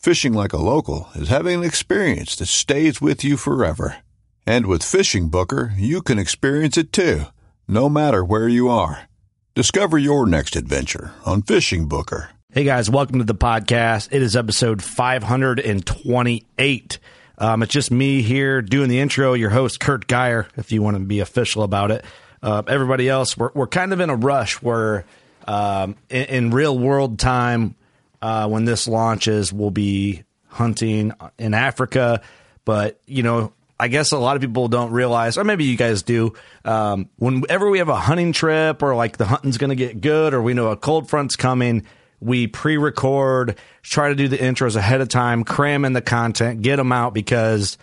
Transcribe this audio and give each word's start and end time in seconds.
Fishing 0.00 0.32
like 0.32 0.52
a 0.54 0.56
local 0.56 1.10
is 1.14 1.28
having 1.28 1.58
an 1.58 1.64
experience 1.64 2.34
that 2.36 2.46
stays 2.46 3.02
with 3.02 3.22
you 3.22 3.36
forever. 3.36 3.98
And 4.46 4.64
with 4.64 4.82
Fishing 4.82 5.28
Booker, 5.28 5.74
you 5.76 6.00
can 6.00 6.18
experience 6.18 6.78
it 6.78 6.90
too, 6.90 7.24
no 7.68 7.90
matter 7.90 8.24
where 8.24 8.48
you 8.48 8.70
are. 8.70 9.10
Discover 9.54 9.98
your 9.98 10.24
next 10.24 10.56
adventure 10.56 11.12
on 11.26 11.42
Fishing 11.42 11.86
Booker. 11.86 12.30
Hey 12.50 12.64
guys, 12.64 12.88
welcome 12.88 13.18
to 13.18 13.26
the 13.26 13.34
podcast. 13.34 14.08
It 14.10 14.22
is 14.22 14.36
episode 14.36 14.82
528. 14.82 16.98
Um, 17.36 17.62
it's 17.62 17.70
just 17.70 17.90
me 17.90 18.22
here 18.22 18.62
doing 18.62 18.88
the 18.88 19.00
intro, 19.00 19.34
your 19.34 19.50
host, 19.50 19.80
Kurt 19.80 20.06
Geyer, 20.06 20.48
if 20.56 20.72
you 20.72 20.80
want 20.80 20.96
to 20.96 21.04
be 21.04 21.20
official 21.20 21.62
about 21.62 21.90
it. 21.90 22.06
Uh, 22.42 22.62
everybody 22.66 23.06
else, 23.06 23.36
we're, 23.36 23.50
we're 23.52 23.66
kind 23.66 23.92
of 23.92 24.00
in 24.00 24.08
a 24.08 24.16
rush 24.16 24.62
where 24.62 25.04
um, 25.46 25.94
in, 26.08 26.24
in, 26.24 26.50
real 26.52 26.78
world 26.78 27.18
time, 27.18 27.74
uh, 28.22 28.48
when 28.48 28.64
this 28.64 28.88
launches, 28.88 29.52
we'll 29.52 29.70
be 29.70 30.24
hunting 30.48 31.12
in 31.38 31.54
Africa. 31.54 32.22
But, 32.64 33.00
you 33.06 33.22
know, 33.22 33.52
I 33.78 33.88
guess 33.88 34.12
a 34.12 34.18
lot 34.18 34.36
of 34.36 34.42
people 34.42 34.68
don't 34.68 34.92
realize, 34.92 35.38
or 35.38 35.44
maybe 35.44 35.64
you 35.64 35.76
guys 35.76 36.02
do, 36.02 36.34
um, 36.64 37.08
whenever 37.16 37.70
we 37.70 37.78
have 37.78 37.88
a 37.88 37.96
hunting 37.96 38.32
trip 38.32 38.82
or 38.82 38.94
like 38.94 39.16
the 39.16 39.24
hunting's 39.24 39.58
going 39.58 39.70
to 39.70 39.76
get 39.76 40.00
good 40.00 40.34
or 40.34 40.42
we 40.42 40.54
know 40.54 40.68
a 40.68 40.76
cold 40.76 41.08
front's 41.08 41.36
coming– 41.36 41.84
we 42.20 42.46
pre-record, 42.46 43.56
try 43.82 44.08
to 44.10 44.14
do 44.14 44.28
the 44.28 44.36
intros 44.36 44.76
ahead 44.76 45.00
of 45.00 45.08
time, 45.08 45.42
cram 45.42 45.84
in 45.84 45.94
the 45.94 46.02
content, 46.02 46.62
get 46.62 46.76
them 46.76 46.92
out 46.92 47.14
because 47.14 47.78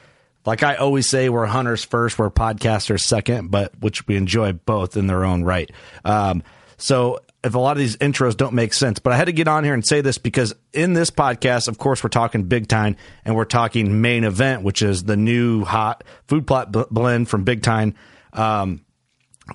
like 0.45 0.63
I 0.63 0.75
always 0.75 1.09
say, 1.09 1.27
we're 1.29 1.45
hunters 1.45 1.83
first, 1.83 2.17
we're 2.17 2.29
podcasters 2.29 3.01
second, 3.01 3.51
but 3.51 3.73
which 3.79 4.07
we 4.07 4.15
enjoy 4.15 4.53
both 4.53 4.95
in 4.95 5.07
their 5.07 5.25
own 5.25 5.43
right. 5.43 5.69
Um, 6.05 6.43
so 6.77 7.19
if 7.43 7.55
a 7.55 7.59
lot 7.59 7.71
of 7.71 7.77
these 7.77 7.95
intros 7.97 8.35
don't 8.35 8.53
make 8.53 8.73
sense, 8.73 8.99
but 8.99 9.13
I 9.13 9.15
had 9.15 9.25
to 9.25 9.31
get 9.31 9.47
on 9.47 9.63
here 9.63 9.73
and 9.73 9.85
say 9.85 10.01
this 10.01 10.17
because 10.17 10.53
in 10.73 10.93
this 10.93 11.11
podcast, 11.11 11.67
of 11.67 11.77
course, 11.77 12.03
we're 12.03 12.09
talking 12.09 12.43
big 12.43 12.67
time 12.67 12.95
and 13.23 13.35
we're 13.35 13.45
talking 13.45 14.01
main 14.01 14.23
event, 14.23 14.63
which 14.63 14.81
is 14.81 15.03
the 15.03 15.15
new 15.15 15.63
hot 15.63 16.03
food 16.27 16.47
plot 16.47 16.71
blend 16.91 17.29
from 17.29 17.43
Big 17.43 17.61
Time. 17.61 17.93
Um, 18.33 18.83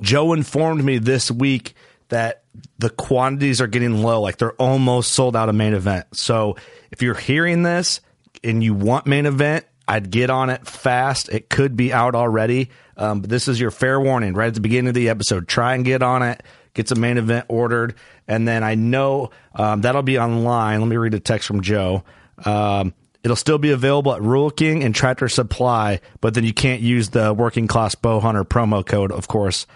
Joe 0.01 0.33
informed 0.33 0.85
me 0.85 0.99
this 0.99 1.31
week 1.31 1.75
that 2.09 2.45
the 2.79 2.91
quantities 2.91 3.61
are 3.61 3.67
getting 3.67 4.03
low. 4.03 4.21
Like 4.21 4.39
they're 4.39 4.53
almost 4.53 5.13
sold 5.13 5.37
out 5.37 5.49
of 5.49 5.55
main 5.55 5.75
event. 5.75 6.07
So 6.17 6.57
if 6.91 7.03
you're 7.03 7.15
hearing 7.15 7.63
this 7.63 8.01
and 8.45 8.63
you 8.63 8.75
want 8.75 9.07
main 9.07 9.27
event, 9.27 9.67
I'd 9.89 10.11
get 10.11 10.31
on 10.31 10.51
it 10.51 10.67
fast. 10.67 11.29
It 11.29 11.51
could 11.51 11.77
be 11.77 11.93
out 11.93 12.15
already. 12.15 12.71
Um, 12.97 13.23
but 13.23 13.31
this 13.31 13.49
is 13.49 13.59
your 13.59 13.71
fair 13.71 14.01
warning 14.01 14.35
right 14.35 14.47
at 14.47 14.55
the 14.55 14.61
beginning 14.61 14.89
of 14.89 14.95
the 14.95 15.09
episode. 15.09 15.49
Try 15.49 15.75
and 15.75 15.85
get 15.85 16.03
on 16.03 16.23
it. 16.23 16.43
Get 16.75 16.91
a 16.91 16.95
main 16.95 17.19
event 17.19 17.47
ordered. 17.49 17.95
And 18.27 18.49
then 18.49 18.63
I 18.65 18.75
know 18.75 19.31
um, 19.55 19.83
that'll 19.83 20.03
be 20.03 20.19
online. 20.19 20.81
Let 20.81 20.89
me 20.89 20.97
read 20.97 21.15
a 21.15 21.21
text 21.21 21.47
from 21.47 21.61
Joe. 21.61 22.05
Um, 22.45 22.95
it'll 23.23 23.37
still 23.37 23.59
be 23.59 23.71
available 23.71 24.15
at 24.15 24.23
Rural 24.23 24.51
King 24.51 24.83
and 24.83 24.95
Tractor 24.95 25.29
Supply, 25.29 26.01
but 26.21 26.35
then 26.35 26.45
you 26.45 26.55
can't 26.55 26.81
use 26.81 27.11
the 27.11 27.33
Working 27.35 27.67
Class 27.67 27.95
Bow 27.95 28.21
Hunter 28.21 28.45
promo 28.45 28.85
code, 28.85 29.13
of 29.13 29.29
course, 29.29 29.67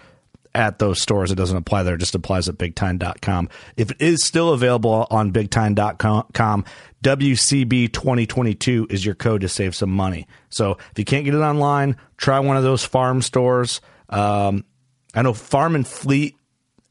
at 0.55 0.79
those 0.79 1.01
stores. 1.01 1.31
It 1.31 1.35
doesn't 1.35 1.55
apply 1.55 1.83
there. 1.83 1.95
It 1.95 1.99
just 1.99 2.15
applies 2.15 2.49
at 2.49 2.57
bigtime.com. 2.57 3.49
If 3.77 3.91
it 3.91 4.01
is 4.01 4.25
still 4.25 4.53
available 4.53 5.07
on 5.11 5.31
bigtime.com, 5.31 6.65
WCB 7.03 7.93
2022 7.93 8.87
is 8.89 9.05
your 9.05 9.15
code 9.15 9.41
to 9.41 9.49
save 9.49 9.75
some 9.75 9.91
money. 9.91 10.27
So 10.49 10.71
if 10.91 10.97
you 10.97 11.05
can't 11.05 11.25
get 11.25 11.35
it 11.35 11.39
online, 11.39 11.95
try 12.17 12.39
one 12.39 12.57
of 12.57 12.63
those 12.63 12.83
farm 12.83 13.21
stores. 13.21 13.81
Um, 14.09 14.65
I 15.13 15.21
know 15.21 15.33
Farm 15.33 15.75
and 15.75 15.87
Fleet 15.87 16.36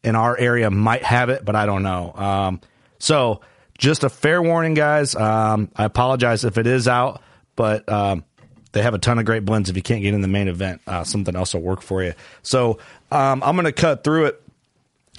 in 0.07 0.15
our 0.15 0.39
area 0.39 0.71
might 0.71 1.03
have 1.03 1.29
it, 1.29 1.45
but 1.45 1.57
I 1.57 1.67
don't 1.67 1.83
know. 1.83 2.13
Um, 2.15 2.61
so 3.01 3.41
just 3.77 4.05
a 4.05 4.09
fair 4.09 4.41
warning, 4.41 4.75
guys. 4.75 5.17
Um, 5.17 5.71
I 5.75 5.85
apologize 5.85 6.45
if 6.45 6.59
it 6.59 6.67
is 6.67 6.87
out, 6.87 7.21
but 7.57 7.89
um, 7.89 8.25
they 8.71 8.83
have 8.83 8.95
a 8.95 8.99
ton 8.99 9.19
of 9.19 9.25
great 9.25 9.45
blends. 9.45 9.69
If 9.69 9.77
you 9.77 9.83
can't 9.83 10.03
get 10.03 10.15
in 10.15 10.23
the 10.23 10.29
main 10.29 10.47
event, 10.47 10.81
uh, 10.87 11.03
something 11.03 11.35
else 11.35 11.55
will 11.55 11.61
work 11.61 11.83
for 11.83 12.05
you. 12.05 12.15
So 12.43 12.79
um, 13.11 13.43
I'm 13.43 13.57
going 13.57 13.65
to 13.65 13.73
cut 13.73 14.05
through 14.05 14.27
it 14.27 14.43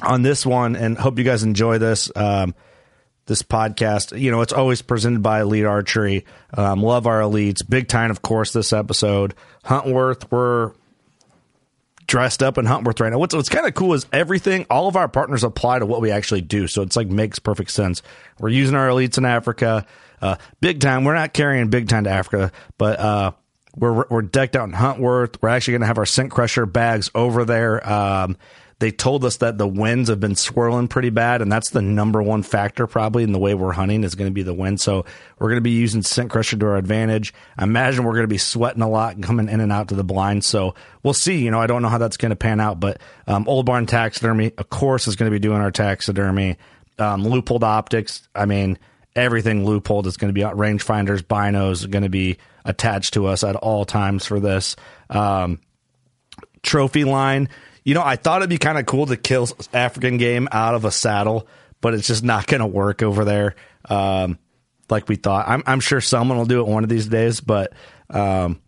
on 0.01 0.21
this 0.21 0.45
one, 0.45 0.75
and 0.77 0.97
hope 0.97 1.17
you 1.17 1.25
guys 1.25 1.43
enjoy 1.43 1.79
this. 1.79 2.09
Um, 2.15 2.55
this 3.25 3.41
podcast, 3.41 4.17
you 4.17 4.31
know, 4.31 4.39
it's 4.39 4.53
always 4.53 4.81
presented 4.81 5.21
by 5.21 5.41
Elite 5.41 5.65
Archery. 5.65 6.25
Um, 6.53 6.81
love 6.81 7.07
our 7.07 7.19
elites. 7.19 7.57
Big 7.67 7.89
time, 7.89 8.09
of 8.09 8.21
course, 8.21 8.53
this 8.53 8.71
episode. 8.71 9.35
Huntworth, 9.65 10.31
we're 10.31 10.71
dressed 12.07 12.41
up 12.41 12.57
in 12.57 12.65
Huntworth 12.65 12.99
right 12.99 13.11
now. 13.11 13.19
What's, 13.19 13.35
what's 13.35 13.49
kind 13.49 13.67
of 13.67 13.73
cool 13.73 13.93
is 13.93 14.05
everything, 14.11 14.65
all 14.69 14.87
of 14.87 14.95
our 14.95 15.07
partners 15.07 15.43
apply 15.43 15.79
to 15.79 15.85
what 15.85 16.01
we 16.01 16.11
actually 16.11 16.41
do. 16.41 16.67
So 16.67 16.81
it's 16.81 16.95
like 16.95 17.07
makes 17.07 17.39
perfect 17.39 17.71
sense. 17.71 18.01
We're 18.39 18.49
using 18.49 18.75
our 18.75 18.87
elites 18.87 19.17
in 19.17 19.25
Africa. 19.25 19.85
Uh, 20.21 20.37
big 20.61 20.79
time. 20.79 21.03
We're 21.03 21.13
not 21.13 21.33
carrying 21.33 21.69
big 21.69 21.89
time 21.89 22.05
to 22.05 22.09
Africa, 22.09 22.51
but, 22.77 22.99
uh, 22.99 23.31
we're 23.75 24.05
we're 24.09 24.23
decked 24.23 24.55
out 24.55 24.67
in 24.67 24.73
Huntworth. 24.73 25.35
We're 25.39 25.49
actually 25.49 25.73
going 25.73 25.81
to 25.81 25.87
have 25.87 25.99
our 25.99 26.05
scent 26.07 26.31
crusher 26.31 26.65
bags 26.65 27.11
over 27.13 27.45
there. 27.45 27.87
Um, 27.87 28.35
they 28.79 28.91
told 28.91 29.25
us 29.25 29.37
that 29.37 29.57
the 29.57 29.67
winds 29.67 30.07
have 30.09 30.19
been 30.19 30.35
swirling 30.35 30.87
pretty 30.87 31.09
bad, 31.09 31.41
and 31.41 31.51
that's 31.51 31.71
the 31.71 31.81
number 31.81 32.21
one 32.21 32.43
factor 32.43 32.85
probably 32.85 33.23
in 33.23 33.31
the 33.31 33.39
way 33.39 33.55
we're 33.55 33.71
hunting 33.71 34.03
is 34.03 34.13
going 34.13 34.29
to 34.29 34.33
be 34.33 34.43
the 34.43 34.53
wind. 34.53 34.79
So 34.79 35.03
we're 35.39 35.49
going 35.49 35.57
to 35.57 35.61
be 35.61 35.71
using 35.71 36.03
scent 36.03 36.29
crusher 36.29 36.57
to 36.57 36.65
our 36.67 36.77
advantage. 36.77 37.33
I 37.57 37.63
imagine 37.63 38.03
we're 38.03 38.13
going 38.13 38.23
to 38.23 38.27
be 38.27 38.37
sweating 38.37 38.83
a 38.83 38.89
lot 38.89 39.15
and 39.15 39.23
coming 39.23 39.49
in 39.49 39.61
and 39.61 39.71
out 39.71 39.87
to 39.89 39.95
the 39.95 40.03
blind. 40.03 40.45
So 40.45 40.75
we'll 41.01 41.15
see. 41.15 41.43
You 41.43 41.49
know, 41.49 41.59
I 41.59 41.65
don't 41.65 41.81
know 41.81 41.89
how 41.89 41.97
that's 41.97 42.17
going 42.17 42.29
to 42.29 42.35
pan 42.35 42.59
out, 42.59 42.79
but 42.79 43.01
um, 43.25 43.45
Old 43.47 43.65
Barn 43.65 43.87
Taxidermy, 43.87 44.51
of 44.57 44.69
course, 44.69 45.07
is 45.07 45.15
going 45.15 45.31
to 45.31 45.35
be 45.35 45.39
doing 45.39 45.59
our 45.59 45.71
taxidermy. 45.71 46.57
Um, 46.99 47.23
Leupold 47.23 47.63
Optics, 47.63 48.27
I 48.35 48.45
mean, 48.45 48.77
everything 49.15 49.65
Leupold 49.65 50.05
is 50.05 50.17
going 50.17 50.29
to 50.29 50.33
be 50.33 50.43
out. 50.43 50.55
Rangefinders, 50.55 51.23
binos, 51.23 51.89
going 51.89 52.03
to 52.03 52.09
be 52.09 52.37
attached 52.63 53.15
to 53.15 53.25
us 53.25 53.43
at 53.43 53.55
all 53.55 53.85
times 53.85 54.27
for 54.27 54.39
this. 54.39 54.75
Um, 55.09 55.61
trophy 56.61 57.05
line. 57.05 57.49
You 57.87 57.93
know, 57.93 58.03
I 58.03 58.17
thought 58.17 58.41
it'd 58.41 58.49
be 58.49 58.57
kind 58.57 58.77
of 58.77 58.85
cool 58.85 59.05
to 59.05 59.15
kill 59.15 59.47
African 59.71 60.17
game 60.17 60.49
out 60.51 60.75
of 60.75 60.83
a 60.83 60.91
saddle, 60.91 61.47
but 61.79 61.93
it's 61.93 62.05
just 62.05 62.21
not 62.21 62.45
going 62.45 62.59
to 62.59 62.67
work 62.67 63.01
over 63.01 63.23
there 63.23 63.55
um, 63.87 64.37
like 64.89 65.07
we 65.07 65.15
thought. 65.15 65.47
I'm, 65.47 65.63
I'm, 65.65 65.79
sure 65.79 66.01
someone 66.01 66.37
will 66.37 66.45
do 66.45 66.59
it 66.59 66.67
one 66.67 66.83
of 66.83 66.89
these 66.89 67.07
days, 67.07 67.39
but 67.39 67.71
um, 68.09 68.59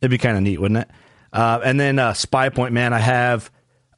it'd 0.00 0.10
be 0.10 0.16
kind 0.16 0.38
of 0.38 0.42
neat, 0.42 0.58
wouldn't 0.58 0.80
it? 0.80 0.90
Uh, 1.34 1.60
and 1.62 1.78
then 1.78 1.98
uh, 1.98 2.14
Spy 2.14 2.48
Point, 2.48 2.72
man, 2.72 2.94
I 2.94 2.98
have 2.98 3.50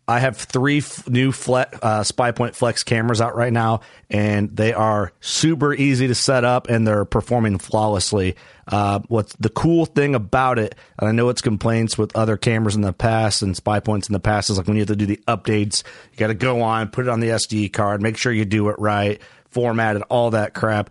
I 0.09 0.21
have 0.21 0.39
three 0.39 0.79
f- 0.79 1.07
new 1.07 1.33
fle- 1.33 1.71
uh, 1.83 2.03
Spy 2.03 2.33
Point 2.33 2.57
Flex 2.57 2.83
cameras 2.83 3.21
out 3.21 3.37
right 3.37 3.53
now, 3.53 3.83
and 4.09 4.49
they 4.57 4.73
are 4.73 5.13
super 5.21 5.75
easy 5.75 6.09
to 6.09 6.15
set 6.15 6.45
up, 6.45 6.69
and 6.69 6.87
they're 6.87 7.05
performing 7.05 7.59
flawlessly. 7.59 8.35
Uh, 8.67 9.01
what's 9.09 9.35
the 9.37 9.51
cool 9.51 9.85
thing 9.85 10.15
about 10.15 10.59
it? 10.59 10.75
And 10.99 11.09
I 11.09 11.13
know 11.13 11.29
it's 11.29 11.43
complaints 11.43 11.99
with 11.99 12.17
other 12.17 12.39
cameras 12.39 12.75
in 12.75 12.81
the 12.81 12.93
past 12.93 13.43
and 13.43 13.55
Spy 13.57 13.81
Points 13.81 14.09
in 14.09 14.15
the 14.15 14.21
past 14.21 14.51
is 14.51 14.59
like 14.59 14.67
when 14.67 14.77
you 14.77 14.81
have 14.83 14.89
to 14.89 14.97
do 14.97 15.07
the 15.07 15.21
updates, 15.29 15.83
you 16.13 16.19
got 16.19 16.29
to 16.29 16.35
go 16.35 16.63
on, 16.63 16.89
put 16.89 17.07
it 17.07 17.11
on 17.11 17.21
the 17.21 17.29
SD 17.29 17.73
card, 17.73 18.03
make 18.03 18.17
sure 18.17 18.33
you 18.33 18.45
do 18.45 18.69
it 18.71 18.79
right, 18.79 19.21
format 19.51 19.97
it, 19.97 20.03
all 20.09 20.31
that 20.31 20.55
crap. 20.55 20.91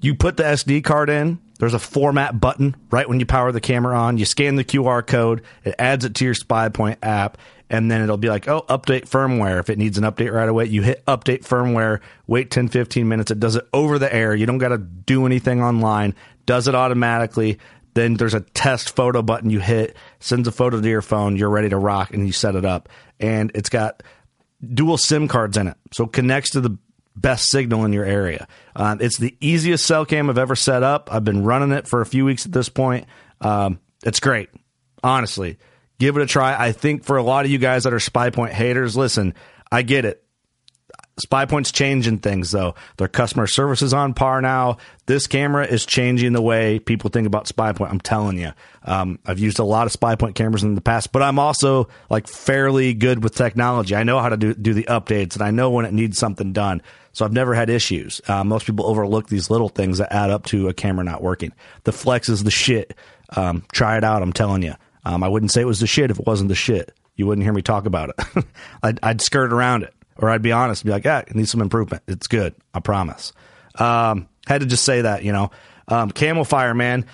You 0.00 0.14
put 0.14 0.36
the 0.36 0.42
SD 0.44 0.82
card 0.84 1.08
in, 1.10 1.40
there's 1.58 1.74
a 1.74 1.78
format 1.78 2.40
button 2.40 2.76
right 2.90 3.08
when 3.08 3.20
you 3.20 3.26
power 3.26 3.52
the 3.52 3.60
camera 3.60 3.96
on. 3.96 4.18
You 4.18 4.24
scan 4.24 4.56
the 4.56 4.64
QR 4.64 5.06
code, 5.06 5.42
it 5.64 5.74
adds 5.78 6.04
it 6.04 6.14
to 6.16 6.24
your 6.24 6.34
Spy 6.34 6.68
Point 6.68 6.98
app, 7.02 7.38
and 7.74 7.90
then 7.90 8.02
it'll 8.02 8.16
be 8.16 8.28
like, 8.28 8.46
oh, 8.46 8.62
update 8.68 9.08
firmware. 9.08 9.58
If 9.58 9.68
it 9.68 9.78
needs 9.78 9.98
an 9.98 10.04
update 10.04 10.32
right 10.32 10.48
away, 10.48 10.66
you 10.66 10.82
hit 10.82 11.04
update 11.06 11.42
firmware, 11.42 12.00
wait 12.28 12.48
10, 12.52 12.68
15 12.68 13.08
minutes. 13.08 13.32
It 13.32 13.40
does 13.40 13.56
it 13.56 13.66
over 13.72 13.98
the 13.98 14.12
air. 14.14 14.32
You 14.32 14.46
don't 14.46 14.58
got 14.58 14.68
to 14.68 14.78
do 14.78 15.26
anything 15.26 15.60
online, 15.60 16.14
does 16.46 16.68
it 16.68 16.76
automatically. 16.76 17.58
Then 17.94 18.14
there's 18.14 18.34
a 18.34 18.40
test 18.40 18.94
photo 18.94 19.22
button 19.22 19.50
you 19.50 19.58
hit, 19.58 19.96
sends 20.20 20.46
a 20.46 20.52
photo 20.52 20.80
to 20.80 20.88
your 20.88 21.02
phone, 21.02 21.36
you're 21.36 21.50
ready 21.50 21.68
to 21.68 21.76
rock, 21.76 22.14
and 22.14 22.24
you 22.24 22.32
set 22.32 22.54
it 22.54 22.64
up. 22.64 22.88
And 23.18 23.50
it's 23.56 23.68
got 23.68 24.04
dual 24.72 24.96
SIM 24.96 25.26
cards 25.26 25.56
in 25.56 25.66
it. 25.66 25.76
So 25.92 26.04
it 26.04 26.12
connects 26.12 26.50
to 26.50 26.60
the 26.60 26.78
best 27.16 27.50
signal 27.50 27.84
in 27.84 27.92
your 27.92 28.04
area. 28.04 28.46
Um, 28.76 29.00
it's 29.00 29.18
the 29.18 29.36
easiest 29.40 29.84
cell 29.84 30.06
cam 30.06 30.30
I've 30.30 30.38
ever 30.38 30.54
set 30.54 30.84
up. 30.84 31.08
I've 31.12 31.24
been 31.24 31.42
running 31.42 31.72
it 31.72 31.88
for 31.88 32.00
a 32.00 32.06
few 32.06 32.24
weeks 32.24 32.46
at 32.46 32.52
this 32.52 32.68
point. 32.68 33.06
Um, 33.40 33.80
it's 34.04 34.20
great, 34.20 34.50
honestly. 35.02 35.58
Give 35.98 36.16
it 36.16 36.22
a 36.22 36.26
try. 36.26 36.56
I 36.58 36.72
think 36.72 37.04
for 37.04 37.16
a 37.16 37.22
lot 37.22 37.44
of 37.44 37.50
you 37.50 37.58
guys 37.58 37.84
that 37.84 37.92
are 37.92 38.00
Spy 38.00 38.30
Point 38.30 38.52
haters, 38.52 38.96
listen, 38.96 39.34
I 39.70 39.82
get 39.82 40.04
it. 40.04 40.24
Spy 41.18 41.46
Point's 41.46 41.70
changing 41.70 42.18
things 42.18 42.50
though. 42.50 42.74
Their 42.96 43.06
customer 43.06 43.46
service 43.46 43.82
is 43.82 43.94
on 43.94 44.14
par 44.14 44.40
now. 44.40 44.78
This 45.06 45.28
camera 45.28 45.64
is 45.64 45.86
changing 45.86 46.32
the 46.32 46.42
way 46.42 46.80
people 46.80 47.10
think 47.10 47.26
about 47.28 47.46
Spy 47.46 47.72
Point. 47.72 47.92
I'm 47.92 48.00
telling 48.00 48.36
you. 48.36 48.52
Um, 48.82 49.20
I've 49.24 49.38
used 49.38 49.60
a 49.60 49.64
lot 49.64 49.86
of 49.86 49.92
Spy 49.92 50.16
Point 50.16 50.34
cameras 50.34 50.64
in 50.64 50.74
the 50.74 50.80
past, 50.80 51.12
but 51.12 51.22
I'm 51.22 51.38
also 51.38 51.88
like 52.10 52.26
fairly 52.26 52.94
good 52.94 53.22
with 53.22 53.36
technology. 53.36 53.94
I 53.94 54.02
know 54.02 54.18
how 54.18 54.28
to 54.28 54.36
do, 54.36 54.54
do 54.54 54.74
the 54.74 54.84
updates 54.84 55.34
and 55.34 55.42
I 55.42 55.52
know 55.52 55.70
when 55.70 55.84
it 55.84 55.92
needs 55.92 56.18
something 56.18 56.52
done. 56.52 56.82
So 57.12 57.24
I've 57.24 57.32
never 57.32 57.54
had 57.54 57.70
issues. 57.70 58.20
Uh, 58.26 58.42
most 58.42 58.66
people 58.66 58.86
overlook 58.86 59.28
these 59.28 59.48
little 59.48 59.68
things 59.68 59.98
that 59.98 60.12
add 60.12 60.30
up 60.30 60.46
to 60.46 60.68
a 60.68 60.74
camera 60.74 61.04
not 61.04 61.22
working. 61.22 61.52
The 61.84 61.92
flex 61.92 62.28
is 62.28 62.42
the 62.42 62.50
shit. 62.50 62.94
Um, 63.36 63.64
try 63.72 63.96
it 63.96 64.02
out. 64.02 64.20
I'm 64.20 64.32
telling 64.32 64.62
you. 64.62 64.74
Um, 65.04 65.22
I 65.22 65.28
wouldn't 65.28 65.52
say 65.52 65.60
it 65.60 65.66
was 65.66 65.80
the 65.80 65.86
shit 65.86 66.10
if 66.10 66.18
it 66.18 66.26
wasn't 66.26 66.48
the 66.48 66.54
shit. 66.54 66.92
You 67.16 67.26
wouldn't 67.26 67.44
hear 67.44 67.52
me 67.52 67.62
talk 67.62 67.86
about 67.86 68.10
it. 68.10 68.44
I'd, 68.82 68.98
I'd 69.02 69.20
skirt 69.20 69.52
around 69.52 69.82
it 69.84 69.94
or 70.16 70.30
I'd 70.30 70.42
be 70.42 70.52
honest 70.52 70.82
and 70.82 70.88
be 70.88 70.92
like, 70.92 71.04
yeah, 71.04 71.20
it 71.20 71.34
needs 71.34 71.50
some 71.50 71.60
improvement. 71.60 72.02
It's 72.06 72.26
good. 72.26 72.54
I 72.72 72.80
promise. 72.80 73.32
Um, 73.78 74.28
had 74.46 74.60
to 74.60 74.66
just 74.66 74.84
say 74.84 75.02
that, 75.02 75.24
you 75.24 75.32
know. 75.32 75.50
Um, 75.88 76.10
Camo 76.10 76.44
Fire, 76.44 76.74
man, 76.74 77.06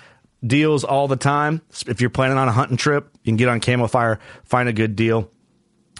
deals 0.45 0.83
all 0.83 1.07
the 1.07 1.15
time. 1.15 1.61
If 1.87 2.01
you're 2.01 2.09
planning 2.09 2.37
on 2.37 2.47
a 2.47 2.51
hunting 2.51 2.77
trip, 2.77 3.09
you 3.23 3.31
can 3.31 3.37
get 3.37 3.49
on 3.49 3.59
Camo 3.59 3.87
Fire, 3.87 4.19
find 4.43 4.69
a 4.69 4.73
good 4.73 4.95
deal. 4.95 5.29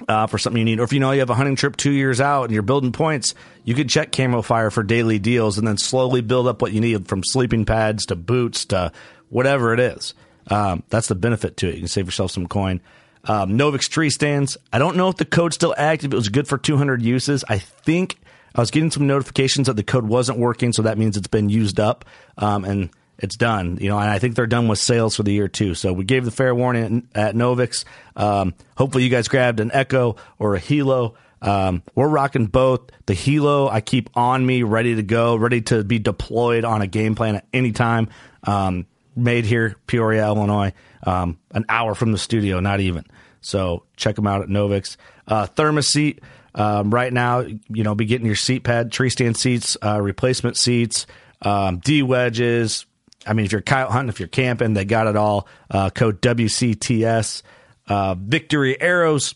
Uh, 0.07 0.25
for 0.25 0.37
something 0.37 0.57
you 0.57 0.65
need, 0.65 0.79
or 0.79 0.83
if 0.83 0.93
you 0.93 1.01
know 1.01 1.11
you 1.11 1.19
have 1.19 1.29
a 1.29 1.35
hunting 1.35 1.57
trip 1.57 1.75
two 1.75 1.91
years 1.91 2.21
out 2.21 2.45
and 2.45 2.53
you're 2.53 2.63
building 2.63 2.93
points, 2.93 3.35
you 3.65 3.75
could 3.75 3.89
check 3.89 4.11
Camo 4.11 4.41
Fire 4.41 4.71
for 4.71 4.83
daily 4.83 5.19
deals 5.19 5.57
and 5.57 5.67
then 5.67 5.77
slowly 5.77 6.21
build 6.21 6.47
up 6.47 6.61
what 6.61 6.71
you 6.71 6.79
need 6.79 7.07
from 7.07 7.21
sleeping 7.23 7.65
pads 7.65 8.05
to 8.05 8.15
boots 8.15 8.65
to 8.65 8.93
whatever 9.29 9.73
it 9.73 9.81
is. 9.81 10.15
Um, 10.47 10.83
that's 10.89 11.07
the 11.07 11.15
benefit 11.15 11.57
to 11.57 11.69
it. 11.69 11.75
You 11.75 11.81
can 11.81 11.87
save 11.87 12.05
yourself 12.05 12.31
some 12.31 12.47
coin. 12.47 12.81
Um, 13.25 13.57
Novix 13.57 13.87
tree 13.87 14.09
stands. 14.09 14.57
I 14.73 14.79
don't 14.79 14.97
know 14.97 15.09
if 15.09 15.17
the 15.17 15.25
code's 15.25 15.55
still 15.55 15.75
active. 15.77 16.13
It 16.13 16.15
was 16.15 16.29
good 16.29 16.47
for 16.47 16.57
200 16.57 17.01
uses. 17.01 17.43
I 17.47 17.59
think 17.59 18.17
I 18.55 18.59
was 18.59 18.71
getting 18.71 18.91
some 18.91 19.07
notifications 19.07 19.67
that 19.67 19.75
the 19.75 19.83
code 19.83 20.05
wasn't 20.05 20.39
working, 20.39 20.73
so 20.73 20.81
that 20.81 20.97
means 20.97 21.15
it's 21.17 21.27
been 21.27 21.49
used 21.49 21.79
up 21.79 22.05
um, 22.37 22.65
and 22.65 22.89
it's 23.19 23.37
done. 23.37 23.77
You 23.79 23.89
know, 23.89 23.99
and 23.99 24.09
I 24.09 24.19
think 24.19 24.35
they're 24.35 24.47
done 24.47 24.67
with 24.67 24.79
sales 24.79 25.15
for 25.15 25.23
the 25.23 25.31
year 25.31 25.47
too. 25.47 25.75
So 25.75 25.93
we 25.93 26.03
gave 26.03 26.25
the 26.25 26.31
fair 26.31 26.53
warning 26.53 27.07
at, 27.15 27.29
at 27.29 27.35
Novix. 27.35 27.85
Um, 28.15 28.53
hopefully, 28.75 29.03
you 29.03 29.09
guys 29.09 29.27
grabbed 29.27 29.59
an 29.59 29.71
Echo 29.73 30.15
or 30.39 30.55
a 30.55 30.59
Hilo. 30.59 31.15
Um, 31.41 31.81
we're 31.95 32.07
rocking 32.07 32.47
both. 32.47 32.81
The 33.05 33.13
Hilo 33.13 33.67
I 33.67 33.81
keep 33.81 34.09
on 34.15 34.45
me, 34.45 34.63
ready 34.63 34.95
to 34.95 35.03
go, 35.03 35.35
ready 35.35 35.61
to 35.61 35.83
be 35.83 35.99
deployed 35.99 36.65
on 36.65 36.81
a 36.81 36.87
game 36.87 37.15
plan 37.15 37.37
at 37.37 37.47
any 37.53 37.71
time. 37.71 38.09
Um, 38.43 38.85
made 39.15 39.45
here, 39.45 39.75
Peoria, 39.87 40.25
Illinois, 40.27 40.73
um, 41.03 41.39
an 41.51 41.65
hour 41.69 41.95
from 41.95 42.11
the 42.11 42.17
studio, 42.17 42.59
not 42.59 42.79
even. 42.79 43.05
So 43.41 43.83
check 43.95 44.15
them 44.15 44.27
out 44.27 44.41
at 44.41 44.47
Novix. 44.47 44.97
Uh, 45.27 45.47
Therm-A-Seat, 45.47 46.21
um, 46.53 46.93
right 46.93 47.11
now, 47.11 47.39
you 47.39 47.83
know, 47.83 47.95
be 47.95 48.05
getting 48.05 48.25
your 48.25 48.35
seat 48.35 48.63
pad, 48.63 48.91
tree 48.91 49.09
stand 49.09 49.37
seats, 49.37 49.77
uh, 49.83 50.01
replacement 50.01 50.57
seats, 50.57 51.07
um, 51.41 51.79
D 51.79 52.03
wedges. 52.03 52.85
I 53.25 53.33
mean, 53.33 53.45
if 53.45 53.51
you're 53.51 53.61
coyote 53.61 53.91
hunting, 53.91 54.09
if 54.09 54.19
you're 54.19 54.27
camping, 54.27 54.73
they 54.73 54.85
got 54.85 55.07
it 55.07 55.15
all. 55.15 55.47
Uh, 55.69 55.89
code 55.89 56.21
WCTS. 56.21 57.43
Uh, 57.87 58.15
Victory 58.15 58.79
arrows. 58.79 59.35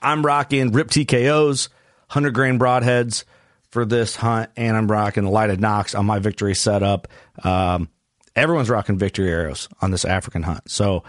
I'm 0.00 0.24
rocking 0.24 0.72
Rip 0.72 0.88
TKOs, 0.88 1.68
100 2.08 2.34
grain 2.34 2.58
broadheads 2.58 3.24
for 3.70 3.84
this 3.84 4.16
hunt, 4.16 4.50
and 4.56 4.76
I'm 4.76 4.90
rocking 4.90 5.24
the 5.24 5.30
lighted 5.30 5.60
nocks 5.60 5.94
on 5.94 6.06
my 6.06 6.18
Victory 6.18 6.54
setup. 6.54 7.08
Um, 7.42 7.88
everyone's 8.36 8.70
rocking 8.70 8.98
victory 8.98 9.30
arrows 9.30 9.68
on 9.80 9.90
this 9.90 10.04
African 10.04 10.42
hunt. 10.42 10.70
So 10.70 11.02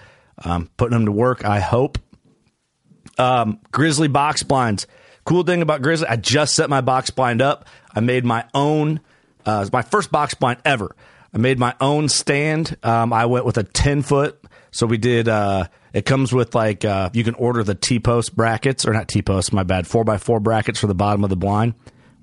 um, 0.43 0.69
putting 0.77 0.97
them 0.97 1.05
to 1.05 1.11
work, 1.11 1.45
I 1.45 1.59
hope. 1.59 1.99
Um, 3.17 3.59
grizzly 3.71 4.07
box 4.07 4.43
blinds. 4.43 4.87
Cool 5.25 5.43
thing 5.43 5.61
about 5.61 5.81
Grizzly, 5.81 6.07
I 6.07 6.15
just 6.15 6.55
set 6.55 6.69
my 6.69 6.79
box 6.79 7.09
blind 7.09 7.41
up. 7.41 7.67
I 7.93 7.99
made 7.99 8.23
my 8.23 8.45
own, 8.53 9.01
uh, 9.45 9.67
my 9.73 9.81
first 9.81 10.09
box 10.09 10.33
blind 10.33 10.59
ever. 10.63 10.95
I 11.33 11.37
made 11.37 11.59
my 11.59 11.75
own 11.81 12.07
stand. 12.07 12.77
Um, 12.81 13.11
I 13.11 13.25
went 13.25 13.45
with 13.45 13.57
a 13.57 13.63
10 13.63 14.03
foot. 14.03 14.41
So 14.71 14.85
we 14.85 14.97
did, 14.97 15.27
uh, 15.27 15.67
it 15.91 16.05
comes 16.05 16.31
with 16.31 16.55
like, 16.55 16.85
uh, 16.85 17.09
you 17.11 17.25
can 17.25 17.33
order 17.33 17.63
the 17.63 17.75
T 17.75 17.99
post 17.99 18.35
brackets, 18.35 18.87
or 18.87 18.93
not 18.93 19.09
T 19.09 19.21
post, 19.21 19.51
my 19.51 19.63
bad, 19.63 19.85
4x4 19.85 20.41
brackets 20.41 20.79
for 20.79 20.87
the 20.87 20.95
bottom 20.95 21.23
of 21.23 21.29
the 21.29 21.35
blind. 21.35 21.73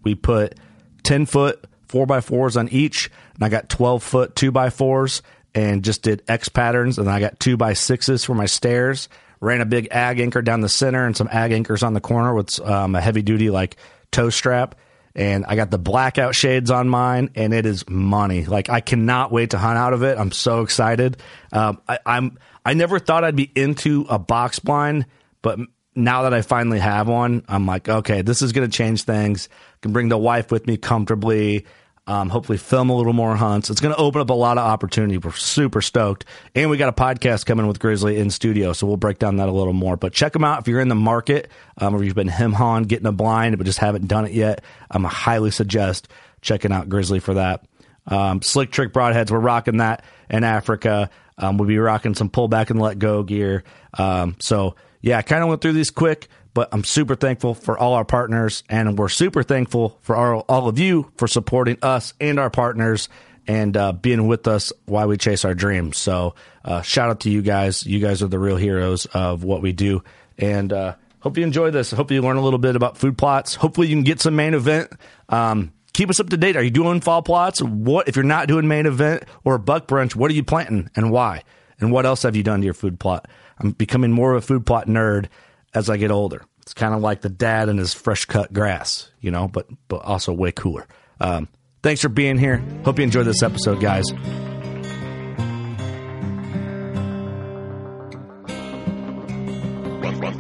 We 0.02 0.14
put 0.14 0.54
10 1.02 1.26
foot 1.26 1.62
four 1.94 2.06
by 2.06 2.20
fours 2.20 2.56
on 2.56 2.68
each, 2.70 3.08
and 3.34 3.44
I 3.44 3.48
got 3.48 3.68
twelve 3.68 4.02
foot 4.02 4.34
two 4.34 4.50
by 4.50 4.70
fours, 4.70 5.22
and 5.54 5.84
just 5.84 6.02
did 6.02 6.24
X 6.26 6.48
patterns, 6.48 6.98
and 6.98 7.08
I 7.08 7.20
got 7.20 7.38
two 7.38 7.56
by 7.56 7.74
sixes 7.74 8.24
for 8.24 8.34
my 8.34 8.46
stairs. 8.46 9.08
Ran 9.40 9.60
a 9.60 9.64
big 9.66 9.86
ag 9.92 10.18
anchor 10.18 10.42
down 10.42 10.60
the 10.60 10.68
center 10.68 11.06
and 11.06 11.16
some 11.16 11.28
ag 11.30 11.52
anchors 11.52 11.84
on 11.84 11.94
the 11.94 12.00
corner 12.00 12.34
with 12.34 12.58
um, 12.60 12.96
a 12.96 13.00
heavy 13.00 13.22
duty 13.22 13.50
like 13.50 13.76
toe 14.10 14.30
strap. 14.30 14.74
And 15.14 15.44
I 15.46 15.54
got 15.54 15.70
the 15.70 15.78
blackout 15.78 16.34
shades 16.34 16.72
on 16.72 16.88
mine, 16.88 17.30
and 17.36 17.54
it 17.54 17.66
is 17.66 17.88
money. 17.88 18.46
Like 18.46 18.70
I 18.70 18.80
cannot 18.80 19.30
wait 19.30 19.50
to 19.50 19.58
hunt 19.58 19.78
out 19.78 19.92
of 19.92 20.02
it. 20.02 20.18
I'm 20.18 20.32
so 20.32 20.62
excited. 20.62 21.18
Um, 21.52 21.80
I, 21.86 22.00
I'm 22.04 22.38
I 22.64 22.74
never 22.74 22.98
thought 22.98 23.22
I'd 23.22 23.36
be 23.36 23.52
into 23.54 24.06
a 24.08 24.18
box 24.18 24.58
blind, 24.58 25.06
but 25.42 25.60
now 25.94 26.22
that 26.22 26.34
I 26.34 26.42
finally 26.42 26.80
have 26.80 27.06
one, 27.06 27.44
I'm 27.46 27.66
like, 27.66 27.88
okay, 27.88 28.22
this 28.22 28.42
is 28.42 28.52
going 28.52 28.68
to 28.68 28.76
change 28.76 29.04
things. 29.04 29.48
I 29.52 29.78
can 29.82 29.92
bring 29.92 30.08
the 30.08 30.18
wife 30.18 30.50
with 30.50 30.66
me 30.66 30.76
comfortably. 30.76 31.66
Um, 32.06 32.28
hopefully, 32.28 32.58
film 32.58 32.90
a 32.90 32.96
little 32.96 33.14
more 33.14 33.34
hunts. 33.34 33.70
It's 33.70 33.80
going 33.80 33.94
to 33.94 34.00
open 34.00 34.20
up 34.20 34.28
a 34.28 34.34
lot 34.34 34.58
of 34.58 34.64
opportunity. 34.64 35.16
We're 35.16 35.32
super 35.32 35.80
stoked, 35.80 36.26
and 36.54 36.68
we 36.68 36.76
got 36.76 36.90
a 36.90 36.92
podcast 36.92 37.46
coming 37.46 37.66
with 37.66 37.78
Grizzly 37.78 38.18
in 38.18 38.30
studio, 38.30 38.74
so 38.74 38.86
we'll 38.86 38.98
break 38.98 39.18
down 39.18 39.36
that 39.38 39.48
a 39.48 39.52
little 39.52 39.72
more. 39.72 39.96
But 39.96 40.12
check 40.12 40.34
them 40.34 40.44
out 40.44 40.60
if 40.60 40.68
you're 40.68 40.80
in 40.80 40.88
the 40.88 40.94
market, 40.94 41.50
um, 41.78 41.94
or 41.94 42.04
you've 42.04 42.14
been 42.14 42.28
hawing 42.28 42.84
getting 42.84 43.06
a 43.06 43.12
blind 43.12 43.56
but 43.56 43.64
just 43.64 43.78
haven't 43.78 44.06
done 44.06 44.26
it 44.26 44.32
yet. 44.32 44.62
I'm 44.90 45.04
highly 45.04 45.50
suggest 45.50 46.08
checking 46.42 46.72
out 46.72 46.90
Grizzly 46.90 47.20
for 47.20 47.34
that. 47.34 47.64
Um, 48.06 48.42
slick 48.42 48.70
trick 48.70 48.92
broadheads, 48.92 49.30
we're 49.30 49.38
rocking 49.38 49.78
that 49.78 50.04
in 50.28 50.44
Africa. 50.44 51.08
Um, 51.38 51.56
we'll 51.56 51.68
be 51.68 51.78
rocking 51.78 52.14
some 52.14 52.28
pullback 52.28 52.68
and 52.68 52.80
let 52.80 52.98
go 52.98 53.22
gear. 53.22 53.64
Um, 53.96 54.36
so 54.40 54.76
yeah, 55.00 55.18
I 55.18 55.22
kind 55.22 55.42
of 55.42 55.48
went 55.48 55.62
through 55.62 55.72
these 55.72 55.90
quick 55.90 56.28
but 56.54 56.68
I'm 56.72 56.84
super 56.84 57.16
thankful 57.16 57.54
for 57.54 57.76
all 57.76 57.94
our 57.94 58.04
partners, 58.04 58.62
and 58.68 58.96
we're 58.96 59.08
super 59.08 59.42
thankful 59.42 59.98
for 60.02 60.16
our, 60.16 60.36
all 60.36 60.68
of 60.68 60.78
you 60.78 61.10
for 61.16 61.26
supporting 61.26 61.78
us 61.82 62.14
and 62.20 62.38
our 62.38 62.50
partners 62.50 63.08
and 63.46 63.76
uh, 63.76 63.92
being 63.92 64.26
with 64.26 64.48
us 64.48 64.72
while 64.86 65.08
we 65.08 65.18
chase 65.18 65.44
our 65.44 65.54
dreams. 65.54 65.98
So, 65.98 66.34
uh, 66.64 66.80
shout 66.82 67.10
out 67.10 67.20
to 67.20 67.30
you 67.30 67.42
guys. 67.42 67.84
You 67.84 67.98
guys 67.98 68.22
are 68.22 68.28
the 68.28 68.38
real 68.38 68.56
heroes 68.56 69.06
of 69.06 69.44
what 69.44 69.60
we 69.60 69.72
do, 69.72 70.02
and 70.38 70.72
uh, 70.72 70.94
hope 71.20 71.36
you 71.36 71.44
enjoy 71.44 71.70
this. 71.70 71.90
Hope 71.90 72.10
you 72.10 72.22
learn 72.22 72.36
a 72.36 72.42
little 72.42 72.58
bit 72.58 72.76
about 72.76 72.96
food 72.96 73.18
plots. 73.18 73.56
Hopefully, 73.56 73.88
you 73.88 73.96
can 73.96 74.04
get 74.04 74.20
some 74.20 74.36
main 74.36 74.54
event. 74.54 74.92
Um, 75.28 75.72
keep 75.92 76.08
us 76.08 76.20
up 76.20 76.30
to 76.30 76.36
date. 76.36 76.56
Are 76.56 76.62
you 76.62 76.70
doing 76.70 77.00
fall 77.00 77.22
plots? 77.22 77.60
What 77.60 78.08
if 78.08 78.16
you're 78.16 78.24
not 78.24 78.48
doing 78.48 78.68
main 78.68 78.86
event 78.86 79.24
or 79.44 79.58
buck 79.58 79.88
brunch? 79.88 80.14
What 80.14 80.30
are 80.30 80.34
you 80.34 80.44
planting 80.44 80.88
and 80.94 81.10
why? 81.10 81.42
And 81.80 81.90
what 81.90 82.06
else 82.06 82.22
have 82.22 82.36
you 82.36 82.42
done 82.42 82.60
to 82.60 82.64
your 82.64 82.74
food 82.74 83.00
plot? 83.00 83.28
I'm 83.58 83.72
becoming 83.72 84.12
more 84.12 84.32
of 84.32 84.42
a 84.42 84.46
food 84.46 84.64
plot 84.64 84.86
nerd 84.86 85.26
as 85.74 85.90
I 85.90 85.96
get 85.96 86.10
older. 86.10 86.44
It's 86.62 86.74
kind 86.74 86.94
of 86.94 87.02
like 87.02 87.20
the 87.20 87.28
dad 87.28 87.68
and 87.68 87.78
his 87.78 87.92
fresh 87.92 88.24
cut 88.24 88.52
grass, 88.52 89.10
you 89.20 89.30
know, 89.30 89.48
but 89.48 89.66
but 89.88 90.02
also 90.02 90.32
way 90.32 90.52
cooler. 90.52 90.86
Um, 91.20 91.48
thanks 91.82 92.00
for 92.00 92.08
being 92.08 92.38
here. 92.38 92.64
Hope 92.84 92.98
you 92.98 93.04
enjoyed 93.04 93.26
this 93.26 93.42
episode, 93.42 93.80
guys. 93.80 94.04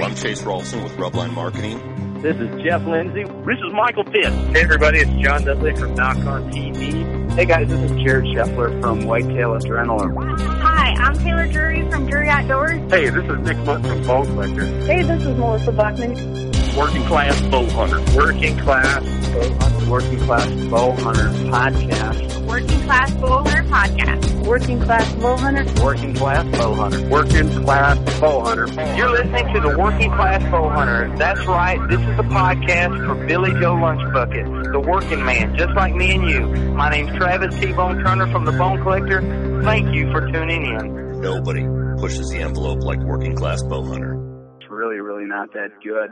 I'm 0.00 0.14
Chase 0.16 0.42
Rolfson 0.42 0.82
with 0.82 0.92
Rubline 0.94 1.32
Marketing. 1.32 1.78
This 2.20 2.36
is 2.36 2.62
Jeff 2.62 2.86
Lindsay. 2.86 3.24
This 3.24 3.58
is 3.58 3.72
Michael 3.74 4.04
Pitt. 4.04 4.32
Hey 4.54 4.62
everybody, 4.62 4.98
it's 4.98 5.10
John 5.22 5.44
Dudley 5.44 5.74
from 5.76 5.94
Nock 5.94 6.16
On 6.18 6.50
TV. 6.50 7.23
Hey 7.34 7.46
guys, 7.46 7.66
this 7.66 7.90
is 7.90 7.90
Jared 8.00 8.26
Scheffler 8.26 8.80
from 8.80 9.06
Whitetail 9.06 9.58
Adrenaline. 9.58 10.38
Hi, 10.60 10.94
I'm 10.96 11.18
Taylor 11.18 11.48
Drury 11.48 11.82
from 11.90 12.06
Drury 12.06 12.28
Outdoors. 12.28 12.80
Hey, 12.92 13.10
this 13.10 13.24
is 13.24 13.38
Nick 13.40 13.56
Mundt 13.58 13.84
from 13.84 14.02
Bone 14.04 14.26
Collector. 14.26 14.64
Hey, 14.86 15.02
this 15.02 15.20
is 15.20 15.36
Melissa 15.36 15.72
Bachman. 15.72 16.53
Working 16.76 17.04
Class 17.04 17.40
Bow 17.42 17.64
Hunter. 17.70 18.00
Working 18.16 18.58
Class 18.58 19.04
Bow 19.04 19.54
Hunter. 19.60 19.90
Working 19.90 20.18
Class 20.20 20.50
Bow 20.70 20.90
Hunter 20.92 21.28
Podcast. 21.48 22.46
Working 22.46 22.82
Class 22.82 23.14
Bow 23.14 23.42
Hunter 23.44 23.62
Podcast. 23.62 24.46
Working 24.46 24.80
Class 24.80 25.14
Bow 25.14 25.36
Hunter. 25.36 25.82
Working 25.84 26.14
Class 26.14 26.58
Bow 26.58 26.74
Hunter. 26.74 27.08
Working 27.08 27.64
Class 27.64 28.20
Bow 28.20 28.40
Hunter. 28.40 28.96
You're 28.96 29.10
listening 29.10 29.54
to 29.54 29.60
the 29.60 29.78
Working 29.78 30.10
Class 30.10 30.42
Bow 30.50 30.68
Hunter. 30.68 31.14
That's 31.16 31.46
right. 31.46 31.78
This 31.88 32.00
is 32.00 32.16
the 32.16 32.24
podcast 32.24 33.06
for 33.06 33.24
Billy 33.26 33.52
Joe 33.60 33.74
Lunchbucket, 33.76 34.72
the 34.72 34.80
working 34.80 35.24
man, 35.24 35.56
just 35.56 35.74
like 35.74 35.94
me 35.94 36.14
and 36.14 36.28
you. 36.28 36.40
My 36.74 36.90
name's 36.90 37.16
Travis 37.16 37.54
T-Bone 37.60 38.02
Turner 38.02 38.26
from 38.32 38.44
the 38.44 38.52
Bone 38.52 38.82
Collector. 38.82 39.20
Thank 39.62 39.94
you 39.94 40.10
for 40.10 40.28
tuning 40.32 40.64
in. 40.66 41.20
Nobody 41.20 41.62
pushes 42.00 42.30
the 42.30 42.38
envelope 42.38 42.82
like 42.82 42.98
Working 42.98 43.36
Class 43.36 43.62
Bow 43.62 43.84
Hunter. 43.84 44.14
It's 44.60 44.68
really, 44.68 44.98
really 44.98 45.24
not 45.24 45.52
that 45.52 45.68
good. 45.84 46.10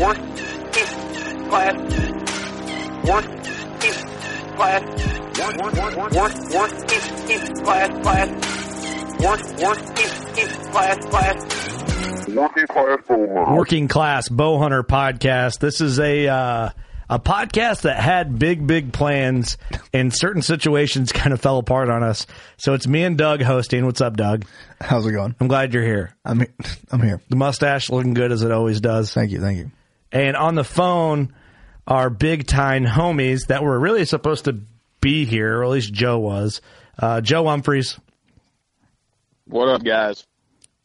Working 0.00 0.32
Class. 1.50 1.76
Working 3.04 3.44
Class. 4.56 4.82
Work, 5.38 5.56
work, 5.58 5.74
work, 5.74 5.96
work, 5.96 6.14
work, 6.14 6.32
class, 7.62 7.90
class. 8.00 8.28
Work, 9.20 9.42
work, 9.60 9.78
class, 10.72 10.98
class. 11.04 12.28
Working 12.28 12.66
Class 12.66 12.98
Bow 13.08 13.28
Hunter. 13.34 13.54
Working 13.54 13.88
Class 13.88 14.28
Bow 14.30 14.58
Hunter 14.58 14.82
podcast. 14.82 15.58
This 15.58 15.82
is 15.82 16.00
a 16.00 16.28
uh, 16.28 16.70
a 17.10 17.18
podcast 17.18 17.82
that 17.82 18.00
had 18.00 18.38
big, 18.38 18.66
big 18.66 18.94
plans, 18.94 19.58
and 19.92 20.14
certain 20.14 20.40
situations 20.40 21.12
kind 21.12 21.34
of 21.34 21.42
fell 21.42 21.58
apart 21.58 21.90
on 21.90 22.02
us. 22.02 22.26
So 22.56 22.72
it's 22.72 22.86
me 22.86 23.02
and 23.02 23.18
Doug 23.18 23.42
hosting. 23.42 23.84
What's 23.84 24.00
up, 24.00 24.16
Doug? 24.16 24.46
How's 24.80 25.04
it 25.04 25.12
going? 25.12 25.36
I'm 25.40 25.48
glad 25.48 25.74
you're 25.74 25.84
here. 25.84 26.16
I'm 26.24 26.46
I'm 26.90 27.02
here. 27.02 27.20
The 27.28 27.36
mustache 27.36 27.90
looking 27.90 28.14
good 28.14 28.32
as 28.32 28.42
it 28.42 28.50
always 28.50 28.80
does. 28.80 29.12
Thank 29.12 29.32
you, 29.32 29.42
thank 29.42 29.58
you. 29.58 29.70
And 30.12 30.36
on 30.36 30.54
the 30.54 30.64
phone 30.64 31.34
are 31.86 32.10
big 32.10 32.46
time 32.46 32.84
homies 32.84 33.46
that 33.48 33.62
were 33.62 33.78
really 33.78 34.04
supposed 34.04 34.44
to 34.46 34.60
be 35.00 35.24
here, 35.24 35.58
or 35.58 35.64
at 35.64 35.70
least 35.70 35.92
Joe 35.92 36.18
was. 36.18 36.60
Uh, 36.98 37.20
Joe 37.20 37.44
Humphreys. 37.46 37.98
What 39.46 39.68
up, 39.68 39.82
guys? 39.84 40.26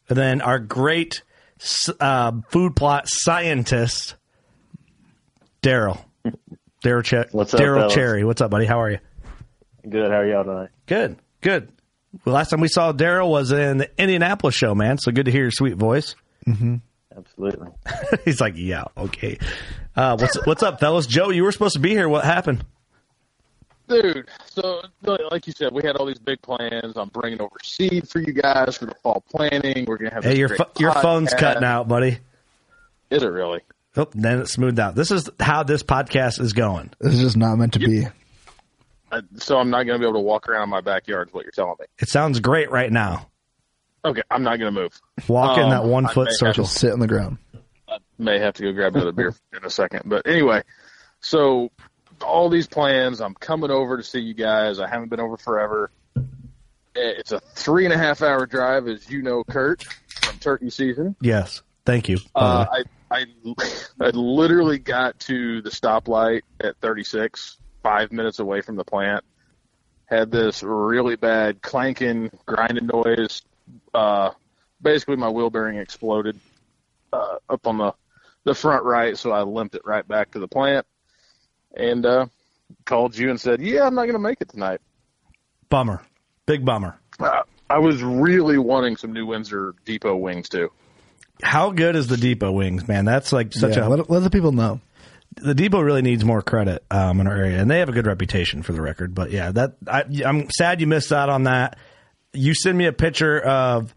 And 0.08 0.16
then 0.16 0.40
our 0.40 0.58
great 0.58 1.22
uh, 2.00 2.32
food 2.48 2.76
plot 2.76 3.04
scientist, 3.06 4.14
Daryl. 5.62 6.04
Daryl 6.84 7.04
Ch- 7.04 7.28
What's 7.32 7.54
up, 7.54 7.60
Daryl? 7.60 7.90
Cherry. 7.90 8.24
What's 8.24 8.40
up, 8.40 8.50
buddy? 8.50 8.66
How 8.66 8.80
are 8.80 8.90
you? 8.90 8.98
Good. 9.88 10.10
How 10.10 10.18
are 10.18 10.26
y'all 10.26 10.44
tonight? 10.44 10.70
Good, 10.86 11.16
good. 11.40 11.70
Well, 12.24 12.34
last 12.34 12.50
time 12.50 12.60
we 12.60 12.68
saw 12.68 12.92
Daryl 12.92 13.28
was 13.28 13.52
in 13.52 13.78
the 13.78 13.90
Indianapolis 14.00 14.54
show, 14.54 14.74
man. 14.74 14.98
So 14.98 15.12
good 15.12 15.26
to 15.26 15.30
hear 15.32 15.42
your 15.42 15.50
sweet 15.50 15.74
voice. 15.76 16.14
Mm-hmm. 16.46 16.76
Absolutely. 17.16 17.68
He's 18.24 18.40
like, 18.40 18.54
yeah, 18.56 18.84
okay. 18.96 19.38
Uh, 19.94 20.16
what's 20.18 20.36
what's 20.46 20.62
up, 20.62 20.80
fellas? 20.80 21.06
Joe, 21.06 21.30
you 21.30 21.44
were 21.44 21.52
supposed 21.52 21.74
to 21.74 21.80
be 21.80 21.90
here. 21.90 22.08
What 22.08 22.24
happened? 22.24 22.64
Dude, 23.88 24.28
so 24.46 24.82
like 25.30 25.46
you 25.46 25.52
said, 25.52 25.72
we 25.72 25.82
had 25.84 25.96
all 25.96 26.06
these 26.06 26.18
big 26.18 26.42
plans. 26.42 26.96
I'm 26.96 27.08
bringing 27.08 27.40
over 27.40 27.56
seed 27.62 28.08
for 28.08 28.18
you 28.18 28.32
guys 28.32 28.76
for 28.76 28.86
the 28.86 28.94
fall 28.96 29.22
planning. 29.30 29.84
We're 29.86 29.96
gonna 29.96 30.12
have 30.12 30.24
Hey, 30.24 30.36
your 30.36 30.48
great 30.48 30.60
your 30.78 30.92
phone's 30.92 31.32
cutting 31.32 31.62
out, 31.64 31.86
buddy. 31.86 32.18
Is 33.10 33.22
it 33.22 33.26
really? 33.26 33.60
Oh, 33.96 34.08
then 34.12 34.40
it 34.40 34.48
smoothed 34.48 34.78
out. 34.80 34.94
This 34.94 35.10
is 35.10 35.30
how 35.40 35.62
this 35.62 35.82
podcast 35.82 36.40
is 36.40 36.52
going. 36.52 36.90
This 37.00 37.14
is 37.14 37.20
just 37.20 37.36
not 37.36 37.56
meant 37.56 37.74
to 37.74 37.78
be. 37.78 38.06
Uh, 39.12 39.22
so 39.36 39.56
I'm 39.58 39.70
not 39.70 39.84
gonna 39.84 40.00
be 40.00 40.04
able 40.04 40.14
to 40.14 40.20
walk 40.20 40.48
around 40.48 40.64
in 40.64 40.70
my 40.70 40.80
backyard. 40.80 41.28
Is 41.28 41.34
what 41.34 41.44
you're 41.44 41.52
telling 41.52 41.76
me? 41.78 41.86
It 42.00 42.08
sounds 42.08 42.40
great 42.40 42.70
right 42.72 42.90
now. 42.90 43.28
Okay, 44.06 44.22
I'm 44.30 44.42
not 44.44 44.58
gonna 44.58 44.70
move. 44.70 44.92
Walk 45.26 45.58
in 45.58 45.64
Um, 45.64 45.70
that 45.70 45.84
one 45.84 46.06
I 46.06 46.12
foot 46.12 46.28
circle. 46.30 46.64
Sit 46.64 46.92
on 46.92 47.00
the 47.00 47.08
ground. 47.08 47.38
I 47.88 47.98
may 48.18 48.38
have 48.38 48.54
to 48.54 48.62
go 48.62 48.72
grab 48.72 48.94
another 48.94 49.12
beer 49.12 49.34
in 49.52 49.64
a 49.64 49.70
second. 49.70 50.02
But 50.06 50.26
anyway, 50.26 50.62
so 51.20 51.70
all 52.22 52.48
these 52.48 52.68
plans, 52.68 53.20
I'm 53.20 53.34
coming 53.34 53.70
over 53.70 53.96
to 53.96 54.02
see 54.04 54.20
you 54.20 54.34
guys. 54.34 54.78
I 54.78 54.88
haven't 54.88 55.08
been 55.08 55.20
over 55.20 55.36
forever. 55.36 55.90
It's 56.94 57.32
a 57.32 57.40
three 57.40 57.84
and 57.84 57.92
a 57.92 57.98
half 57.98 58.22
hour 58.22 58.46
drive, 58.46 58.86
as 58.88 59.10
you 59.10 59.22
know, 59.22 59.42
Kurt, 59.44 59.82
from 60.22 60.38
turkey 60.38 60.70
season. 60.70 61.16
Yes, 61.20 61.62
thank 61.84 62.08
you. 62.08 62.18
Uh. 62.34 62.66
I, 62.70 62.82
I, 63.10 63.24
I 64.00 64.10
literally 64.10 64.78
got 64.78 65.18
to 65.20 65.62
the 65.62 65.70
stoplight 65.70 66.42
at 66.60 66.76
36, 66.78 67.58
five 67.82 68.12
minutes 68.12 68.38
away 68.38 68.62
from 68.62 68.76
the 68.76 68.84
plant. 68.84 69.24
Had 70.06 70.30
this 70.30 70.62
really 70.62 71.16
bad 71.16 71.60
clanking, 71.60 72.30
grinding 72.46 72.86
noise. 72.86 73.42
Uh, 73.96 74.30
basically, 74.82 75.16
my 75.16 75.28
wheel 75.28 75.50
bearing 75.50 75.78
exploded 75.78 76.38
uh, 77.12 77.36
up 77.48 77.66
on 77.66 77.78
the 77.78 77.94
the 78.44 78.54
front 78.54 78.84
right, 78.84 79.16
so 79.16 79.32
I 79.32 79.42
limped 79.42 79.74
it 79.74 79.82
right 79.84 80.06
back 80.06 80.32
to 80.32 80.38
the 80.38 80.46
plant, 80.48 80.86
and 81.76 82.04
uh, 82.04 82.26
called 82.84 83.16
you 83.16 83.30
and 83.30 83.40
said, 83.40 83.60
"Yeah, 83.60 83.86
I'm 83.86 83.94
not 83.94 84.02
going 84.02 84.12
to 84.14 84.18
make 84.18 84.40
it 84.40 84.48
tonight." 84.50 84.80
bummer, 85.68 86.02
big 86.46 86.64
bummer. 86.64 86.98
Uh, 87.18 87.42
I 87.68 87.78
was 87.78 88.02
really 88.02 88.58
wanting 88.58 88.96
some 88.96 89.12
New 89.12 89.26
Windsor 89.26 89.74
Depot 89.84 90.16
wings 90.16 90.48
too. 90.48 90.70
How 91.42 91.70
good 91.70 91.96
is 91.96 92.06
the 92.06 92.16
Depot 92.16 92.52
wings, 92.52 92.86
man? 92.88 93.04
That's 93.04 93.32
like 93.32 93.52
such 93.52 93.76
yeah, 93.76 93.86
a 93.86 93.88
let, 93.88 94.10
let 94.10 94.22
the 94.22 94.30
people 94.30 94.52
know. 94.52 94.80
the 95.34 95.54
depot 95.54 95.80
really 95.80 96.02
needs 96.02 96.24
more 96.24 96.40
credit 96.40 96.84
um, 96.90 97.20
in 97.20 97.26
our 97.26 97.36
area, 97.36 97.60
and 97.60 97.70
they 97.70 97.80
have 97.80 97.88
a 97.88 97.92
good 97.92 98.06
reputation 98.06 98.62
for 98.62 98.72
the 98.72 98.80
record. 98.80 99.14
But 99.14 99.30
yeah, 99.30 99.52
that 99.52 99.76
I, 99.86 100.04
I'm 100.24 100.48
sad 100.50 100.80
you 100.80 100.86
missed 100.86 101.12
out 101.12 101.28
on 101.28 101.44
that. 101.44 101.78
You 102.36 102.54
send 102.54 102.76
me 102.76 102.86
a 102.86 102.92
picture 102.92 103.40
of 103.40 103.94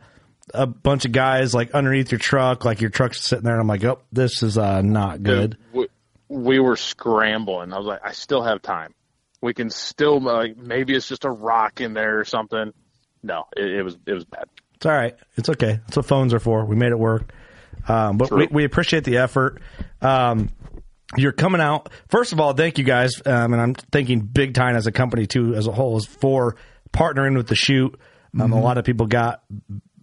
a 0.53 0.65
bunch 0.65 1.05
of 1.05 1.11
guys 1.11 1.53
like 1.53 1.71
underneath 1.71 2.11
your 2.11 2.19
truck, 2.19 2.65
like 2.65 2.81
your 2.81 2.89
truck's 2.89 3.21
sitting 3.21 3.43
there, 3.43 3.53
and 3.53 3.61
I'm 3.61 3.67
like, 3.67 3.83
oh, 3.83 3.99
this 4.11 4.43
is 4.43 4.57
uh, 4.57 4.81
not 4.81 5.21
good. 5.23 5.57
we, 5.73 5.87
we 6.27 6.59
were 6.59 6.75
scrambling. 6.75 7.73
I 7.73 7.77
was 7.77 7.87
like, 7.87 8.01
I 8.03 8.13
still 8.13 8.43
have 8.43 8.61
time. 8.61 8.93
We 9.41 9.53
can 9.53 9.69
still 9.69 10.19
like 10.19 10.57
maybe 10.57 10.95
it's 10.95 11.07
just 11.07 11.25
a 11.25 11.31
rock 11.31 11.81
in 11.81 11.93
there 11.93 12.19
or 12.19 12.25
something. 12.25 12.73
No, 13.23 13.45
it, 13.55 13.65
it 13.65 13.83
was 13.83 13.97
it 14.05 14.13
was 14.13 14.25
bad. 14.25 14.45
It's 14.75 14.85
all 14.85 14.91
right. 14.93 15.15
It's 15.35 15.49
okay. 15.49 15.79
That's 15.85 15.97
what 15.97 16.05
phones 16.05 16.33
are 16.33 16.39
for. 16.39 16.65
We 16.65 16.75
made 16.75 16.91
it 16.91 16.99
work. 16.99 17.33
Um, 17.87 18.17
but 18.17 18.31
we, 18.31 18.47
we 18.47 18.63
appreciate 18.65 19.03
the 19.03 19.17
effort. 19.17 19.61
Um, 20.01 20.49
you're 21.17 21.31
coming 21.31 21.59
out. 21.61 21.89
First 22.09 22.33
of 22.33 22.39
all, 22.39 22.53
thank 22.53 22.77
you 22.77 22.83
guys. 22.83 23.21
Um, 23.25 23.53
and 23.53 23.61
I'm 23.61 23.73
thinking 23.73 24.21
Big 24.21 24.53
Time 24.53 24.75
as 24.75 24.87
a 24.87 24.91
company 24.91 25.25
too, 25.25 25.55
as 25.55 25.67
a 25.67 25.71
whole, 25.71 25.97
is 25.97 26.05
for 26.05 26.55
partnering 26.93 27.35
with 27.35 27.47
the 27.47 27.55
shoot. 27.55 27.99
Um, 28.37 28.51
A 28.51 28.59
lot 28.61 28.77
of 28.77 28.85
people 28.85 29.07
got 29.07 29.43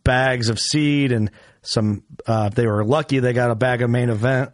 bags 0.05 0.49
of 0.49 0.59
seed 0.59 1.13
and 1.13 1.31
some. 1.63 2.03
Uh, 2.27 2.49
if 2.51 2.55
they 2.55 2.67
were 2.67 2.85
lucky, 2.85 3.19
they 3.19 3.33
got 3.33 3.51
a 3.51 3.55
bag 3.55 3.83
of 3.83 3.91
main 3.91 4.09
event 4.09 4.53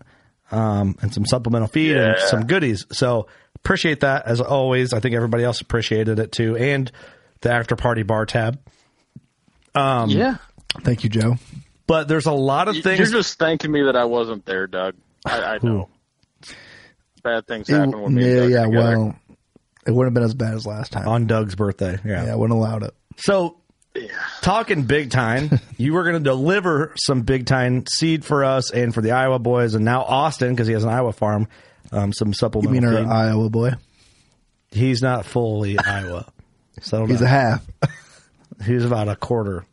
um, 0.51 0.97
and 1.01 1.13
some 1.15 1.25
supplemental 1.27 1.69
feed 1.69 1.97
and 1.97 2.19
some 2.19 2.47
goodies. 2.47 2.87
So 2.93 3.29
appreciate 3.57 4.01
that 4.01 4.27
as 4.27 4.41
always. 4.41 4.93
I 4.93 5.01
think 5.01 5.15
everybody 5.15 5.45
else 5.45 5.61
appreciated 5.61 6.19
it 6.19 6.33
too, 6.33 6.57
and 6.57 6.91
the 7.41 7.53
after 7.53 7.77
party 7.77 8.03
bar 8.03 8.27
tab. 8.27 8.59
Um, 9.75 10.11
yeah, 10.11 10.37
Thank 10.83 11.03
you, 11.05 11.09
Joe. 11.11 11.37
but 11.87 12.09
there's 12.09 12.27
a 12.27 12.33
lot 12.33 12.69
of 12.69 12.77
things. 12.83 12.99
You're 12.99 13.09
just 13.23 13.39
thanking 13.39 13.73
me 13.73 13.83
that 13.85 13.97
I 13.97 14.05
wasn't 14.05 14.45
there, 14.45 14.67
Doug. 14.67 14.95
I, 15.25 15.41
I 15.41 15.59
know. 15.63 15.89
Bad 17.23 17.47
things 17.47 17.69
happen 17.69 18.01
when 18.01 18.15
me 18.15 18.23
and 18.25 18.33
yeah, 18.33 18.41
Doug 18.41 18.51
yeah. 18.51 18.65
together. 18.65 18.99
Well, 18.99 19.19
it 19.87 19.91
wouldn't 19.93 20.09
have 20.09 20.15
been 20.15 20.23
as 20.25 20.35
bad 20.35 20.55
as 20.55 20.67
last 20.67 20.93
time. 20.93 21.09
on 21.09 21.27
Doug's 21.27 21.55
birthday. 21.55 21.99
Yeah. 22.05 22.27
yeah, 22.27 22.33
I 22.33 22.37
wouldn't 22.37 22.57
allowed 22.59 22.83
it. 22.83 22.95
So, 23.17 23.59
talking 24.41 24.85
big 24.85 25.11
time, 25.11 25.51
you 25.77 25.93
were 25.93 26.03
going 26.03 26.15
to 26.15 26.21
deliver 26.21 26.93
some 26.97 27.23
big 27.23 27.47
time 27.47 27.85
seed 27.87 28.25
for 28.25 28.45
us 28.45 28.71
and 28.71 28.95
for 28.95 29.01
the 29.01 29.13
Iowa 29.13 29.39
boys, 29.39 29.75
and 29.75 29.85
now 29.85 30.03
Austin 30.03 30.51
because 30.51 30.67
he 30.67 30.73
has 30.73 30.85
an 30.85 30.91
Iowa 30.91 31.13
farm. 31.13 31.49
Um, 31.91 32.13
some 32.13 32.29
You 32.29 32.35
supplemental. 32.35 32.73
mean 32.93 33.07
our. 33.07 33.13
Iowa 33.13 33.51
boy? 33.51 33.73
He's 34.71 35.03
not 35.03 35.27
fully 35.27 35.79
Iowa. 35.85 36.27
So 36.81 37.05
He's 37.07 37.21
a 37.21 37.29
half. 37.29 37.65
He's 38.65 38.85
about 38.85 39.09
a 39.09 39.17
quarter. 39.17 39.65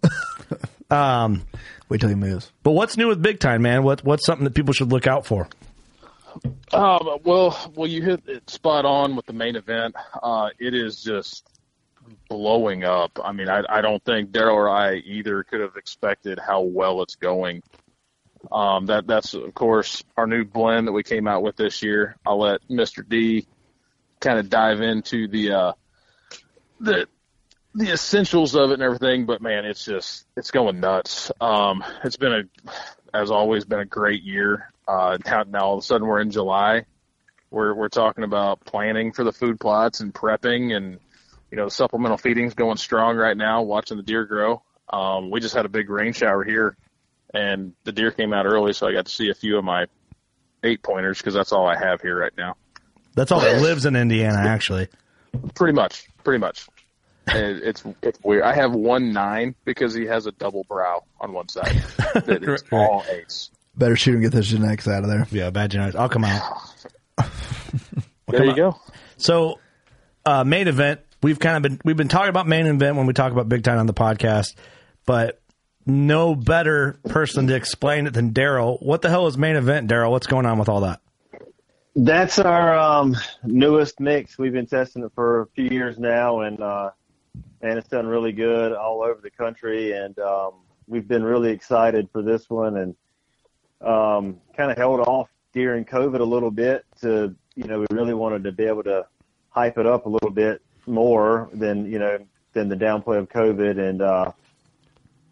um, 0.89 1.45
Wait 1.87 2.01
till 2.01 2.09
he 2.09 2.15
moves. 2.15 2.51
but 2.63 2.71
what's 2.71 2.97
new 2.97 3.07
with 3.07 3.21
big 3.21 3.39
time, 3.39 3.61
man? 3.63 3.83
What 3.83 4.03
what's 4.03 4.25
something 4.25 4.43
that 4.43 4.53
people 4.53 4.73
should 4.73 4.91
look 4.91 5.07
out 5.07 5.25
for? 5.25 5.47
Um, 6.71 7.17
well, 7.23 7.57
well, 7.75 7.87
you 7.87 8.03
hit 8.03 8.21
it 8.27 8.47
spot 8.49 8.85
on 8.85 9.15
with 9.15 9.25
the 9.25 9.33
main 9.33 9.55
event. 9.55 9.95
Uh, 10.21 10.49
it 10.59 10.73
is 10.75 11.01
just 11.01 11.48
blowing 12.29 12.83
up. 12.83 13.19
I 13.23 13.31
mean, 13.31 13.49
I, 13.49 13.63
I 13.69 13.81
don't 13.81 14.03
think 14.03 14.31
Daryl 14.31 14.53
or 14.53 14.69
I 14.69 14.95
either 14.95 15.43
could 15.43 15.61
have 15.61 15.75
expected 15.75 16.39
how 16.39 16.61
well 16.61 17.01
it's 17.01 17.15
going. 17.15 17.61
Um, 18.51 18.85
that 18.85 19.05
that's 19.05 19.33
of 19.33 19.53
course 19.53 20.01
our 20.15 20.25
new 20.25 20.45
blend 20.45 20.87
that 20.87 20.93
we 20.93 21.03
came 21.03 21.27
out 21.27 21.43
with 21.43 21.57
this 21.57 21.83
year. 21.83 22.15
I'll 22.25 22.39
let 22.39 22.61
Mr. 22.69 23.07
D 23.07 23.45
kind 24.19 24.39
of 24.39 24.49
dive 24.49 24.81
into 24.81 25.27
the 25.27 25.51
uh, 25.51 25.73
the 26.79 27.07
the 27.75 27.91
essentials 27.91 28.55
of 28.55 28.71
it 28.71 28.75
and 28.75 28.83
everything, 28.83 29.25
but 29.25 29.41
man, 29.41 29.65
it's 29.65 29.85
just 29.85 30.25
it's 30.35 30.51
going 30.51 30.79
nuts. 30.79 31.31
Um, 31.39 31.83
it's 32.03 32.17
been 32.17 32.33
a, 32.33 33.17
as 33.17 33.31
always, 33.31 33.65
been 33.65 33.79
a 33.79 33.85
great 33.85 34.23
year. 34.23 34.71
Uh, 34.87 35.17
now, 35.25 35.43
now 35.43 35.59
all 35.59 35.77
of 35.77 35.83
a 35.83 35.85
sudden 35.85 36.07
we're 36.07 36.21
in 36.21 36.31
July. 36.31 36.85
We're 37.51 37.73
we're 37.73 37.89
talking 37.89 38.23
about 38.23 38.63
planning 38.65 39.11
for 39.11 39.23
the 39.23 39.31
food 39.31 39.59
plots 39.59 39.99
and 40.01 40.13
prepping, 40.13 40.75
and 40.75 40.99
you 41.51 41.57
know 41.57 41.65
the 41.65 41.71
supplemental 41.71 42.17
feeding's 42.17 42.53
going 42.53 42.77
strong 42.77 43.15
right 43.17 43.35
now. 43.35 43.61
Watching 43.61 43.97
the 43.97 44.03
deer 44.03 44.25
grow. 44.25 44.61
Um, 44.89 45.29
we 45.29 45.39
just 45.39 45.55
had 45.55 45.65
a 45.65 45.69
big 45.69 45.89
rain 45.89 46.13
shower 46.13 46.43
here, 46.43 46.75
and 47.33 47.73
the 47.83 47.91
deer 47.91 48.11
came 48.11 48.33
out 48.33 48.45
early, 48.45 48.73
so 48.73 48.87
I 48.87 48.93
got 48.93 49.05
to 49.05 49.11
see 49.11 49.29
a 49.29 49.35
few 49.35 49.57
of 49.57 49.63
my 49.63 49.85
eight 50.63 50.81
pointers 50.83 51.17
because 51.19 51.33
that's 51.33 51.51
all 51.51 51.67
I 51.67 51.77
have 51.77 52.01
here 52.01 52.19
right 52.19 52.33
now. 52.37 52.55
That's 53.15 53.31
all 53.31 53.41
that 53.41 53.61
lives 53.61 53.85
in 53.85 53.95
Indiana, 53.95 54.37
actually. 54.37 54.87
Pretty 55.53 55.73
much, 55.73 56.07
pretty 56.23 56.39
much. 56.39 56.67
And 57.27 57.61
it's 57.61 57.83
it's 58.01 58.19
weird. 58.23 58.43
I 58.43 58.53
have 58.53 58.73
one 58.73 59.13
nine 59.13 59.55
because 59.65 59.93
he 59.93 60.05
has 60.05 60.25
a 60.25 60.31
double 60.31 60.63
brow 60.63 61.03
on 61.19 61.33
one 61.33 61.49
side. 61.49 61.83
That 62.13 62.43
is 62.43 62.63
all 62.71 63.03
eights. 63.11 63.51
Better 63.75 63.95
shoot 63.95 64.13
and 64.13 64.23
get 64.23 64.31
those 64.31 64.47
genetics 64.47 64.87
out 64.87 65.03
of 65.03 65.09
there. 65.09 65.27
Yeah, 65.29 65.51
bad 65.51 65.69
genetics. 65.69 65.95
I'll 65.95 66.09
come 66.09 66.25
out. 66.25 66.41
There 68.27 68.45
you 68.45 68.55
go. 68.55 68.79
So, 69.17 69.59
uh, 70.23 70.43
main 70.43 70.67
event. 70.67 71.01
We've 71.21 71.39
kind 71.39 71.57
of 71.57 71.63
been 71.63 71.81
we've 71.83 71.97
been 71.97 72.07
talking 72.07 72.29
about 72.29 72.47
main 72.47 72.65
event 72.65 72.95
when 72.95 73.05
we 73.05 73.13
talk 73.13 73.31
about 73.31 73.49
big 73.49 73.63
time 73.63 73.77
on 73.77 73.87
the 73.87 73.93
podcast, 73.93 74.55
but 75.05 75.41
no 75.85 76.35
better 76.35 76.99
person 77.09 77.47
to 77.47 77.55
explain 77.55 78.07
it 78.07 78.13
than 78.13 78.31
Daryl. 78.31 78.81
What 78.81 79.01
the 79.01 79.09
hell 79.09 79.27
is 79.27 79.37
main 79.37 79.55
event, 79.55 79.89
Daryl? 79.89 80.11
What's 80.11 80.27
going 80.27 80.45
on 80.45 80.59
with 80.59 80.69
all 80.69 80.81
that? 80.81 81.01
That's 81.95 82.39
our 82.39 82.77
um, 82.77 83.17
newest 83.43 83.99
mix. 83.99 84.37
We've 84.37 84.53
been 84.53 84.67
testing 84.67 85.03
it 85.03 85.11
for 85.13 85.41
a 85.41 85.47
few 85.47 85.65
years 85.65 85.99
now, 85.99 86.41
and 86.41 86.61
uh, 86.61 86.91
and 87.61 87.77
it's 87.77 87.89
done 87.89 88.07
really 88.07 88.31
good 88.31 88.71
all 88.71 89.01
over 89.01 89.19
the 89.21 89.31
country. 89.31 89.91
And 89.91 90.17
um, 90.19 90.53
we've 90.87 91.07
been 91.07 91.23
really 91.23 91.51
excited 91.51 92.07
for 92.13 92.21
this 92.21 92.49
one, 92.49 92.77
and 92.77 92.95
um, 93.81 94.37
kind 94.55 94.71
of 94.71 94.77
held 94.77 95.01
off 95.01 95.29
during 95.51 95.83
COVID 95.83 96.19
a 96.19 96.23
little 96.23 96.51
bit 96.51 96.85
to 97.01 97.35
you 97.55 97.65
know 97.65 97.79
we 97.79 97.87
really 97.91 98.13
wanted 98.13 98.45
to 98.45 98.53
be 98.53 98.63
able 98.63 98.83
to 98.83 99.05
hype 99.49 99.77
it 99.77 99.85
up 99.85 100.05
a 100.05 100.09
little 100.09 100.29
bit 100.29 100.61
more 100.89 101.49
than 101.53 101.89
you 101.89 101.99
know 101.99 102.17
than 102.53 102.67
the 102.67 102.75
downplay 102.75 103.17
of 103.17 103.29
COVID, 103.29 103.77
and 103.79 104.01
uh, 104.01 104.31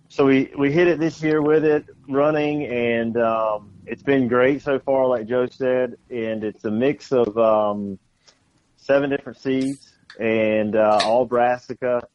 so 0.10 0.26
we 0.26 0.52
we 0.58 0.72
hit 0.72 0.88
it 0.88 1.00
this 1.00 1.22
year 1.22 1.42
with 1.42 1.66
it 1.66 1.86
running, 2.08 2.66
and 2.66 3.18
um, 3.18 3.72
it's 3.86 4.04
been 4.04 4.28
great 4.28 4.62
so 4.62 4.80
far, 4.80 5.08
like 5.08 5.28
Joe 5.28 5.48
said, 5.48 5.98
and 6.10 6.44
it's 6.44 6.64
a 6.66 6.72
mix 6.72 7.12
of 7.12 7.38
um, 7.38 8.00
seven 8.78 9.10
different 9.10 9.38
seeds 9.40 9.94
and 10.20 10.76
uh, 10.76 11.02
all 11.04 11.26
brassica. 11.26 12.08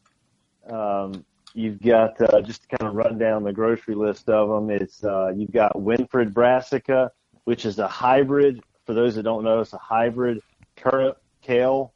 Um, 0.67 1.23
you've 1.53 1.81
got 1.81 2.19
uh, 2.21 2.41
just 2.41 2.63
to 2.63 2.77
kind 2.77 2.89
of 2.89 2.95
run 2.95 3.17
down 3.17 3.43
the 3.43 3.53
grocery 3.53 3.95
list 3.95 4.29
of 4.29 4.49
them. 4.49 4.69
It's 4.69 5.03
uh, 5.03 5.31
you've 5.35 5.51
got 5.51 5.73
Winfred 5.73 6.33
brassica, 6.33 7.11
which 7.43 7.65
is 7.65 7.77
a 7.79 7.87
hybrid. 7.87 8.63
For 8.85 8.93
those 8.93 9.15
that 9.15 9.23
don't 9.23 9.43
know, 9.43 9.61
it's 9.61 9.73
a 9.73 9.77
hybrid 9.77 10.41
turnip 10.75 11.21
kale 11.41 11.93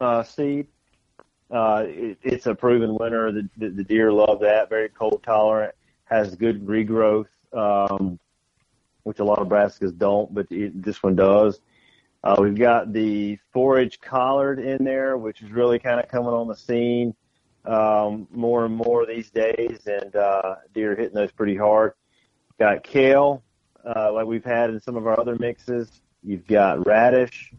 uh, 0.00 0.22
seed. 0.22 0.66
Uh, 1.50 1.84
it, 1.86 2.18
it's 2.22 2.46
a 2.46 2.54
proven 2.54 2.96
winner. 2.96 3.32
The, 3.32 3.48
the, 3.56 3.68
the 3.70 3.84
deer 3.84 4.12
love 4.12 4.40
that. 4.40 4.68
Very 4.68 4.88
cold 4.88 5.22
tolerant. 5.22 5.74
Has 6.04 6.36
good 6.36 6.66
regrowth, 6.66 7.26
um, 7.52 8.18
which 9.02 9.18
a 9.18 9.24
lot 9.24 9.40
of 9.40 9.48
brassicas 9.48 9.96
don't, 9.96 10.32
but 10.32 10.46
it, 10.50 10.80
this 10.82 11.02
one 11.02 11.16
does. 11.16 11.60
Uh, 12.22 12.36
we've 12.40 12.58
got 12.58 12.92
the 12.92 13.38
forage 13.52 14.00
collard 14.00 14.58
in 14.58 14.84
there, 14.84 15.16
which 15.16 15.42
is 15.42 15.50
really 15.50 15.78
kind 15.78 16.00
of 16.00 16.08
coming 16.08 16.32
on 16.32 16.48
the 16.48 16.56
scene 16.56 17.14
um, 17.66 18.26
more 18.30 18.64
and 18.64 18.74
more 18.74 19.06
these 19.06 19.30
days, 19.30 19.86
and 19.86 20.14
uh, 20.16 20.56
deer 20.74 20.94
hitting 20.94 21.14
those 21.14 21.32
pretty 21.32 21.56
hard. 21.56 21.92
Got 22.58 22.84
kale, 22.84 23.42
uh, 23.84 24.12
like 24.12 24.26
we've 24.26 24.44
had 24.44 24.70
in 24.70 24.80
some 24.80 24.96
of 24.96 25.06
our 25.06 25.18
other 25.20 25.36
mixes. 25.38 26.00
You've 26.22 26.46
got 26.46 26.86
radish. 26.86 27.52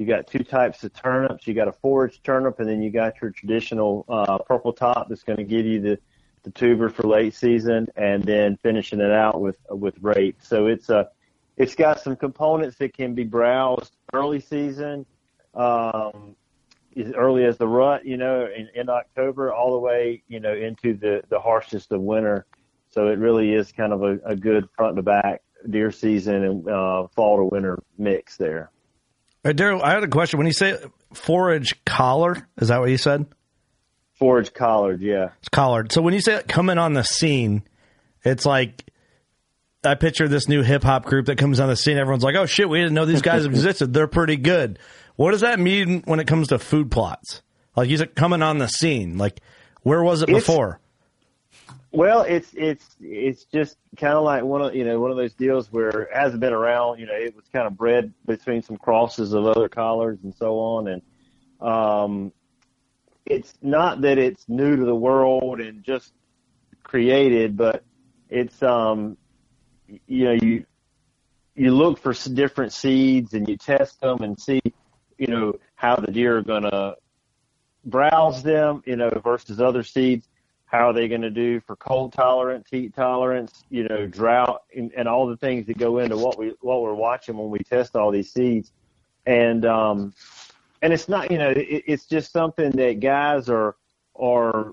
You 0.00 0.06
got 0.06 0.26
two 0.26 0.42
types 0.42 0.82
of 0.82 0.94
turnips. 0.94 1.46
You 1.46 1.52
got 1.52 1.68
a 1.68 1.72
forage 1.72 2.22
turnip, 2.22 2.58
and 2.58 2.66
then 2.66 2.80
you 2.80 2.88
got 2.88 3.20
your 3.20 3.32
traditional 3.32 4.06
uh, 4.08 4.38
purple 4.38 4.72
top 4.72 5.10
that's 5.10 5.22
going 5.22 5.36
to 5.36 5.44
give 5.44 5.66
you 5.66 5.78
the 5.78 5.98
the 6.42 6.50
tuber 6.52 6.88
for 6.88 7.02
late 7.02 7.34
season, 7.34 7.86
and 7.96 8.24
then 8.24 8.56
finishing 8.62 8.98
it 8.98 9.10
out 9.10 9.42
with 9.42 9.58
with 9.68 9.94
rape. 10.00 10.38
So 10.40 10.68
it's 10.68 10.88
a 10.88 11.10
it's 11.58 11.74
got 11.74 12.00
some 12.00 12.16
components 12.16 12.78
that 12.78 12.94
can 12.94 13.14
be 13.14 13.24
browsed 13.24 13.94
early 14.14 14.40
season, 14.40 15.04
um, 15.52 16.34
as 16.96 17.12
early 17.12 17.44
as 17.44 17.58
the 17.58 17.68
rut, 17.68 18.06
you 18.06 18.16
know, 18.16 18.46
in, 18.46 18.70
in 18.74 18.88
October, 18.88 19.52
all 19.52 19.72
the 19.72 19.78
way, 19.80 20.22
you 20.28 20.40
know, 20.40 20.54
into 20.54 20.94
the 20.94 21.22
the 21.28 21.38
harshest 21.38 21.92
of 21.92 22.00
winter. 22.00 22.46
So 22.88 23.08
it 23.08 23.18
really 23.18 23.52
is 23.52 23.70
kind 23.70 23.92
of 23.92 24.02
a, 24.02 24.18
a 24.24 24.34
good 24.34 24.66
front 24.74 24.96
to 24.96 25.02
back 25.02 25.42
deer 25.68 25.92
season 25.92 26.42
and 26.42 26.68
uh, 26.70 27.06
fall 27.08 27.36
to 27.36 27.44
winter 27.44 27.82
mix 27.98 28.38
there. 28.38 28.70
Daryl, 29.44 29.82
I 29.82 29.92
had 29.92 30.02
a 30.04 30.08
question. 30.08 30.38
When 30.38 30.46
you 30.46 30.52
say 30.52 30.76
forage 31.14 31.82
collar, 31.84 32.46
is 32.58 32.68
that 32.68 32.80
what 32.80 32.90
you 32.90 32.98
said? 32.98 33.26
Forage 34.14 34.52
collard, 34.52 35.00
yeah. 35.00 35.30
It's 35.38 35.48
collard. 35.48 35.92
So 35.92 36.02
when 36.02 36.12
you 36.14 36.20
say 36.20 36.42
coming 36.46 36.76
on 36.78 36.92
the 36.92 37.02
scene, 37.02 37.62
it's 38.22 38.44
like 38.44 38.84
I 39.82 39.94
picture 39.94 40.28
this 40.28 40.46
new 40.46 40.62
hip 40.62 40.82
hop 40.82 41.06
group 41.06 41.26
that 41.26 41.38
comes 41.38 41.58
on 41.58 41.68
the 41.68 41.76
scene. 41.76 41.96
Everyone's 41.96 42.22
like, 42.22 42.36
"Oh 42.36 42.44
shit, 42.44 42.68
we 42.68 42.78
didn't 42.80 42.92
know 42.94 43.06
these 43.06 43.22
guys 43.22 43.44
existed. 43.46 43.94
They're 43.94 44.06
pretty 44.06 44.36
good." 44.36 44.78
What 45.16 45.30
does 45.32 45.40
that 45.40 45.58
mean 45.58 46.02
when 46.04 46.20
it 46.20 46.26
comes 46.26 46.48
to 46.48 46.58
food 46.58 46.90
plots? 46.90 47.42
Like 47.76 47.88
said, 47.96 48.14
coming 48.14 48.42
on 48.42 48.58
the 48.58 48.68
scene. 48.68 49.16
Like 49.16 49.40
where 49.82 50.02
was 50.02 50.20
it 50.22 50.28
It's- 50.28 50.42
before? 50.46 50.80
Well, 51.92 52.22
it's 52.22 52.52
it's 52.54 52.96
it's 53.00 53.44
just 53.44 53.76
kind 53.96 54.14
of 54.14 54.22
like 54.22 54.44
one 54.44 54.62
of 54.62 54.74
you 54.74 54.84
know 54.84 55.00
one 55.00 55.10
of 55.10 55.16
those 55.16 55.34
deals 55.34 55.72
where 55.72 56.02
it 56.02 56.08
hasn't 56.14 56.40
been 56.40 56.52
around. 56.52 57.00
You 57.00 57.06
know, 57.06 57.14
it 57.14 57.34
was 57.34 57.46
kind 57.52 57.66
of 57.66 57.76
bred 57.76 58.12
between 58.26 58.62
some 58.62 58.76
crosses 58.76 59.32
of 59.32 59.44
other 59.46 59.68
collards 59.68 60.22
and 60.22 60.32
so 60.34 60.58
on, 60.58 60.88
and 60.88 61.02
um, 61.60 62.32
it's 63.26 63.54
not 63.60 64.02
that 64.02 64.18
it's 64.18 64.48
new 64.48 64.76
to 64.76 64.84
the 64.84 64.94
world 64.94 65.60
and 65.60 65.82
just 65.82 66.12
created, 66.84 67.56
but 67.56 67.82
it's 68.28 68.62
um, 68.62 69.16
you 70.06 70.24
know 70.26 70.38
you 70.40 70.64
you 71.56 71.72
look 71.72 71.98
for 71.98 72.12
different 72.12 72.72
seeds 72.72 73.34
and 73.34 73.48
you 73.48 73.56
test 73.56 74.00
them 74.00 74.22
and 74.22 74.38
see 74.38 74.60
you 75.18 75.26
know 75.26 75.54
how 75.74 75.96
the 75.96 76.12
deer 76.12 76.38
are 76.38 76.42
going 76.42 76.62
to 76.62 76.94
browse 77.84 78.42
them, 78.42 78.82
you 78.86 78.96
know, 78.96 79.10
versus 79.22 79.60
other 79.60 79.82
seeds. 79.82 80.28
How 80.70 80.90
are 80.90 80.92
they 80.92 81.08
going 81.08 81.22
to 81.22 81.30
do 81.30 81.60
for 81.60 81.74
cold 81.74 82.12
tolerance, 82.12 82.68
heat 82.70 82.94
tolerance, 82.94 83.64
you 83.70 83.88
know, 83.88 84.06
drought, 84.06 84.62
and, 84.76 84.92
and 84.96 85.08
all 85.08 85.26
the 85.26 85.36
things 85.36 85.66
that 85.66 85.78
go 85.78 85.98
into 85.98 86.16
what 86.16 86.38
we 86.38 86.54
what 86.60 86.82
we're 86.82 86.94
watching 86.94 87.36
when 87.36 87.50
we 87.50 87.58
test 87.58 87.96
all 87.96 88.12
these 88.12 88.32
seeds. 88.32 88.72
And 89.26 89.66
um, 89.66 90.14
and 90.80 90.92
it's 90.92 91.08
not, 91.08 91.32
you 91.32 91.38
know, 91.38 91.50
it, 91.50 91.84
it's 91.86 92.06
just 92.06 92.30
something 92.32 92.70
that 92.72 93.00
guys 93.00 93.48
are 93.48 93.74
are. 94.14 94.72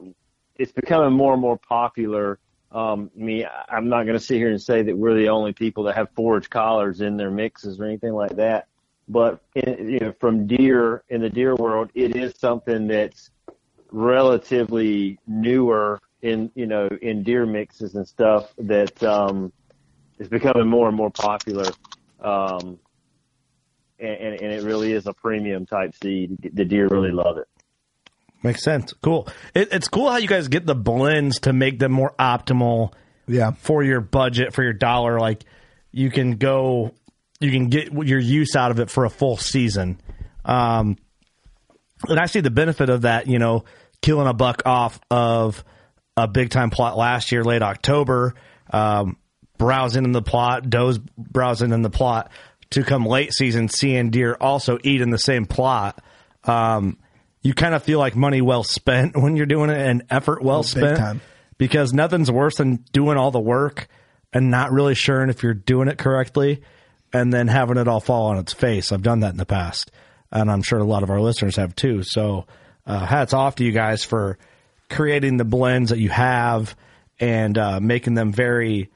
It's 0.55 0.71
becoming 0.71 1.13
more 1.13 1.33
and 1.33 1.41
more 1.41 1.57
popular. 1.57 2.39
Um, 2.71 3.10
I 3.15 3.19
mean, 3.19 3.47
I'm 3.69 3.89
not 3.89 4.03
going 4.03 4.17
to 4.17 4.23
sit 4.23 4.38
here 4.38 4.49
and 4.49 4.62
say 4.62 4.83
that 4.83 4.95
we're 4.95 5.15
the 5.15 5.29
only 5.29 5.53
people 5.53 5.83
that 5.86 5.95
have 5.95 6.12
forage 6.12 6.49
collards 6.49 7.01
in 7.01 7.17
their 7.17 7.31
mixes 7.31 7.79
or 7.79 7.86
anything 7.86 8.13
like 8.13 8.36
that. 8.36 8.67
But 9.07 9.41
in, 9.55 9.89
you 9.89 9.99
know, 9.99 10.13
from 10.19 10.45
deer 10.45 11.03
in 11.10 11.21
the 11.21 11.29
deer 11.29 11.55
world, 11.55 11.89
it 11.95 12.15
is 12.15 12.36
something 12.38 12.88
that's 12.88 13.31
relatively 13.91 15.19
newer 15.28 16.00
in 16.21 16.52
you 16.56 16.65
know 16.65 16.89
in 17.02 17.23
deer 17.23 17.45
mixes 17.45 17.95
and 17.95 18.08
stuff 18.08 18.54
that 18.58 19.02
um, 19.04 19.52
is 20.19 20.28
becoming 20.28 20.67
more 20.67 20.88
and 20.88 20.97
more 20.97 21.12
popular. 21.12 21.71
Um, 22.19 22.80
and, 24.00 24.10
and, 24.10 24.41
and 24.41 24.52
it 24.52 24.63
really 24.63 24.91
is 24.91 25.08
a 25.08 25.13
premium 25.13 25.65
type 25.65 25.95
seed. 26.02 26.52
The 26.54 26.65
deer 26.65 26.88
really 26.88 27.12
love 27.12 27.38
it. 27.38 27.47
Makes 28.43 28.63
sense. 28.63 28.93
Cool. 29.02 29.28
It, 29.56 29.69
it's 29.71 29.88
cool 29.88 30.10
how 30.10 30.17
you 30.17 30.28
guys 30.28 30.47
get 30.47 30.65
the 30.65 30.76
blends 30.76 31.39
to 31.41 31.54
make 31.54 31.80
them 31.80 31.91
more 31.91 32.13
optimal. 32.19 32.93
Yeah. 33.28 33.52
For 33.52 33.84
your 33.84 34.00
budget, 34.02 34.54
for 34.54 34.63
your 34.63 34.73
dollar, 34.73 35.19
like 35.19 35.43
you 35.91 36.12
can 36.12 36.38
go, 36.38 36.93
you 37.39 37.52
can 37.52 37.69
get 37.69 37.91
your 37.91 38.19
use 38.19 38.56
out 38.56 38.71
of 38.71 38.80
it 38.80 38.89
for 38.89 39.06
a 39.06 39.10
full 39.10 39.38
season. 39.38 40.00
Um, 40.45 40.97
and 42.07 42.19
I 42.19 42.25
see 42.27 42.39
the 42.41 42.51
benefit 42.51 42.89
of 42.89 43.01
that. 43.03 43.27
You 43.27 43.39
know, 43.39 43.65
killing 44.01 44.27
a 44.27 44.33
buck 44.33 44.63
off 44.65 44.99
of 45.10 45.63
a 46.15 46.27
big 46.27 46.49
time 46.49 46.69
plot 46.69 46.97
last 46.97 47.31
year, 47.31 47.43
late 47.43 47.62
October, 47.62 48.33
um, 48.71 49.17
browsing 49.57 50.03
in 50.03 50.12
the 50.12 50.21
plot, 50.21 50.69
does 50.69 50.99
browsing 51.17 51.71
in 51.71 51.81
the 51.81 51.89
plot 51.89 52.31
to 52.71 52.83
come 52.83 53.05
late 53.05 53.33
season, 53.33 53.69
seeing 53.69 54.10
deer 54.10 54.36
also 54.39 54.77
eat 54.83 55.01
in 55.01 55.10
the 55.10 55.17
same 55.19 55.45
plot. 55.45 56.01
Um, 56.43 56.97
you 57.41 57.53
kind 57.53 57.73
of 57.75 57.83
feel 57.83 57.99
like 57.99 58.15
money 58.15 58.41
well 58.41 58.63
spent 58.63 59.15
when 59.21 59.36
you're 59.38 59.45
doing 59.45 59.69
it 59.69 59.77
and 59.77 60.03
effort 60.10 60.41
well 60.43 60.60
Oh, 60.60 60.63
spent 60.63 60.97
time. 60.97 61.21
because 61.57 61.93
nothing's 61.93 62.29
worse 62.31 62.55
than 62.57 62.83
doing 62.91 63.17
all 63.17 63.31
the 63.31 63.39
work 63.39 63.88
and 64.33 64.51
not 64.51 64.71
really 64.71 64.95
sure 64.95 65.23
if 65.29 65.43
you're 65.43 65.53
doing 65.53 65.88
it 65.88 65.97
correctly 65.97 66.62
and 67.13 67.31
then 67.31 67.47
having 67.47 67.77
it 67.77 67.88
all 67.88 67.99
fall 68.01 68.27
on 68.27 68.38
its 68.38 68.53
face. 68.53 68.91
I've 68.91 69.01
done 69.03 69.21
that 69.21 69.31
in 69.31 69.38
the 69.38 69.45
past 69.45 69.91
and 70.31 70.51
I'm 70.51 70.61
sure 70.61 70.79
a 70.79 70.83
lot 70.83 71.03
of 71.03 71.09
our 71.09 71.21
listeners 71.21 71.55
have 71.55 71.75
too. 71.75 72.03
So, 72.03 72.45
uh, 72.85 73.05
hats 73.05 73.33
off 73.33 73.55
to 73.55 73.63
you 73.63 73.71
guys 73.71 74.03
for 74.03 74.37
creating 74.89 75.37
the 75.37 75.45
blends 75.45 75.89
that 75.89 75.99
you 75.99 76.09
have 76.09 76.75
and 77.19 77.57
uh, 77.57 77.79
making 77.79 78.13
them 78.13 78.31
very. 78.31 78.89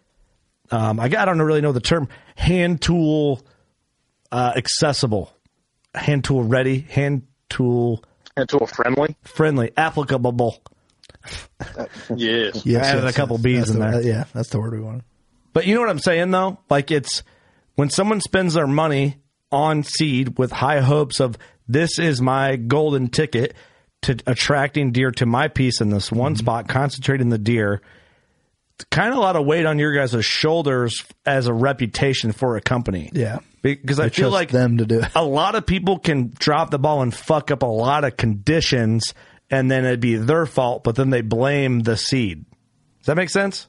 Um, 0.71 0.99
I, 0.99 1.05
I 1.05 1.25
don't 1.25 1.41
really 1.41 1.61
know 1.61 1.73
the 1.73 1.81
term 1.81 2.07
hand 2.35 2.81
tool 2.81 3.41
uh, 4.31 4.53
accessible, 4.55 5.33
hand 5.93 6.23
tool 6.23 6.43
ready, 6.43 6.79
hand 6.79 7.23
tool 7.49 8.03
hand 8.37 8.47
tool 8.49 8.65
friendly, 8.67 9.15
friendly, 9.23 9.71
applicable. 9.75 10.61
yes, 12.15 12.65
I 12.65 12.71
added 12.73 13.05
a 13.05 13.13
couple 13.13 13.37
B's 13.37 13.59
That's 13.59 13.71
in 13.71 13.79
the- 13.79 13.91
there. 13.91 14.01
yeah, 14.01 14.23
that's 14.33 14.49
the 14.49 14.59
word 14.59 14.73
we 14.73 14.79
wanted. 14.79 15.03
But 15.53 15.67
you 15.67 15.75
know 15.75 15.81
what 15.81 15.89
I'm 15.89 15.99
saying 15.99 16.31
though? 16.31 16.57
Like 16.69 16.91
it's 16.91 17.23
when 17.75 17.89
someone 17.89 18.21
spends 18.21 18.53
their 18.53 18.67
money 18.67 19.17
on 19.51 19.83
seed 19.83 20.37
with 20.37 20.51
high 20.51 20.81
hopes 20.81 21.19
of 21.19 21.37
this 21.67 21.99
is 21.99 22.21
my 22.21 22.55
golden 22.55 23.07
ticket 23.07 23.53
to 24.03 24.17
attracting 24.25 24.91
deer 24.91 25.11
to 25.11 25.25
my 25.25 25.47
piece 25.47 25.81
in 25.81 25.89
this 25.89 26.11
one 26.11 26.33
mm-hmm. 26.33 26.39
spot, 26.39 26.67
concentrating 26.67 27.29
the 27.29 27.37
deer. 27.37 27.81
It's 28.75 28.85
kind 28.85 29.11
of 29.11 29.17
a 29.17 29.21
lot 29.21 29.35
of 29.35 29.45
weight 29.45 29.65
on 29.65 29.77
your 29.77 29.93
guys' 29.93 30.25
shoulders 30.25 31.03
as 31.25 31.47
a 31.47 31.53
reputation 31.53 32.31
for 32.31 32.57
a 32.57 32.61
company. 32.61 33.09
Yeah. 33.13 33.39
Because 33.61 33.99
I 33.99 34.05
They 34.05 34.09
feel 34.09 34.31
like 34.31 34.49
them 34.49 34.77
to 34.79 34.85
do 34.85 35.01
it. 35.01 35.11
a 35.15 35.23
lot 35.23 35.53
of 35.55 35.65
people 35.67 35.99
can 35.99 36.33
drop 36.37 36.71
the 36.71 36.79
ball 36.79 37.03
and 37.03 37.13
fuck 37.13 37.51
up 37.51 37.61
a 37.61 37.67
lot 37.67 38.03
of 38.03 38.17
conditions 38.17 39.13
and 39.51 39.69
then 39.69 39.85
it'd 39.85 39.99
be 39.99 40.15
their 40.15 40.45
fault, 40.45 40.83
but 40.83 40.95
then 40.95 41.09
they 41.09 41.21
blame 41.21 41.81
the 41.81 41.97
seed. 41.97 42.45
Does 42.99 43.07
that 43.07 43.17
make 43.17 43.29
sense? 43.29 43.67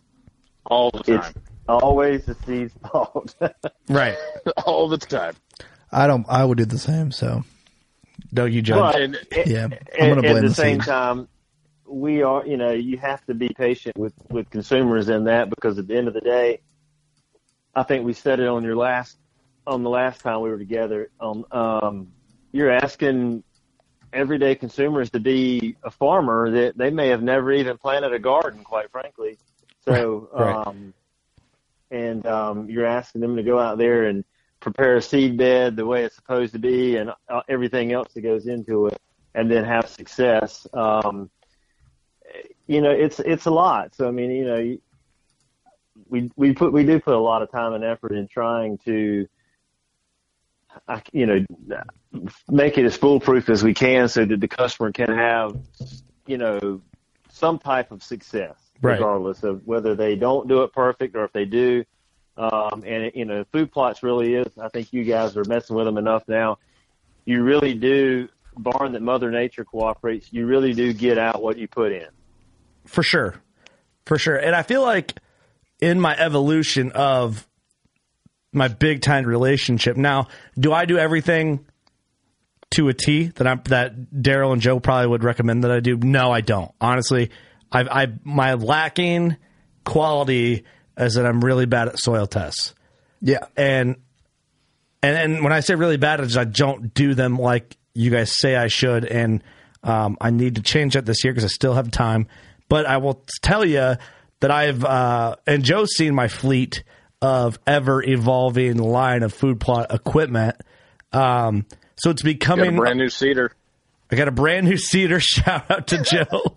all 0.67 0.91
the 0.91 1.19
time, 1.19 1.35
Always 1.69 2.25
the 2.25 2.37
seed's 2.47 2.73
fault. 2.91 3.35
Right. 3.89 4.17
all 4.65 4.89
the 4.89 4.99
time. 4.99 5.35
I 5.93 6.07
don't. 6.07 6.25
I 6.29 6.45
would 6.45 6.59
do 6.59 6.65
the 6.65 6.79
same. 6.79 7.13
So 7.13 7.45
No, 8.33 8.45
you 8.47 8.63
judge. 8.63 8.79
But 8.79 9.01
And- 9.03 9.15
at- 9.33 9.47
Yeah, 9.47 9.65
I'm 9.65 9.73
at- 9.73 9.99
gonna 9.99 10.23
blame 10.23 10.37
at 10.37 10.43
the, 10.43 10.49
the 10.49 10.55
same 10.55 10.81
seed. 10.81 10.87
time, 10.89 11.29
we 11.87 12.23
are. 12.23 12.47
You 12.47 12.57
know, 12.57 12.71
you 12.73 12.97
have 12.99 13.25
to 13.27 13.35
be 13.35 13.49
patient 13.51 13.97
with 13.99 14.15
with 14.31 14.49
consumers 14.51 15.09
in 15.09 15.25
that 15.25 15.51
because 15.51 15.79
at 15.79 15.87
the 15.87 15.97
end 15.97 16.09
of 16.09 16.15
the 16.15 16.21
day, 16.21 16.61
I 17.75 17.83
think 17.83 18.05
we 18.07 18.13
said 18.15 18.41
it 18.41 18.49
on 18.49 18.65
your 18.65 18.77
last 18.77 19.19
on 19.67 19.83
the 19.83 19.91
last 19.91 20.21
time 20.23 20.41
we 20.41 20.49
were 20.51 20.59
together. 20.59 21.11
Um, 21.21 21.45
um, 21.53 22.09
you're 22.53 22.71
asking 22.71 23.45
everyday 24.13 24.55
consumers 24.55 25.09
to 25.11 25.21
be 25.21 25.77
a 25.85 25.91
farmer 25.91 26.51
that 26.51 26.77
they 26.77 26.91
may 26.91 27.09
have 27.09 27.23
never 27.23 27.53
even 27.53 27.79
planted 27.79 28.13
a 28.13 28.19
garden, 28.19 28.63
quite 28.65 28.91
frankly. 28.91 29.39
So, 29.87 30.29
Right. 30.35 30.67
um, 30.67 30.93
and 31.91 32.27
um, 32.27 32.69
you're 32.69 32.85
asking 32.87 33.21
them 33.21 33.37
to 33.37 33.43
go 33.43 33.59
out 33.59 33.79
there 33.79 34.05
and 34.05 34.25
prepare 34.63 34.97
a 34.97 35.03
seed 35.03 35.37
bed 35.37 35.77
the 35.77 35.85
way 35.85 36.05
it's 36.05 36.17
supposed 36.17 36.53
to 36.55 36.59
be, 36.59 36.97
and 36.97 37.11
uh, 37.29 37.43
everything 37.49 37.93
else 37.93 38.13
that 38.15 38.23
goes 38.23 38.47
into 38.47 38.87
it, 38.87 38.99
and 39.35 39.51
then 39.51 39.65
have 39.65 39.89
success. 39.89 40.67
Um, 40.73 41.29
you 42.67 42.81
know, 42.81 42.91
it's 42.91 43.21
it's 43.21 43.47
a 43.47 43.51
lot. 43.51 43.95
So 43.95 44.09
I 44.09 44.11
mean, 44.13 44.31
you 44.31 44.45
know, 44.47 44.77
we 46.09 46.31
we 46.37 46.55
put 46.55 46.73
we 46.73 46.85
do 46.85 46.99
put 47.01 47.15
a 47.15 47.19
lot 47.19 47.43
of 47.43 47.51
time 47.51 47.75
and 47.75 47.85
effort 47.85 48.13
in 48.13 48.29
trying 48.29 48.79
to, 48.87 49.29
I, 50.89 51.03
you 51.13 51.27
know, 51.27 51.45
make 52.49 52.79
it 52.79 52.87
as 52.87 52.97
foolproof 52.97 53.51
as 53.51 53.63
we 53.63 53.75
can, 53.75 54.09
so 54.09 54.25
that 54.25 54.41
the 54.41 54.49
customer 54.49 54.93
can 54.93 55.11
have, 55.11 55.57
you 56.27 56.39
know, 56.39 56.81
some 57.31 57.59
type 57.59 57.91
of 57.91 58.03
success, 58.03 58.57
Right. 58.81 58.93
regardless 58.93 59.43
of 59.43 59.67
whether 59.67 59.95
they 59.95 60.17
don't 60.17 60.49
do 60.49 60.63
it 60.63 60.73
perfect 60.73 61.15
or 61.17 61.25
if 61.25 61.33
they 61.33 61.45
do. 61.45 61.85
Um, 62.37 62.83
and 62.87 63.13
you 63.15 63.25
know, 63.25 63.45
food 63.53 63.71
plots 63.73 64.03
really 64.03 64.35
is. 64.35 64.57
I 64.59 64.69
think 64.69 64.93
you 64.93 65.05
guys 65.05 65.37
are 65.37 65.45
messing 65.45 65.77
with 65.77 65.87
them 65.87 65.99
enough 65.99 66.25
now. 66.27 66.59
You 67.25 67.43
really 67.43 67.75
do, 67.75 68.29
barn 68.57 68.93
that 68.93 69.03
Mother 69.03 69.31
Nature 69.31 69.65
cooperates, 69.65 70.33
you 70.33 70.47
really 70.47 70.73
do 70.73 70.93
get 70.93 71.19
out 71.19 71.43
what 71.43 71.59
you 71.59 71.69
put 71.69 71.93
in. 71.93 72.09
For 72.87 73.03
sure. 73.03 73.37
For 74.07 74.19
sure. 74.19 74.37
And 74.37 74.55
I 74.55 74.63
feel 74.63 74.83
like 74.83 75.15
in 75.81 76.01
my 76.01 76.17
evolution 76.19 76.93
of 76.93 77.47
my 78.53 78.69
big 78.69 79.03
time 79.03 79.25
relationship, 79.25 79.97
now, 79.97 80.29
do 80.59 80.73
I 80.73 80.85
do 80.85 80.99
everything 80.99 81.67
to 82.73 82.89
a 82.89 82.95
T 82.95 83.27
that 83.27 83.47
I'm 83.47 83.63
that 83.67 83.95
Daryl 84.11 84.53
and 84.53 84.61
Joe 84.61 84.81
probably 84.81 85.07
would 85.09 85.25
recommend 85.25 85.65
that 85.65 85.71
I 85.71 85.81
do? 85.81 85.97
No, 85.97 86.33
I 86.33 86.41
don't. 86.41 86.73
Honestly, 86.81 87.31
I 87.71 88.03
I 88.03 88.07
my 88.25 88.55
lacking 88.55 89.37
quality 89.85 90.65
is 90.97 91.15
that 91.15 91.27
I'm 91.27 91.45
really 91.45 91.67
bad 91.67 91.89
at 91.89 91.99
soil 91.99 92.27
tests. 92.27 92.75
yeah, 93.21 93.47
And 93.57 93.97
and 95.03 95.17
and 95.17 95.45
when 95.45 95.53
I 95.53 95.61
say 95.61 95.75
really 95.75 95.97
bad, 95.97 96.21
is 96.21 96.37
I 96.37 96.45
don't 96.45 96.95
do 96.95 97.15
them 97.15 97.39
like 97.39 97.77
you 97.95 98.11
guys 98.11 98.37
say 98.37 98.57
I 98.57 98.69
should, 98.69 99.05
and 99.05 99.43
um, 99.83 100.17
I 100.21 100.31
need 100.31 100.57
to 100.57 100.63
change 100.63 100.95
that 100.95 101.07
this 101.07 101.25
year 101.25 101.33
because 101.33 101.45
I 101.45 101.49
still 101.53 101.75
have 101.75 101.91
time. 101.91 102.29
But 102.69 102.87
I 102.87 102.99
will 102.99 103.23
tell 103.43 103.65
you 103.65 103.97
that 104.41 104.51
I've 104.51 104.85
uh, 104.85 105.37
and 105.47 105.65
Joe's 105.65 105.95
seen 105.97 106.15
my 106.15 106.29
fleet 106.29 106.85
of 107.21 107.59
ever 107.67 108.03
evolving 108.03 108.79
line 108.79 109.23
of 109.23 109.33
food 109.33 109.61
plot 109.61 109.93
equipment. 109.95 110.57
Um, 111.13 111.67
so 111.97 112.11
it's 112.11 112.23
Got 112.23 112.31
a 112.31 112.35
becoming 112.35 112.77
brand 112.77 112.99
new 112.99 113.09
seeder. 113.09 113.53
I 114.11 114.17
got 114.17 114.29
a 114.29 114.33
brand 114.33 114.67
new 114.67 114.77
seeder. 114.77 115.21
Shout 115.21 115.71
out 115.71 115.87
to 115.89 116.03
Joe. 116.03 116.57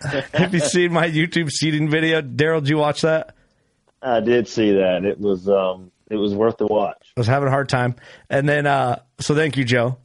Have 0.34 0.52
you 0.52 0.60
seen 0.60 0.92
my 0.92 1.08
YouTube 1.08 1.50
seeding 1.50 1.88
video? 1.88 2.20
Daryl, 2.20 2.60
did 2.60 2.68
you 2.68 2.78
watch 2.78 3.02
that? 3.02 3.35
I 4.06 4.20
did 4.20 4.46
see 4.46 4.72
that. 4.72 5.04
It 5.04 5.18
was 5.18 5.48
um, 5.48 5.90
it 6.08 6.16
was 6.16 6.34
worth 6.34 6.58
the 6.58 6.66
watch. 6.66 7.12
I 7.16 7.20
was 7.20 7.26
having 7.26 7.48
a 7.48 7.50
hard 7.50 7.68
time. 7.68 7.96
And 8.30 8.48
then, 8.48 8.66
uh, 8.66 9.00
so 9.18 9.34
thank 9.34 9.56
you, 9.56 9.64
Joe. 9.64 9.98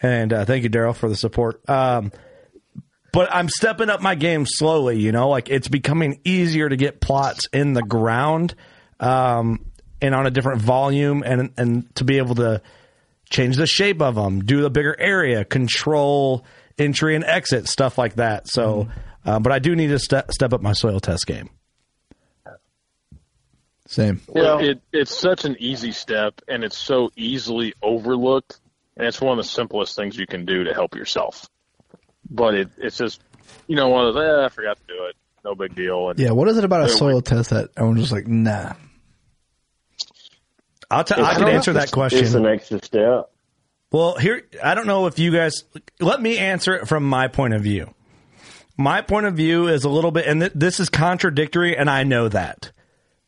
And 0.00 0.32
uh, 0.32 0.44
thank 0.44 0.64
you, 0.64 0.70
Daryl, 0.70 0.94
for 0.94 1.08
the 1.08 1.16
support. 1.16 1.68
Um, 1.68 2.10
but 3.12 3.32
I'm 3.32 3.48
stepping 3.48 3.90
up 3.90 4.00
my 4.00 4.14
game 4.14 4.44
slowly, 4.46 4.98
you 4.98 5.12
know, 5.12 5.28
like 5.28 5.50
it's 5.50 5.68
becoming 5.68 6.20
easier 6.24 6.68
to 6.68 6.76
get 6.76 7.00
plots 7.00 7.46
in 7.52 7.74
the 7.74 7.82
ground 7.82 8.54
um, 8.98 9.66
and 10.00 10.14
on 10.14 10.26
a 10.26 10.30
different 10.30 10.62
volume 10.62 11.22
and, 11.24 11.52
and 11.56 11.94
to 11.96 12.04
be 12.04 12.18
able 12.18 12.34
to 12.36 12.60
change 13.30 13.56
the 13.56 13.66
shape 13.66 14.02
of 14.02 14.14
them, 14.14 14.40
do 14.40 14.62
the 14.62 14.70
bigger 14.70 14.96
area, 14.98 15.44
control 15.44 16.44
entry 16.76 17.14
and 17.14 17.24
exit, 17.24 17.68
stuff 17.68 17.98
like 17.98 18.16
that. 18.16 18.48
So, 18.48 18.88
uh, 19.24 19.38
but 19.38 19.52
I 19.52 19.58
do 19.58 19.76
need 19.76 19.88
to 19.88 19.98
step, 19.98 20.32
step 20.32 20.52
up 20.52 20.60
my 20.60 20.72
soil 20.72 20.98
test 20.98 21.26
game. 21.26 21.50
Same. 23.94 24.20
Well- 24.28 24.58
it, 24.58 24.80
it's 24.92 25.16
such 25.16 25.44
an 25.44 25.56
easy 25.58 25.92
step, 25.92 26.40
and 26.48 26.62
it's 26.64 26.76
so 26.76 27.10
easily 27.16 27.74
overlooked, 27.82 28.60
and 28.96 29.06
it's 29.06 29.20
one 29.20 29.38
of 29.38 29.44
the 29.44 29.48
simplest 29.50 29.96
things 29.96 30.16
you 30.16 30.26
can 30.26 30.44
do 30.44 30.64
to 30.64 30.74
help 30.74 30.94
yourself. 30.94 31.48
But 32.30 32.54
it, 32.54 32.68
it's 32.78 32.96
just, 32.96 33.22
you 33.66 33.76
know, 33.76 33.88
one 33.88 34.06
of 34.06 34.14
those, 34.14 34.24
eh, 34.24 34.44
I 34.44 34.48
forgot 34.48 34.76
to 34.78 34.82
do 34.86 35.04
it. 35.06 35.16
No 35.44 35.54
big 35.54 35.74
deal. 35.74 36.10
And 36.10 36.18
Yeah, 36.18 36.30
what 36.30 36.48
is 36.48 36.56
it 36.56 36.64
about 36.64 36.82
a 36.82 36.86
They're 36.86 36.96
soil 36.96 37.20
test 37.20 37.50
that 37.50 37.70
everyone's 37.76 38.00
just 38.00 38.12
like, 38.12 38.26
nah? 38.26 38.72
I'll 40.90 41.04
t- 41.04 41.14
I 41.16 41.34
can 41.34 41.48
answer 41.48 41.72
that 41.74 41.90
question. 41.90 42.24
It's 42.24 42.34
an 42.34 42.46
extra 42.46 42.82
step. 42.82 43.30
Well, 43.90 44.16
here 44.16 44.42
I 44.62 44.74
don't 44.74 44.86
know 44.86 45.06
if 45.06 45.18
you 45.18 45.30
guys 45.32 45.64
let 46.00 46.20
me 46.20 46.38
answer 46.38 46.74
it 46.74 46.88
from 46.88 47.04
my 47.04 47.28
point 47.28 47.54
of 47.54 47.62
view. 47.62 47.94
My 48.76 49.02
point 49.02 49.26
of 49.26 49.34
view 49.34 49.68
is 49.68 49.84
a 49.84 49.88
little 49.88 50.10
bit, 50.10 50.26
and 50.26 50.40
th- 50.40 50.52
this 50.54 50.80
is 50.80 50.88
contradictory, 50.88 51.76
and 51.76 51.88
I 51.88 52.02
know 52.02 52.28
that. 52.28 52.72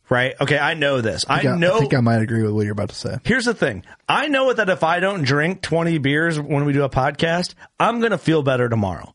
Right? 0.09 0.35
Okay, 0.41 0.59
I 0.59 0.75
know 0.75 1.01
this. 1.01 1.25
I, 1.29 1.41
I, 1.41 1.57
know. 1.57 1.77
I 1.77 1.81
think 1.81 1.95
I 1.95 2.01
might 2.01 2.23
agree 2.23 2.43
with 2.43 2.53
what 2.53 2.63
you're 2.63 2.73
about 2.73 2.91
to 2.91 2.95
say. 2.95 3.17
Here's 3.25 3.45
the 3.45 3.55
thing. 3.55 3.85
I 4.09 4.29
know 4.29 4.53
that 4.53 4.69
if 4.69 4.85
I 4.85 5.01
don't 5.01 5.25
drink 5.25 5.63
20 5.63 5.99
beers 5.99 6.39
when 6.39 6.65
we 6.65 6.73
do 6.73 6.85
a 6.85 6.89
podcast, 6.89 7.55
I'm 7.81 7.99
going 7.99 8.13
to 8.13 8.19
feel 8.19 8.43
better 8.43 8.69
tomorrow. 8.69 9.15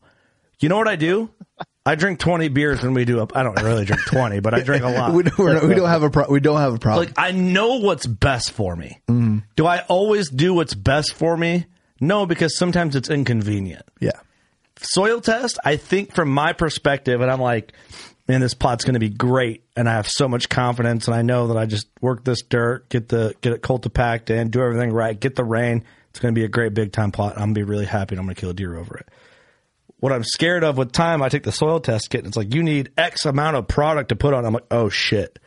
You 0.60 0.68
know 0.68 0.76
what 0.76 0.88
I 0.88 0.96
do? 0.96 1.30
I 1.84 1.96
drink 1.96 2.20
20 2.20 2.48
beers 2.48 2.82
when 2.82 2.94
we 2.94 3.04
do 3.04 3.20
a 3.20 3.26
I 3.34 3.42
don't 3.42 3.60
really 3.60 3.84
drink 3.84 4.02
20, 4.04 4.40
but 4.40 4.54
I 4.54 4.60
drink 4.60 4.84
a 4.84 4.88
lot. 4.90 5.12
we, 5.12 5.24
don't, 5.24 5.68
we 5.68 5.74
don't 5.74 5.88
have 5.88 6.04
a 6.04 6.10
pro- 6.10 6.30
we 6.30 6.38
don't 6.38 6.60
have 6.60 6.74
a 6.74 6.78
problem. 6.78 7.06
Like 7.06 7.14
I 7.18 7.32
know 7.32 7.80
what's 7.80 8.06
best 8.06 8.52
for 8.52 8.76
me. 8.76 9.00
Mm-hmm. 9.08 9.38
Do 9.56 9.66
I 9.66 9.80
always 9.88 10.30
do 10.30 10.54
what's 10.54 10.74
best 10.74 11.14
for 11.14 11.36
me? 11.36 11.66
No, 12.00 12.26
because 12.26 12.56
sometimes 12.56 12.94
it's 12.94 13.10
inconvenient. 13.10 13.82
yeah, 14.00 14.12
Soil 14.76 15.20
test, 15.20 15.58
I 15.64 15.76
think 15.76 16.14
from 16.14 16.30
my 16.30 16.52
perspective, 16.52 17.20
and 17.20 17.30
I'm 17.30 17.40
like, 17.40 17.72
man, 18.32 18.40
this 18.40 18.54
plot's 18.54 18.84
going 18.84 18.94
to 18.94 19.00
be 19.00 19.10
great, 19.10 19.62
and 19.76 19.86
I 19.86 19.92
have 19.92 20.08
so 20.08 20.26
much 20.26 20.48
confidence, 20.48 21.06
and 21.06 21.14
I 21.14 21.20
know 21.20 21.48
that 21.48 21.58
I 21.58 21.66
just 21.66 21.86
work 22.00 22.24
this 22.24 22.40
dirt, 22.40 22.88
get 22.88 23.10
the 23.10 23.34
get 23.42 23.52
it 23.52 23.60
cultipacked 23.60 24.30
and 24.30 24.50
do 24.50 24.62
everything 24.62 24.90
right, 24.90 25.18
get 25.20 25.36
the 25.36 25.44
rain. 25.44 25.84
It's 26.08 26.18
going 26.18 26.34
to 26.34 26.38
be 26.38 26.44
a 26.44 26.48
great 26.48 26.72
big 26.72 26.92
time 26.92 27.12
plot. 27.12 27.34
I'm 27.34 27.40
going 27.40 27.54
to 27.54 27.60
be 27.60 27.64
really 27.64 27.84
happy, 27.84 28.14
and 28.14 28.20
I'm 28.20 28.24
going 28.24 28.34
to 28.34 28.40
kill 28.40 28.48
a 28.48 28.54
deer 28.54 28.74
over 28.74 28.96
it. 28.96 29.08
What 30.00 30.12
I'm 30.12 30.24
scared 30.24 30.64
of 30.64 30.78
with 30.78 30.92
time, 30.92 31.22
I 31.22 31.28
take 31.28 31.42
the 31.42 31.52
soil 31.52 31.78
test 31.78 32.08
kit, 32.08 32.20
and 32.20 32.28
it's 32.28 32.36
like 32.36 32.54
you 32.54 32.62
need 32.62 32.90
X 32.96 33.26
amount 33.26 33.56
of 33.56 33.68
product 33.68 34.08
to 34.08 34.16
put 34.16 34.32
on. 34.32 34.46
I'm 34.46 34.54
like, 34.54 34.64
oh 34.70 34.88
shit, 34.88 35.38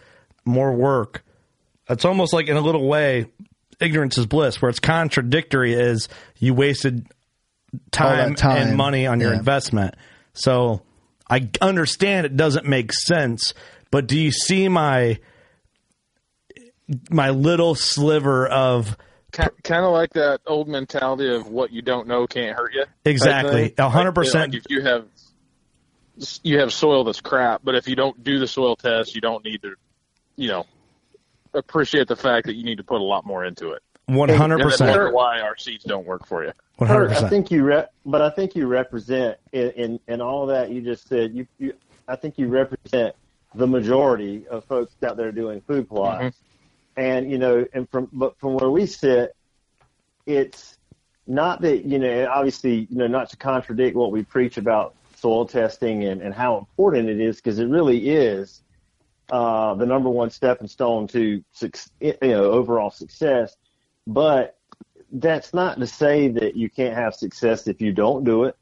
more 0.45 0.71
work. 0.71 1.23
It's 1.89 2.05
almost 2.05 2.33
like 2.33 2.49
in 2.49 2.55
a 2.55 2.61
little 2.61 2.87
way, 2.87 3.25
ignorance 3.81 4.19
is 4.19 4.27
bliss. 4.27 4.61
Where 4.61 4.69
it's 4.69 4.79
contradictory 4.79 5.73
is 5.73 6.07
you 6.37 6.53
wasted 6.53 7.07
time, 7.89 8.35
time, 8.35 8.67
and 8.67 8.77
money 8.77 9.07
on 9.07 9.19
your 9.19 9.31
yeah. 9.31 9.39
investment. 9.39 9.95
So 10.33 10.83
I 11.29 11.49
understand 11.61 12.25
it 12.25 12.37
doesn't 12.37 12.65
make 12.65 12.93
sense, 12.93 13.53
but 13.91 14.07
do 14.07 14.19
you 14.19 14.31
see 14.31 14.67
my 14.69 15.19
my 17.09 17.31
little 17.31 17.75
sliver 17.75 18.47
of 18.47 18.97
kind 19.31 19.85
of 19.85 19.91
like 19.91 20.13
that 20.13 20.39
old 20.47 20.67
mentality 20.67 21.33
of 21.33 21.47
what 21.47 21.71
you 21.71 21.81
don't 21.81 22.07
know 22.07 22.27
can't 22.27 22.57
hurt 22.57 22.73
you. 22.73 22.85
Exactly. 23.03 23.73
hundred 23.77 24.09
Like, 24.09 24.15
percent. 24.15 24.53
Like 24.53 24.61
if 24.61 24.69
you 24.69 24.81
have 24.81 25.07
you 26.43 26.59
have 26.59 26.71
soil 26.71 27.03
that's 27.03 27.21
crap, 27.21 27.61
but 27.63 27.75
if 27.75 27.87
you 27.87 27.95
don't 27.95 28.23
do 28.23 28.39
the 28.39 28.47
soil 28.47 28.75
test, 28.75 29.15
you 29.15 29.21
don't 29.21 29.43
need 29.43 29.61
to, 29.63 29.73
you 30.37 30.47
know, 30.47 30.65
appreciate 31.53 32.07
the 32.07 32.15
fact 32.15 32.45
that 32.45 32.55
you 32.55 32.63
need 32.63 32.77
to 32.77 32.83
put 32.83 33.01
a 33.01 33.03
lot 33.03 33.25
more 33.25 33.43
into 33.43 33.71
it. 33.71 33.83
One 34.07 34.29
And 34.29 34.37
hundred 34.37 34.59
that's 34.59 34.77
percent. 34.77 35.13
why 35.13 35.41
our 35.41 35.57
seeds 35.57 35.83
don't 35.83 36.05
work 36.05 36.27
for 36.27 36.43
you. 36.43 36.51
One 36.77 36.87
hundred 36.89 37.09
Kurt, 37.09 37.23
I 37.23 37.29
think 37.29 37.49
you 37.49 37.63
re- 37.63 37.85
but 38.05 38.21
I 38.21 38.29
think 38.29 38.55
you 38.55 38.67
represent 38.67 39.37
in, 39.51 39.71
in 39.71 39.99
in 40.07 40.21
all 40.21 40.45
that 40.47 40.69
you 40.69 40.81
just 40.81 41.07
said. 41.07 41.33
You, 41.33 41.47
you 41.57 41.73
I 42.07 42.15
think 42.15 42.37
you 42.37 42.47
represent 42.47 43.15
the 43.55 43.65
majority 43.65 44.45
of 44.47 44.63
folks 44.65 44.93
out 45.03 45.17
there 45.17 45.31
doing 45.31 45.61
food 45.61 45.89
plots. 45.89 46.37
And 46.97 47.31
you 47.31 47.37
know, 47.37 47.65
and 47.73 47.89
from 47.89 48.09
but 48.13 48.37
from 48.39 48.53
where 48.55 48.69
we 48.69 48.85
sit, 48.85 49.35
it's 50.25 50.77
not 51.27 51.61
that 51.61 51.85
you 51.85 51.97
know, 51.97 52.27
obviously, 52.31 52.87
you 52.89 52.97
know, 52.97 53.07
not 53.07 53.29
to 53.31 53.37
contradict 53.37 53.95
what 53.95 54.11
we 54.11 54.23
preach 54.23 54.57
about 54.57 54.93
soil 55.15 55.45
testing 55.45 56.03
and, 56.03 56.21
and 56.21 56.33
how 56.33 56.57
important 56.57 57.09
it 57.09 57.19
is, 57.19 57.37
because 57.37 57.57
it 57.57 57.65
really 57.65 58.09
is 58.09 58.61
uh, 59.31 59.73
the 59.73 59.85
number 59.85 60.09
one 60.09 60.29
stepping 60.29 60.67
stone 60.67 61.07
to 61.07 61.43
suc- 61.51 61.77
you 61.99 62.15
know 62.21 62.51
overall 62.51 62.91
success. 62.91 63.55
But 64.07 64.57
that's 65.11 65.53
not 65.53 65.79
to 65.79 65.87
say 65.87 66.27
that 66.29 66.55
you 66.55 66.69
can't 66.69 66.95
have 66.95 67.15
success 67.15 67.67
if 67.67 67.81
you 67.81 67.91
don't 67.91 68.23
do 68.23 68.43
it. 68.43 68.55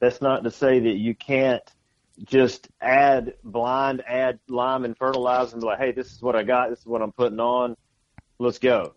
That's 0.00 0.20
not 0.20 0.44
to 0.44 0.50
say 0.50 0.80
that 0.80 0.96
you 0.96 1.14
can't 1.14 1.62
just 2.24 2.68
add 2.80 3.34
blind, 3.44 4.02
add 4.06 4.38
lime 4.48 4.84
and 4.84 4.96
fertilizer 4.96 5.52
and 5.52 5.60
be 5.60 5.66
like, 5.66 5.78
hey, 5.78 5.92
this 5.92 6.12
is 6.12 6.22
what 6.22 6.34
I 6.34 6.42
got, 6.42 6.70
this 6.70 6.80
is 6.80 6.86
what 6.86 7.02
I'm 7.02 7.12
putting 7.12 7.40
on, 7.40 7.76
let's 8.38 8.58
go. 8.58 8.94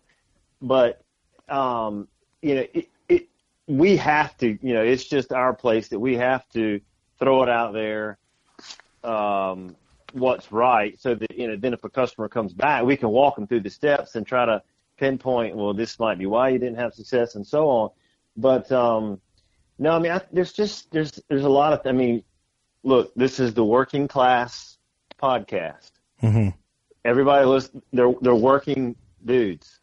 But 0.60 1.02
um, 1.48 2.08
you 2.40 2.54
know, 2.54 2.66
it, 2.72 2.88
it 3.08 3.28
we 3.66 3.96
have 3.96 4.36
to, 4.38 4.46
you 4.46 4.74
know, 4.74 4.82
it's 4.82 5.04
just 5.04 5.32
our 5.32 5.54
place 5.54 5.88
that 5.88 5.98
we 5.98 6.16
have 6.16 6.48
to 6.50 6.80
throw 7.18 7.42
it 7.42 7.48
out 7.48 7.72
there, 7.72 8.18
um, 9.04 9.76
what's 10.12 10.50
right, 10.50 11.00
so 11.00 11.14
that 11.14 11.36
you 11.36 11.48
know, 11.48 11.56
then 11.56 11.72
if 11.72 11.84
a 11.84 11.88
customer 11.88 12.28
comes 12.28 12.52
back, 12.52 12.84
we 12.84 12.96
can 12.96 13.08
walk 13.10 13.36
them 13.36 13.46
through 13.46 13.60
the 13.60 13.70
steps 13.70 14.14
and 14.14 14.26
try 14.26 14.44
to 14.46 14.62
pinpoint, 15.02 15.56
well, 15.56 15.74
this 15.74 15.98
might 15.98 16.16
be 16.16 16.26
why 16.26 16.50
you 16.50 16.60
didn't 16.60 16.78
have 16.78 16.94
success 16.94 17.34
and 17.34 17.44
so 17.44 17.68
on. 17.68 17.90
But 18.36 18.70
um, 18.70 19.20
no, 19.76 19.90
I 19.90 19.98
mean, 19.98 20.12
I, 20.12 20.20
there's 20.32 20.52
just 20.52 20.92
there's 20.92 21.20
there's 21.28 21.44
a 21.44 21.48
lot 21.48 21.72
of, 21.72 21.80
I 21.84 21.90
mean, 21.90 22.22
look, 22.84 23.12
this 23.16 23.40
is 23.40 23.52
the 23.52 23.64
working 23.64 24.06
class 24.06 24.78
podcast. 25.20 25.90
Mm-hmm. 26.22 26.50
Everybody 27.04 27.46
listen, 27.46 27.82
they're 27.92 28.14
they're 28.20 28.34
working 28.34 28.94
dudes. 29.24 29.80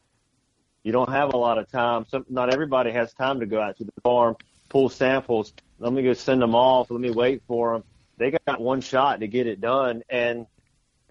You 0.83 0.93
don't 0.93 1.09
have 1.09 1.33
a 1.33 1.37
lot 1.37 1.57
of 1.57 1.69
time. 1.69 2.05
Some, 2.07 2.25
not 2.29 2.53
everybody 2.53 2.91
has 2.93 3.13
time 3.13 3.41
to 3.41 3.45
go 3.45 3.61
out 3.61 3.75
to 3.79 3.83
the 3.83 3.91
farm, 4.01 4.37
pull 4.69 4.87
samples. 4.87 5.53
Let 5.79 5.91
me 5.91 6.01
go 6.01 6.13
send 6.13 6.41
them 6.41 6.55
off. 6.55 6.89
Let 6.89 7.01
me 7.01 7.11
wait 7.11 7.43
for 7.45 7.73
them. 7.73 7.83
They 8.17 8.31
got 8.47 8.61
one 8.61 8.79
shot 8.79 9.19
to 9.19 9.27
get 9.27 9.47
it 9.47 9.59
done, 9.59 10.01
and 10.09 10.47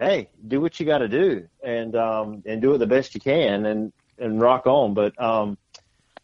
hey, 0.01 0.31
do 0.47 0.63
what 0.63 0.81
you 0.81 0.87
got 0.87 0.99
to 0.99 1.09
do, 1.09 1.47
and 1.63 1.95
um, 1.95 2.43
and 2.47 2.63
do 2.63 2.73
it 2.73 2.79
the 2.79 2.87
best 2.87 3.15
you 3.15 3.21
can, 3.21 3.67
and 3.67 3.93
and 4.19 4.41
rock 4.41 4.67
on. 4.67 4.95
But 4.95 5.21
um, 5.21 5.59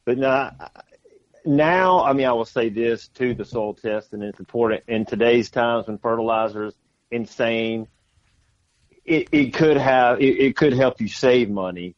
but 0.05 0.19
now, 0.19 0.53
now, 1.45 2.05
I 2.05 2.13
mean, 2.13 2.27
I 2.27 2.33
will 2.33 2.45
say 2.45 2.69
this 2.69 3.09
to 3.09 3.35
the 3.35 3.45
soil 3.45 3.75
test, 3.75 4.13
and 4.13 4.23
it's 4.23 4.39
important 4.39 4.85
in 4.89 5.05
today's 5.05 5.51
times 5.51 5.87
when 5.87 5.99
fertilizer 5.99 6.67
is 6.67 6.75
insane. 7.11 7.89
It, 9.05 9.29
it 9.33 9.55
could 9.55 9.77
have 9.77 10.21
it, 10.21 10.39
it 10.39 10.57
could 10.57 10.73
help 10.73 11.01
you 11.01 11.09
save 11.09 11.51
money, 11.51 11.95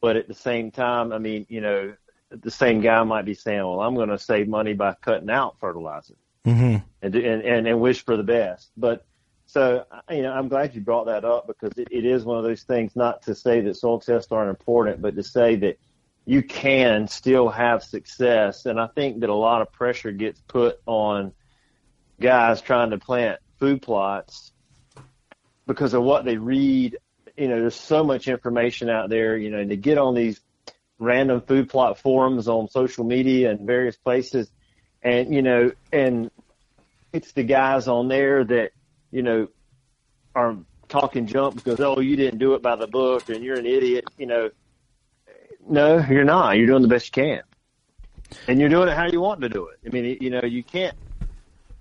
but 0.00 0.16
at 0.16 0.28
the 0.28 0.34
same 0.34 0.70
time, 0.70 1.12
I 1.12 1.18
mean, 1.18 1.46
you 1.48 1.60
know, 1.60 1.94
the 2.30 2.50
same 2.50 2.80
guy 2.80 3.02
might 3.04 3.26
be 3.26 3.34
saying, 3.34 3.58
"Well, 3.58 3.80
I'm 3.80 3.94
going 3.94 4.08
to 4.08 4.18
save 4.18 4.48
money 4.48 4.72
by 4.72 4.94
cutting 4.94 5.30
out 5.30 5.58
fertilizer." 5.60 6.14
Mm-hmm. 6.46 6.76
and, 7.02 7.14
and 7.14 7.42
and 7.42 7.66
and 7.66 7.80
wish 7.80 8.04
for 8.04 8.16
the 8.16 8.22
best. 8.22 8.70
But 8.76 9.04
so 9.46 9.84
uh, 9.90 10.00
you 10.10 10.22
know, 10.22 10.32
I'm 10.32 10.48
glad 10.48 10.74
you 10.74 10.80
brought 10.80 11.06
that 11.06 11.24
up 11.24 11.46
because 11.46 11.76
it, 11.78 11.88
it 11.90 12.04
is 12.04 12.24
one 12.24 12.38
of 12.38 12.44
those 12.44 12.62
things. 12.62 12.96
Not 12.96 13.22
to 13.22 13.34
say 13.34 13.60
that 13.62 13.76
soil 13.76 14.00
tests 14.00 14.32
aren't 14.32 14.50
important, 14.50 15.00
but 15.00 15.16
to 15.16 15.22
say 15.22 15.56
that 15.56 15.78
you 16.24 16.42
can 16.42 17.08
still 17.08 17.48
have 17.48 17.82
success. 17.82 18.66
And 18.66 18.80
I 18.80 18.88
think 18.88 19.20
that 19.20 19.30
a 19.30 19.34
lot 19.34 19.62
of 19.62 19.72
pressure 19.72 20.12
gets 20.12 20.40
put 20.40 20.80
on 20.86 21.32
guys 22.20 22.60
trying 22.60 22.90
to 22.90 22.98
plant 22.98 23.38
food 23.58 23.82
plots 23.82 24.52
because 25.66 25.94
of 25.94 26.02
what 26.02 26.24
they 26.24 26.36
read. 26.36 26.98
You 27.36 27.48
know, 27.48 27.60
there's 27.60 27.74
so 27.74 28.02
much 28.02 28.28
information 28.28 28.90
out 28.90 29.10
there. 29.10 29.36
You 29.36 29.50
know, 29.50 29.58
and 29.58 29.70
to 29.70 29.76
get 29.76 29.98
on 29.98 30.14
these 30.14 30.40
random 30.98 31.42
food 31.42 31.68
plot 31.68 31.98
forums 31.98 32.48
on 32.48 32.68
social 32.68 33.04
media 33.04 33.50
and 33.50 33.66
various 33.66 33.96
places 33.96 34.50
and 35.06 35.32
you 35.32 35.42
know, 35.42 35.70
and 35.92 36.30
it's 37.12 37.30
the 37.32 37.44
guys 37.44 37.86
on 37.86 38.08
there 38.08 38.44
that 38.44 38.72
you 39.10 39.22
know 39.22 39.48
are 40.34 40.56
talking 40.88 41.26
junk 41.26 41.54
because 41.56 41.80
oh 41.80 42.00
you 42.00 42.16
didn't 42.16 42.38
do 42.38 42.54
it 42.54 42.62
by 42.62 42.76
the 42.76 42.86
book 42.86 43.28
and 43.28 43.42
you're 43.42 43.58
an 43.58 43.66
idiot. 43.66 44.04
You 44.18 44.26
know, 44.26 44.50
no, 45.68 45.98
you're 46.08 46.24
not. 46.24 46.56
You're 46.56 46.66
doing 46.66 46.82
the 46.82 46.88
best 46.88 47.16
you 47.16 47.22
can, 47.22 47.42
and 48.48 48.60
you're 48.60 48.68
doing 48.68 48.88
it 48.88 48.96
how 48.96 49.06
you 49.06 49.20
want 49.20 49.40
to 49.40 49.48
do 49.48 49.68
it. 49.68 49.78
I 49.86 49.90
mean, 49.90 50.18
you 50.20 50.30
know, 50.30 50.42
you 50.44 50.62
can't. 50.62 50.94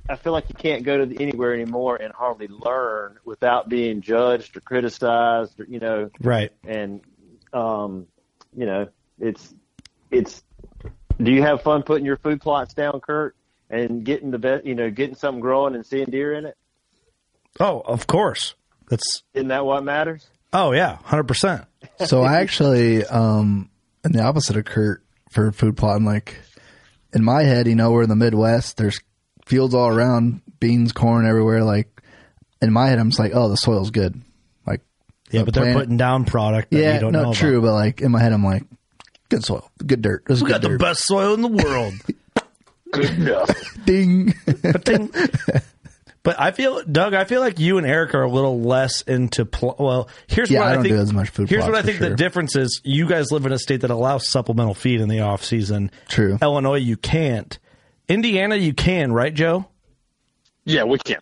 I 0.08 0.16
feel 0.16 0.34
like 0.34 0.48
you 0.50 0.56
can't 0.56 0.84
go 0.84 1.04
to 1.04 1.22
anywhere 1.22 1.54
anymore 1.54 1.96
and 1.96 2.14
hardly 2.14 2.48
learn 2.48 3.18
without 3.26 3.70
being 3.70 4.02
judged 4.02 4.56
or 4.56 4.60
criticized. 4.62 5.60
Or, 5.60 5.66
you 5.66 5.80
know, 5.80 6.12
Right. 6.22 6.52
and 6.64 7.02
um, 7.54 8.08
you 8.56 8.66
know, 8.66 8.88
it's 9.20 9.54
it's. 10.12 10.44
Do 11.22 11.32
you 11.32 11.42
have 11.44 11.62
fun 11.62 11.84
putting 11.84 12.06
your 12.06 12.18
food 12.18 12.42
plots 12.42 12.74
down, 12.74 13.00
Kurt, 13.00 13.36
and 13.70 14.04
getting 14.04 14.32
the 14.32 14.38
best? 14.40 14.66
You 14.66 14.76
know, 14.76 14.90
getting 14.90 15.16
something 15.16 15.40
growing 15.40 15.74
and 15.76 15.86
seeing 15.86 16.06
deer 16.06 16.34
in 16.34 16.46
it. 16.46 16.58
Oh, 17.60 17.82
of 17.86 18.08
course. 18.08 18.56
That's 18.90 19.24
Isn't 19.34 19.48
that 19.50 19.66
what 19.66 19.84
matters? 19.84 20.28
oh 20.54 20.72
yeah, 20.72 20.98
hundred 21.04 21.28
percent. 21.28 21.66
So 22.06 22.22
I 22.24 22.42
actually, 22.42 23.06
um, 23.06 23.70
in 24.04 24.12
the 24.12 24.22
opposite 24.24 24.58
of 24.58 24.66
Kurt 24.66 25.04
for 25.30 25.52
food 25.52 25.76
plot, 25.78 25.96
I'm 25.98 26.06
like, 26.06 26.36
in 27.14 27.24
my 27.24 27.44
head, 27.44 27.68
you 27.68 27.76
know, 27.76 27.92
we're 27.92 28.04
in 28.04 28.10
the 28.10 28.16
Midwest. 28.16 28.78
There's 28.78 29.00
fields 29.46 29.74
all 29.74 29.88
around, 29.88 30.42
beans, 30.60 30.92
corn 30.92 31.28
everywhere. 31.28 31.64
Like 31.64 32.02
in 32.62 32.72
my 32.74 32.88
head, 32.88 33.00
I'm 33.00 33.10
just 33.10 33.20
like, 33.20 33.32
oh, 33.34 33.50
the 33.50 33.56
soil's 33.58 33.92
good. 33.92 34.22
Like, 34.68 34.82
Yeah, 35.32 35.42
the 35.42 35.46
but 35.46 35.54
they're 35.56 35.74
putting 35.74 35.98
down 35.98 36.26
product 36.26 36.72
that 36.72 36.78
yeah, 36.80 36.94
you 36.96 37.00
don't 37.00 37.14
no, 37.14 37.24
know 37.24 37.34
true. 37.34 37.60
about. 37.60 37.68
But 37.68 37.74
like 37.74 38.02
in 38.02 38.12
my 38.12 38.20
head, 38.22 38.34
I'm 38.34 38.44
like, 38.44 38.64
good 39.30 39.44
soil, 39.44 39.70
good 39.86 40.02
dirt. 40.02 40.26
This 40.28 40.38
is 40.38 40.44
We 40.44 40.52
good 40.52 40.62
got 40.62 40.70
the 40.70 40.78
best 40.78 41.04
soil 41.06 41.34
in 41.34 41.42
the 41.42 41.48
world. 41.48 41.94
Good 42.92 43.10
enough. 43.12 43.50
Ding. 43.86 44.34
But 46.26 46.38
I 46.42 46.52
feel, 46.52 46.82
Doug, 46.84 47.14
I 47.14 47.24
feel 47.24 47.40
like 47.40 47.60
you 47.60 47.78
and 47.78 47.86
Eric 47.88 48.14
are 48.16 48.24
a 48.24 48.30
little 48.30 48.60
less 48.60 49.02
into. 49.04 49.46
Pl- 49.46 49.76
well, 49.80 50.10
here's 50.28 50.50
Yeah, 50.52 50.60
what 50.60 50.68
I 50.68 50.72
I, 50.72 50.74
don't 50.74 50.84
think. 50.84 50.96
do 50.96 51.02
as 51.02 51.14
much 51.14 51.30
food 51.30 51.50
here's 51.50 51.64
what 51.64 51.76
I 51.76 51.82
for 51.82 51.88
think 51.88 52.00
the 52.00 52.16
difference 52.16 52.56
is. 52.58 52.82
You 52.84 53.08
guys 53.08 53.32
live 53.32 53.46
in 53.46 53.54
a 53.54 53.60
state 53.60 53.82
that 53.82 53.92
allows 53.92 54.28
supplemental 54.30 54.74
feed 54.74 55.00
in 55.02 55.08
the 55.08 55.22
off 55.22 55.44
season. 55.46 55.92
True. 56.10 56.38
Illinois, 56.42 56.80
you 56.80 56.98
can't. 56.98 57.58
Indiana, 58.10 58.56
you 58.56 58.74
can, 58.74 59.14
right, 59.14 59.34
Joe? 59.34 59.68
Yeah, 60.66 60.84
we 60.84 60.98
can. 60.98 61.22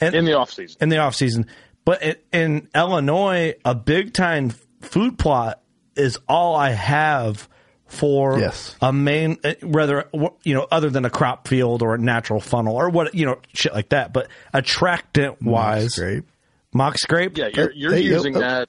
And, 0.00 0.14
in 0.14 0.24
the 0.24 0.34
off 0.34 0.52
season. 0.52 0.76
In 0.80 0.88
the 0.90 0.98
off 0.98 1.14
season, 1.14 1.46
but 1.84 2.02
in, 2.02 2.16
in 2.32 2.68
Illinois, 2.74 3.54
a 3.64 3.74
big 3.74 4.12
time 4.14 4.50
food 4.80 5.18
plot 5.18 5.60
is 5.96 6.18
all 6.28 6.54
I 6.54 6.70
have 6.70 7.48
for 7.86 8.38
Yes. 8.38 8.74
a 8.82 8.92
main, 8.92 9.38
uh, 9.44 9.54
whether 9.62 10.08
you 10.42 10.54
know, 10.54 10.66
other 10.70 10.90
than 10.90 11.04
a 11.04 11.10
crop 11.10 11.46
field 11.48 11.82
or 11.82 11.94
a 11.94 11.98
natural 11.98 12.40
funnel 12.40 12.74
or 12.76 12.90
what 12.90 13.14
you 13.14 13.26
know, 13.26 13.38
shit 13.54 13.72
like 13.74 13.90
that. 13.90 14.12
But 14.12 14.28
attractant 14.52 15.40
wise, 15.42 15.94
Scrape. 15.94 16.24
mock 16.72 16.98
scrape. 16.98 17.36
Yeah, 17.38 17.48
you're 17.54 17.72
you're 17.72 17.92
Hey, 17.94 18.02
using 18.02 18.36
oh. 18.36 18.40
that. 18.40 18.68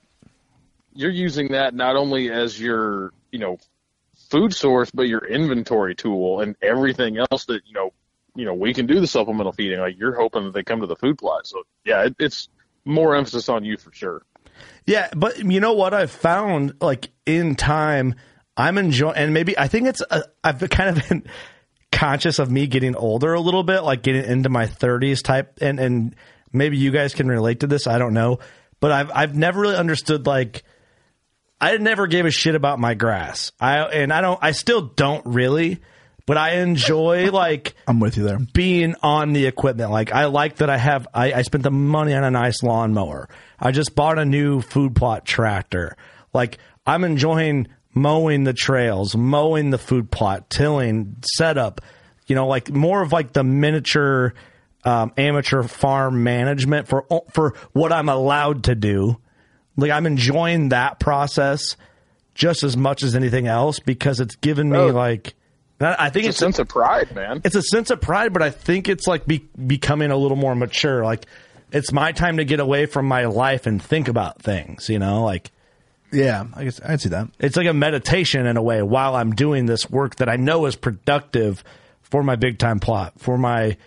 You're 0.93 1.11
using 1.11 1.49
that 1.51 1.73
not 1.73 1.95
only 1.95 2.31
as 2.31 2.59
your 2.59 3.11
you 3.31 3.39
know 3.39 3.57
food 4.29 4.53
source, 4.53 4.89
but 4.91 5.03
your 5.03 5.25
inventory 5.25 5.95
tool 5.95 6.39
and 6.41 6.55
everything 6.61 7.17
else 7.17 7.45
that 7.45 7.61
you 7.65 7.73
know 7.73 7.91
you 8.35 8.45
know 8.45 8.53
we 8.53 8.73
can 8.73 8.85
do 8.87 8.99
the 8.99 9.07
supplemental 9.07 9.51
feeding. 9.51 9.79
Like 9.79 9.97
you're 9.97 10.15
hoping 10.15 10.43
that 10.45 10.53
they 10.53 10.63
come 10.63 10.81
to 10.81 10.87
the 10.87 10.95
food 10.95 11.17
plot. 11.17 11.47
So 11.47 11.63
yeah, 11.85 12.05
it, 12.05 12.15
it's 12.19 12.49
more 12.85 13.15
emphasis 13.15 13.49
on 13.49 13.63
you 13.65 13.77
for 13.77 13.91
sure. 13.93 14.21
Yeah, 14.85 15.09
but 15.15 15.37
you 15.39 15.59
know 15.59 15.73
what 15.73 15.93
I've 15.93 16.09
found, 16.11 16.73
like 16.81 17.09
in 17.25 17.55
time, 17.55 18.15
I'm 18.57 18.77
enjoying, 18.79 19.15
and 19.15 19.33
maybe 19.33 19.57
I 19.57 19.67
think 19.67 19.87
it's 19.87 20.01
a, 20.01 20.23
I've 20.43 20.59
kind 20.69 20.97
of 20.97 21.07
been 21.09 21.23
conscious 21.91 22.39
of 22.39 22.51
me 22.51 22.67
getting 22.67 22.95
older 22.95 23.33
a 23.33 23.39
little 23.39 23.63
bit, 23.63 23.81
like 23.81 24.01
getting 24.01 24.25
into 24.25 24.49
my 24.49 24.65
30s 24.65 25.23
type, 25.23 25.59
and 25.61 25.79
and 25.79 26.15
maybe 26.51 26.77
you 26.77 26.91
guys 26.91 27.13
can 27.13 27.27
relate 27.27 27.61
to 27.61 27.67
this. 27.67 27.87
I 27.87 27.99
don't 27.99 28.13
know, 28.13 28.39
but 28.79 28.91
I've 28.91 29.11
I've 29.13 29.35
never 29.35 29.61
really 29.61 29.75
understood 29.75 30.25
like. 30.25 30.63
I 31.59 31.75
never 31.77 32.05
gave 32.05 32.25
a 32.25 32.31
shit 32.31 32.53
about 32.53 32.77
my 32.77 32.93
grass. 32.93 33.51
I 33.59 33.79
and 33.79 34.13
I 34.13 34.21
don't 34.21 34.37
I 34.43 34.51
still 34.51 34.81
don't 34.81 35.25
really, 35.25 35.79
but 36.27 36.37
I 36.37 36.57
enjoy 36.57 37.31
like 37.31 37.73
I'm 37.87 37.99
with 37.99 38.15
you 38.17 38.23
there. 38.23 38.37
being 38.53 38.93
on 39.01 39.33
the 39.33 39.47
equipment. 39.47 39.89
Like 39.89 40.11
I 40.11 40.25
like 40.25 40.57
that 40.57 40.69
I 40.69 40.77
have 40.77 41.07
I, 41.15 41.33
I 41.33 41.41
spent 41.41 41.63
the 41.63 41.71
money 41.71 42.13
on 42.13 42.23
a 42.23 42.29
nice 42.29 42.61
lawnmower. 42.61 43.27
I 43.59 43.71
just 43.71 43.95
bought 43.95 44.19
a 44.19 44.25
new 44.25 44.61
food 44.61 44.95
plot 44.95 45.25
tractor. 45.25 45.97
Like 46.31 46.59
I'm 46.85 47.03
enjoying 47.03 47.69
mowing 48.01 48.43
the 48.43 48.53
trails, 48.53 49.15
mowing 49.15 49.69
the 49.69 49.77
food 49.77 50.09
plot, 50.11 50.49
tilling, 50.49 51.17
setup, 51.35 51.81
you 52.27 52.35
know, 52.35 52.47
like 52.47 52.69
more 52.71 53.01
of 53.01 53.11
like 53.11 53.33
the 53.33 53.43
miniature 53.43 54.33
um, 54.83 55.11
amateur 55.17 55.63
farm 55.63 56.23
management 56.23 56.87
for 56.87 57.05
for 57.33 57.53
what 57.73 57.91
I'm 57.91 58.09
allowed 58.09 58.65
to 58.65 58.75
do. 58.75 59.17
Like 59.75 59.91
I'm 59.91 60.05
enjoying 60.05 60.69
that 60.69 60.99
process 60.99 61.75
just 62.33 62.63
as 62.63 62.77
much 62.77 63.03
as 63.03 63.15
anything 63.15 63.47
else 63.47 63.79
because 63.79 64.19
it's 64.19 64.35
given 64.37 64.69
me 64.71 64.77
Oh. 64.77 64.87
like 64.87 65.33
I 65.79 66.09
think 66.09 66.25
It's 66.25 66.27
a 66.27 66.29
it's, 66.29 66.37
sense 66.39 66.59
of 66.59 66.67
pride, 66.67 67.13
man. 67.13 67.41
It's 67.43 67.55
a 67.55 67.61
sense 67.61 67.91
of 67.91 68.01
pride, 68.01 68.33
but 68.33 68.41
I 68.41 68.49
think 68.49 68.89
it's 68.89 69.05
like 69.05 69.27
be, 69.27 69.47
becoming 69.67 70.09
a 70.09 70.17
little 70.17 70.37
more 70.37 70.55
mature. 70.55 71.03
Like 71.03 71.25
it's 71.71 71.91
my 71.91 72.11
time 72.13 72.37
to 72.37 72.45
get 72.45 72.59
away 72.59 72.85
from 72.87 73.07
my 73.07 73.25
life 73.25 73.67
and 73.67 73.81
think 73.81 74.07
about 74.07 74.41
things. 74.41 74.89
You 74.89 74.97
know, 74.99 75.23
like 75.23 75.51
Yeah, 76.17 76.45
I 76.55 76.63
guess 76.63 76.81
I'd 76.83 76.99
see 76.99 77.09
that. 77.09 77.27
it's 77.37 77.55
like 77.55 77.67
a 77.67 77.73
meditation 77.73 78.47
in 78.47 78.57
a 78.57 78.61
way 78.61 78.81
while 78.81 79.15
I'm 79.15 79.35
doing 79.35 79.67
this 79.67 79.87
work 79.87 80.15
that 80.15 80.27
I 80.27 80.35
know 80.35 80.65
is 80.65 80.75
productive 80.75 81.63
for 82.01 82.23
my 82.23 82.35
big 82.35 82.57
time 82.57 82.79
plot, 82.79 83.13
for 83.19 83.37
my 83.37 83.77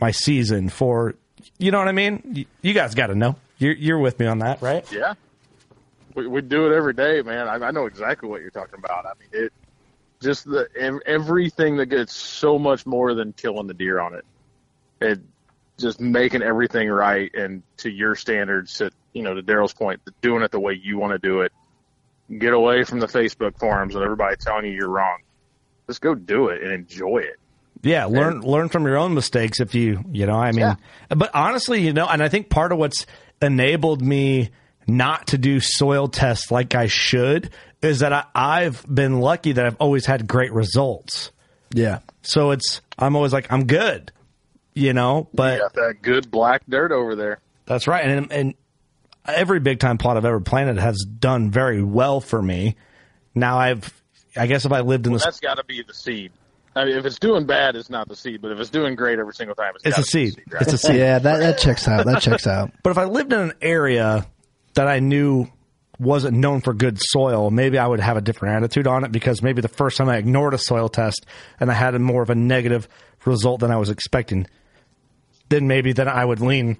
my 0.00 0.10
season, 0.10 0.70
for 0.70 1.16
you 1.58 1.70
know 1.70 1.78
what 1.78 1.88
I 1.88 1.92
mean. 1.92 2.22
You, 2.32 2.44
you 2.62 2.72
guys 2.72 2.94
got 2.94 3.08
to 3.08 3.14
know. 3.14 3.36
You're 3.58 3.74
you're 3.74 3.98
with 3.98 4.18
me 4.18 4.24
on 4.24 4.38
that, 4.38 4.62
right? 4.62 4.90
Yeah. 4.90 5.14
We, 6.14 6.26
we 6.26 6.40
do 6.40 6.66
it 6.72 6.74
every 6.74 6.94
day, 6.94 7.20
man. 7.20 7.46
I, 7.46 7.56
I 7.56 7.70
know 7.72 7.84
exactly 7.84 8.26
what 8.26 8.40
you're 8.40 8.48
talking 8.48 8.78
about. 8.78 9.04
I 9.04 9.12
mean, 9.20 9.44
it 9.44 9.52
just 10.22 10.46
the 10.46 10.70
everything 11.04 11.76
that 11.76 11.86
gets 11.86 12.14
so 12.14 12.58
much 12.58 12.86
more 12.86 13.12
than 13.12 13.34
killing 13.34 13.66
the 13.66 13.74
deer 13.74 14.00
on 14.00 14.14
it. 14.14 14.24
It 15.02 15.20
just 15.76 16.00
making 16.00 16.40
everything 16.40 16.88
right 16.88 17.30
and 17.34 17.62
to 17.78 17.90
your 17.90 18.14
standards. 18.14 18.78
To 18.78 18.90
you 19.12 19.22
know, 19.22 19.34
to 19.34 19.42
Daryl's 19.42 19.74
point, 19.74 20.00
doing 20.22 20.42
it 20.42 20.52
the 20.52 20.60
way 20.60 20.80
you 20.82 20.96
want 20.96 21.12
to 21.12 21.18
do 21.18 21.42
it. 21.42 21.52
Get 22.38 22.52
away 22.52 22.84
from 22.84 23.00
the 23.00 23.06
Facebook 23.06 23.58
forums 23.58 23.94
and 23.94 24.02
everybody 24.02 24.36
telling 24.36 24.64
you 24.66 24.72
you're 24.72 24.88
wrong. 24.88 25.18
Just 25.86 26.00
go 26.00 26.14
do 26.14 26.48
it 26.48 26.62
and 26.62 26.72
enjoy 26.72 27.18
it. 27.18 27.36
Yeah, 27.82 28.06
learn 28.06 28.40
learn 28.40 28.68
from 28.68 28.84
your 28.84 28.96
own 28.96 29.14
mistakes 29.14 29.60
if 29.60 29.74
you 29.74 30.02
you 30.10 30.26
know 30.26 30.34
I 30.34 30.50
mean, 30.50 30.76
but 31.08 31.30
honestly, 31.34 31.82
you 31.82 31.92
know, 31.92 32.06
and 32.08 32.20
I 32.22 32.28
think 32.28 32.48
part 32.48 32.72
of 32.72 32.78
what's 32.78 33.06
enabled 33.40 34.02
me 34.02 34.50
not 34.88 35.28
to 35.28 35.38
do 35.38 35.60
soil 35.60 36.08
tests 36.08 36.50
like 36.50 36.74
I 36.74 36.86
should 36.88 37.50
is 37.82 38.00
that 38.00 38.12
I, 38.12 38.24
I've 38.34 38.84
been 38.92 39.20
lucky 39.20 39.52
that 39.52 39.64
I've 39.66 39.76
always 39.76 40.06
had 40.06 40.26
great 40.26 40.52
results. 40.52 41.30
Yeah. 41.72 42.00
So 42.22 42.50
it's 42.50 42.80
I'm 42.98 43.14
always 43.14 43.32
like 43.32 43.52
I'm 43.52 43.66
good, 43.66 44.10
you 44.74 44.92
know, 44.92 45.28
but 45.32 45.54
You 45.54 45.60
got 45.60 45.74
that 45.74 45.94
good 46.02 46.28
black 46.30 46.62
dirt 46.68 46.90
over 46.90 47.14
there. 47.14 47.38
that's 47.66 47.86
right, 47.86 48.04
and 48.04 48.32
and 48.32 48.54
every 49.28 49.60
big 49.60 49.78
time 49.80 49.98
plot 49.98 50.16
I've 50.16 50.24
ever 50.24 50.40
planted 50.40 50.78
has 50.78 50.96
done 51.18 51.50
very 51.50 51.82
well 51.82 52.20
for 52.20 52.40
me. 52.40 52.76
Now 53.34 53.58
I've 53.58 53.92
I 54.36 54.46
guess 54.46 54.64
if 54.64 54.72
I 54.72 54.80
lived 54.80 55.06
in 55.06 55.12
Well, 55.12 55.18
this 55.18 55.24
that's 55.24 55.40
got 55.40 55.54
to 55.54 55.64
be 55.64 55.82
the 55.82 55.94
seed. 55.94 56.32
I 56.74 56.84
mean, 56.84 56.96
if 56.98 57.06
it's 57.06 57.18
doing 57.18 57.46
bad, 57.46 57.74
it's 57.74 57.88
not 57.88 58.06
the 58.08 58.16
seed. 58.16 58.42
But 58.42 58.52
if 58.52 58.58
it's 58.58 58.68
doing 58.68 58.96
great 58.96 59.18
every 59.18 59.32
single 59.32 59.54
time, 59.56 59.72
it's, 59.76 59.86
It's 59.86 59.96
a 59.96 60.00
gotta 60.00 60.10
seed. 60.10 60.42
right? 60.50 60.62
It's 60.62 60.72
a 60.74 60.78
seed. 60.78 60.96
Yeah, 60.96 61.18
that 61.18 61.38
that 61.38 61.58
checks 61.58 61.88
out. 61.88 62.04
That 62.04 62.20
checks 62.20 62.46
out. 62.46 62.70
But 62.82 62.90
if 62.90 62.98
I 62.98 63.04
lived 63.04 63.32
in 63.32 63.40
an 63.40 63.52
area 63.62 64.26
that 64.74 64.86
I 64.86 64.98
knew 65.00 65.46
wasn't 65.98 66.36
known 66.36 66.60
for 66.60 66.74
good 66.74 66.98
soil, 67.00 67.50
maybe 67.50 67.78
I 67.78 67.86
would 67.86 68.00
have 68.00 68.18
a 68.18 68.20
different 68.20 68.56
attitude 68.56 68.86
on 68.86 69.04
it 69.04 69.12
because 69.12 69.42
maybe 69.42 69.62
the 69.62 69.68
first 69.68 69.96
time 69.96 70.10
I 70.10 70.18
ignored 70.18 70.52
a 70.52 70.58
soil 70.58 70.90
test 70.90 71.24
and 71.58 71.70
I 71.70 71.74
had 71.74 71.94
a 71.94 71.98
more 71.98 72.20
of 72.22 72.28
a 72.28 72.34
negative 72.34 72.86
result 73.24 73.60
than 73.60 73.70
I 73.70 73.76
was 73.76 73.88
expecting, 73.88 74.46
then 75.48 75.66
maybe 75.66 75.94
then 75.94 76.08
I 76.08 76.22
would 76.22 76.40
lean, 76.40 76.76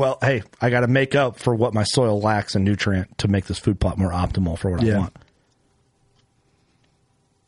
well, 0.00 0.16
hey, 0.22 0.42
I 0.62 0.70
got 0.70 0.80
to 0.80 0.88
make 0.88 1.14
up 1.14 1.38
for 1.38 1.54
what 1.54 1.74
my 1.74 1.82
soil 1.82 2.18
lacks 2.18 2.56
in 2.56 2.64
nutrient 2.64 3.18
to 3.18 3.28
make 3.28 3.44
this 3.44 3.58
food 3.58 3.78
plot 3.78 3.98
more 3.98 4.12
optimal 4.12 4.58
for 4.58 4.70
what 4.70 4.82
I 4.82 4.96
want. 4.96 5.14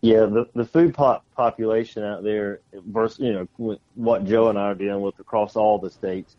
Yeah, 0.03 0.27
the 0.27 0.47
the 0.55 0.67
food 0.67 0.93
plot 0.93 1.25
population 1.35 2.05
out 2.05 2.23
there 2.23 2.61
versus 2.75 3.21
you 3.21 3.49
know 3.59 3.79
what 3.95 4.27
Joe 4.27 4.51
and 4.51 4.59
I 4.59 4.65
are 4.65 4.75
dealing 4.75 5.01
with 5.01 5.19
across 5.19 5.57
all 5.57 5.79
the 5.79 5.89
states. 5.89 6.37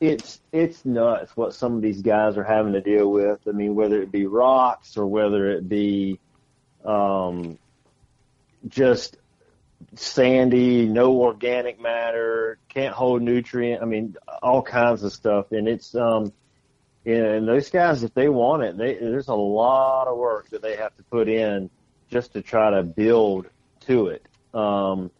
It's 0.00 0.40
it's 0.50 0.84
nuts 0.84 1.36
what 1.36 1.54
some 1.54 1.76
of 1.76 1.82
these 1.82 2.02
guys 2.02 2.36
are 2.36 2.42
having 2.42 2.72
to 2.72 2.80
deal 2.80 3.12
with. 3.12 3.38
I 3.46 3.52
mean, 3.52 3.76
whether 3.76 4.02
it 4.02 4.10
be 4.10 4.26
rocks 4.26 4.96
or 4.96 5.06
whether 5.06 5.52
it 5.52 5.68
be 5.68 6.18
um, 6.84 7.58
just 8.66 9.18
sandy, 9.94 10.86
no 10.86 11.20
organic 11.20 11.80
matter, 11.80 12.58
can't 12.68 12.94
hold 12.94 13.22
nutrient. 13.22 13.82
I 13.82 13.86
mean, 13.86 14.16
all 14.42 14.62
kinds 14.62 15.02
of 15.02 15.12
stuff, 15.12 15.52
and 15.52 15.68
it's 15.68 15.94
um, 15.94 16.32
and 17.06 17.46
those 17.46 17.70
guys, 17.70 18.02
if 18.02 18.12
they 18.14 18.28
want 18.28 18.64
it, 18.64 18.76
they, 18.76 18.94
there's 18.94 19.28
a 19.28 19.34
lot 19.34 20.08
of 20.08 20.18
work 20.18 20.50
that 20.50 20.60
they 20.60 20.76
have 20.76 20.94
to 20.96 21.04
put 21.04 21.28
in 21.28 21.70
just 22.10 22.32
to 22.32 22.42
try 22.42 22.70
to 22.70 22.82
build 22.82 23.46
to 23.86 24.08
it. 24.08 24.26
Um, 24.52 25.12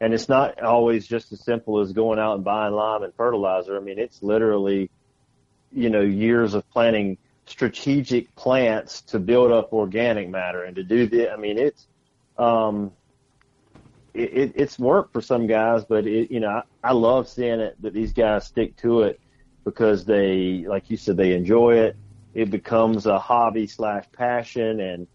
and 0.00 0.14
it's 0.14 0.28
not 0.28 0.62
always 0.62 1.06
just 1.06 1.32
as 1.32 1.44
simple 1.44 1.80
as 1.80 1.92
going 1.92 2.18
out 2.18 2.36
and 2.36 2.44
buying 2.44 2.72
lime 2.72 3.02
and 3.02 3.14
fertilizer. 3.14 3.76
I 3.76 3.80
mean, 3.80 3.98
it's 3.98 4.22
literally, 4.22 4.90
you 5.70 5.90
know, 5.90 6.00
years 6.00 6.54
of 6.54 6.68
planting 6.70 7.18
strategic 7.46 8.34
plants 8.34 9.02
to 9.02 9.18
build 9.18 9.52
up 9.52 9.74
organic 9.74 10.30
matter 10.30 10.64
and 10.64 10.76
to 10.76 10.82
do 10.82 11.06
the, 11.06 11.30
I 11.30 11.36
mean, 11.36 11.58
it's, 11.58 11.86
um, 12.38 12.92
it, 14.14 14.32
it, 14.32 14.52
it's 14.54 14.78
work 14.78 15.12
for 15.12 15.20
some 15.20 15.46
guys, 15.46 15.84
but 15.84 16.06
it, 16.06 16.30
you 16.30 16.40
know, 16.40 16.48
I, 16.48 16.62
I 16.82 16.92
love 16.92 17.28
seeing 17.28 17.60
it 17.60 17.80
that 17.82 17.92
these 17.92 18.12
guys 18.12 18.46
stick 18.46 18.76
to 18.78 19.02
it 19.02 19.20
because 19.64 20.04
they, 20.04 20.64
like 20.68 20.88
you 20.88 20.96
said, 20.96 21.16
they 21.16 21.32
enjoy 21.32 21.78
it. 21.78 21.96
It 22.32 22.50
becomes 22.50 23.06
a 23.06 23.18
hobby 23.18 23.66
slash 23.66 24.04
passion. 24.12 24.80
And 24.80 25.06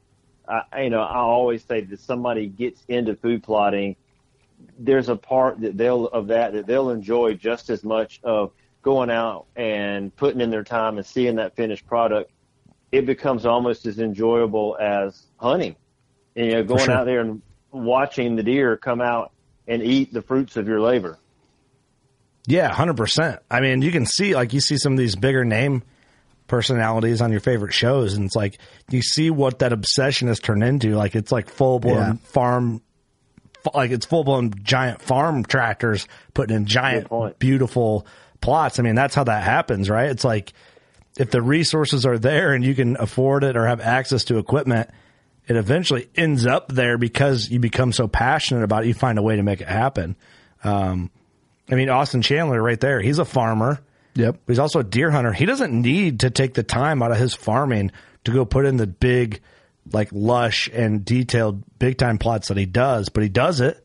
I, 0.48 0.84
you 0.84 0.90
know, 0.90 1.02
I 1.02 1.18
always 1.18 1.64
say 1.64 1.82
that 1.82 2.00
somebody 2.00 2.48
gets 2.48 2.84
into 2.88 3.16
food 3.16 3.44
plotting, 3.44 3.96
there's 4.78 5.08
a 5.08 5.16
part 5.16 5.62
that 5.62 5.78
they'll 5.78 6.08
of 6.08 6.28
that 6.28 6.52
that 6.52 6.68
they'll 6.68 6.90
enjoy 6.90 7.34
just 7.34 7.70
as 7.70 7.84
much 7.84 8.20
of 8.24 8.52
going 8.82 9.10
out 9.10 9.46
and 9.56 10.14
putting 10.18 10.42
in 10.42 10.50
their 10.50 10.64
time 10.64 10.98
and 10.98 11.06
seeing 11.06 11.36
that 11.36 11.56
finished 11.56 11.86
product. 11.88 12.32
It 12.92 13.06
becomes 13.06 13.46
almost 13.46 13.86
as 13.86 14.00
enjoyable 14.00 14.76
as 14.80 15.28
hunting. 15.38 15.76
And, 16.36 16.46
you 16.46 16.52
know, 16.54 16.64
going 16.64 16.86
sure. 16.86 16.94
out 16.94 17.06
there 17.06 17.22
and 17.22 17.42
watching 17.72 18.36
the 18.36 18.44
deer 18.44 18.78
come 18.78 19.02
out 19.02 19.32
and 19.68 19.84
eat 19.84 20.14
the 20.14 20.22
fruits 20.22 20.58
of 20.58 20.68
your 20.68 20.82
labor. 20.82 21.18
Yeah, 22.48 22.70
hundred 22.74 22.98
percent. 22.98 23.40
I 23.52 23.60
mean, 23.62 23.82
you 23.82 23.92
can 23.92 24.06
see 24.06 24.34
like 24.34 24.54
you 24.54 24.60
see 24.60 24.78
some 24.78 24.94
of 24.94 24.98
these 25.00 25.16
bigger 25.16 25.46
name 25.46 25.84
personalities 26.48 27.22
on 27.22 27.32
your 27.32 27.42
favorite 27.42 27.74
shows, 27.74 28.16
and 28.16 28.26
it's 28.26 28.36
like 28.36 28.58
you 28.90 29.02
see 29.02 29.30
what 29.30 29.60
that 29.60 29.72
obsession 29.72 30.28
has 30.30 30.40
turned 30.40 30.64
into. 30.64 30.96
Like 30.96 31.16
it's 31.16 31.32
like 31.32 31.50
full 31.50 31.80
blown 31.80 31.96
Yeah. 31.96 32.14
farm, 32.24 32.82
like 33.74 33.92
it's 33.92 34.06
full 34.08 34.24
blown 34.24 34.52
giant 34.64 35.02
farm 35.02 35.44
tractors 35.44 36.08
putting 36.34 36.56
in 36.56 36.66
giant, 36.66 37.08
beautiful 37.38 38.08
plots. 38.42 38.80
I 38.80 38.84
mean, 38.84 38.96
that's 38.96 39.14
how 39.14 39.26
that 39.26 39.44
happens, 39.44 39.88
right? 39.90 40.10
It's 40.10 40.24
like 40.24 40.54
if 41.20 41.30
the 41.30 41.42
resources 41.44 42.06
are 42.06 42.18
there 42.18 42.54
and 42.54 42.64
you 42.64 42.74
can 42.74 42.98
afford 42.98 43.44
it 43.44 43.56
or 43.58 43.68
have 43.68 43.82
access 43.82 44.24
to 44.26 44.40
equipment. 44.40 44.90
It 45.50 45.56
eventually 45.56 46.08
ends 46.16 46.46
up 46.46 46.72
there 46.72 47.00
because 47.00 47.50
you 47.50 47.60
become 47.60 47.92
so 47.92 48.08
passionate 48.08 48.64
about 48.64 48.84
it. 48.84 48.88
You 48.88 48.94
find 48.94 49.18
a 49.18 49.24
way 49.24 49.36
to 49.36 49.42
make 49.42 49.62
it 49.62 49.68
happen. 49.68 50.16
Um, 50.64 51.10
I 51.68 51.74
mean, 51.74 51.90
Austin 51.90 52.22
Chandler 52.22 52.62
right 52.62 52.80
there, 52.80 53.02
he's 53.02 53.18
a 53.18 53.26
farmer. 53.26 53.80
Yep. 54.14 54.38
He's 54.46 54.60
also 54.60 54.80
a 54.80 54.84
deer 54.84 55.10
hunter. 55.10 55.34
He 55.34 55.46
doesn't 55.46 55.74
need 55.74 56.20
to 56.20 56.30
take 56.30 56.54
the 56.54 56.62
time 56.62 57.02
out 57.02 57.12
of 57.12 57.18
his 57.18 57.34
farming 57.34 57.92
to 58.26 58.32
go 58.32 58.46
put 58.46 58.68
in 58.68 58.78
the 58.78 58.86
big, 58.86 59.42
like 59.92 60.10
lush 60.12 60.70
and 60.72 61.04
detailed 61.04 61.64
big 61.80 61.98
time 61.98 62.20
plots 62.20 62.50
that 62.50 62.58
he 62.58 62.68
does, 62.68 63.10
but 63.10 63.24
he 63.24 63.30
does 63.30 63.60
it. 63.60 63.84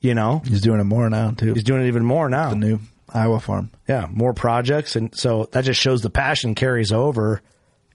You 0.00 0.14
know? 0.14 0.40
He's 0.46 0.62
doing 0.62 0.80
it 0.80 0.84
more 0.84 1.10
now 1.10 1.32
too. 1.32 1.52
He's 1.52 1.62
doing 1.62 1.82
it 1.82 1.88
even 1.88 2.06
more 2.06 2.30
now. 2.30 2.50
The 2.50 2.56
new 2.56 2.80
Iowa 3.10 3.38
farm. 3.38 3.70
Yeah, 3.86 4.06
more 4.10 4.32
projects. 4.32 4.96
And 4.96 5.14
so 5.14 5.50
that 5.52 5.64
just 5.64 5.78
shows 5.78 6.00
the 6.00 6.08
passion 6.08 6.54
carries 6.54 6.90
over 6.90 7.42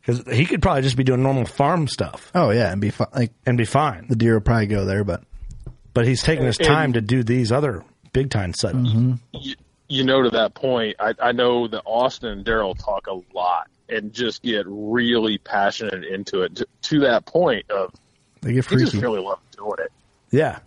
because 0.08 0.24
he 0.36 0.46
could 0.46 0.62
probably 0.62 0.82
just 0.84 0.96
be 0.98 1.04
doing 1.04 1.22
normal 1.22 1.46
farm 1.46 1.88
stuff 1.88 2.32
Oh 2.34 2.50
yeah, 2.52 2.72
and 2.72 2.80
be 2.82 2.89
fi- 2.91 3.08
like 3.13 3.32
and 3.46 3.58
be 3.58 3.65
fine. 3.65 4.08
the 4.08 4.15
deer 4.15 4.34
will 4.36 4.41
probably 4.41 4.67
go 4.67 4.86
there, 4.86 5.04
but 5.04 5.24
But 5.93 6.08
he's 6.08 6.24
taking 6.24 6.46
his 6.46 6.58
And- 6.58 6.67
time 6.67 6.93
to 6.93 7.02
do 7.02 7.24
these 7.24 7.52
other 7.52 7.84
big 8.13 8.30
time 8.32 8.54
setups. 8.54 8.88
Mm-hmm. 8.88 9.13
you, 9.34 9.56
you 9.89 10.04
know, 10.04 10.22
to 10.24 10.30
that 10.32 10.54
point, 10.54 10.96
I, 11.00 11.13
I 11.22 11.32
know 11.34 11.67
that 11.67 11.82
Austin 11.86 12.30
and 12.30 12.46
Daryl 12.46 12.78
talk 12.78 13.08
a 13.08 13.20
lot 13.36 13.67
and 13.89 14.12
just 14.13 14.41
get 14.43 14.65
really 14.67 15.38
passionate 15.38 16.04
into 16.04 16.41
it 16.41 16.56
to, 16.58 16.67
to 16.84 17.00
that 17.02 17.26
point 17.26 17.70
of 17.72 17.93
they 18.41 18.54
get 18.54 18.67
they 18.67 18.76
just 18.78 18.91
freaky. 18.93 19.06
really 19.06 19.22
love 19.22 19.39
doing 19.56 19.78
it. 19.80 19.91
Yeah. 20.32 20.60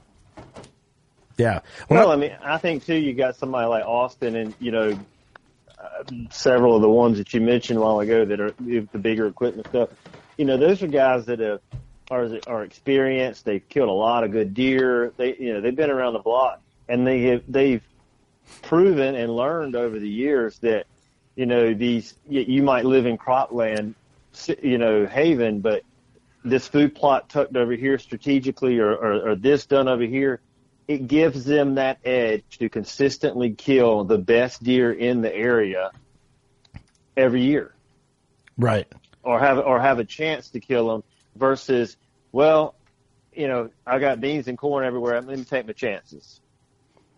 Yeah. 1.36 1.60
Well, 1.88 2.10
I 2.10 2.16
mean, 2.16 2.36
I 2.42 2.58
think 2.58 2.84
too, 2.84 2.94
you 2.96 3.14
got 3.14 3.36
somebody 3.36 3.66
like 3.66 3.84
Austin, 3.84 4.36
and 4.36 4.54
you 4.60 4.70
know, 4.72 4.98
several 6.30 6.76
of 6.76 6.82
the 6.82 6.88
ones 6.88 7.18
that 7.18 7.32
you 7.34 7.40
mentioned 7.40 7.78
a 7.78 7.82
while 7.82 8.00
ago 8.00 8.24
that 8.24 8.40
are 8.40 8.52
the 8.58 8.98
bigger 8.98 9.26
equipment 9.26 9.68
stuff. 9.68 9.90
You 10.36 10.44
know, 10.44 10.56
those 10.56 10.82
are 10.82 10.86
guys 10.86 11.26
that 11.26 11.40
have 11.40 11.60
are 12.10 12.28
are 12.46 12.64
experienced. 12.64 13.44
They've 13.44 13.66
killed 13.68 13.88
a 13.88 13.92
lot 13.92 14.24
of 14.24 14.32
good 14.32 14.54
deer. 14.54 15.12
They, 15.16 15.36
you 15.36 15.54
know, 15.54 15.60
they've 15.60 15.76
been 15.76 15.90
around 15.90 16.14
the 16.14 16.20
block, 16.20 16.60
and 16.88 17.06
they 17.06 17.22
have 17.24 17.42
they've 17.48 17.82
proven 18.62 19.14
and 19.14 19.34
learned 19.34 19.76
over 19.76 19.98
the 19.98 20.08
years 20.08 20.58
that 20.58 20.86
you 21.36 21.46
know 21.46 21.72
these 21.74 22.16
you, 22.28 22.62
might 22.62 22.84
live 22.84 23.06
in 23.06 23.16
cropland, 23.16 23.94
you 24.62 24.78
know, 24.78 25.06
haven, 25.06 25.60
but 25.60 25.82
this 26.44 26.66
food 26.66 26.94
plot 26.94 27.28
tucked 27.28 27.56
over 27.56 27.72
here 27.72 27.98
strategically 27.98 28.78
or, 28.78 28.94
or, 28.94 29.30
or 29.30 29.34
this 29.34 29.66
done 29.66 29.88
over 29.88 30.04
here, 30.04 30.40
it 30.90 31.06
gives 31.06 31.44
them 31.44 31.76
that 31.76 32.00
edge 32.04 32.42
to 32.58 32.68
consistently 32.68 33.52
kill 33.52 34.02
the 34.02 34.18
best 34.18 34.60
deer 34.60 34.92
in 34.92 35.20
the 35.20 35.32
area 35.32 35.92
every 37.16 37.42
year. 37.42 37.72
Right. 38.58 38.88
or 39.22 39.38
have 39.38 39.58
or 39.58 39.80
have 39.80 40.00
a 40.00 40.04
chance 40.04 40.50
to 40.50 40.58
kill 40.58 40.88
them 40.88 41.04
versus 41.36 41.96
well 42.32 42.74
you 43.32 43.46
know 43.46 43.70
I 43.86 44.00
got 44.00 44.20
beans 44.20 44.48
and 44.48 44.58
corn 44.58 44.84
everywhere. 44.84 45.20
Let 45.20 45.38
me 45.38 45.44
take 45.44 45.64
my 45.64 45.74
chances. 45.74 46.40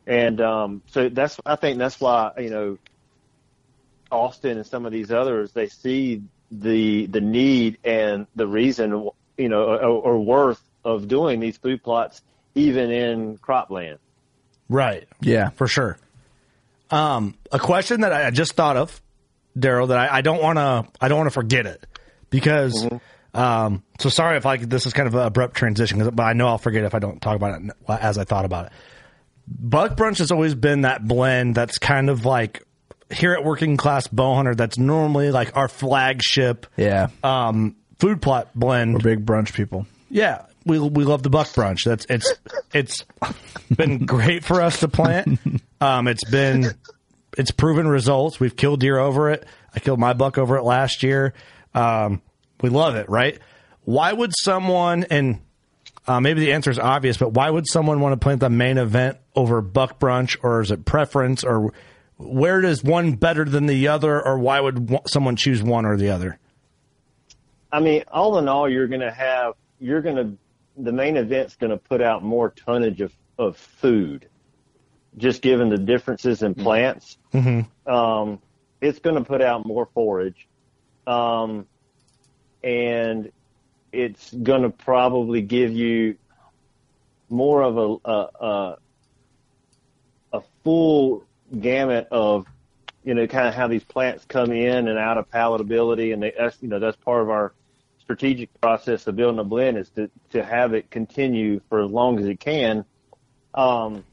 And 0.07 0.39
um 0.43 0.83
so 0.89 1.09
that's 1.09 1.41
I 1.47 1.57
think 1.57 1.79
that's 1.79 1.99
why 1.99 2.33
you 2.41 2.51
know 2.51 2.79
Austin 4.11 4.59
and 4.59 4.67
some 4.67 4.85
of 4.85 4.93
these 4.93 5.11
others 5.11 5.53
they 5.53 5.69
see 5.69 6.25
the 6.51 7.07
the 7.07 7.23
need 7.23 7.79
and 7.85 8.27
the 8.37 8.47
reason 8.47 9.09
you 9.39 9.49
know 9.49 9.63
or, 9.63 9.81
or 9.81 10.19
worth 10.21 10.61
of 10.85 11.09
doing 11.09 11.41
these 11.41 11.57
food 11.57 11.83
plots 11.83 12.21
even 12.55 12.91
in 12.91 13.39
cropland 13.39 13.99
Right. 14.69 15.07
Yeah. 15.21 15.51
For 15.51 15.67
sure. 15.67 15.99
Um, 16.91 17.35
a 17.51 17.59
question 17.59 18.03
that 18.03 18.13
I 18.13 18.31
just 18.31 18.55
thought 18.55 18.77
of, 18.79 19.03
Daryl, 19.59 19.89
that 19.89 19.99
I, 19.99 20.19
I 20.19 20.21
don't 20.23 20.43
want 20.43 20.57
to, 20.59 20.87
I 21.01 21.09
don't 21.09 21.19
want 21.19 21.27
to 21.29 21.35
forget 21.35 21.67
it 21.67 21.85
because, 22.31 22.89
um, 23.35 23.83
so 23.99 24.09
sorry 24.09 24.37
if 24.39 24.47
I, 24.47 24.57
this 24.59 24.87
is 24.87 24.93
kind 24.95 25.09
of 25.09 25.15
an 25.15 25.27
abrupt 25.27 25.57
transition, 25.57 26.09
but 26.11 26.23
I 26.23 26.33
know 26.33 26.49
I'll 26.49 26.59
forget 26.59 26.85
if 26.85 26.95
I 26.95 26.99
don't 27.01 27.21
talk 27.21 27.37
about 27.37 27.61
it 27.63 27.71
as 27.89 28.17
I 28.19 28.25
thought 28.25 28.45
about 28.47 28.67
it. 28.67 28.73
Buck 29.47 29.97
Brunch 29.97 30.19
has 30.19 30.31
always 30.31 30.55
been 30.55 30.83
that 30.83 31.07
blend 31.07 31.55
that's 31.55 31.77
kind 31.79 32.09
of 32.09 32.25
like 32.25 32.63
here 33.11 33.33
at 33.35 33.45
Working 33.45 33.77
Class 33.77 34.07
Bowhunter, 34.09 34.57
that's 34.57 34.79
normally 34.79 35.31
like 35.31 35.55
our 35.57 35.69
flagship, 35.69 36.67
Yeah. 36.79 37.09
um, 37.23 37.77
food 37.99 38.23
plot 38.23 38.49
blend. 38.55 38.95
We're 38.95 39.17
big 39.17 39.27
brunch 39.27 39.53
people. 39.53 39.87
Yeah, 40.09 40.43
we 40.65 40.79
we 40.79 41.05
love 41.05 41.23
the 41.23 41.31
buck 41.31 41.49
brunch. 41.49 41.85
That's 41.85 42.07
it's 42.09 42.33
it's 42.73 43.05
been 43.75 44.05
great 44.07 44.45
for 44.45 44.61
us 44.61 44.81
to 44.81 44.89
plant. 44.89 45.39
Um, 45.81 46.07
it's 46.07 46.25
been 46.25 46.67
it's 47.37 47.51
proven 47.51 47.89
results. 47.89 48.39
We've 48.39 48.55
killed 48.55 48.81
deer 48.81 48.99
over 48.99 49.31
it. 49.31 49.45
I 49.75 49.81
killed 49.81 49.99
my 49.99 50.13
buck 50.13 50.39
over 50.39 50.57
it 50.57 50.63
last 50.63 51.03
year. 51.03 51.35
Um, 51.75 52.23
we 52.61 52.69
love 52.71 52.97
it, 52.97 53.09
right? 53.09 53.39
Why 53.85 54.13
would 54.13 54.33
someone 54.43 55.05
and 55.11 55.41
uh, 56.07 56.21
maybe 56.21 56.41
the 56.41 56.53
answer 56.53 56.71
is 56.71 56.79
obvious, 56.79 57.17
but 57.17 57.33
why 57.33 57.49
would 57.49 57.67
someone 57.67 58.01
want 58.01 58.13
to 58.13 58.17
plant 58.17 58.41
the 58.41 58.51
main 58.51 58.79
event 58.79 59.19
over 59.37 59.61
buck 59.61 59.99
brunch, 60.01 60.37
or 60.43 60.61
is 60.61 60.71
it 60.71 60.85
preference, 60.85 61.45
or 61.45 61.73
where 62.17 62.61
does 62.61 62.83
one 62.83 63.13
better 63.13 63.45
than 63.45 63.67
the 63.67 63.89
other, 63.89 64.25
or 64.25 64.39
why 64.39 64.61
would 64.61 64.99
someone 65.07 65.37
choose 65.37 65.63
one 65.63 65.87
or 65.87 65.97
the 65.97 66.11
other? 66.11 66.39
I 67.71 67.81
mean, 67.81 68.05
all 68.09 68.39
in 68.39 68.49
all, 68.49 68.69
you're 68.69 68.89
going 68.89 69.01
to 69.01 69.13
have 69.13 69.55
you're 69.81 70.03
going 70.03 70.17
to 70.17 70.37
the 70.77 70.93
main 70.93 71.17
event's 71.17 71.57
going 71.57 71.71
to 71.71 71.77
put 71.77 72.01
out 72.01 72.23
more 72.23 72.51
tonnage 72.51 73.01
of 73.01 73.13
of 73.39 73.57
food, 73.57 74.29
just 75.17 75.43
given 75.43 75.69
the 75.69 75.79
differences 75.79 76.43
in 76.43 76.55
plants. 76.55 77.19
Mm-hmm. 77.33 77.93
Um, 77.93 78.41
it's 78.81 78.99
going 78.99 79.17
to 79.17 79.25
put 79.25 79.43
out 79.43 79.67
more 79.67 79.87
forage, 79.95 80.49
um, 81.07 81.67
and 82.63 83.31
it's 83.93 84.33
going 84.33 84.63
to 84.63 84.71
probably 84.71 85.43
give 85.43 85.73
you 85.73 86.17
more 87.29 87.63
of 87.63 87.77
a 87.77 88.11
a, 88.11 88.45
a, 88.45 88.79
a 90.35 90.43
full 90.65 91.25
gamut 91.61 92.09
of 92.11 92.47
you 93.05 93.15
know 93.15 93.27
kind 93.27 93.49
of 93.49 93.55
how 93.55 93.69
these 93.69 93.85
plants 93.85 94.25
come 94.27 94.53
in 94.53 94.89
and 94.89 94.99
out 94.99 95.19
of 95.19 95.31
palatability, 95.31 96.13
and 96.13 96.23
they 96.23 96.33
that's 96.37 96.59
you 96.63 96.69
know 96.69 96.79
that's 96.79 96.97
part 96.97 97.23
of 97.23 97.31
our 97.31 97.53
strategic 98.03 98.61
process 98.61 99.07
of 99.07 99.17
building 99.17 99.39
a 99.39 99.45
blend 99.45 99.79
is 99.79 99.89
to 99.91 100.11
to 100.31 100.45
have 100.45 100.75
it 100.75 100.91
continue 100.91 101.61
for 101.69 101.83
as 101.83 101.91
long 101.91 102.19
as 102.19 102.27
it 102.27 102.41
can. 102.41 102.85
Um, 103.55 104.05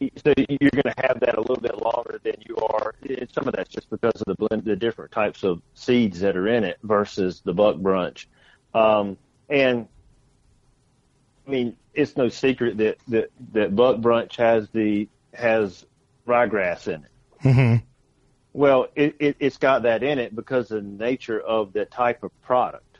so 0.00 0.32
you're 0.36 0.70
going 0.70 0.94
to 0.94 1.02
have 1.06 1.20
that 1.20 1.36
a 1.36 1.40
little 1.40 1.60
bit 1.60 1.76
longer 1.82 2.20
than 2.22 2.36
you 2.48 2.56
are. 2.56 2.94
And 3.02 3.28
some 3.32 3.48
of 3.48 3.54
that's 3.54 3.68
just 3.68 3.90
because 3.90 4.22
of 4.22 4.26
the 4.26 4.34
blend, 4.36 4.64
the 4.64 4.76
different 4.76 5.10
types 5.10 5.42
of 5.42 5.60
seeds 5.74 6.20
that 6.20 6.36
are 6.36 6.46
in 6.46 6.62
it 6.62 6.78
versus 6.82 7.42
the 7.44 7.52
buck 7.52 7.76
brunch. 7.76 8.26
Um, 8.74 9.16
and 9.48 9.88
I 11.46 11.50
mean, 11.50 11.76
it's 11.94 12.16
no 12.16 12.28
secret 12.28 12.76
that, 12.78 12.98
that, 13.08 13.30
that 13.54 13.74
buck 13.74 13.96
brunch 13.96 14.36
has 14.36 14.68
the, 14.70 15.08
has 15.34 15.84
ryegrass 16.28 16.86
in 16.86 17.04
it. 17.04 17.10
Mm-hmm. 17.42 17.84
Well, 18.52 18.88
it, 18.94 19.16
it, 19.18 19.36
it's 19.38 19.58
got 19.58 19.82
that 19.82 20.02
in 20.02 20.18
it 20.18 20.34
because 20.34 20.70
of 20.70 20.82
the 20.82 21.04
nature 21.04 21.40
of 21.40 21.72
the 21.72 21.84
type 21.84 22.22
of 22.22 22.30
product. 22.42 22.98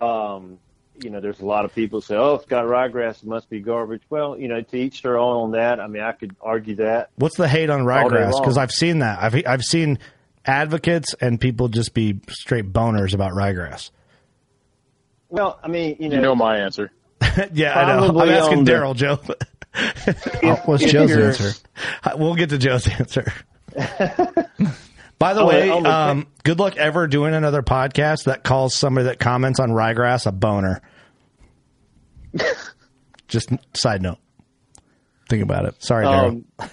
Um, 0.00 0.58
you 1.02 1.10
know, 1.10 1.20
there's 1.20 1.40
a 1.40 1.46
lot 1.46 1.64
of 1.64 1.74
people 1.74 2.00
say, 2.00 2.16
"Oh, 2.16 2.34
it's 2.34 2.46
got 2.46 2.64
ryegrass, 2.64 3.22
it 3.22 3.28
must 3.28 3.48
be 3.48 3.60
garbage." 3.60 4.02
Well, 4.10 4.38
you 4.38 4.48
know, 4.48 4.60
to 4.60 4.76
each 4.76 5.02
their 5.02 5.18
own 5.18 5.36
on 5.36 5.50
that. 5.52 5.80
I 5.80 5.86
mean, 5.86 6.02
I 6.02 6.12
could 6.12 6.34
argue 6.40 6.76
that. 6.76 7.10
What's 7.16 7.36
the 7.36 7.48
hate 7.48 7.70
on 7.70 7.80
ryegrass? 7.80 8.40
Because 8.40 8.58
I've 8.58 8.70
seen 8.70 8.98
that. 9.00 9.22
I've 9.22 9.42
I've 9.46 9.62
seen 9.62 9.98
advocates 10.44 11.14
and 11.20 11.40
people 11.40 11.68
just 11.68 11.94
be 11.94 12.20
straight 12.30 12.72
boners 12.72 13.14
about 13.14 13.32
ryegrass. 13.32 13.90
Well, 15.28 15.60
I 15.62 15.68
mean, 15.68 15.96
you 16.00 16.08
know, 16.08 16.16
You 16.16 16.22
know 16.22 16.34
my 16.34 16.58
answer. 16.58 16.90
yeah, 17.52 17.78
I 17.78 17.96
know. 17.96 18.20
I'm 18.20 18.28
asking 18.28 18.64
Daryl, 18.64 18.96
Joe. 18.96 19.20
What's 20.64 20.84
Joe's 20.84 21.12
answer? 21.12 21.52
we'll 22.16 22.34
get 22.34 22.50
to 22.50 22.58
Joe's 22.58 22.88
answer. 22.98 23.32
By 25.18 25.34
the 25.34 25.44
way, 25.44 25.68
um, 25.70 26.26
good 26.44 26.58
luck 26.58 26.76
ever 26.78 27.06
doing 27.06 27.34
another 27.34 27.62
podcast 27.62 28.24
that 28.24 28.42
calls 28.42 28.74
somebody 28.74 29.04
that 29.06 29.18
comments 29.18 29.60
on 29.60 29.70
ryegrass 29.70 30.26
a 30.26 30.32
boner. 30.32 30.80
Just 33.28 33.50
side 33.74 34.00
note. 34.02 34.18
Think 35.28 35.42
about 35.42 35.66
it. 35.66 35.82
Sorry, 35.82 36.06
Um, 36.06 36.44
no, 36.58 36.68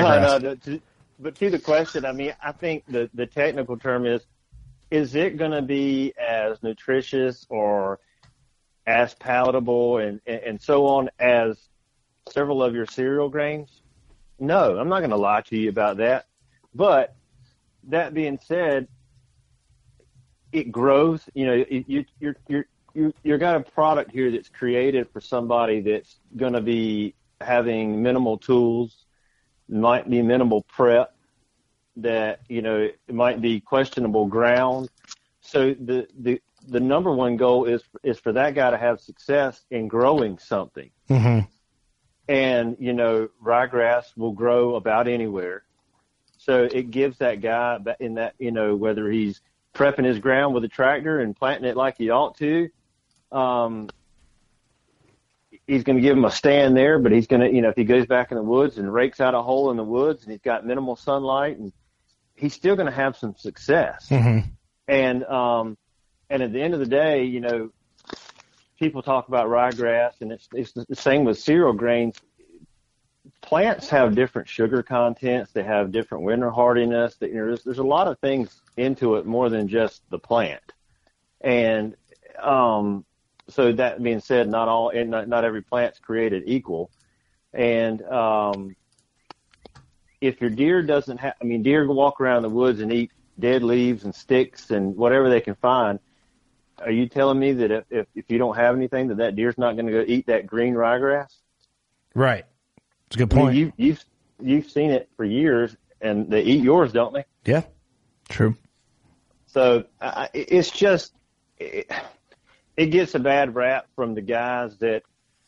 no, 0.00 0.38
no, 0.38 0.54
to- 0.54 0.80
but 1.18 1.34
to 1.34 1.50
the 1.50 1.58
question, 1.58 2.06
I 2.06 2.12
mean, 2.12 2.34
I 2.42 2.52
think 2.52 2.84
the, 2.86 3.10
the 3.12 3.26
technical 3.26 3.76
term 3.76 4.06
is, 4.06 4.22
is 4.90 5.14
it 5.14 5.36
going 5.36 5.50
to 5.50 5.60
be 5.60 6.14
as 6.16 6.62
nutritious 6.62 7.44
or 7.50 7.98
as 8.86 9.14
palatable 9.14 9.98
and, 9.98 10.20
and, 10.26 10.40
and 10.40 10.62
so 10.62 10.86
on 10.86 11.10
as 11.18 11.58
several 12.30 12.62
of 12.62 12.74
your 12.74 12.86
cereal 12.86 13.28
grains? 13.28 13.82
No, 14.38 14.78
I'm 14.78 14.88
not 14.88 15.00
going 15.00 15.10
to 15.10 15.16
lie 15.16 15.42
to 15.42 15.58
you 15.58 15.68
about 15.68 15.98
that. 15.98 16.26
But 16.74 17.14
that 17.84 18.14
being 18.14 18.38
said, 18.44 18.88
it 20.52 20.70
grows. 20.72 21.22
You 21.34 21.46
know, 21.46 21.64
it, 21.68 21.84
you, 21.88 22.04
you're 22.18 22.36
you're 22.48 22.66
you 22.94 23.12
you 23.22 23.38
got 23.38 23.56
a 23.56 23.60
product 23.60 24.10
here 24.10 24.30
that's 24.30 24.48
created 24.48 25.08
for 25.12 25.20
somebody 25.20 25.80
that's 25.80 26.16
going 26.36 26.54
to 26.54 26.60
be 26.60 27.14
having 27.40 28.02
minimal 28.02 28.38
tools, 28.38 29.04
might 29.68 30.08
be 30.08 30.22
minimal 30.22 30.62
prep, 30.62 31.14
that 31.96 32.40
you 32.48 32.62
know 32.62 32.78
it 32.78 33.14
might 33.14 33.40
be 33.40 33.60
questionable 33.60 34.26
ground. 34.26 34.88
So 35.40 35.74
the 35.74 36.06
the 36.18 36.40
the 36.68 36.80
number 36.80 37.12
one 37.12 37.36
goal 37.36 37.64
is 37.64 37.82
is 38.02 38.18
for 38.18 38.32
that 38.32 38.54
guy 38.54 38.70
to 38.70 38.78
have 38.78 39.00
success 39.00 39.64
in 39.70 39.88
growing 39.88 40.38
something. 40.38 40.90
Mm-hmm. 41.08 41.46
And 42.28 42.76
you 42.78 42.92
know, 42.92 43.28
ryegrass 43.42 44.16
will 44.16 44.32
grow 44.32 44.76
about 44.76 45.08
anywhere. 45.08 45.64
So 46.40 46.64
it 46.64 46.90
gives 46.90 47.18
that 47.18 47.42
guy 47.42 47.78
in 48.00 48.14
that 48.14 48.34
you 48.38 48.50
know 48.50 48.74
whether 48.74 49.10
he's 49.10 49.40
prepping 49.74 50.04
his 50.04 50.18
ground 50.18 50.54
with 50.54 50.64
a 50.64 50.68
tractor 50.68 51.20
and 51.20 51.36
planting 51.36 51.68
it 51.68 51.76
like 51.76 51.98
he 51.98 52.10
ought 52.10 52.36
to, 52.38 52.70
um, 53.30 53.88
he's 55.66 55.84
going 55.84 55.96
to 55.96 56.02
give 56.02 56.16
him 56.16 56.24
a 56.24 56.30
stand 56.30 56.76
there. 56.76 56.98
But 56.98 57.12
he's 57.12 57.26
going 57.26 57.42
to 57.42 57.54
you 57.54 57.60
know 57.60 57.68
if 57.68 57.76
he 57.76 57.84
goes 57.84 58.06
back 58.06 58.30
in 58.30 58.36
the 58.36 58.42
woods 58.42 58.78
and 58.78 58.92
rakes 58.92 59.20
out 59.20 59.34
a 59.34 59.42
hole 59.42 59.70
in 59.70 59.76
the 59.76 59.84
woods 59.84 60.22
and 60.22 60.32
he's 60.32 60.40
got 60.40 60.66
minimal 60.66 60.96
sunlight 60.96 61.58
and 61.58 61.72
he's 62.36 62.54
still 62.54 62.74
going 62.74 62.86
to 62.86 62.92
have 62.92 63.16
some 63.16 63.36
success. 63.36 64.08
Mm-hmm. 64.08 64.48
And 64.88 65.24
um, 65.24 65.76
and 66.30 66.42
at 66.42 66.52
the 66.52 66.62
end 66.62 66.72
of 66.72 66.80
the 66.80 66.86
day, 66.86 67.24
you 67.24 67.40
know, 67.40 67.70
people 68.78 69.02
talk 69.02 69.28
about 69.28 69.48
ryegrass, 69.48 70.20
and 70.20 70.32
it's 70.32 70.48
it's 70.54 70.72
the 70.72 70.96
same 70.96 71.24
with 71.24 71.38
cereal 71.38 71.74
grains. 71.74 72.16
Plants 73.50 73.88
have 73.88 74.14
different 74.14 74.48
sugar 74.48 74.80
contents. 74.80 75.50
They 75.50 75.64
have 75.64 75.90
different 75.90 76.22
winter 76.22 76.50
hardiness. 76.50 77.16
You 77.20 77.34
know, 77.34 77.46
there's, 77.46 77.64
there's 77.64 77.78
a 77.78 77.82
lot 77.82 78.06
of 78.06 78.16
things 78.20 78.62
into 78.76 79.16
it 79.16 79.26
more 79.26 79.50
than 79.50 79.66
just 79.66 80.08
the 80.08 80.20
plant. 80.20 80.62
And 81.40 81.96
um, 82.40 83.04
so 83.48 83.72
that 83.72 84.00
being 84.00 84.20
said, 84.20 84.48
not 84.48 84.68
all 84.68 84.92
not, 85.04 85.26
not 85.26 85.44
every 85.44 85.62
plant's 85.62 85.98
created 85.98 86.44
equal. 86.46 86.92
And 87.52 88.00
um, 88.02 88.76
if 90.20 90.40
your 90.40 90.50
deer 90.50 90.80
doesn't 90.84 91.18
have, 91.18 91.34
I 91.42 91.44
mean, 91.44 91.64
deer 91.64 91.84
walk 91.90 92.20
around 92.20 92.42
the 92.42 92.50
woods 92.50 92.78
and 92.78 92.92
eat 92.92 93.10
dead 93.36 93.64
leaves 93.64 94.04
and 94.04 94.14
sticks 94.14 94.70
and 94.70 94.94
whatever 94.94 95.28
they 95.28 95.40
can 95.40 95.56
find. 95.56 95.98
Are 96.78 96.92
you 96.92 97.08
telling 97.08 97.40
me 97.40 97.54
that 97.54 97.72
if, 97.72 97.84
if, 97.90 98.06
if 98.14 98.30
you 98.30 98.38
don't 98.38 98.54
have 98.54 98.76
anything, 98.76 99.08
that 99.08 99.16
that 99.16 99.34
deer's 99.34 99.58
not 99.58 99.74
going 99.74 99.86
to 99.86 99.92
go 99.92 100.04
eat 100.06 100.28
that 100.28 100.46
green 100.46 100.74
ryegrass? 100.74 101.34
Right. 102.14 102.44
It's 103.10 103.16
a 103.16 103.18
good 103.26 103.32
I 103.32 103.36
mean, 103.36 103.44
point. 103.44 103.56
you, 103.56 103.72
you've 103.76 104.04
you've 104.40 104.70
seen 104.70 104.90
it 104.92 105.08
for 105.16 105.24
years, 105.24 105.76
and 106.00 106.30
they 106.30 106.42
eat 106.42 106.62
yours, 106.62 106.92
don't 106.92 107.12
they? 107.12 107.24
yeah. 107.44 107.62
True. 108.28 108.54
So 109.46 109.84
I, 110.00 110.06
I- 110.06 110.28
it's 110.32 110.70
just 110.70 111.12
it, 111.58 111.90
it 112.76 112.86
gets 112.86 113.14
a 113.16 113.18
bad 113.18 113.56
rap 113.56 113.86
from 113.96 114.14
the 114.14 114.20
guys 114.22 114.76
that 114.78 115.02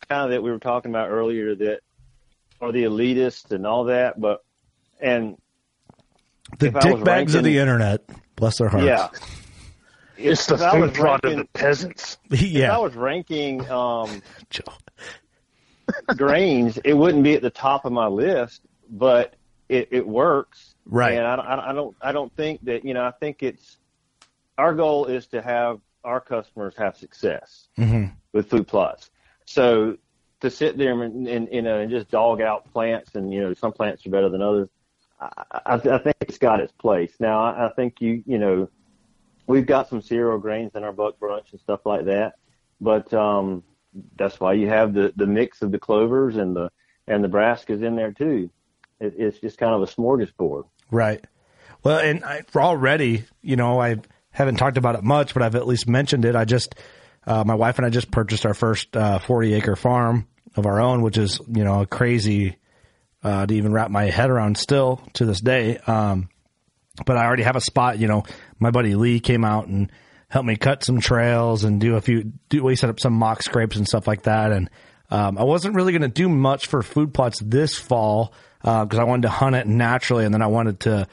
kind 0.08 0.24
of 0.24 0.30
that 0.32 0.42
we 0.42 0.50
were 0.50 0.58
talking 0.58 0.90
about 0.90 1.08
earlier 1.10 1.54
that 1.54 1.80
are 2.60 2.72
the 2.72 2.82
elitists 2.82 3.52
and 3.52 3.64
all 3.64 3.84
that, 3.84 4.20
but 4.20 4.44
and 5.00 5.36
The 6.58 6.66
if 6.66 6.76
I 6.76 6.90
was 6.92 7.00
dickbags 7.02 7.34
of 7.36 7.44
the 7.44 7.58
internet. 7.58 8.02
Bless 8.34 8.58
their 8.58 8.68
hearts. 8.68 8.84
yeah, 8.84 9.08
It's 10.16 10.46
the 10.46 10.54
If 10.56 10.62
I 10.62 10.76
was 10.78 10.90
food 10.90 10.96
plot 10.96 11.24
of 11.24 11.30
ranking- 11.30 11.38
the 11.52 11.58
peasants. 11.58 12.18
If 12.30 12.68
I 12.70 12.78
was 12.78 12.96
ranking 12.96 13.70
um, 13.70 14.20
grains, 16.16 16.78
it 16.84 16.94
wouldn't 16.94 17.24
be 17.24 17.34
at 17.34 17.42
the 17.42 17.50
top 17.50 17.84
of 17.84 17.92
my 17.92 18.06
list, 18.06 18.62
but 18.88 19.34
it, 19.68 19.88
it 19.90 20.06
works. 20.06 20.74
Right. 20.86 21.14
And 21.14 21.26
I, 21.26 21.34
I, 21.34 21.70
I 21.70 21.72
don't 21.72 21.96
I 22.00 22.12
don't 22.12 22.34
think 22.36 22.64
that 22.64 22.84
you 22.84 22.94
know 22.94 23.04
I 23.04 23.12
think 23.12 23.42
it's 23.42 23.78
our 24.58 24.74
goal 24.74 25.06
is 25.06 25.26
to 25.28 25.40
have 25.40 25.80
our 26.04 26.20
customers 26.20 26.74
have 26.76 26.96
success 26.96 27.68
hmm 27.76 28.06
with 28.32 28.48
food 28.48 28.66
plots. 28.66 29.10
So 29.44 29.98
to 30.40 30.50
sit 30.50 30.76
there 30.76 31.00
and, 31.02 31.28
and 31.28 31.48
you 31.52 31.62
know 31.62 31.78
and 31.80 31.90
just 31.90 32.10
dog 32.10 32.40
out 32.40 32.70
plants 32.72 33.14
and 33.14 33.32
you 33.32 33.40
know 33.40 33.54
some 33.54 33.72
plants 33.72 34.06
are 34.06 34.10
better 34.10 34.28
than 34.28 34.42
others, 34.42 34.68
I, 35.20 35.28
I, 35.52 35.74
I 35.74 35.98
think 35.98 36.16
it's 36.20 36.38
got 36.38 36.60
its 36.60 36.72
place. 36.72 37.12
Now 37.20 37.42
I, 37.42 37.66
I 37.66 37.72
think 37.74 38.00
you 38.00 38.22
you 38.26 38.38
know 38.38 38.68
we've 39.46 39.66
got 39.66 39.88
some 39.88 40.02
cereal 40.02 40.38
grains 40.38 40.72
in 40.74 40.84
our 40.84 40.92
buck 40.92 41.18
brunch 41.18 41.52
and 41.52 41.60
stuff 41.60 41.80
like 41.84 42.06
that, 42.06 42.34
but 42.80 43.12
um, 43.14 43.62
that's 44.16 44.40
why 44.40 44.54
you 44.54 44.68
have 44.68 44.94
the 44.94 45.12
the 45.16 45.26
mix 45.26 45.62
of 45.62 45.72
the 45.72 45.78
clovers 45.78 46.36
and 46.36 46.56
the 46.56 46.70
and 47.06 47.22
the 47.22 47.28
brassicas 47.28 47.82
in 47.82 47.96
there 47.96 48.12
too. 48.12 48.50
It, 49.00 49.14
it's 49.18 49.38
just 49.38 49.58
kind 49.58 49.74
of 49.74 49.82
a 49.82 49.86
smorgasbord. 49.86 50.64
Right. 50.90 51.24
Well, 51.82 51.98
and 51.98 52.24
I, 52.24 52.42
already, 52.54 53.24
you 53.40 53.56
know, 53.56 53.80
I 53.80 53.96
haven't 54.30 54.56
talked 54.56 54.76
about 54.76 54.94
it 54.94 55.02
much, 55.02 55.34
but 55.34 55.42
I've 55.42 55.56
at 55.56 55.66
least 55.66 55.88
mentioned 55.88 56.24
it. 56.24 56.36
I 56.36 56.44
just, 56.44 56.76
uh, 57.26 57.42
my 57.44 57.54
wife 57.54 57.78
and 57.78 57.86
I 57.86 57.90
just 57.90 58.10
purchased 58.10 58.46
our 58.46 58.54
first 58.54 58.96
uh, 58.96 59.18
40 59.18 59.54
acre 59.54 59.76
farm 59.76 60.28
of 60.54 60.66
our 60.66 60.80
own, 60.80 61.02
which 61.02 61.18
is, 61.18 61.40
you 61.48 61.64
know, 61.64 61.84
crazy 61.86 62.56
uh, 63.24 63.46
to 63.46 63.54
even 63.54 63.72
wrap 63.72 63.90
my 63.90 64.04
head 64.04 64.30
around 64.30 64.56
still 64.56 65.02
to 65.14 65.24
this 65.24 65.40
day. 65.40 65.78
Um, 65.78 66.28
but 67.04 67.16
I 67.16 67.24
already 67.24 67.42
have 67.42 67.56
a 67.56 67.60
spot, 67.60 67.98
you 67.98 68.06
know, 68.06 68.24
my 68.58 68.70
buddy 68.70 68.94
Lee 68.94 69.18
came 69.18 69.44
out 69.44 69.66
and 69.66 69.90
helped 70.32 70.46
me 70.46 70.56
cut 70.56 70.82
some 70.82 70.98
trails 70.98 71.62
and 71.62 71.78
do 71.78 71.94
a 71.96 72.00
few, 72.00 72.32
do, 72.48 72.64
we 72.64 72.74
set 72.74 72.88
up 72.88 72.98
some 72.98 73.12
mock 73.12 73.42
scrapes 73.42 73.76
and 73.76 73.86
stuff 73.86 74.06
like 74.06 74.22
that. 74.22 74.50
And 74.50 74.70
um, 75.10 75.36
I 75.36 75.44
wasn't 75.44 75.74
really 75.74 75.92
going 75.92 76.00
to 76.00 76.08
do 76.08 76.26
much 76.26 76.68
for 76.68 76.82
food 76.82 77.12
plots 77.12 77.38
this 77.40 77.76
fall 77.76 78.32
because 78.62 78.98
I 78.98 79.04
wanted 79.04 79.22
to 79.22 79.28
hunt 79.28 79.56
it 79.56 79.66
naturally, 79.66 80.24
and 80.24 80.32
then 80.32 80.40
I 80.40 80.46
wanted 80.46 80.80
to 80.80 81.06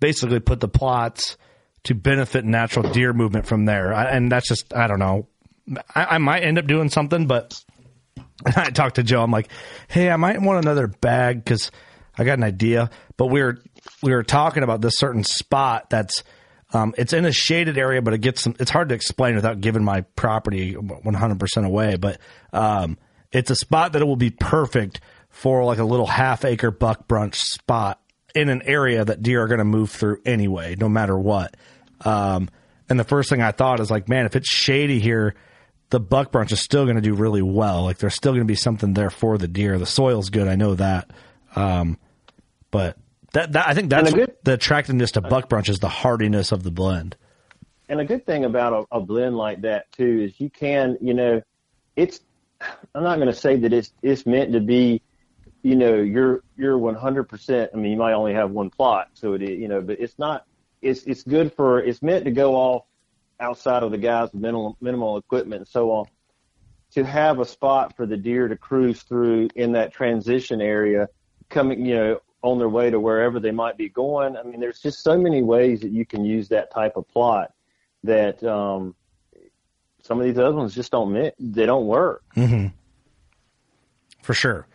basically 0.00 0.40
put 0.40 0.58
the 0.58 0.66
plots 0.66 1.36
to 1.84 1.94
benefit 1.94 2.44
natural 2.44 2.90
deer 2.90 3.12
movement 3.12 3.46
from 3.46 3.64
there. 3.64 3.94
I, 3.94 4.06
and 4.06 4.32
that's 4.32 4.48
just 4.48 4.74
I 4.74 4.88
don't 4.88 4.98
know. 4.98 5.28
I, 5.94 6.16
I 6.16 6.18
might 6.18 6.42
end 6.42 6.58
up 6.58 6.66
doing 6.66 6.88
something, 6.88 7.28
but 7.28 7.62
I 8.56 8.70
talked 8.70 8.96
to 8.96 9.04
Joe. 9.04 9.22
I'm 9.22 9.30
like, 9.30 9.50
hey, 9.86 10.10
I 10.10 10.16
might 10.16 10.42
want 10.42 10.64
another 10.64 10.88
bag 10.88 11.44
because 11.44 11.70
I 12.18 12.24
got 12.24 12.38
an 12.38 12.44
idea. 12.44 12.90
But 13.16 13.26
we 13.26 13.40
were 13.40 13.58
we 14.02 14.12
were 14.12 14.24
talking 14.24 14.64
about 14.64 14.80
this 14.80 14.96
certain 14.96 15.22
spot 15.22 15.90
that's 15.90 16.24
um, 16.74 16.92
it's 16.98 17.12
in 17.12 17.24
a 17.24 17.32
shaded 17.32 17.78
area, 17.78 18.02
but 18.02 18.14
it 18.14 18.20
gets 18.20 18.42
some. 18.42 18.56
It's 18.58 18.70
hard 18.70 18.88
to 18.88 18.94
explain 18.94 19.36
without 19.36 19.60
giving 19.60 19.84
my 19.84 20.02
property 20.16 20.74
100 20.74 21.40
percent 21.40 21.64
away. 21.64 21.96
But 21.96 22.20
um, 22.52 22.98
it's 23.30 23.50
a 23.50 23.56
spot 23.56 23.92
that 23.92 24.02
it 24.02 24.04
will 24.04 24.16
be 24.16 24.30
perfect 24.30 25.00
for 25.30 25.64
like 25.64 25.78
a 25.78 25.84
little 25.84 26.06
half 26.06 26.44
acre 26.44 26.72
buck 26.72 27.06
brunch 27.06 27.36
spot 27.36 28.00
in 28.34 28.48
an 28.48 28.62
area 28.62 29.04
that 29.04 29.22
deer 29.22 29.42
are 29.42 29.48
going 29.48 29.58
to 29.58 29.64
move 29.64 29.90
through 29.90 30.20
anyway, 30.26 30.74
no 30.74 30.88
matter 30.88 31.16
what. 31.16 31.56
Um, 32.04 32.50
and 32.88 32.98
the 32.98 33.04
first 33.04 33.30
thing 33.30 33.40
I 33.40 33.52
thought 33.52 33.78
is 33.78 33.90
like, 33.90 34.08
man, 34.08 34.26
if 34.26 34.34
it's 34.34 34.48
shady 34.48 34.98
here, 34.98 35.36
the 35.90 36.00
buck 36.00 36.32
brunch 36.32 36.50
is 36.50 36.60
still 36.60 36.84
going 36.84 36.96
to 36.96 37.02
do 37.02 37.14
really 37.14 37.42
well. 37.42 37.84
Like 37.84 37.98
there's 37.98 38.14
still 38.14 38.32
going 38.32 38.42
to 38.42 38.46
be 38.46 38.56
something 38.56 38.94
there 38.94 39.10
for 39.10 39.38
the 39.38 39.46
deer. 39.46 39.78
The 39.78 39.86
soil's 39.86 40.30
good, 40.30 40.48
I 40.48 40.56
know 40.56 40.74
that. 40.74 41.10
Um, 41.54 41.98
but 42.72 42.98
that, 43.34 43.52
that 43.52 43.68
I 43.68 43.74
think 43.74 43.90
that's 43.90 44.12
good- 44.12 44.36
the 44.44 44.54
attractiveness 44.54 45.12
to 45.12 45.20
buck 45.20 45.48
brunch 45.48 45.68
is 45.68 45.80
the 45.80 45.88
hardiness 45.88 46.52
of 46.52 46.62
the 46.62 46.70
blend. 46.70 47.16
And 47.88 48.00
a 48.00 48.04
good 48.04 48.24
thing 48.24 48.44
about 48.44 48.86
a, 48.90 48.96
a 48.96 49.00
blend 49.00 49.36
like 49.36 49.60
that 49.62 49.92
too 49.92 50.22
is 50.22 50.40
you 50.40 50.48
can, 50.48 50.96
you 51.00 51.14
know, 51.14 51.42
it's. 51.94 52.20
I'm 52.94 53.02
not 53.02 53.16
going 53.16 53.28
to 53.28 53.34
say 53.34 53.56
that 53.56 53.72
it's 53.72 53.92
it's 54.00 54.24
meant 54.24 54.52
to 54.52 54.60
be, 54.60 55.02
you 55.62 55.76
know, 55.76 55.96
you're 55.96 56.42
you're 56.56 56.78
100. 56.78 57.24
percent 57.24 57.72
I 57.74 57.76
mean, 57.76 57.92
you 57.92 57.98
might 57.98 58.14
only 58.14 58.32
have 58.32 58.50
one 58.50 58.70
plot, 58.70 59.08
so 59.14 59.34
it 59.34 59.42
is, 59.42 59.50
you 59.50 59.68
know, 59.68 59.82
but 59.82 60.00
it's 60.00 60.18
not. 60.18 60.46
It's 60.80 61.02
it's 61.02 61.22
good 61.22 61.52
for. 61.54 61.80
It's 61.80 62.00
meant 62.02 62.24
to 62.24 62.30
go 62.30 62.54
off 62.54 62.84
outside 63.38 63.82
of 63.82 63.90
the 63.90 63.98
guys 63.98 64.32
with 64.32 64.40
minimal 64.40 64.78
minimal 64.80 65.18
equipment 65.18 65.60
and 65.60 65.68
so 65.68 65.90
on. 65.90 66.06
To 66.92 67.04
have 67.04 67.40
a 67.40 67.44
spot 67.44 67.96
for 67.96 68.06
the 68.06 68.16
deer 68.16 68.48
to 68.48 68.56
cruise 68.56 69.02
through 69.02 69.50
in 69.56 69.72
that 69.72 69.92
transition 69.92 70.60
area, 70.62 71.08
coming, 71.50 71.84
you 71.84 71.94
know, 71.96 72.20
on 72.44 72.58
their 72.58 72.68
way 72.68 72.90
to 72.90 73.00
wherever 73.00 73.40
they 73.40 73.50
might 73.50 73.78
be 73.78 73.88
going. 73.88 74.36
I 74.36 74.42
mean, 74.42 74.60
there's 74.60 74.78
just 74.78 75.02
so 75.02 75.16
many 75.16 75.42
ways 75.42 75.80
that 75.80 75.90
you 75.90 76.04
can 76.04 76.26
use 76.26 76.48
that 76.50 76.70
type 76.70 76.92
of 76.96 77.08
plot 77.08 77.52
that 78.04 78.44
um, 78.44 78.94
some 80.02 80.20
of 80.20 80.26
these 80.26 80.36
other 80.36 80.54
ones 80.54 80.74
just 80.74 80.92
don't 80.92 81.10
mi- 81.10 81.32
they 81.40 81.64
don't 81.64 81.86
work. 81.86 82.22
Mm-hmm. 82.36 82.66
For 84.22 84.34
sure. 84.34 84.66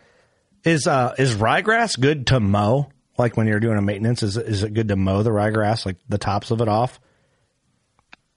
Is 0.64 0.86
uh 0.86 1.14
is 1.16 1.36
ryegrass 1.36 1.98
good 1.98 2.26
to 2.26 2.40
mow? 2.40 2.90
Like 3.16 3.36
when 3.36 3.46
you're 3.46 3.60
doing 3.60 3.78
a 3.78 3.82
maintenance, 3.82 4.22
is 4.24 4.36
is 4.36 4.64
it 4.64 4.74
good 4.74 4.88
to 4.88 4.96
mow 4.96 5.22
the 5.22 5.30
ryegrass, 5.30 5.86
like 5.86 5.96
the 6.08 6.18
tops 6.18 6.50
of 6.50 6.60
it 6.60 6.68
off? 6.68 7.00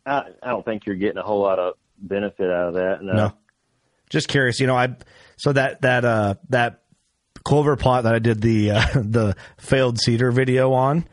I, 0.05 0.25
I 0.41 0.49
don't 0.49 0.63
think 0.63 0.85
you're 0.85 0.95
getting 0.95 1.17
a 1.17 1.23
whole 1.23 1.41
lot 1.41 1.57
of 1.57 1.73
benefit 1.97 2.49
out 2.49 2.69
of 2.69 2.73
that. 2.75 3.01
No. 3.01 3.13
No. 3.13 3.33
Just 4.09 4.27
curious, 4.27 4.59
you 4.59 4.67
know, 4.67 4.75
I 4.75 4.95
so 5.37 5.53
that 5.53 5.81
that 5.81 6.05
uh 6.05 6.35
that 6.49 6.82
clover 7.43 7.75
plot 7.75 8.03
that 8.03 8.15
I 8.15 8.19
did 8.19 8.41
the 8.41 8.71
uh, 8.71 8.85
the 8.95 9.35
failed 9.57 9.99
seeder 9.99 10.31
video 10.31 10.73
on, 10.73 11.05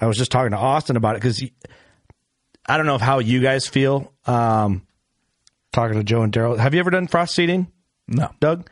I 0.00 0.06
was 0.06 0.16
just 0.16 0.30
talking 0.30 0.52
to 0.52 0.56
Austin 0.56 0.96
about 0.96 1.16
it 1.16 1.22
because 1.22 1.42
I 2.66 2.76
don't 2.76 2.86
know 2.86 2.98
how 2.98 3.18
you 3.18 3.40
guys 3.40 3.66
feel. 3.66 4.12
Um, 4.26 4.86
talking 5.72 5.96
to 5.96 6.04
Joe 6.04 6.22
and 6.22 6.32
Daryl, 6.32 6.58
have 6.58 6.74
you 6.74 6.80
ever 6.80 6.90
done 6.90 7.06
frost 7.06 7.34
seeding? 7.34 7.70
No, 8.08 8.30
Doug. 8.40 8.68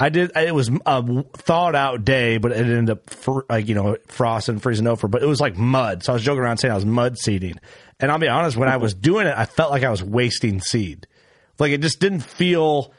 I 0.00 0.10
did. 0.10 0.30
It 0.36 0.54
was 0.54 0.70
a 0.86 1.24
thawed 1.38 1.74
out 1.74 2.04
day, 2.04 2.38
but 2.38 2.52
it 2.52 2.58
ended 2.58 2.90
up 2.90 3.50
like 3.50 3.66
you 3.66 3.74
know 3.74 3.96
frost 4.06 4.48
and 4.48 4.62
freezing 4.62 4.86
over. 4.86 5.08
But 5.08 5.22
it 5.22 5.26
was 5.26 5.40
like 5.40 5.56
mud, 5.56 6.04
so 6.04 6.12
I 6.12 6.14
was 6.14 6.22
joking 6.22 6.40
around 6.40 6.58
saying 6.58 6.70
I 6.70 6.76
was 6.76 6.86
mud 6.86 7.18
seeding. 7.18 7.58
And 7.98 8.12
I'll 8.12 8.18
be 8.18 8.28
honest, 8.28 8.56
when 8.56 8.68
I 8.68 8.76
was 8.76 8.94
doing 8.94 9.26
it, 9.26 9.34
I 9.36 9.44
felt 9.44 9.72
like 9.72 9.82
I 9.82 9.90
was 9.90 10.02
wasting 10.02 10.60
seed. 10.60 11.08
Like 11.58 11.72
it 11.72 11.80
just 11.80 11.98
didn't 11.98 12.20
feel. 12.20 12.92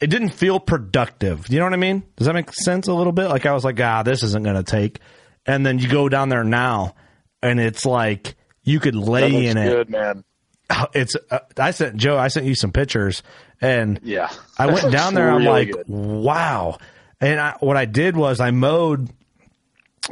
It 0.00 0.08
didn't 0.08 0.30
feel 0.30 0.58
productive. 0.60 1.48
You 1.48 1.58
know 1.58 1.64
what 1.66 1.72
I 1.74 1.78
mean? 1.78 2.02
Does 2.16 2.26
that 2.26 2.34
make 2.34 2.52
sense 2.52 2.88
a 2.88 2.94
little 2.94 3.12
bit? 3.12 3.28
Like 3.28 3.46
I 3.46 3.52
was 3.52 3.64
like, 3.64 3.78
ah, 3.80 4.02
this 4.02 4.22
isn't 4.22 4.42
going 4.44 4.56
to 4.56 4.62
take. 4.62 4.98
And 5.46 5.64
then 5.64 5.78
you 5.78 5.88
go 5.88 6.08
down 6.08 6.28
there 6.30 6.44
now, 6.44 6.94
and 7.42 7.60
it's 7.60 7.84
like 7.86 8.34
you 8.62 8.80
could 8.80 8.94
lay 8.96 9.46
in 9.46 9.56
it. 9.56 9.68
good, 9.70 9.90
man. 9.90 10.24
It's. 10.94 11.14
Uh, 11.30 11.40
I 11.58 11.70
sent 11.72 11.96
Joe. 11.96 12.16
I 12.18 12.28
sent 12.28 12.46
you 12.46 12.54
some 12.54 12.72
pictures, 12.72 13.22
and 13.60 14.00
Yeah. 14.02 14.30
I 14.58 14.66
went 14.66 14.90
down 14.92 15.14
there. 15.14 15.30
I'm 15.30 15.44
like, 15.44 15.70
good. 15.70 15.84
wow. 15.88 16.78
And 17.20 17.38
I, 17.38 17.56
what 17.60 17.76
I 17.76 17.84
did 17.84 18.16
was 18.16 18.40
I 18.40 18.50
mowed 18.50 19.10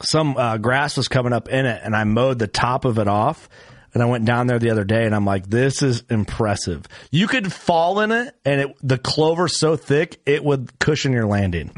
some 0.02 0.36
uh, 0.36 0.56
grass 0.58 0.96
was 0.96 1.08
coming 1.08 1.32
up 1.32 1.48
in 1.48 1.66
it, 1.66 1.80
and 1.82 1.94
I 1.96 2.04
mowed 2.04 2.38
the 2.38 2.46
top 2.46 2.84
of 2.84 2.98
it 2.98 3.08
off. 3.08 3.48
And 3.94 4.02
I 4.02 4.06
went 4.06 4.24
down 4.24 4.46
there 4.46 4.58
the 4.58 4.70
other 4.70 4.84
day, 4.84 5.04
and 5.04 5.14
I'm 5.14 5.26
like, 5.26 5.46
this 5.48 5.82
is 5.82 6.02
impressive. 6.08 6.86
You 7.10 7.26
could 7.26 7.52
fall 7.52 8.00
in 8.00 8.10
it, 8.10 8.34
and 8.44 8.60
it 8.62 8.76
the 8.82 8.98
clover's 8.98 9.58
so 9.58 9.76
thick 9.76 10.20
it 10.24 10.42
would 10.42 10.78
cushion 10.78 11.12
your 11.12 11.26
landing. 11.26 11.72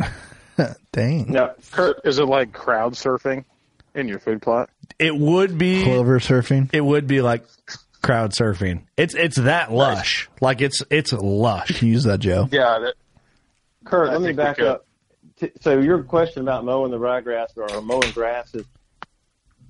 Dang. 0.93 1.33
No, 1.33 1.53
Kurt, 1.73 2.01
is 2.05 2.19
it 2.19 2.27
like 2.27 2.53
crowd 2.53 2.95
surfing 2.95 3.45
in 3.95 4.07
your 4.07 4.21
food 4.21 4.43
plot? 4.43 4.71
It 4.99 5.17
would 5.17 5.59
be 5.59 5.83
Clover 5.83 6.21
surfing. 6.21 6.71
It 6.73 6.83
would 6.83 7.07
be 7.09 7.21
like 7.21 7.45
crowd 8.03 8.31
surfing. 8.33 8.83
It's 8.97 9.15
it's 9.15 9.37
that 9.37 9.73
lush. 9.73 10.29
Like 10.41 10.61
it's 10.61 10.83
it's 10.91 11.13
lush. 11.13 11.83
Use 11.83 12.05
that, 12.05 12.21
Joe. 12.21 12.49
Yeah. 12.53 12.79
That, 12.79 12.95
Kurt, 13.85 14.11
I 14.11 14.13
let 14.13 14.23
me 14.23 14.33
back 14.33 14.61
up. 14.61 14.87
So 15.61 15.81
your 15.81 16.03
question 16.05 16.43
about 16.43 16.65
mowing 16.65 16.93
the 16.93 16.99
ryegrass 16.99 17.57
or 17.57 17.83
mowing 17.83 18.11
grasses 18.13 18.65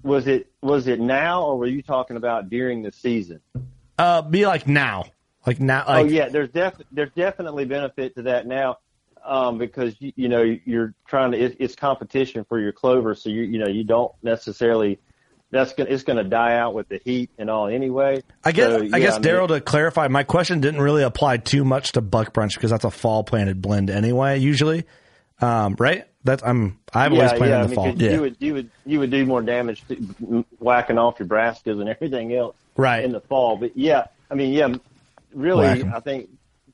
was 0.04 0.26
it 0.26 0.52
was 0.62 0.86
it 0.86 1.00
now 1.00 1.42
or 1.42 1.58
were 1.58 1.66
you 1.66 1.82
talking 1.82 2.16
about 2.16 2.50
during 2.50 2.82
the 2.82 2.92
season? 2.92 3.40
Uh, 3.98 4.22
be 4.22 4.46
like 4.46 4.68
now, 4.68 5.06
like 5.46 5.58
now. 5.58 5.84
Like, 5.86 6.04
oh 6.04 6.08
yeah, 6.08 6.28
there's 6.28 6.50
def 6.50 6.74
there's 6.92 7.10
definitely 7.16 7.64
benefit 7.64 8.14
to 8.16 8.22
that 8.22 8.46
now, 8.46 8.78
um, 9.24 9.58
because 9.58 9.94
you, 9.98 10.12
you 10.14 10.28
know 10.28 10.42
you're 10.42 10.94
trying 11.08 11.32
to 11.32 11.38
it's, 11.38 11.56
it's 11.58 11.74
competition 11.74 12.44
for 12.44 12.60
your 12.60 12.72
clover, 12.72 13.14
so 13.14 13.30
you 13.30 13.42
you 13.42 13.58
know 13.58 13.68
you 13.68 13.82
don't 13.82 14.12
necessarily 14.22 15.00
that's 15.50 15.72
gonna 15.72 15.88
it's 15.88 16.02
gonna 16.02 16.24
die 16.24 16.56
out 16.56 16.74
with 16.74 16.88
the 16.88 17.00
heat 17.04 17.30
and 17.38 17.48
all 17.48 17.68
anyway. 17.68 18.22
I 18.44 18.52
guess 18.52 18.70
So, 18.70 18.78
I 18.80 18.82
yeah, 18.82 18.98
guess 18.98 19.14
mean, 19.14 19.22
Daryl 19.22 19.48
to 19.48 19.60
clarify, 19.60 20.08
my 20.08 20.24
question 20.24 20.60
didn't 20.60 20.82
really 20.82 21.02
apply 21.02 21.38
too 21.38 21.64
much 21.64 21.92
to 21.92 22.02
buck 22.02 22.34
brunch 22.34 22.54
because 22.54 22.70
that's 22.70 22.84
a 22.84 22.90
fall 22.90 23.24
planted 23.24 23.62
blend 23.62 23.88
anyway. 23.88 24.38
Usually, 24.38 24.84
um, 25.40 25.76
right? 25.78 26.06
That's 26.24 26.42
I'm 26.42 26.78
I've 26.94 27.12
always 27.12 27.30
yeah, 27.32 27.36
planted 27.36 27.52
yeah, 27.52 27.56
in 27.56 27.60
I 27.60 27.62
the 27.64 27.68
mean, 27.68 27.74
fall. 27.76 27.92
'cause 27.92 28.00
You 28.02 28.20
would 28.22 28.36
you 28.40 28.54
would 28.54 28.70
you 28.86 28.98
would 29.00 29.10
do 29.10 29.26
more 29.26 29.42
damage 29.42 29.84
to, 29.88 30.44
whacking 30.58 30.98
off 30.98 31.18
your 31.18 31.28
brassicas 31.28 31.80
and 31.80 31.88
everything 31.88 32.34
else 32.34 32.56
Right. 32.76 33.04
in 33.04 33.12
the 33.12 33.20
fall. 33.20 33.56
But 33.56 33.76
yeah, 33.76 34.06
I 34.30 34.34
mean, 34.34 34.52
yeah, 34.52 34.74
really, 35.34 35.66
Whack 35.66 35.80
'em. 35.80 35.92
I 35.94 36.00
think 36.00 36.28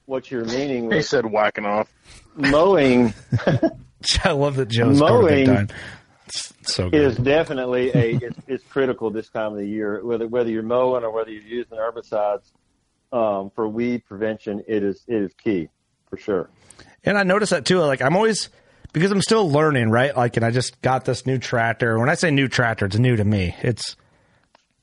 what 0.07 0.31
you're 0.31 0.45
meaning 0.45 0.91
He 0.91 0.97
was 0.99 1.09
said 1.09 1.27
whacking 1.27 1.67
off. 1.67 1.93
mowing 2.37 3.13
I 4.25 4.31
love 4.31 4.57
that 4.57 4.69
Joe's 4.69 4.99
scored 4.99 5.25
a 5.25 5.27
big 5.35 5.47
Mowing 5.49 5.67
time. 5.67 5.69
It's 6.27 6.53
so 6.63 6.89
good. 6.91 7.01
is 7.03 7.17
definitely 7.17 7.91
a 7.91 8.13
it's, 8.15 8.39
it's 8.47 8.65
critical 8.69 9.11
this 9.11 9.29
time 9.29 9.53
of 9.53 9.59
the 9.59 9.67
year. 9.67 10.05
Whether 10.05 10.29
whether 10.29 10.49
you're 10.51 10.63
mowing 10.63 11.03
or 11.05 11.11
whether 11.11 11.31
you're 11.31 11.43
using 11.43 11.77
herbicides 11.77 12.45
um, 13.13 13.51
for 13.57 13.67
weed 13.69 14.05
prevention, 14.07 14.63
it 14.69 14.85
is 14.85 15.03
it 15.09 15.17
is 15.23 15.35
key 15.35 15.69
for 16.09 16.17
sure. 16.17 16.49
And 17.05 17.19
I 17.19 17.25
notice 17.25 17.51
that 17.51 17.65
too. 17.65 17.81
Like 17.81 18.01
I'm 18.01 18.15
always 18.15 18.49
because 18.93 19.11
I'm 19.11 19.23
still 19.23 19.51
learning, 19.51 19.91
right? 19.91 20.17
Like, 20.17 20.37
and 20.37 20.45
I 20.45 20.51
just 20.51 20.81
got 20.83 21.05
this 21.05 21.27
new 21.27 21.39
tractor. 21.39 21.99
When 21.99 22.09
I 22.09 22.15
say 22.15 22.31
new 22.31 22.49
tractor, 22.49 22.87
it's 22.87 22.99
new 22.99 23.17
to 23.17 23.25
me. 23.25 23.55
It's 23.63 23.97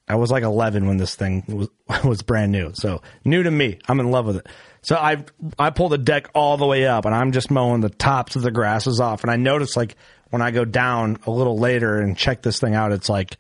I 0.08 0.16
was 0.16 0.32
like 0.32 0.44
11 0.44 0.88
when 0.88 0.98
this 0.98 1.16
thing 1.16 1.44
was 1.48 1.70
was 2.04 2.22
brand 2.22 2.52
new, 2.52 2.72
so 2.74 3.02
new 3.26 3.44
to 3.44 3.52
me. 3.52 3.80
I'm 3.88 4.00
in 4.00 4.10
love 4.12 4.26
with 4.26 4.38
it. 4.38 4.48
So 4.82 4.96
I 4.96 5.24
I 5.60 5.70
pull 5.72 5.90
the 5.90 5.98
deck 5.98 6.30
all 6.34 6.58
the 6.58 6.66
way 6.66 6.88
up, 6.88 7.06
and 7.06 7.14
I'm 7.14 7.32
just 7.32 7.52
mowing 7.52 7.82
the 7.82 7.90
tops 7.90 8.36
of 8.36 8.42
the 8.42 8.52
grasses 8.52 9.00
off. 9.00 9.24
And 9.24 9.32
I 9.32 9.36
notice 9.36 9.76
like 9.76 9.96
when 10.30 10.42
I 10.42 10.52
go 10.52 10.66
down 10.66 11.18
a 11.26 11.32
little 11.32 11.58
later 11.58 12.00
and 12.00 12.18
check 12.18 12.42
this 12.42 12.60
thing 12.60 12.76
out, 12.76 12.92
it's 12.92 13.10
like 13.10 13.38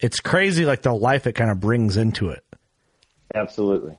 it's 0.00 0.20
crazy, 0.20 0.64
like 0.64 0.82
the 0.82 0.92
life 0.94 1.26
it 1.26 1.32
kind 1.32 1.50
of 1.50 1.60
brings 1.60 1.96
into 1.96 2.30
it. 2.30 2.44
Absolutely. 3.34 3.98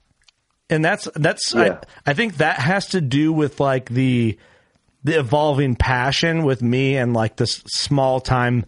and 0.69 0.83
that's 0.83 1.07
that's 1.15 1.53
Yeah. 1.53 1.79
I, 2.05 2.11
I 2.11 2.13
think 2.13 2.37
that 2.37 2.57
has 2.59 2.87
to 2.89 3.01
do 3.01 3.31
with 3.31 3.59
like 3.59 3.89
the 3.89 4.37
the 5.07 5.17
evolving 5.17 5.75
passion 5.77 6.43
with 6.43 6.61
me 6.61 6.97
and 6.97 7.13
like 7.13 7.37
this 7.37 7.63
small 7.65 8.19
time 8.19 8.65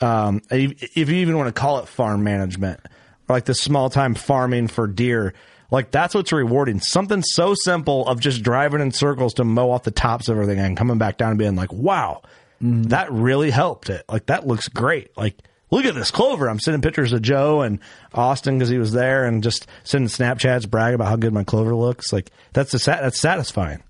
um 0.00 0.40
if 0.50 1.10
you 1.10 1.16
even 1.16 1.36
want 1.36 1.54
to 1.54 1.60
call 1.60 1.78
it 1.80 1.86
farm 1.86 2.24
management 2.24 2.80
or 3.28 3.36
like 3.36 3.44
the 3.44 3.54
small 3.54 3.90
time 3.90 4.14
farming 4.14 4.68
for 4.68 4.86
deer 4.86 5.34
like 5.70 5.90
that's 5.90 6.14
what's 6.14 6.32
rewarding. 6.32 6.80
Something 6.80 7.22
so 7.22 7.54
simple 7.54 8.06
of 8.06 8.20
just 8.20 8.42
driving 8.42 8.82
in 8.82 8.90
circles 8.92 9.32
to 9.34 9.44
mow 9.44 9.70
off 9.70 9.84
the 9.84 9.90
tops 9.90 10.28
of 10.28 10.36
everything 10.36 10.58
and 10.58 10.76
coming 10.76 10.98
back 10.98 11.16
down 11.16 11.30
and 11.30 11.38
being 11.38 11.56
like 11.56 11.72
wow 11.72 12.22
that 12.60 13.10
really 13.12 13.50
helped 13.50 13.90
it. 13.90 14.04
Like 14.08 14.26
that 14.26 14.46
looks 14.46 14.68
great. 14.68 15.14
Like 15.16 15.36
look 15.70 15.84
at 15.84 15.94
this 15.94 16.10
clover. 16.10 16.48
I'm 16.48 16.58
sending 16.58 16.80
pictures 16.80 17.12
of 17.12 17.20
joe 17.20 17.60
and 17.60 17.80
austin 18.14 18.56
because 18.56 18.70
he 18.70 18.78
was 18.78 18.92
there 18.92 19.26
and 19.26 19.42
just 19.42 19.66
sending 19.84 20.08
snapchats 20.08 20.68
brag 20.68 20.94
about 20.94 21.08
how 21.08 21.16
good 21.16 21.34
my 21.34 21.44
clover 21.44 21.74
looks. 21.74 22.14
Like 22.14 22.30
that's 22.54 22.72
the 22.72 22.78
sat- 22.78 23.02
that's 23.02 23.20
satisfying 23.20 23.82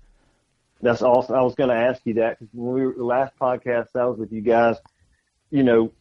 That's 0.83 1.01
also 1.01 1.33
I 1.33 1.41
was 1.41 1.55
going 1.55 1.69
to 1.69 1.75
ask 1.75 2.01
you 2.05 2.15
that 2.15 2.37
because 2.37 2.53
when 2.53 2.73
we 2.73 2.85
were 2.85 2.93
the 2.93 3.03
last 3.05 3.33
podcast 3.39 3.87
I 3.95 4.05
was 4.05 4.19
with 4.19 4.31
you 4.31 4.41
guys, 4.41 4.77
you 5.49 5.63
know, 5.63 5.91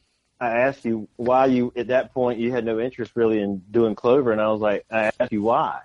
I 0.41 0.59
asked 0.59 0.85
you 0.85 1.09
why 1.16 1.47
you 1.47 1.72
at 1.76 1.87
that 1.87 2.12
point 2.12 2.41
you 2.41 2.51
had 2.51 2.64
no 2.64 2.80
interest 2.80 3.12
really 3.14 3.41
in 3.41 3.62
doing 3.70 3.95
clover, 3.95 4.33
and 4.33 4.41
I 4.41 4.49
was 4.49 4.61
like, 4.61 4.85
I 4.91 5.12
asked 5.18 5.30
you 5.30 5.43
why. 5.43 5.80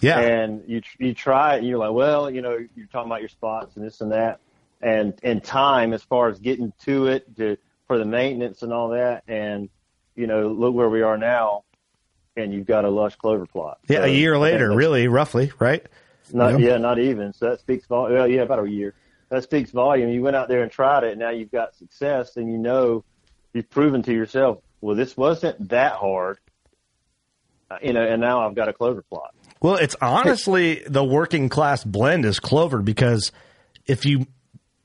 Yeah. 0.00 0.20
And 0.20 0.62
you 0.66 0.82
you 0.98 1.12
try 1.12 1.56
it, 1.56 1.58
and 1.58 1.66
you're 1.66 1.78
like, 1.78 1.92
well, 1.92 2.30
you 2.30 2.40
know, 2.40 2.56
you're 2.76 2.86
talking 2.86 3.10
about 3.10 3.20
your 3.20 3.28
spots 3.28 3.76
and 3.76 3.84
this 3.84 4.00
and 4.00 4.12
that, 4.12 4.40
and 4.80 5.18
and 5.24 5.42
time 5.42 5.92
as 5.92 6.02
far 6.02 6.28
as 6.28 6.38
getting 6.38 6.72
to 6.84 7.08
it 7.08 7.36
to 7.36 7.56
for 7.88 7.98
the 7.98 8.04
maintenance 8.04 8.62
and 8.62 8.72
all 8.72 8.90
that, 8.90 9.24
and 9.26 9.68
you 10.14 10.28
know, 10.28 10.48
look 10.48 10.72
where 10.74 10.88
we 10.88 11.02
are 11.02 11.18
now, 11.18 11.64
and 12.36 12.54
you've 12.54 12.66
got 12.66 12.84
a 12.84 12.90
lush 12.90 13.16
clover 13.16 13.46
plot. 13.46 13.78
yeah 13.88 13.98
So, 13.98 14.04
a 14.04 14.08
year 14.08 14.38
later 14.38 14.72
really 14.72 15.08
roughly 15.08 15.50
right 15.58 15.84
not 16.34 16.58
Yeah. 16.60 16.70
yeah, 16.70 16.76
not 16.78 16.98
even. 16.98 17.32
So 17.32 17.50
that 17.50 17.60
speaks 17.60 17.86
volume. 17.86 18.18
Well, 18.18 18.28
yeah, 18.28 18.42
about 18.42 18.64
a 18.64 18.70
year. 18.70 18.94
That 19.30 19.42
speaks 19.44 19.70
volume. 19.70 20.10
You 20.10 20.22
went 20.22 20.36
out 20.36 20.48
there 20.48 20.62
and 20.62 20.70
tried 20.72 21.04
it. 21.04 21.10
And 21.12 21.20
now 21.20 21.30
you've 21.30 21.52
got 21.52 21.74
success, 21.76 22.36
and 22.36 22.50
you 22.50 22.58
know 22.58 23.04
you've 23.52 23.70
proven 23.70 24.02
to 24.04 24.12
yourself, 24.12 24.58
well, 24.80 24.96
this 24.96 25.16
wasn't 25.16 25.68
that 25.68 25.92
hard. 25.94 26.38
Uh, 27.70 27.76
You 27.82 27.92
know, 27.92 28.02
and 28.02 28.20
now 28.20 28.46
I've 28.46 28.54
got 28.54 28.68
a 28.68 28.72
clover 28.72 29.02
plot. 29.02 29.34
Well, 29.62 29.76
it's 29.76 29.94
honestly 30.00 30.82
the 30.86 31.04
working 31.04 31.48
class 31.48 31.84
blend 31.84 32.24
is 32.24 32.40
clover 32.40 32.78
because 32.80 33.30
if 33.86 34.04
you 34.06 34.26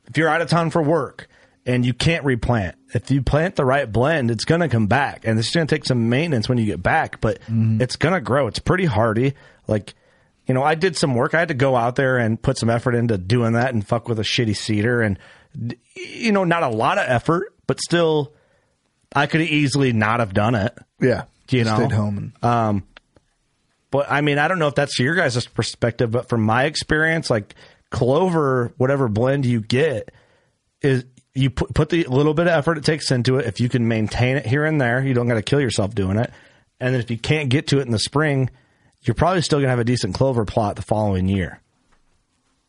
if 0.07 0.17
you're 0.17 0.29
out 0.29 0.41
of 0.41 0.49
town 0.49 0.69
for 0.69 0.81
work 0.83 1.27
and 1.65 1.85
you 1.85 1.93
can't 1.93 2.23
replant, 2.25 2.75
if 2.93 3.09
you 3.09 3.21
plant 3.23 3.55
the 3.55 3.65
right 3.65 3.91
blend, 3.91 4.29
it's 4.29 4.45
going 4.45 4.61
to 4.61 4.67
come 4.69 4.85
back, 4.87 5.25
and 5.25 5.39
it's 5.39 5.49
going 5.49 5.65
to 5.65 5.73
take 5.75 5.85
some 5.85 6.09
maintenance 6.09 6.47
when 6.47 6.57
you 6.59 6.65
get 6.65 6.83
back, 6.83 7.19
but 7.21 7.39
it's 7.47 7.95
going 7.95 8.13
to 8.13 8.21
grow. 8.21 8.45
It's 8.47 8.59
pretty 8.59 8.85
hardy. 8.85 9.33
Like, 9.67 9.95
you 10.47 10.53
know, 10.53 10.63
I 10.63 10.75
did 10.75 10.95
some 10.95 11.15
work. 11.15 11.33
I 11.33 11.39
had 11.39 11.47
to 11.47 11.53
go 11.53 11.75
out 11.75 11.95
there 11.95 12.17
and 12.17 12.41
put 12.41 12.57
some 12.57 12.69
effort 12.69 12.95
into 12.95 13.17
doing 13.17 13.53
that 13.53 13.73
and 13.73 13.85
fuck 13.85 14.07
with 14.07 14.19
a 14.19 14.23
shitty 14.23 14.55
seeder, 14.55 15.01
and 15.01 15.17
you 15.95 16.31
know, 16.31 16.43
not 16.43 16.63
a 16.63 16.69
lot 16.69 16.97
of 16.97 17.05
effort, 17.07 17.53
but 17.67 17.79
still, 17.79 18.33
I 19.15 19.27
could 19.27 19.41
easily 19.41 19.93
not 19.93 20.19
have 20.19 20.33
done 20.33 20.55
it. 20.55 20.77
Yeah. 20.99 21.23
You 21.49 21.63
know, 21.63 21.75
Stayed 21.75 21.91
home 21.91 22.17
and 22.17 22.43
um, 22.43 22.83
but 23.91 24.11
I 24.11 24.21
mean, 24.21 24.39
I 24.39 24.47
don't 24.47 24.59
know 24.59 24.67
if 24.67 24.75
that's 24.75 24.99
your 24.99 25.15
guys' 25.15 25.45
perspective, 25.47 26.11
but 26.11 26.27
from 26.27 26.41
my 26.41 26.65
experience, 26.65 27.29
like 27.29 27.55
clover, 27.91 28.73
whatever 28.77 29.07
blend 29.07 29.45
you 29.45 29.61
get, 29.61 30.11
is 30.81 31.05
you 31.33 31.49
put, 31.49 31.73
put 31.73 31.89
the 31.89 32.03
little 32.05 32.33
bit 32.33 32.47
of 32.47 32.53
effort 32.53 32.77
it 32.77 32.83
takes 32.83 33.11
into 33.11 33.37
it. 33.37 33.45
If 33.45 33.59
you 33.59 33.69
can 33.69 33.87
maintain 33.87 34.37
it 34.37 34.45
here 34.45 34.65
and 34.65 34.81
there, 34.81 35.01
you 35.01 35.13
don't 35.13 35.27
got 35.27 35.35
to 35.35 35.41
kill 35.41 35.61
yourself 35.61 35.95
doing 35.95 36.17
it. 36.17 36.31
And 36.79 36.93
then 36.93 37.01
if 37.01 37.09
you 37.09 37.17
can't 37.17 37.49
get 37.49 37.67
to 37.67 37.79
it 37.79 37.85
in 37.85 37.91
the 37.91 37.99
spring, 37.99 38.49
you're 39.07 39.15
probably 39.15 39.41
still 39.41 39.59
gonna 39.59 39.69
have 39.69 39.79
a 39.79 39.83
decent 39.83 40.15
clover 40.15 40.45
plot 40.45 40.75
the 40.75 40.81
following 40.81 41.27
year. 41.27 41.61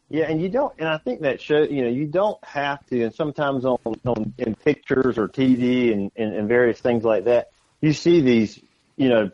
Yeah, 0.09 0.26
and 0.26 0.41
you 0.41 0.49
don't, 0.49 0.72
and 0.78 0.89
I 0.89 0.99
think 0.99 1.22
that 1.22 1.41
show, 1.41 1.62
you 1.62 1.82
know, 1.82 1.89
you 1.89 2.07
don't 2.07 2.43
have 2.45 2.84
to, 2.87 3.05
and 3.05 3.14
sometimes 3.14 3.64
on, 3.64 3.78
on 3.84 4.34
in 4.39 4.55
pictures 4.55 5.18
or 5.18 5.26
TV 5.26 5.93
and, 5.93 6.12
and, 6.14 6.32
and 6.32 6.49
various 6.49 6.78
things 6.80 7.03
like 7.03 7.24
that, 7.24 7.51
you 7.80 7.93
see 7.93 8.20
these, 8.20 8.61
you 8.97 9.09
know, 9.09 9.30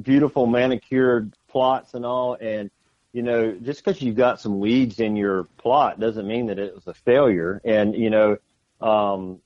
beautiful 0.00 0.46
manicured 0.46 1.32
plots 1.48 1.94
and 1.94 2.06
all, 2.06 2.36
and 2.40 2.70
you 3.12 3.22
know, 3.22 3.52
just 3.52 3.84
because 3.84 4.02
you've 4.02 4.16
got 4.16 4.40
some 4.40 4.58
weeds 4.58 4.98
in 4.98 5.14
your 5.14 5.44
plot 5.56 6.00
doesn't 6.00 6.26
mean 6.26 6.46
that 6.46 6.58
it 6.58 6.74
was 6.74 6.86
a 6.88 6.94
failure. 6.94 7.60
And 7.64 7.94
you 7.94 8.10
know, 8.10 8.38
um, 8.80 9.40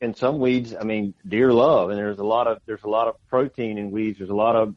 and 0.00 0.16
some 0.16 0.38
weeds, 0.38 0.74
I 0.78 0.82
mean, 0.82 1.12
deer 1.28 1.52
love, 1.52 1.90
and 1.90 1.98
there's 1.98 2.18
a 2.18 2.24
lot 2.24 2.46
of 2.46 2.60
there's 2.64 2.82
a 2.82 2.88
lot 2.88 3.06
of 3.06 3.16
protein 3.28 3.76
in 3.76 3.90
weeds. 3.90 4.18
There's 4.18 4.30
a 4.30 4.34
lot 4.34 4.56
of, 4.56 4.74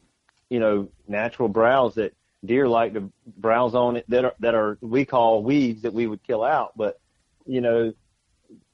you 0.50 0.60
know, 0.60 0.88
natural 1.06 1.48
browse 1.48 1.94
that 1.96 2.14
deer 2.44 2.68
like 2.68 2.94
to 2.94 3.10
browse 3.36 3.74
on 3.74 3.96
it 3.96 4.04
that 4.08 4.24
are 4.24 4.34
that 4.40 4.54
are 4.54 4.78
we 4.80 5.04
call 5.04 5.42
weeds 5.42 5.82
that 5.82 5.92
we 5.92 6.06
would 6.06 6.22
kill 6.22 6.44
out, 6.44 6.72
but 6.76 7.00
you 7.46 7.60
know, 7.60 7.92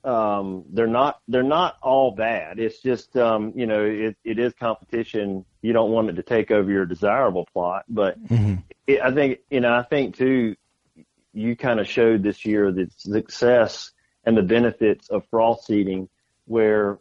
um, 0.04 0.64
they're 0.70 0.86
not 0.86 1.20
they're 1.28 1.42
not 1.42 1.76
all 1.82 2.10
bad. 2.10 2.58
It's 2.58 2.80
just 2.80 3.16
um, 3.16 3.52
you 3.56 3.66
know 3.66 3.84
it, 3.84 4.16
it 4.24 4.38
is 4.38 4.52
competition. 4.54 5.44
You 5.62 5.72
don't 5.72 5.90
want 5.90 6.10
it 6.10 6.14
to 6.14 6.22
take 6.22 6.50
over 6.50 6.70
your 6.70 6.84
desirable 6.84 7.48
plot, 7.52 7.84
but 7.88 8.18
it, 8.86 9.00
I 9.00 9.12
think 9.12 9.38
you 9.50 9.60
know 9.60 9.72
I 9.74 9.82
think 9.82 10.16
too. 10.16 10.56
You 11.36 11.56
kind 11.56 11.80
of 11.80 11.88
showed 11.88 12.22
this 12.22 12.44
year 12.44 12.70
the 12.70 12.88
success 12.96 13.90
and 14.24 14.36
the 14.36 14.42
benefits 14.42 15.08
of 15.08 15.26
frost 15.30 15.66
seeding, 15.66 16.08
where 16.44 16.98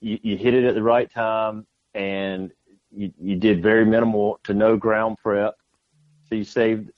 you, 0.00 0.20
you 0.22 0.36
hit 0.36 0.54
it 0.54 0.64
at 0.64 0.74
the 0.76 0.82
right 0.82 1.10
time 1.10 1.66
and 1.92 2.52
you, 2.94 3.12
you 3.20 3.36
did 3.36 3.62
very 3.62 3.84
minimal 3.84 4.40
to 4.44 4.54
no 4.54 4.76
ground 4.76 5.16
prep. 5.22 5.56
So 6.28 6.34
you 6.36 6.44
saved 6.44 6.90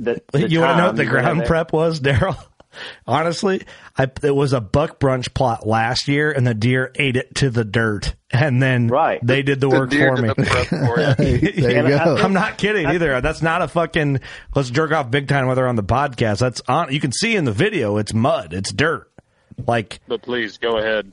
that. 0.00 0.26
the 0.28 0.48
you 0.48 0.60
want 0.60 0.72
to 0.72 0.76
know 0.78 0.86
what 0.88 0.96
the 0.96 1.04
you 1.04 1.08
went 1.10 1.18
in 1.18 1.24
ground 1.24 1.40
there. 1.40 1.46
prep 1.46 1.72
was, 1.72 2.00
Daryl? 2.02 2.36
Honestly, 3.06 3.62
I, 3.96 4.10
it 4.24 4.34
was 4.34 4.52
a 4.52 4.60
buck 4.60 4.98
brunch 4.98 5.32
plot 5.32 5.64
last 5.64 6.08
year, 6.08 6.32
and 6.32 6.44
the 6.44 6.54
deer 6.54 6.90
ate 6.96 7.16
it 7.16 7.32
to 7.36 7.48
the 7.48 7.64
dirt, 7.64 8.16
and 8.32 8.60
then 8.60 8.88
right. 8.88 9.24
they 9.24 9.42
did 9.42 9.60
the, 9.60 9.68
The 9.68 9.76
work 9.78 9.92
for 9.92 10.16
me. 10.16 10.28
the 10.36 11.14
for 11.16 11.22
you. 11.22 11.38
There 11.62 11.88
you 11.88 11.94
I- 11.94 12.04
go. 12.04 12.16
I'm 12.16 12.32
not 12.32 12.58
kidding 12.58 12.86
either. 12.86 13.20
That's 13.20 13.42
not 13.42 13.62
a 13.62 13.68
fucking 13.68 14.18
let's 14.56 14.70
jerk 14.70 14.90
off 14.90 15.08
big 15.08 15.28
time 15.28 15.46
whether 15.46 15.68
on 15.68 15.76
the 15.76 15.84
podcast. 15.84 16.40
That's 16.40 16.60
on. 16.66 16.92
You 16.92 16.98
can 16.98 17.12
see 17.12 17.36
in 17.36 17.44
the 17.44 17.52
video, 17.52 17.96
it's 17.96 18.12
mud, 18.12 18.52
it's 18.52 18.72
dirt. 18.72 19.08
Like, 19.66 20.00
But 20.08 20.22
please 20.22 20.58
go 20.58 20.78
ahead. 20.78 21.12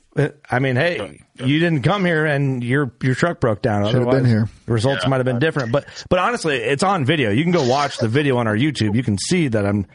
I 0.50 0.60
mean, 0.60 0.76
hey, 0.76 1.22
you 1.36 1.60
didn't 1.60 1.84
come 1.84 2.06
here 2.06 2.26
and 2.26 2.64
your 2.64 2.92
your 3.02 3.16
truck 3.16 3.39
broke 3.39 3.62
down. 3.62 3.86
Should 3.86 3.96
have 3.96 4.08
Otherwise, 4.08 4.22
been 4.24 4.30
here. 4.30 4.50
The 4.66 4.74
results 4.74 5.08
might 5.08 5.18
have 5.18 5.26
been 5.26 5.39
different. 5.39 5.72
But 5.72 5.86
but 6.10 6.20
honestly, 6.20 6.58
it's 6.58 6.84
on 6.84 7.06
video. 7.06 7.32
You 7.32 7.44
can 7.44 7.52
go 7.52 7.68
watch 7.68 7.98
the 7.98 8.08
video 8.08 8.38
on 8.38 8.48
our 8.48 8.56
YouTube. 8.56 8.96
You 8.96 9.04
can 9.04 9.18
see 9.18 9.48
that 9.50 9.66
I'm 9.66 9.86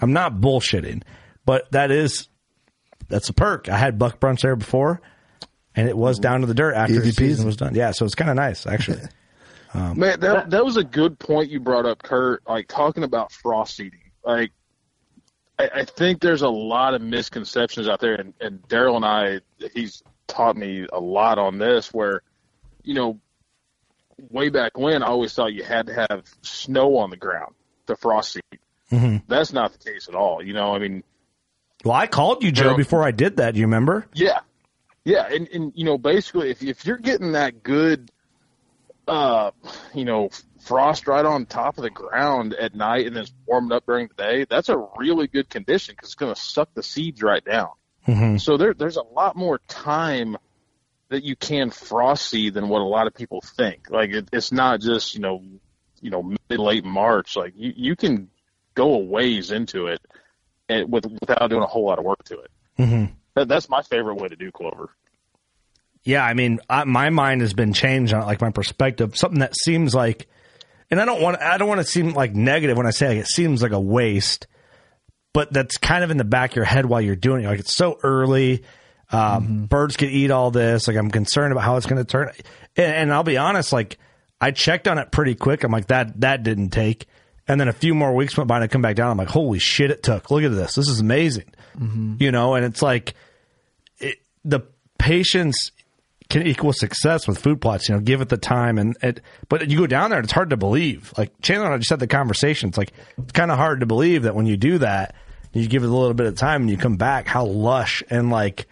I'm 0.00 0.12
not 0.12 0.34
bullshitting. 0.34 1.02
But 1.44 1.70
that 1.72 1.90
is 1.90 2.28
that's 3.08 3.28
a 3.28 3.32
perk. 3.32 3.68
I 3.68 3.76
had 3.76 3.98
buck 3.98 4.20
brunch 4.20 4.40
there 4.40 4.56
before, 4.56 5.00
and 5.74 5.88
it 5.88 5.96
was 5.96 6.18
down 6.18 6.40
to 6.40 6.46
the 6.46 6.54
dirt 6.54 6.74
after 6.74 6.94
Easy 6.94 7.10
the 7.10 7.12
season 7.12 7.46
was 7.46 7.56
done. 7.56 7.74
Yeah, 7.74 7.92
so 7.92 8.04
it's 8.04 8.14
kind 8.14 8.30
of 8.30 8.36
nice 8.36 8.66
actually. 8.66 9.02
Um, 9.74 9.98
Man, 9.98 10.20
that 10.20 10.50
that 10.50 10.64
was 10.64 10.76
a 10.76 10.84
good 10.84 11.18
point 11.18 11.50
you 11.50 11.60
brought 11.60 11.86
up, 11.86 12.02
Kurt. 12.02 12.42
Like 12.48 12.68
talking 12.68 13.04
about 13.04 13.32
frost 13.32 13.76
seeding. 13.76 14.00
Like, 14.24 14.52
I, 15.58 15.70
I 15.74 15.84
think 15.84 16.20
there's 16.20 16.42
a 16.42 16.48
lot 16.48 16.94
of 16.94 17.02
misconceptions 17.02 17.88
out 17.88 18.00
there, 18.00 18.14
and, 18.14 18.34
and 18.40 18.60
Daryl 18.68 18.96
and 18.96 19.04
I, 19.04 19.40
he's 19.72 20.02
taught 20.26 20.56
me 20.56 20.86
a 20.92 21.00
lot 21.00 21.38
on 21.38 21.58
this. 21.58 21.92
Where, 21.94 22.22
you 22.82 22.94
know, 22.94 23.20
way 24.30 24.48
back 24.50 24.76
when, 24.78 25.02
I 25.02 25.06
always 25.06 25.32
thought 25.34 25.52
you 25.54 25.62
had 25.64 25.86
to 25.86 26.06
have 26.08 26.24
snow 26.42 26.96
on 26.98 27.10
the 27.10 27.16
ground 27.16 27.54
to 27.86 27.96
frost 27.96 28.32
seed. 28.32 28.42
Mhm. 28.92 29.22
That's 29.26 29.52
not 29.52 29.72
the 29.72 29.78
case 29.78 30.08
at 30.08 30.14
all. 30.14 30.42
You 30.42 30.52
know, 30.52 30.74
I 30.74 30.78
mean, 30.78 31.02
Well, 31.84 31.94
I 31.94 32.06
called 32.06 32.42
you, 32.44 32.52
Joe, 32.52 32.68
Well- 32.68 32.76
before 32.76 33.02
I 33.04 33.10
did 33.10 33.36
that. 33.38 33.54
You 33.56 33.62
remember? 33.64 34.06
yeah, 34.14 34.40
yeah, 35.04 35.26
and 35.30 35.48
and 35.48 35.72
you 35.74 35.84
know, 35.84 35.98
basically, 35.98 36.50
if 36.50 36.62
if 36.62 36.84
you're 36.86 36.96
getting 36.98 37.32
that 37.32 37.62
good 37.62 38.10
uh, 39.06 39.50
you 39.94 40.04
know, 40.04 40.30
frost 40.60 41.06
right 41.06 41.24
on 41.24 41.46
top 41.46 41.78
of 41.78 41.82
the 41.82 41.90
ground 41.90 42.54
at 42.54 42.74
night 42.74 43.06
and 43.06 43.14
then 43.14 43.22
it's 43.22 43.32
warmed 43.46 43.72
up 43.72 43.86
during 43.86 44.08
the 44.08 44.14
day, 44.14 44.46
that's 44.48 44.68
a 44.68 44.88
really 44.96 45.26
good 45.28 45.48
condition 45.48 45.94
because 45.94 46.08
it's 46.08 46.14
going 46.16 46.34
to 46.34 46.40
suck 46.40 46.68
the 46.74 46.82
seeds 46.82 47.22
right 47.22 47.44
down. 47.44 47.70
Mm-hmm. 48.06 48.38
So 48.38 48.56
there, 48.56 48.74
there's 48.74 48.96
a 48.96 49.02
lot 49.02 49.36
more 49.36 49.58
time 49.68 50.36
that 51.08 51.22
you 51.22 51.36
can 51.36 51.70
frost 51.70 52.28
seed 52.28 52.54
than 52.54 52.68
what 52.68 52.80
a 52.80 52.84
lot 52.84 53.06
of 53.06 53.14
people 53.14 53.40
think. 53.40 53.90
Like 53.90 54.10
it, 54.10 54.28
it's 54.32 54.52
not 54.52 54.80
just 54.80 55.14
you 55.14 55.20
know, 55.20 55.42
you 56.00 56.10
know, 56.10 56.22
mid 56.22 56.58
late 56.58 56.84
March. 56.84 57.36
Like 57.36 57.54
you, 57.56 57.72
you 57.76 57.96
can 57.96 58.28
go 58.74 58.94
a 58.94 58.98
ways 58.98 59.50
into 59.50 59.86
it, 59.86 60.00
and 60.68 60.90
with 60.90 61.06
without 61.20 61.48
doing 61.48 61.62
a 61.62 61.66
whole 61.66 61.86
lot 61.86 61.98
of 61.98 62.04
work 62.04 62.22
to 62.24 62.40
it. 62.40 62.50
Mm-hmm. 62.78 63.12
That, 63.34 63.48
that's 63.48 63.68
my 63.68 63.82
favorite 63.82 64.16
way 64.16 64.28
to 64.28 64.36
do 64.36 64.50
clover. 64.50 64.90
Yeah, 66.06 66.24
I 66.24 66.34
mean, 66.34 66.60
I, 66.70 66.84
my 66.84 67.10
mind 67.10 67.40
has 67.40 67.52
been 67.52 67.72
changed 67.72 68.14
on 68.14 68.22
it, 68.22 68.26
like 68.26 68.40
my 68.40 68.50
perspective. 68.50 69.16
Something 69.16 69.40
that 69.40 69.56
seems 69.56 69.92
like, 69.92 70.28
and 70.88 71.00
I 71.00 71.04
don't 71.04 71.20
want, 71.20 71.40
I 71.42 71.58
don't 71.58 71.68
want 71.68 71.80
to 71.80 71.86
seem 71.86 72.10
like 72.10 72.32
negative 72.32 72.76
when 72.76 72.86
I 72.86 72.90
say 72.90 73.08
like 73.08 73.18
it 73.18 73.26
seems 73.26 73.60
like 73.60 73.72
a 73.72 73.80
waste, 73.80 74.46
but 75.32 75.52
that's 75.52 75.78
kind 75.78 76.04
of 76.04 76.12
in 76.12 76.16
the 76.16 76.24
back 76.24 76.52
of 76.52 76.56
your 76.56 76.64
head 76.64 76.86
while 76.86 77.00
you're 77.00 77.16
doing 77.16 77.44
it. 77.44 77.48
Like 77.48 77.58
it's 77.58 77.76
so 77.76 77.98
early. 78.04 78.62
Um, 79.10 79.66
Birds 79.66 79.96
could 79.96 80.10
eat 80.10 80.30
all 80.30 80.52
this. 80.52 80.86
Like 80.86 80.96
I'm 80.96 81.10
concerned 81.10 81.50
about 81.50 81.64
how 81.64 81.76
it's 81.76 81.86
going 81.86 82.02
to 82.02 82.08
turn. 82.08 82.30
And, 82.76 82.94
and 82.94 83.12
I'll 83.12 83.24
be 83.24 83.36
honest, 83.36 83.72
like 83.72 83.98
I 84.40 84.52
checked 84.52 84.86
on 84.86 84.98
it 84.98 85.10
pretty 85.10 85.34
quick. 85.34 85.64
I'm 85.64 85.72
like 85.72 85.88
that 85.88 86.20
that 86.20 86.44
didn't 86.44 86.70
take. 86.70 87.06
And 87.48 87.60
then 87.60 87.66
a 87.66 87.72
few 87.72 87.94
more 87.94 88.14
weeks 88.14 88.36
went 88.36 88.46
by 88.46 88.56
and 88.56 88.64
I 88.64 88.68
come 88.68 88.82
back 88.82 88.94
down. 88.94 89.10
I'm 89.10 89.18
like, 89.18 89.28
holy 89.28 89.58
shit, 89.58 89.90
it 89.90 90.04
took. 90.04 90.30
Look 90.30 90.44
at 90.44 90.52
this. 90.52 90.74
This 90.76 90.88
is 90.88 91.00
amazing. 91.00 91.52
You 92.20 92.30
know, 92.32 92.54
and 92.54 92.64
it's 92.64 92.80
like 92.80 93.14
it, 93.98 94.18
the 94.44 94.60
patience 94.98 95.72
can 96.28 96.46
equal 96.46 96.72
success 96.72 97.28
with 97.28 97.38
food 97.38 97.60
plots. 97.60 97.88
You 97.88 97.94
know, 97.94 98.00
give 98.00 98.20
it 98.20 98.28
the 98.28 98.36
time 98.36 98.78
and 98.78 98.96
it. 99.02 99.20
But 99.48 99.68
you 99.70 99.78
go 99.78 99.86
down 99.86 100.10
there, 100.10 100.18
and 100.18 100.24
it's 100.24 100.32
hard 100.32 100.50
to 100.50 100.56
believe. 100.56 101.12
Like 101.16 101.40
Chandler 101.40 101.66
and 101.66 101.74
I 101.74 101.78
just 101.78 101.90
had 101.90 102.00
the 102.00 102.06
conversation. 102.06 102.68
It's 102.68 102.78
like 102.78 102.92
it's 103.18 103.32
kind 103.32 103.50
of 103.50 103.56
hard 103.58 103.80
to 103.80 103.86
believe 103.86 104.24
that 104.24 104.34
when 104.34 104.46
you 104.46 104.56
do 104.56 104.78
that, 104.78 105.14
you 105.52 105.66
give 105.68 105.82
it 105.84 105.88
a 105.88 105.92
little 105.94 106.14
bit 106.14 106.26
of 106.26 106.36
time 106.36 106.62
and 106.62 106.70
you 106.70 106.76
come 106.76 106.96
back, 106.96 107.26
how 107.26 107.44
lush 107.46 108.02
and 108.10 108.30
like 108.30 108.66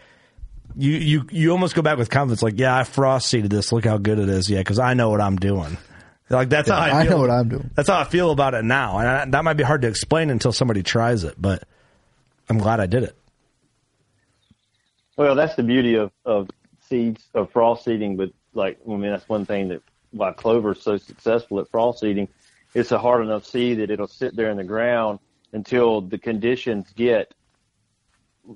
you 0.77 0.93
you 0.93 1.25
you 1.31 1.51
almost 1.53 1.75
go 1.75 1.83
back 1.83 1.99
with 1.99 2.11
confidence. 2.11 2.43
Like, 2.43 2.59
yeah, 2.59 2.77
I 2.77 2.85
frost 2.85 3.29
seeded 3.29 3.51
this. 3.51 3.71
Look 3.73 3.85
how 3.85 3.99
good 3.99 4.19
it 4.19 4.29
is. 4.29 4.51
Yeah, 4.51 4.59
because 4.59 4.79
I 4.79 4.95
know 4.95 5.11
what 5.11 5.21
I'm 5.21 5.37
doing. 5.37 5.79
Like 6.31 6.49
that's 6.49 6.69
Yeah, 6.69 6.75
how 6.75 6.97
I, 6.97 7.01
I 7.03 7.05
know 7.07 7.19
what 7.19 7.31
I'm 7.31 7.49
doing. 7.49 7.71
That's 7.75 7.89
how 7.89 8.01
I 8.01 8.05
feel 8.05 8.31
about 8.31 8.55
it 8.55 8.65
now, 8.65 8.99
and 8.99 9.09
I, 9.09 9.25
that 9.27 9.45
might 9.45 9.55
be 9.55 9.63
hard 9.63 9.83
to 9.83 9.89
explain 9.89 10.31
until 10.31 10.53
somebody 10.53 10.83
tries 10.83 11.23
it. 11.23 11.35
But 11.41 11.63
I'm 12.49 12.59
glad 12.59 12.81
I 12.81 12.87
did 12.87 13.05
it. 13.05 13.17
Well, 15.17 15.35
that's 15.37 15.55
the 15.55 15.63
beauty 15.63 15.95
of, 15.95 16.11
of 16.25 16.49
seeds 16.89 17.27
of 17.35 17.51
frost 17.51 17.85
seeding, 17.85 18.17
but 18.17 18.31
like 18.53 18.79
I 18.87 18.91
mean 18.91 19.11
that's 19.11 19.29
one 19.29 19.47
thing 19.47 19.69
that 19.69 19.83
why 20.11 20.33
clover 20.33 20.73
is 20.73 20.83
so 20.83 20.97
successful 20.97 21.61
at 21.61 21.69
frost 21.69 22.01
seeding. 22.01 22.29
It's 22.75 22.93
a 22.93 22.99
hard 22.99 23.25
enough 23.25 23.45
seed 23.45 23.79
that 23.79 23.91
it'll 23.91 24.09
sit 24.09 24.37
there 24.37 24.51
in 24.51 24.57
the 24.57 24.65
ground 24.65 25.19
until 25.53 26.01
the 26.01 26.19
conditions 26.19 26.93
get 26.95 27.35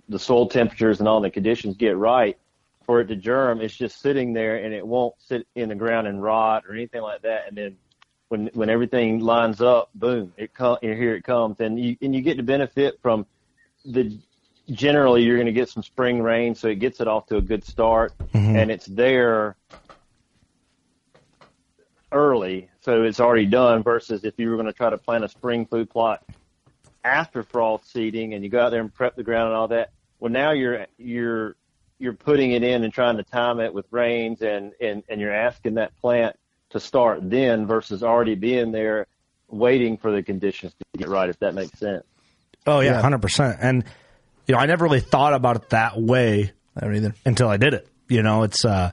the 0.09 0.19
soil 0.19 0.49
temperatures 0.49 0.99
and 0.99 1.09
all 1.09 1.21
the 1.21 1.31
conditions 1.31 1.77
get 1.77 1.97
right 1.97 2.37
for 2.85 3.01
it 3.01 3.07
to 3.07 3.17
germ. 3.17 3.61
It's 3.61 3.77
just 3.77 4.01
sitting 4.01 4.33
there 4.33 4.57
and 4.57 4.75
it 4.75 4.87
won't 4.87 5.15
sit 5.19 5.47
in 5.55 5.69
the 5.69 5.75
ground 5.75 6.07
and 6.07 6.23
rot 6.23 6.65
or 6.67 6.75
anything 6.75 7.03
like 7.03 7.23
that. 7.23 7.49
And 7.49 7.57
then 7.57 7.77
when 8.29 8.51
when 8.55 8.69
everything 8.69 9.21
lines 9.21 9.61
up, 9.61 9.91
boom, 9.95 10.33
it 10.37 10.55
come 10.55 10.79
here 10.83 11.15
it 11.15 11.25
comes, 11.25 11.61
and 11.61 11.79
you 11.79 11.97
and 12.03 12.15
you 12.15 12.21
get 12.21 12.37
to 12.37 12.43
benefit 12.43 12.99
from 13.03 13.27
the 13.85 14.19
generally 14.71 15.23
you're 15.23 15.37
going 15.37 15.47
to 15.47 15.53
get 15.53 15.69
some 15.69 15.83
spring 15.83 16.23
rain, 16.23 16.55
so 16.55 16.69
it 16.69 16.77
gets 16.77 17.01
it 17.01 17.09
off 17.09 17.27
to 17.27 17.37
a 17.37 17.41
good 17.43 17.65
start, 17.65 18.13
mm-hmm. 18.33 18.57
and 18.57 18.71
it's 18.71 18.87
there 18.87 19.57
early, 22.13 22.69
so 22.81 23.03
it's 23.03 23.21
already 23.21 23.47
done. 23.47 23.83
Versus 23.83 24.25
if 24.25 24.35
you 24.39 24.51
were 24.51 24.57
going 24.57 24.67
to 24.67 24.73
try 24.73 24.91
to 24.91 24.99
plant 24.99 25.25
a 25.25 25.29
spring 25.29 25.67
food 25.67 25.91
plot 25.91 26.25
after 27.05 27.43
frost 27.43 27.91
seeding, 27.93 28.35
and 28.35 28.43
you 28.45 28.51
go 28.51 28.61
out 28.61 28.71
there 28.71 28.81
and 28.81 28.93
prep 28.93 29.17
the 29.17 29.23
ground 29.23 29.49
and 29.49 29.57
all 29.57 29.69
that. 29.69 29.91
Well, 30.21 30.33
now 30.33 30.53
you're 30.53 30.87
you're 30.97 31.57
you're 31.99 32.13
putting 32.13 32.53
it 32.53 32.63
in 32.63 32.85
and 32.85 32.93
trying 32.93 33.17
to 33.17 33.23
time 33.23 33.61
it 33.61 33.73
with 33.73 33.87
rains, 33.91 34.43
and 34.43 34.73
and 34.81 35.03
and 35.09 35.21
you're 35.21 35.35
asking 35.35 35.75
that 35.75 35.97
plant 36.01 36.37
to 36.71 36.81
start 36.81 37.21
then 37.31 37.67
versus 37.67 38.03
already 38.03 38.35
being 38.35 38.73
there 38.73 39.07
waiting 39.49 39.97
for 39.97 40.13
the 40.13 40.23
conditions 40.23 40.75
to 40.75 40.99
get 40.99 41.09
right. 41.09 41.31
If 41.31 41.39
that 41.39 41.55
makes 41.55 41.79
sense. 41.79 42.05
Oh 42.67 42.81
yeah, 42.81 42.93
Yeah. 42.93 43.01
hundred 43.01 43.23
percent. 43.23 43.59
And 43.61 43.85
you 44.49 44.55
know, 44.55 44.61
I 44.61 44.67
never 44.67 44.85
really 44.85 45.01
thought 45.01 45.35
about 45.35 45.57
it 45.57 45.69
that 45.71 46.01
way 46.01 46.53
I 46.77 46.81
don't 46.81 46.97
either. 46.97 47.15
until 47.25 47.49
I 47.49 47.59
did 47.59 47.75
it. 47.75 47.87
You 48.09 48.23
know, 48.23 48.43
it's 48.43 48.65
uh 48.65 48.91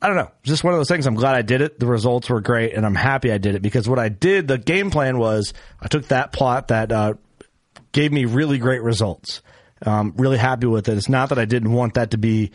I 0.00 0.06
don't 0.06 0.16
know, 0.16 0.30
it's 0.40 0.50
just 0.50 0.62
one 0.62 0.74
of 0.74 0.78
those 0.78 0.88
things. 0.88 1.06
I'm 1.06 1.14
glad 1.14 1.34
I 1.34 1.42
did 1.42 1.60
it. 1.60 1.80
The 1.80 1.86
results 1.86 2.30
were 2.30 2.40
great, 2.40 2.74
and 2.74 2.86
I'm 2.86 2.94
happy 2.94 3.32
I 3.32 3.38
did 3.38 3.56
it 3.56 3.62
because 3.62 3.88
what 3.88 3.98
I 3.98 4.08
did, 4.08 4.46
the 4.46 4.56
game 4.56 4.90
plan 4.90 5.18
was, 5.18 5.54
I 5.80 5.88
took 5.88 6.06
that 6.08 6.32
plot 6.32 6.68
that 6.68 6.92
uh, 6.92 7.14
gave 7.90 8.12
me 8.12 8.24
really 8.24 8.58
great 8.58 8.82
results. 8.82 9.42
Um, 9.84 10.14
really 10.16 10.38
happy 10.38 10.68
with 10.68 10.88
it. 10.88 10.96
It's 10.96 11.08
not 11.08 11.30
that 11.30 11.38
I 11.38 11.46
didn't 11.46 11.72
want 11.72 11.94
that 11.94 12.12
to 12.12 12.18
be. 12.18 12.52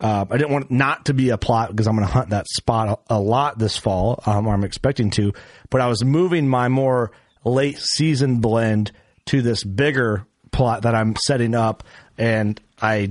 Uh, 0.00 0.24
I 0.30 0.36
didn't 0.38 0.52
want 0.52 0.66
it 0.66 0.70
not 0.70 1.06
to 1.06 1.14
be 1.14 1.30
a 1.30 1.36
plot 1.36 1.70
because 1.70 1.86
I'm 1.88 1.96
going 1.96 2.06
to 2.06 2.12
hunt 2.12 2.30
that 2.30 2.46
spot 2.48 3.00
a, 3.10 3.16
a 3.16 3.20
lot 3.20 3.58
this 3.58 3.76
fall, 3.76 4.22
um, 4.24 4.46
or 4.46 4.54
I'm 4.54 4.64
expecting 4.64 5.10
to. 5.12 5.32
But 5.70 5.80
I 5.80 5.88
was 5.88 6.04
moving 6.04 6.48
my 6.48 6.68
more 6.68 7.10
late 7.44 7.78
season 7.78 8.40
blend 8.40 8.92
to 9.26 9.42
this 9.42 9.62
bigger 9.64 10.24
plot 10.58 10.82
that 10.82 10.94
I'm 10.94 11.14
setting 11.16 11.54
up, 11.54 11.84
and 12.18 12.60
I 12.82 13.10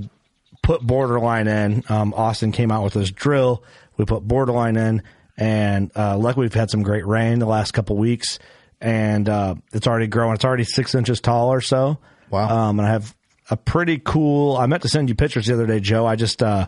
put 0.61 0.81
borderline 0.81 1.47
in. 1.47 1.83
Um, 1.87 2.13
Austin 2.13 2.51
came 2.51 2.71
out 2.71 2.83
with 2.83 2.93
this 2.93 3.09
drill. 3.09 3.63
We 3.95 4.03
put 4.05 4.27
borderline 4.27 4.75
in, 4.75 5.01
and 5.37 5.89
uh, 5.95 6.17
luckily 6.17 6.43
we've 6.43 6.53
had 6.53 6.69
some 6.69 6.83
great 6.83 7.07
rain 7.07 7.39
the 7.39 7.45
last 7.45 7.71
couple 7.71 7.95
weeks, 7.95 8.37
and 8.81 9.29
uh, 9.29 9.55
it's 9.71 9.87
already 9.87 10.07
growing. 10.07 10.35
It's 10.35 10.43
already 10.45 10.65
six 10.65 10.93
inches 10.93 11.21
tall 11.21 11.53
or 11.53 11.61
so. 11.61 11.99
Wow. 12.29 12.49
Um, 12.69 12.79
and 12.79 12.87
I 12.87 12.91
have 12.91 13.15
a 13.49 13.55
pretty 13.55 13.97
cool. 13.97 14.57
I 14.57 14.65
meant 14.65 14.81
to 14.81 14.89
send 14.89 15.07
you 15.07 15.15
pictures 15.15 15.45
the 15.47 15.53
other 15.53 15.65
day, 15.67 15.79
Joe. 15.79 16.05
I 16.05 16.17
just 16.17 16.43
uh, 16.43 16.67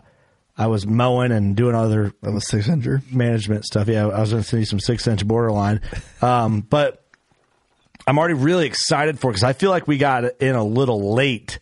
I 0.56 0.68
was 0.68 0.86
mowing 0.86 1.30
and 1.30 1.54
doing 1.54 1.74
other 1.74 2.14
That 2.22 2.32
was 2.32 2.48
six 2.48 2.66
incher. 2.68 3.02
management 3.12 3.66
stuff. 3.66 3.86
Yeah, 3.86 4.08
I 4.08 4.20
was 4.20 4.30
going 4.30 4.42
to 4.42 4.48
send 4.48 4.62
you 4.62 4.66
some 4.66 4.80
six 4.80 5.06
inch 5.06 5.26
borderline, 5.26 5.82
um, 6.22 6.62
but 6.62 6.99
I'm 8.06 8.18
already 8.18 8.34
really 8.34 8.66
excited 8.66 9.18
for 9.18 9.30
it 9.30 9.34
because 9.34 9.44
I 9.44 9.52
feel 9.52 9.70
like 9.70 9.86
we 9.86 9.98
got 9.98 10.24
in 10.40 10.54
a 10.54 10.64
little 10.64 11.14
late. 11.14 11.58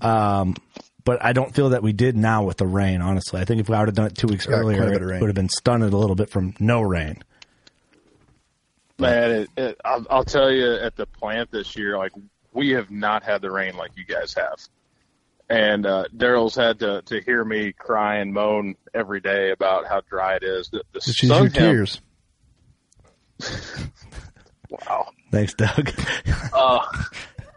Um, 0.00 0.56
but 1.04 1.22
I 1.22 1.32
don't 1.32 1.54
feel 1.54 1.70
that 1.70 1.82
we 1.82 1.92
did 1.92 2.16
now 2.16 2.44
with 2.44 2.56
the 2.56 2.66
rain. 2.66 3.02
Honestly, 3.02 3.40
I 3.40 3.44
think 3.44 3.60
if 3.60 3.70
I 3.70 3.78
would 3.78 3.88
have 3.88 3.94
done 3.94 4.06
it 4.06 4.16
two 4.16 4.26
weeks 4.26 4.46
Got 4.46 4.62
quite 4.62 4.76
a 4.76 4.80
earlier, 4.80 5.14
it 5.14 5.20
would 5.20 5.28
have 5.28 5.34
been 5.34 5.50
stunted 5.50 5.92
a 5.92 5.96
little 5.96 6.16
bit 6.16 6.30
from 6.30 6.54
no 6.58 6.80
rain. 6.80 7.22
Man, 8.98 9.30
it, 9.30 9.50
it, 9.56 9.80
I'll, 9.84 10.06
I'll 10.08 10.24
tell 10.24 10.50
you, 10.50 10.74
at 10.76 10.96
the 10.96 11.06
plant 11.06 11.50
this 11.50 11.76
year, 11.76 11.98
like 11.98 12.12
we 12.52 12.70
have 12.70 12.90
not 12.90 13.22
had 13.22 13.42
the 13.42 13.50
rain 13.50 13.76
like 13.76 13.90
you 13.96 14.04
guys 14.04 14.32
have, 14.34 14.60
and 15.50 15.84
uh, 15.84 16.04
Daryl's 16.16 16.54
had 16.54 16.78
to 16.78 17.02
to 17.02 17.20
hear 17.20 17.44
me 17.44 17.72
cry 17.72 18.16
and 18.16 18.32
moan 18.32 18.76
every 18.94 19.20
day 19.20 19.50
about 19.50 19.86
how 19.86 20.00
dry 20.08 20.36
it 20.36 20.44
is. 20.44 20.68
The, 20.68 20.84
the 20.92 21.00
Just 21.00 21.22
use 21.22 21.30
sun 21.30 21.42
your 21.42 21.50
temp- 21.50 21.56
tears. 21.56 22.00
Wow. 24.88 25.10
Thanks, 25.30 25.54
Doug. 25.54 25.90
Uh, 26.52 26.80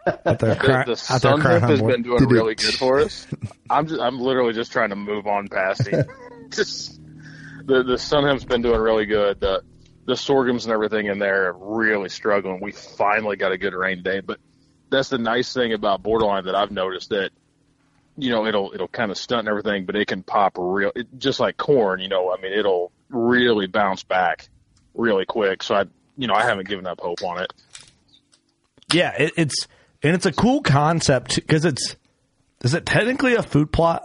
out 0.06 0.38
there, 0.38 0.54
the, 0.54 0.56
cry, 0.56 0.84
the 0.84 0.92
out 0.92 0.98
sun 1.20 1.40
crying 1.40 1.60
has 1.62 1.80
board. 1.80 1.92
been 1.92 2.02
doing 2.02 2.18
Did 2.18 2.30
it- 2.30 2.32
really 2.34 2.54
good 2.54 2.74
for 2.74 3.00
us. 3.00 3.26
I'm 3.70 3.86
just, 3.86 4.00
I'm 4.00 4.18
literally 4.20 4.52
just 4.52 4.72
trying 4.72 4.90
to 4.90 4.96
move 4.96 5.26
on 5.26 5.48
past 5.48 5.86
it. 5.86 6.06
just 6.50 6.98
the 7.64 7.82
the 7.82 7.98
sun 7.98 8.24
hemp's 8.24 8.44
been 8.44 8.62
doing 8.62 8.80
really 8.80 9.06
good. 9.06 9.40
The 9.40 9.62
the 10.06 10.16
sorghums 10.16 10.64
and 10.64 10.72
everything 10.72 11.06
in 11.06 11.18
there 11.18 11.48
are 11.48 11.52
really 11.52 12.08
struggling. 12.08 12.60
We 12.60 12.72
finally 12.72 13.36
got 13.36 13.52
a 13.52 13.58
good 13.58 13.74
rain 13.74 14.02
day, 14.02 14.20
but 14.20 14.38
that's 14.90 15.10
the 15.10 15.18
nice 15.18 15.52
thing 15.52 15.74
about 15.74 16.02
borderline 16.02 16.46
that 16.46 16.54
I've 16.54 16.70
noticed 16.70 17.10
that 17.10 17.30
you 18.16 18.30
know 18.30 18.46
it'll 18.46 18.72
it'll 18.72 18.88
kind 18.88 19.10
of 19.10 19.18
stunt 19.18 19.40
and 19.40 19.48
everything, 19.48 19.84
but 19.84 19.94
it 19.96 20.06
can 20.08 20.22
pop 20.22 20.56
real 20.56 20.90
it, 20.96 21.06
just 21.18 21.38
like 21.40 21.56
corn. 21.58 22.00
You 22.00 22.08
know, 22.08 22.32
I 22.32 22.40
mean 22.40 22.52
it'll 22.58 22.90
really 23.10 23.66
bounce 23.66 24.02
back 24.02 24.48
really 24.94 25.26
quick. 25.26 25.62
So 25.62 25.74
I 25.74 25.84
you 26.18 26.26
know 26.26 26.34
I 26.34 26.44
haven't 26.44 26.68
given 26.68 26.86
up 26.86 27.00
hope 27.00 27.22
on 27.24 27.40
it. 27.42 27.50
Yeah, 28.92 29.14
it, 29.18 29.32
it's 29.36 29.66
and 30.02 30.14
it's 30.14 30.26
a 30.26 30.32
cool 30.32 30.60
concept 30.60 31.36
because 31.36 31.64
it's 31.64 31.96
is 32.62 32.74
it 32.74 32.84
technically 32.84 33.34
a 33.36 33.42
food 33.42 33.72
plot? 33.72 34.02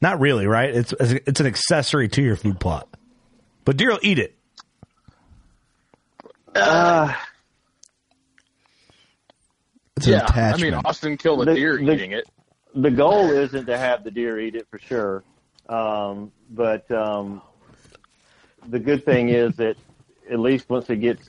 Not 0.00 0.20
really, 0.20 0.46
right? 0.46 0.72
It's 0.72 0.92
it's 1.00 1.40
an 1.40 1.46
accessory 1.46 2.08
to 2.10 2.22
your 2.22 2.36
food 2.36 2.60
plot, 2.60 2.88
but 3.64 3.76
deer 3.76 3.90
will 3.90 3.98
eat 4.02 4.18
it. 4.20 4.36
Uh, 6.54 7.12
It's 9.96 10.06
an 10.06 10.12
yeah, 10.12 10.20
I 10.20 10.24
attachment. 10.24 10.62
mean 10.74 10.74
Austin 10.84 11.16
killed 11.16 11.42
a 11.42 11.44
The- 11.46 11.54
deer 11.54 11.76
the- 11.76 11.92
eating 11.92 12.12
it. 12.12 12.24
the 12.74 12.90
goal 12.90 13.30
isn't 13.30 13.66
to 13.66 13.76
have 13.76 14.04
the 14.04 14.10
deer 14.10 14.38
eat 14.38 14.54
it 14.54 14.66
for 14.70 14.78
sure, 14.78 15.24
um, 15.68 16.30
but 16.50 16.88
um, 16.90 17.42
the 18.68 18.78
good 18.78 19.04
thing 19.04 19.28
is 19.30 19.56
that 19.56 19.76
at 20.30 20.38
least 20.38 20.68
once 20.68 20.88
it 20.90 20.96
gets 20.96 21.28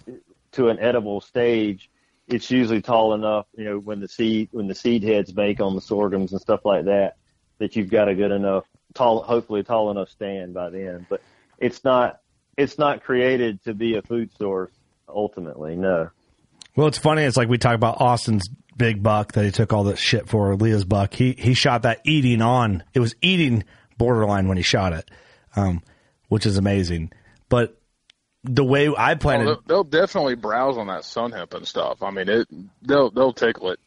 to 0.53 0.69
an 0.69 0.79
edible 0.79 1.21
stage, 1.21 1.89
it's 2.27 2.49
usually 2.51 2.81
tall 2.81 3.13
enough. 3.13 3.45
You 3.55 3.65
know, 3.65 3.79
when 3.79 3.99
the 3.99 4.07
seed 4.07 4.49
when 4.51 4.67
the 4.67 4.75
seed 4.75 5.03
heads 5.03 5.33
make 5.33 5.59
on 5.59 5.75
the 5.75 5.81
sorghums 5.81 6.31
and 6.31 6.41
stuff 6.41 6.61
like 6.65 6.85
that, 6.85 7.17
that 7.59 7.75
you've 7.75 7.89
got 7.89 8.07
a 8.07 8.15
good 8.15 8.31
enough 8.31 8.65
tall, 8.93 9.21
hopefully 9.21 9.63
tall 9.63 9.91
enough 9.91 10.09
stand 10.09 10.53
by 10.53 10.69
then. 10.69 11.05
But 11.09 11.21
it's 11.57 11.83
not 11.83 12.19
it's 12.57 12.77
not 12.77 13.03
created 13.03 13.63
to 13.63 13.73
be 13.73 13.95
a 13.95 14.01
food 14.01 14.31
source 14.37 14.71
ultimately. 15.07 15.75
No. 15.75 16.09
Well, 16.75 16.87
it's 16.87 16.97
funny. 16.97 17.23
It's 17.23 17.37
like 17.37 17.49
we 17.49 17.57
talk 17.57 17.75
about 17.75 17.99
Austin's 17.99 18.47
big 18.77 19.03
buck 19.03 19.33
that 19.33 19.43
he 19.45 19.51
took 19.51 19.73
all 19.73 19.83
this 19.83 19.99
shit 19.99 20.29
for. 20.29 20.55
Leah's 20.55 20.85
buck. 20.85 21.13
He 21.13 21.33
he 21.37 21.53
shot 21.53 21.83
that 21.83 22.01
eating 22.05 22.41
on. 22.41 22.83
It 22.93 22.99
was 22.99 23.15
eating 23.21 23.63
borderline 23.97 24.47
when 24.47 24.57
he 24.57 24.63
shot 24.63 24.93
it, 24.93 25.09
um, 25.55 25.83
which 26.27 26.45
is 26.45 26.57
amazing. 26.57 27.11
But 27.49 27.78
the 28.43 28.63
way 28.63 28.87
I 28.87 29.13
Oh, 29.13 29.15
planted, 29.15 29.45
they'll, 29.47 29.61
they'll 29.67 29.83
definitely 29.83 30.35
browse 30.35 30.77
on 30.77 30.87
that 30.87 31.03
sun 31.03 31.31
hemp 31.31 31.53
and 31.53 31.67
stuff. 31.67 32.01
I 32.01 32.11
mean, 32.11 32.29
it 32.29 32.47
they'll 32.81 33.11
they'll 33.11 33.33
tickle 33.33 33.71
it, 33.71 33.79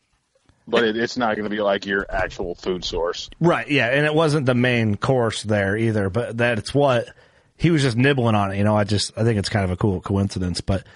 but 0.69 0.85
it, 0.85 0.97
it's 0.97 1.17
not 1.17 1.37
going 1.37 1.45
to 1.45 1.51
be 1.51 1.61
like 1.63 1.87
your 1.87 2.07
actual 2.09 2.55
food 2.55 2.85
source. 2.85 3.31
right? 3.41 3.69
Yeah, 3.69 3.87
and 3.89 4.05
it 4.07 4.15
wasn't 4.15 4.47
the 4.47 4.55
main 4.55 4.97
course 4.97 5.43
there 5.43 5.77
either. 5.77 6.11
But 6.11 6.37
that's 6.37 6.75
what 6.75 7.07
he 7.57 7.71
was 7.71 7.83
just 7.83 7.97
nibbling 7.97 8.35
on 8.35 8.53
it. 8.53 8.59
You 8.59 8.65
know, 8.65 8.77
I 8.77 8.85
just 8.85 9.17
I 9.17 9.25
think 9.25 9.39
it's 9.39 9.49
kind 9.49 9.65
of 9.65 9.71
a 9.71 9.77
cool 9.77 10.01
coincidence. 10.01 10.61
But 10.61 10.87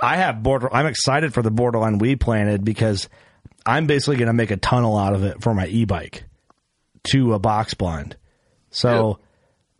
I 0.00 0.16
have 0.16 0.42
border. 0.42 0.72
I'm 0.72 0.86
excited 0.86 1.34
for 1.34 1.42
the 1.42 1.50
borderline 1.50 1.98
we 1.98 2.16
planted 2.16 2.64
because 2.64 3.08
I'm 3.66 3.86
basically 3.86 4.16
going 4.16 4.26
to 4.28 4.32
make 4.34 4.50
a 4.50 4.56
tunnel 4.56 4.96
out 4.96 5.14
of 5.14 5.24
it 5.24 5.42
for 5.42 5.54
my 5.54 5.66
e-bike 5.66 6.24
to 7.10 7.34
a 7.34 7.38
box 7.38 7.74
blind. 7.74 8.16
So 8.70 9.20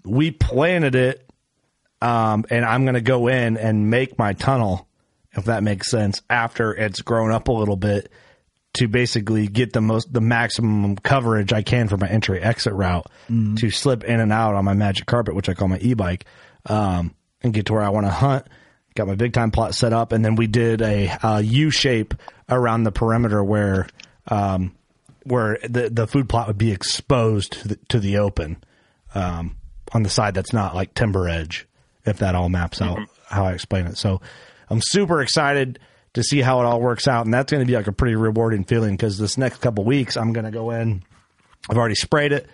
we 0.04 0.30
planted 0.30 0.94
it, 0.94 1.23
um, 2.04 2.44
and 2.50 2.64
I'm 2.64 2.84
going 2.84 2.94
to 2.94 3.00
go 3.00 3.28
in 3.28 3.56
and 3.56 3.88
make 3.90 4.18
my 4.18 4.32
tunnel, 4.34 4.86
if 5.32 5.46
that 5.46 5.62
makes 5.62 5.90
sense, 5.90 6.20
after 6.28 6.72
it's 6.74 7.00
grown 7.02 7.32
up 7.32 7.48
a 7.48 7.52
little 7.52 7.76
bit 7.76 8.10
to 8.74 8.88
basically 8.88 9.46
get 9.46 9.72
the 9.72 9.80
most 9.80 10.12
the 10.12 10.20
maximum 10.20 10.96
coverage 10.96 11.52
I 11.52 11.62
can 11.62 11.86
for 11.88 11.96
my 11.96 12.08
entry 12.08 12.40
exit 12.42 12.72
route 12.72 13.06
Mhm. 13.30 13.56
to 13.60 13.70
slip 13.70 14.02
in 14.04 14.18
and 14.20 14.32
out 14.32 14.54
on 14.56 14.64
my 14.64 14.74
magic 14.74 15.06
carpet, 15.06 15.34
which 15.36 15.48
I 15.48 15.54
call 15.54 15.68
my 15.68 15.78
e-bike, 15.78 16.24
um, 16.66 17.14
and 17.42 17.54
get 17.54 17.66
to 17.66 17.72
where 17.74 17.82
I 17.82 17.90
want 17.90 18.06
to 18.06 18.10
hunt. 18.12 18.46
Got 18.96 19.06
my 19.08 19.14
big 19.14 19.32
time 19.32 19.50
plot 19.52 19.74
set 19.74 19.92
up, 19.92 20.12
and 20.12 20.24
then 20.24 20.34
we 20.36 20.46
did 20.48 20.82
a 20.82 21.08
uh, 21.22 21.38
U 21.38 21.70
shape 21.70 22.14
around 22.48 22.82
the 22.84 22.92
perimeter 22.92 23.42
where 23.42 23.86
um, 24.28 24.72
where 25.24 25.58
the 25.68 25.88
the 25.90 26.06
food 26.06 26.28
plot 26.28 26.48
would 26.48 26.58
be 26.58 26.70
exposed 26.72 27.52
to 27.52 27.68
the, 27.68 27.76
to 27.88 27.98
the 28.00 28.18
open 28.18 28.56
um, 29.14 29.56
on 29.92 30.02
the 30.02 30.10
side 30.10 30.34
that's 30.34 30.52
not 30.52 30.74
like 30.74 30.94
timber 30.94 31.28
edge. 31.28 31.66
If 32.06 32.18
that 32.18 32.34
all 32.34 32.48
maps 32.48 32.80
out 32.82 32.98
how 33.28 33.46
I 33.46 33.52
explain 33.52 33.86
it, 33.86 33.96
so 33.96 34.20
I'm 34.68 34.80
super 34.82 35.20
excited 35.22 35.78
to 36.14 36.22
see 36.22 36.40
how 36.40 36.60
it 36.60 36.64
all 36.66 36.80
works 36.80 37.08
out, 37.08 37.24
and 37.24 37.32
that's 37.34 37.50
going 37.50 37.62
to 37.64 37.66
be 37.66 37.74
like 37.76 37.86
a 37.86 37.92
pretty 37.92 38.14
rewarding 38.14 38.64
feeling 38.64 38.94
because 38.94 39.18
this 39.18 39.36
next 39.38 39.60
couple 39.60 39.84
weeks 39.84 40.16
I'm 40.16 40.32
going 40.32 40.44
to 40.44 40.50
go 40.52 40.70
in. 40.70 41.02
I've 41.68 41.76
already 41.78 41.94
sprayed 41.96 42.32
it. 42.32 42.48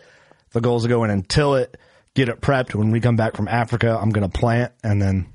The 0.53 0.61
goal 0.61 0.77
is 0.79 0.85
to 0.85 0.89
go 0.89 1.05
in 1.05 1.11
and 1.11 1.29
till 1.29 1.55
it, 1.57 1.77
get 2.15 2.29
it 2.29 2.41
prepped. 2.41 2.75
When 2.75 2.91
we 2.91 3.01
come 3.01 3.17
back 3.17 3.37
from 3.37 3.49
Africa, 3.49 3.99
I'm 4.01 4.11
going 4.11 4.29
to 4.29 4.39
plant, 4.39 4.73
and 4.83 5.01
then 5.03 5.27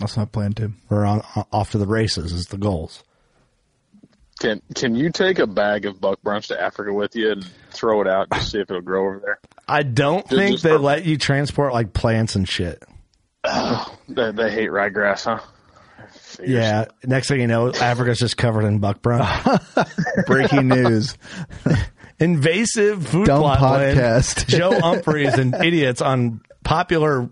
that's 0.00 0.16
my 0.16 0.24
plan 0.24 0.52
too. 0.54 0.72
We're 0.88 1.04
on 1.04 1.22
off 1.52 1.72
to 1.72 1.78
the 1.78 1.86
races. 1.86 2.32
Is 2.32 2.46
the 2.46 2.58
goals. 2.58 3.04
Can 4.40 4.62
can 4.74 4.94
you 4.94 5.10
take 5.10 5.38
a 5.40 5.46
bag 5.48 5.84
of 5.84 6.00
buck 6.00 6.20
brunch 6.24 6.46
to 6.48 6.60
Africa 6.60 6.92
with 6.92 7.16
you 7.16 7.32
and 7.32 7.44
throw 7.70 8.00
it 8.00 8.06
out 8.06 8.28
and 8.30 8.40
see 8.42 8.58
if 8.60 8.70
it'll 8.70 8.82
grow 8.82 9.06
over 9.06 9.18
there? 9.24 9.38
I 9.66 9.82
don't 9.82 10.24
Just- 10.28 10.38
think 10.38 10.52
just 10.52 10.64
they 10.64 10.70
for- 10.70 10.78
let 10.78 11.04
you 11.04 11.18
transport 11.18 11.72
like 11.72 11.92
plants 11.92 12.36
and 12.36 12.48
shit. 12.48 12.82
They, 14.10 14.32
they 14.32 14.50
hate 14.50 14.70
ryegrass, 14.70 15.24
huh? 15.24 15.40
Yeah. 16.42 16.86
Next 17.04 17.28
thing 17.28 17.40
you 17.42 17.46
know, 17.46 17.70
Africa's 17.72 18.18
just 18.18 18.38
covered 18.38 18.64
in 18.64 18.78
buck 18.78 19.02
brunch. 19.02 20.26
Breaking 20.26 20.68
news. 20.68 21.16
Invasive 22.18 23.06
food 23.06 23.26
Dumb 23.26 23.40
plot 23.42 23.58
blend. 23.58 23.98
podcast. 23.98 24.46
Joe 24.48 24.80
Humphreys 24.80 25.34
and 25.34 25.54
idiots 25.54 26.00
on 26.00 26.40
popular 26.64 27.28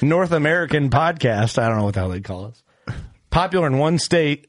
North 0.00 0.30
American 0.30 0.88
podcast. 0.88 1.58
I 1.58 1.68
don't 1.68 1.78
know 1.78 1.84
what 1.84 1.94
the 1.94 2.00
hell 2.00 2.10
they 2.10 2.20
call 2.20 2.46
us. 2.46 2.62
Popular 3.30 3.66
in 3.66 3.78
one 3.78 3.98
state. 3.98 4.46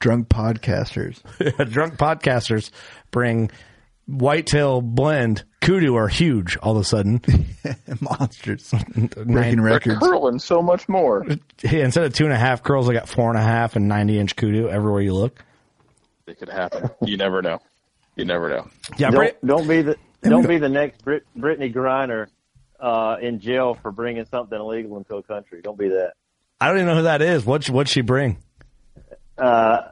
Drunk 0.00 0.28
podcasters. 0.28 1.20
Drunk 1.70 1.96
podcasters 1.96 2.70
bring 3.10 3.50
whitetail 4.06 4.80
blend. 4.80 5.44
Kudu 5.66 5.96
are 5.96 6.06
huge 6.06 6.56
all 6.58 6.76
of 6.76 6.82
a 6.82 6.84
sudden. 6.84 7.20
Monsters. 8.00 8.70
Breaking 9.16 9.62
They're 9.64 9.80
curling 9.80 10.38
so 10.38 10.62
much 10.62 10.88
more. 10.88 11.26
Hey, 11.58 11.80
instead 11.80 12.04
of 12.04 12.14
two 12.14 12.24
and 12.24 12.32
a 12.32 12.38
half 12.38 12.62
curls, 12.62 12.88
I 12.88 12.92
got 12.92 13.08
four 13.08 13.30
and 13.30 13.36
a 13.36 13.42
half 13.42 13.74
and 13.74 13.88
90 13.88 14.18
inch 14.20 14.36
kudu 14.36 14.68
everywhere 14.68 15.00
you 15.00 15.12
look. 15.12 15.44
It 16.28 16.38
could 16.38 16.50
happen. 16.50 16.90
You 17.04 17.16
never 17.16 17.42
know. 17.42 17.60
You 18.14 18.24
never 18.24 18.48
know. 18.48 18.68
Yeah, 18.96 19.10
don't, 19.10 19.44
don't 19.44 19.66
be 19.66 19.82
the 19.82 19.96
don't 20.22 20.46
be 20.46 20.58
the 20.58 20.68
next 20.68 21.04
Brit, 21.04 21.24
Brittney 21.36 21.74
Griner 21.74 22.28
uh, 22.78 23.16
in 23.20 23.40
jail 23.40 23.74
for 23.74 23.90
bringing 23.90 24.24
something 24.26 24.58
illegal 24.58 24.96
into 24.98 25.16
a 25.16 25.22
country. 25.24 25.62
Don't 25.62 25.78
be 25.78 25.88
that. 25.88 26.12
I 26.60 26.68
don't 26.68 26.76
even 26.76 26.86
know 26.86 26.96
who 26.96 27.02
that 27.02 27.22
is. 27.22 27.44
What 27.44 27.68
what'd 27.68 27.90
she 27.90 28.02
bring? 28.02 28.38
Uh, 29.36 29.82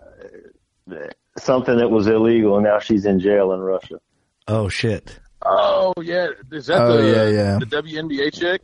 something 1.36 1.76
that 1.78 1.90
was 1.90 2.06
illegal, 2.06 2.56
and 2.56 2.64
now 2.64 2.78
she's 2.78 3.04
in 3.06 3.18
jail 3.18 3.52
in 3.52 3.60
Russia. 3.60 3.96
Oh 4.46 4.68
shit! 4.68 5.18
Oh 5.44 5.92
yeah, 6.02 6.28
is 6.52 6.66
that 6.66 6.80
Oh, 6.80 6.96
the 6.96 7.08
yeah, 7.08 7.28
yeah. 7.28 7.58
the 7.58 7.66
WNBA 7.66 8.32
chick? 8.32 8.62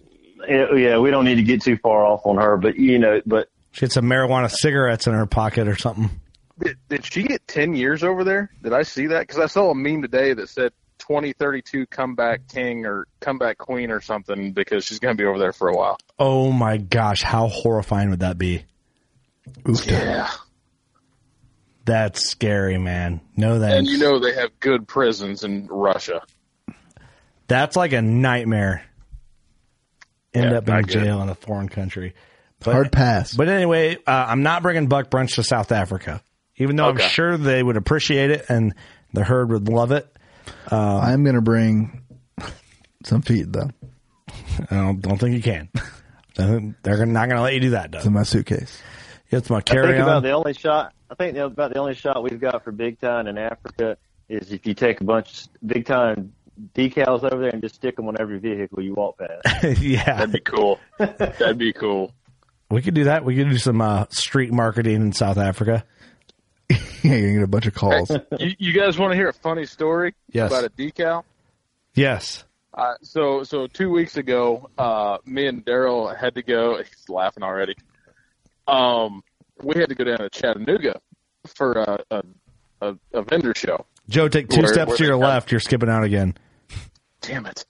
Yeah, 0.49 0.75
yeah, 0.75 0.99
we 0.99 1.11
don't 1.11 1.25
need 1.25 1.35
to 1.37 1.43
get 1.43 1.63
too 1.63 1.77
far 1.77 2.05
off 2.07 2.23
on 2.25 2.37
her, 2.37 2.57
but 2.57 2.77
you 2.77 2.99
know, 2.99 3.21
but 3.27 3.49
She 3.73 3.81
had 3.85 3.93
some 3.93 4.07
marijuana 4.07 4.51
cigarettes 4.51 5.07
in 5.07 5.13
her 5.13 5.27
pocket 5.27 5.69
or 5.69 5.77
something. 5.77 6.09
Did, 6.59 6.77
did 6.89 7.05
she 7.05 7.23
get 7.25 7.47
ten 7.47 7.75
years 7.75 8.03
over 8.03 8.25
there? 8.25 8.51
Did 8.63 8.73
I 8.73 8.83
see 8.83 9.09
that? 9.09 9.21
Because 9.27 9.39
I 9.39 9.47
saw 9.47 9.71
a 9.71 9.75
meme 9.75 10.03
today 10.03 10.33
that 10.35 10.49
said 10.49 10.73
2032 10.99 11.87
comeback 11.87 12.49
king 12.49 12.87
or 12.87 13.07
comeback 13.21 13.59
queen 13.59 13.91
or 13.91 14.01
something 14.01 14.53
because 14.53 14.85
she's 14.85 14.99
going 14.99 15.17
to 15.17 15.23
be 15.23 15.27
over 15.27 15.39
there 15.39 15.53
for 15.53 15.69
a 15.69 15.77
while. 15.77 15.99
Oh 16.19 16.51
my 16.53 16.77
gosh, 16.79 17.23
how 17.23 17.49
horrifying 17.49 18.11
would 18.11 18.21
that 18.21 18.39
be? 18.39 18.65
Yeah. 19.85 20.31
That's 21.85 22.29
scary, 22.29 22.79
man. 22.79 23.21
No 23.37 23.59
that. 23.59 23.79
And 23.79 23.87
you 23.87 23.99
know 23.99 24.19
they 24.21 24.35
have 24.35 24.51
good 24.61 24.87
prisons 24.87 25.45
in 25.45 25.67
Russia. 25.67 26.23
That's 27.51 27.77
like 27.77 27.93
a 27.93 28.01
nightmare. 28.01 28.85
End 30.33 30.53
Yeah, 30.53 30.59
up 30.59 30.69
in 30.69 30.75
not 30.75 30.87
good. 30.87 30.93
jail 31.05 31.21
in 31.23 31.29
a 31.29 31.35
foreign 31.35 31.69
country. 31.69 32.15
But, 32.61 32.73
Hard 32.73 32.93
pass. 32.93 33.35
But 33.35 33.49
anyway, 33.49 33.97
uh, 34.07 34.27
I'm 34.29 34.43
not 34.43 34.63
bringing 34.63 34.87
buck 34.87 35.11
brunch 35.11 35.35
to 35.35 35.43
South 35.43 35.73
Africa, 35.73 36.23
even 36.57 36.77
though 36.77 36.89
Okay. 36.91 37.03
I'm 37.03 37.09
sure 37.11 37.37
they 37.37 37.63
would 37.63 37.77
appreciate 37.77 38.31
it 38.31 38.45
and 38.49 38.75
the 39.13 39.25
herd 39.25 39.51
would 39.51 39.69
love 39.69 39.91
it. 39.93 40.07
Um, 40.71 40.79
I'm 41.01 41.25
gonna 41.25 41.41
bring 41.43 42.03
some 43.05 43.23
feet 43.23 43.51
though. 43.53 43.71
I 44.71 44.75
don't, 44.77 45.01
don't 45.01 45.19
think 45.19 45.35
you 45.35 45.43
can. 45.43 45.69
They're 46.37 46.75
they're 46.83 47.07
not 47.07 47.29
going 47.29 47.37
to 47.37 47.43
let 47.43 47.55
you 47.55 47.61
do 47.61 47.71
that, 47.71 47.93
It's 47.95 48.07
in 48.07 48.13
my 48.13 48.23
suitcase. 48.23 48.81
It's 49.31 49.51
my 49.51 49.57
I 49.59 49.61
carry 49.63 49.89
think 49.89 50.03
about 50.03 50.17
on. 50.19 50.23
the 50.23 50.31
only 50.31 50.53
shot. 50.55 50.93
I 51.11 51.15
think 51.17 51.37
about 51.37 51.73
the 51.73 51.79
only 51.81 51.95
shot 51.95 52.23
we've 52.23 52.41
got 52.41 52.63
for 52.63 52.71
big 52.73 53.01
time 53.01 53.27
in 53.27 53.37
Africa 53.37 53.97
is 54.29 54.53
if 54.53 54.65
you 54.67 54.75
take 54.75 55.01
a 55.01 55.05
bunch 55.05 55.47
of 55.47 55.49
big 55.67 55.85
time 55.87 56.33
decals 56.75 57.23
over 57.25 57.41
there 57.43 57.51
and 57.51 57.63
just 57.63 57.77
stick 57.77 57.97
them 57.97 58.09
on 58.09 58.17
every 58.21 58.39
vehicle 58.39 58.83
you 58.83 58.95
walk 58.95 59.19
past. 59.19 59.79
yeah, 59.81 60.05
That'd 60.05 60.33
be 60.33 60.41
cool. 60.41 60.79
That'd 60.99 61.59
be 61.59 61.73
cool. 61.73 62.13
we 62.71 62.83
could 62.83 62.95
do 62.95 63.05
that. 63.05 63.25
We 63.25 63.37
could 63.37 63.49
do 63.51 63.59
some 63.59 63.81
uh, 63.81 64.07
street 64.11 64.53
marketing 64.53 64.97
in 64.97 65.13
South 65.13 65.39
Africa. 65.39 65.85
yeah, 66.71 66.77
you're 67.03 67.21
gonna 67.21 67.33
get 67.35 67.43
a 67.43 67.47
bunch 67.49 67.67
of 67.67 67.75
calls. 67.75 68.11
you, 68.39 68.53
you 68.59 68.73
guys 68.73 68.97
want 68.99 69.13
to 69.13 69.17
hear 69.17 69.29
a 69.29 69.33
funny 69.33 69.67
story 69.67 70.15
Yes. 70.31 70.51
about 70.53 70.65
a 70.65 70.71
decal? 70.71 71.25
Yes. 71.95 72.45
Uh, 72.73 72.95
so 73.03 73.43
so 73.43 73.67
two 73.67 73.91
weeks 73.91 74.17
ago, 74.17 74.71
uh, 74.79 75.19
me 75.27 75.47
and 75.49 75.65
Daryl 75.67 76.17
had 76.17 76.37
to 76.37 76.43
go. 76.43 76.77
He's 76.79 77.09
laughing 77.09 77.43
already. 77.43 77.75
Um, 78.69 79.23
we 79.63 79.79
had 79.81 79.89
to 79.89 79.95
go 79.95 80.05
down 80.05 80.19
to 80.19 80.31
Chattanooga 80.31 81.01
for 81.57 81.73
a 81.73 81.99
a, 82.11 82.23
a, 82.81 82.95
a 83.15 83.23
vendor 83.23 83.53
show. 83.57 83.85
Joe, 84.09 84.29
take 84.29 84.49
two 84.49 84.63
Where- 84.63 84.73
steps 84.73 84.89
where 84.91 84.97
to 84.99 85.03
they 85.03 85.07
your 85.09 85.17
come- 85.17 85.23
left. 85.29 85.51
You're 85.51 85.61
skipping 85.61 85.89
out 85.89 86.05
again. 86.05 86.37
Damn 87.31 87.47
it! 87.47 87.65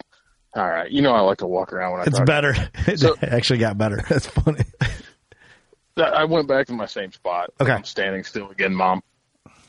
All 0.54 0.66
right, 0.68 0.90
you 0.90 1.02
know 1.02 1.12
I 1.12 1.20
like 1.20 1.38
to 1.38 1.46
walk 1.46 1.72
around 1.72 1.92
when 1.92 2.00
I. 2.00 2.04
It's 2.04 2.16
talk. 2.18 2.26
better. 2.26 2.54
It 2.86 2.98
So- 2.98 3.14
actually 3.22 3.58
got 3.58 3.76
better. 3.76 4.02
That's 4.08 4.26
funny. 4.26 4.64
I 5.96 6.24
went 6.24 6.48
back 6.48 6.66
to 6.68 6.72
my 6.72 6.86
same 6.86 7.12
spot. 7.12 7.50
Okay. 7.60 7.72
I'm 7.72 7.84
standing 7.84 8.24
still 8.24 8.48
again, 8.50 8.74
Mom. 8.74 9.02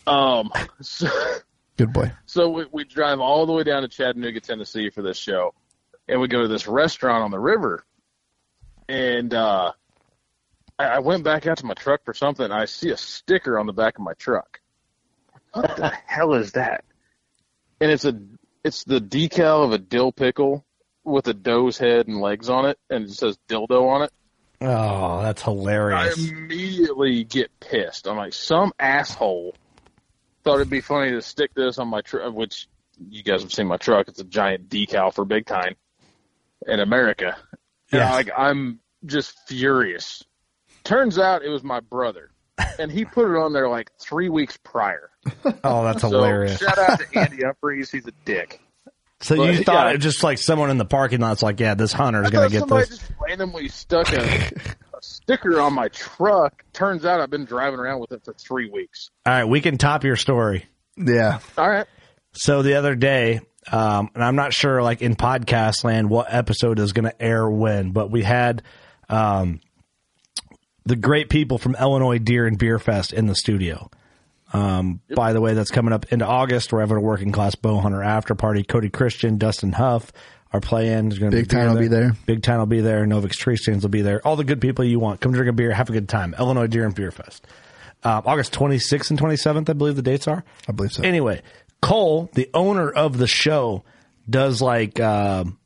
Um, 0.07 0.49
so, 0.81 1.09
Good 1.75 1.91
boy. 1.91 2.13
so 2.25 2.49
we, 2.49 2.65
we 2.71 2.83
drive 2.85 3.19
all 3.19 3.45
the 3.45 3.51
way 3.51 3.63
down 3.63 3.81
to 3.81 3.89
Chattanooga, 3.89 4.39
Tennessee 4.39 4.89
for 4.91 5.01
this 5.01 5.17
show, 5.17 5.53
and 6.07 6.21
we 6.21 6.29
go 6.29 6.41
to 6.41 6.47
this 6.47 6.67
restaurant 6.67 7.23
on 7.23 7.31
the 7.31 7.39
river. 7.39 7.83
And 8.87 9.33
uh, 9.33 9.73
I, 10.79 10.85
I 10.85 10.99
went 10.99 11.25
back 11.25 11.47
out 11.47 11.57
to 11.57 11.65
my 11.65 11.73
truck 11.73 12.05
for 12.05 12.13
something. 12.13 12.49
I 12.49 12.63
see 12.65 12.91
a 12.91 12.97
sticker 12.97 13.59
on 13.59 13.65
the 13.65 13.73
back 13.73 13.97
of 13.97 14.03
my 14.05 14.13
truck. 14.13 14.61
What 15.53 15.75
the 15.75 15.89
hell 16.05 16.33
is 16.35 16.53
that? 16.53 16.85
And 17.81 17.91
it's 17.91 18.05
a 18.05 18.17
it's 18.63 18.83
the 18.83 18.99
decal 18.99 19.63
of 19.65 19.71
a 19.71 19.77
dill 19.77 20.11
pickle 20.11 20.65
with 21.03 21.27
a 21.27 21.33
doe's 21.33 21.77
head 21.77 22.07
and 22.07 22.21
legs 22.21 22.49
on 22.49 22.65
it, 22.65 22.77
and 22.89 23.05
it 23.05 23.11
says 23.11 23.37
dildo 23.49 23.89
on 23.89 24.03
it. 24.03 24.11
Oh, 24.61 25.23
that's 25.23 25.41
hilarious! 25.41 26.17
I 26.19 26.29
immediately 26.29 27.23
get 27.23 27.59
pissed. 27.59 28.07
I'm 28.07 28.17
like, 28.17 28.33
some 28.33 28.71
asshole 28.79 29.55
thought 30.43 30.55
it'd 30.55 30.69
be 30.69 30.81
funny 30.81 31.11
to 31.11 31.21
stick 31.21 31.53
this 31.55 31.77
on 31.79 31.87
my 31.87 32.01
truck, 32.01 32.33
which 32.33 32.67
you 33.09 33.23
guys 33.23 33.41
have 33.41 33.53
seen 33.53 33.67
my 33.67 33.77
truck. 33.77 34.07
It's 34.07 34.19
a 34.19 34.23
giant 34.23 34.69
decal 34.69 35.13
for 35.13 35.25
big 35.25 35.45
time 35.45 35.75
in 36.67 36.79
America. 36.79 37.35
Yes. 37.91 38.11
like 38.11 38.29
I'm 38.37 38.79
just 39.05 39.37
furious. 39.47 40.23
Turns 40.83 41.19
out 41.19 41.43
it 41.43 41.49
was 41.49 41.63
my 41.63 41.79
brother, 41.79 42.31
and 42.79 42.91
he 42.91 43.05
put 43.05 43.29
it 43.33 43.37
on 43.37 43.53
there 43.53 43.69
like 43.69 43.91
three 43.99 44.29
weeks 44.29 44.57
prior. 44.57 45.09
Oh, 45.63 45.83
that's 45.83 46.01
So, 46.01 46.09
hilarious. 46.09 46.59
shout 46.59 46.77
out 46.77 46.99
to 46.99 47.19
Andy 47.19 47.43
Humphreys. 47.43 47.91
He's 47.91 48.07
a 48.07 48.11
dick. 48.25 48.59
So 49.21 49.35
But, 49.37 49.53
you 49.53 49.63
thought 49.63 49.85
yeah. 49.85 49.89
it 49.91 49.95
was 49.97 50.03
just 50.03 50.23
like 50.23 50.39
someone 50.39 50.71
in 50.71 50.77
the 50.79 50.85
parking 50.85 51.19
lot's 51.19 51.43
like, 51.43 51.59
yeah, 51.59 51.75
this 51.75 51.93
hunter's 51.93 52.27
I 52.27 52.29
gonna 52.31 52.45
thought 52.45 52.51
get 52.51 52.59
somebody 52.61 52.85
this. 52.89 52.97
just 52.99 53.11
randomly 53.21 53.67
stuck 53.67 54.11
a, 54.13 54.19
a 54.23 55.01
sticker 55.01 55.61
on 55.61 55.73
my 55.73 55.89
truck. 55.89 56.63
Turns 56.73 57.05
out 57.05 57.21
I've 57.21 57.29
been 57.29 57.45
driving 57.45 57.79
around 57.79 57.99
with 57.99 58.11
it 58.13 58.25
for 58.25 58.33
three 58.33 58.69
weeks. 58.71 59.11
All 59.27 59.33
right, 59.33 59.43
we 59.45 59.61
can 59.61 59.77
top 59.77 60.03
your 60.03 60.15
story. 60.15 60.65
Yeah. 60.97 61.39
All 61.57 61.69
right. 61.69 61.85
So 62.33 62.63
the 62.63 62.75
other 62.75 62.95
day, 62.95 63.41
um, 63.71 64.09
and 64.15 64.23
I'm 64.23 64.35
not 64.35 64.53
sure, 64.53 64.81
like 64.81 65.03
in 65.03 65.15
podcast 65.15 65.83
land, 65.83 66.09
what 66.09 66.33
episode 66.33 66.79
is 66.79 66.93
going 66.93 67.05
to 67.05 67.21
air 67.21 67.47
when, 67.47 67.91
but 67.91 68.09
we 68.09 68.23
had 68.23 68.63
um, 69.07 69.59
the 70.85 70.95
great 70.95 71.29
people 71.29 71.57
from 71.57 71.75
Illinois 71.75 72.17
Deer 72.17 72.45
and 72.47 72.57
Beer 72.57 72.79
Fest 72.79 73.13
in 73.13 73.27
the 73.27 73.35
studio. 73.35 73.89
Um, 74.53 74.99
By 75.13 75.33
the 75.33 75.39
way, 75.41 75.53
that's 75.53 75.71
coming 75.71 75.93
up 75.93 76.11
into 76.11 76.25
August. 76.25 76.73
We're 76.73 76.81
having 76.81 76.97
a 76.97 77.01
working 77.01 77.31
class 77.31 77.55
bow 77.55 77.79
hunter 77.79 78.03
after 78.03 78.35
party. 78.35 78.63
Cody 78.63 78.89
Christian, 78.89 79.37
Dustin 79.37 79.71
Huff 79.71 80.11
are 80.51 80.59
playing. 80.59 81.09
There's 81.09 81.19
gonna 81.19 81.31
Big 81.31 81.47
be 81.47 81.55
Time 81.55 81.71
will 81.73 81.79
be 81.79 81.87
there. 81.87 82.13
Big 82.25 82.43
Time 82.43 82.59
will 82.59 82.65
be 82.65 82.81
there. 82.81 83.05
Novix 83.05 83.31
Tree 83.33 83.55
Stands 83.55 83.83
will 83.83 83.89
be 83.91 84.01
there. 84.01 84.19
All 84.27 84.35
the 84.35 84.43
good 84.43 84.59
people 84.59 84.83
you 84.83 84.99
want. 84.99 85.21
Come 85.21 85.31
drink 85.31 85.49
a 85.49 85.53
beer, 85.53 85.71
have 85.71 85.89
a 85.89 85.93
good 85.93 86.09
time. 86.09 86.35
Illinois 86.37 86.67
Deer 86.67 86.85
and 86.85 86.93
Beer 86.93 87.11
Fest. 87.11 87.47
Um, 88.03 88.23
August 88.25 88.51
26th 88.53 89.11
and 89.11 89.19
27th, 89.19 89.69
I 89.69 89.73
believe 89.73 89.95
the 89.95 90.01
dates 90.01 90.27
are. 90.27 90.43
I 90.67 90.71
believe 90.71 90.91
so. 90.91 91.03
Anyway, 91.03 91.43
Cole, 91.81 92.29
the 92.33 92.49
owner 92.53 92.89
of 92.89 93.17
the 93.17 93.27
show, 93.27 93.83
does 94.29 94.61
like 94.61 94.99
um, 94.99 95.57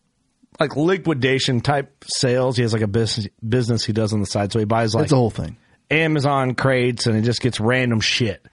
like 0.60 0.76
liquidation 0.76 1.62
type 1.62 2.04
sales. 2.06 2.56
He 2.58 2.64
has 2.64 2.74
like 2.74 2.82
a 2.82 2.88
business 2.88 3.28
business 3.48 3.86
he 3.86 3.94
does 3.94 4.14
on 4.14 4.20
the 4.20 4.26
side, 4.26 4.52
so 4.52 4.60
he 4.60 4.66
buys 4.66 4.96
like 4.96 5.06
it's 5.06 5.14
a 5.14 5.18
whole 5.18 5.30
thing. 5.30 5.58
Amazon 5.92 6.56
crates 6.56 7.06
and 7.06 7.16
he 7.16 7.22
just 7.22 7.42
gets 7.42 7.60
random 7.60 8.00
shit. 8.00 8.46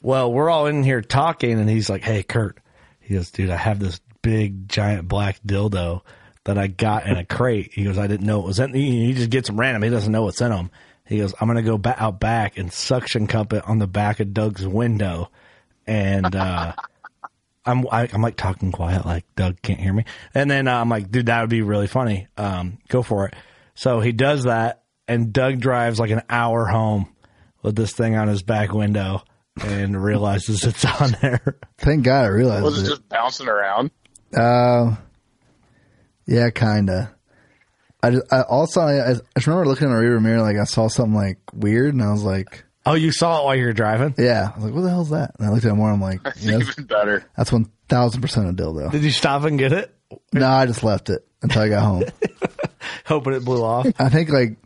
Well, 0.00 0.32
we're 0.32 0.48
all 0.48 0.66
in 0.66 0.84
here 0.84 1.00
talking, 1.02 1.58
and 1.58 1.68
he's 1.68 1.90
like, 1.90 2.02
"Hey, 2.02 2.22
Kurt," 2.22 2.58
he 3.00 3.14
goes, 3.14 3.30
"Dude, 3.30 3.50
I 3.50 3.56
have 3.56 3.80
this 3.80 4.00
big 4.22 4.68
giant 4.68 5.08
black 5.08 5.40
dildo 5.46 6.02
that 6.44 6.56
I 6.56 6.68
got 6.68 7.06
in 7.06 7.16
a 7.16 7.24
crate." 7.24 7.72
He 7.72 7.84
goes, 7.84 7.98
"I 7.98 8.06
didn't 8.06 8.26
know 8.26 8.40
it 8.40 8.46
was 8.46 8.60
in." 8.60 8.72
He 8.74 9.06
he 9.06 9.14
just 9.14 9.30
gets 9.30 9.48
them 9.48 9.58
random. 9.58 9.82
He 9.82 9.90
doesn't 9.90 10.12
know 10.12 10.22
what's 10.22 10.40
in 10.40 10.50
them. 10.50 10.70
He 11.04 11.18
goes, 11.18 11.34
"I'm 11.40 11.48
gonna 11.48 11.62
go 11.62 11.78
ba- 11.78 12.00
out 12.00 12.20
back 12.20 12.58
and 12.58 12.72
suction 12.72 13.26
cup 13.26 13.52
it 13.52 13.66
on 13.66 13.78
the 13.78 13.88
back 13.88 14.20
of 14.20 14.32
Doug's 14.32 14.66
window," 14.66 15.30
and 15.86 16.32
uh, 16.36 16.74
I'm 17.68 17.86
I, 17.90 18.08
I'm 18.12 18.22
like 18.22 18.36
talking 18.36 18.72
quiet, 18.72 19.04
like 19.06 19.24
Doug 19.36 19.60
can't 19.62 19.78
hear 19.80 19.92
me. 19.92 20.04
And 20.34 20.50
then 20.50 20.66
uh, 20.68 20.80
I'm 20.80 20.88
like, 20.88 21.10
"Dude, 21.10 21.26
that 21.26 21.40
would 21.42 21.50
be 21.50 21.62
really 21.62 21.86
funny. 21.86 22.26
Um, 22.36 22.78
go 22.88 23.02
for 23.02 23.26
it." 23.28 23.34
So 23.74 24.00
he 24.00 24.12
does 24.12 24.44
that, 24.44 24.82
and 25.06 25.32
Doug 25.32 25.60
drives 25.60 26.00
like 26.00 26.10
an 26.10 26.22
hour 26.30 26.66
home 26.66 27.14
with 27.62 27.76
this 27.76 27.92
thing 27.92 28.16
on 28.16 28.28
his 28.28 28.42
back 28.42 28.72
window 28.72 29.22
and 29.62 30.02
realizes 30.02 30.64
it's 30.64 30.84
on 31.00 31.16
there. 31.20 31.58
Thank 31.78 32.04
God 32.04 32.24
I 32.24 32.28
realized 32.28 32.64
Was 32.64 32.78
it 32.82 32.86
it. 32.86 32.88
just 32.90 33.08
bouncing 33.08 33.48
around? 33.48 33.90
Uh, 34.36 34.96
yeah, 36.26 36.50
kinda. 36.50 37.14
I, 38.02 38.10
just, 38.12 38.32
I 38.32 38.42
also 38.42 38.80
I, 38.80 39.10
I 39.10 39.14
just 39.14 39.46
remember 39.46 39.66
looking 39.66 39.88
in 39.88 39.94
the 39.94 40.00
rearview 40.00 40.22
mirror 40.22 40.40
like 40.42 40.56
I 40.56 40.64
saw 40.64 40.86
something 40.88 41.14
like 41.14 41.38
weird 41.52 41.94
and 41.94 42.02
I 42.02 42.12
was 42.12 42.22
like, 42.22 42.64
Oh, 42.86 42.94
you 42.94 43.12
saw 43.12 43.40
it 43.40 43.44
while 43.44 43.56
you 43.56 43.66
were 43.66 43.72
driving? 43.72 44.14
yeah, 44.18 44.50
I 44.52 44.54
was 44.56 44.64
like, 44.64 44.74
what 44.74 44.80
the 44.82 44.90
hell's 44.90 45.10
that? 45.10 45.32
And 45.38 45.46
I 45.46 45.50
looked 45.50 45.64
at 45.64 45.72
it 45.72 45.74
more. 45.74 45.90
I'm 45.90 46.00
like, 46.00 46.22
That's 46.22 46.42
yeah, 46.42 46.58
even 46.58 46.84
better. 46.84 47.24
that's 47.36 47.52
one 47.52 47.70
thousand 47.88 48.20
percent 48.22 48.48
a 48.48 48.52
dildo. 48.62 48.90
Did 48.90 49.02
you 49.04 49.10
stop 49.10 49.44
and 49.44 49.58
get 49.58 49.72
it? 49.72 49.94
No, 50.32 50.46
I 50.48 50.64
just 50.66 50.82
left 50.82 51.10
it 51.10 51.26
until 51.42 51.62
I 51.62 51.68
got 51.68 51.82
home. 51.82 52.04
Hoping 53.06 53.34
it 53.34 53.44
blew 53.44 53.62
off. 53.62 53.86
I 53.98 54.08
think 54.08 54.30
like 54.30 54.56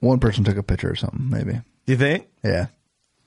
one 0.00 0.18
person 0.18 0.44
took 0.44 0.56
a 0.56 0.62
picture 0.62 0.90
or 0.90 0.96
something, 0.96 1.28
maybe. 1.30 1.52
Do 1.52 1.92
you 1.92 1.96
think? 1.96 2.26
Yeah, 2.42 2.66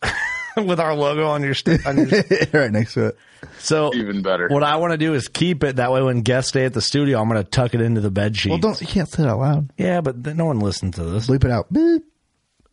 With 0.57 0.79
our 0.81 0.93
logo 0.95 1.27
on 1.27 1.41
your, 1.43 1.53
st- 1.53 1.85
on 1.85 1.97
your 1.97 2.07
right 2.53 2.71
next 2.71 2.95
to 2.95 3.07
it. 3.07 3.17
So 3.59 3.93
Even 3.93 4.21
better. 4.21 4.49
what 4.49 4.63
I 4.63 4.75
want 4.77 4.91
to 4.91 4.97
do 4.97 5.13
is 5.13 5.29
keep 5.29 5.63
it 5.63 5.77
that 5.77 5.91
way 5.93 6.01
when 6.01 6.21
guests 6.21 6.49
stay 6.49 6.65
at 6.65 6.73
the 6.73 6.81
studio, 6.81 7.21
I'm 7.21 7.29
going 7.29 7.41
to 7.41 7.49
tuck 7.49 7.73
it 7.73 7.79
into 7.79 8.01
the 8.01 8.11
bed 8.11 8.35
sheet. 8.35 8.49
Well, 8.49 8.59
don't 8.59 8.79
you 8.81 8.87
can't 8.87 9.07
say 9.07 9.23
it 9.23 9.29
out 9.29 9.39
loud. 9.39 9.71
Yeah, 9.77 10.01
but 10.01 10.21
th- 10.23 10.35
no 10.35 10.45
one 10.45 10.59
listens 10.59 10.95
to 10.95 11.05
this. 11.05 11.27
Bleep 11.27 11.45
it 11.45 11.51
out. 11.51 11.71
Beep. 11.71 12.03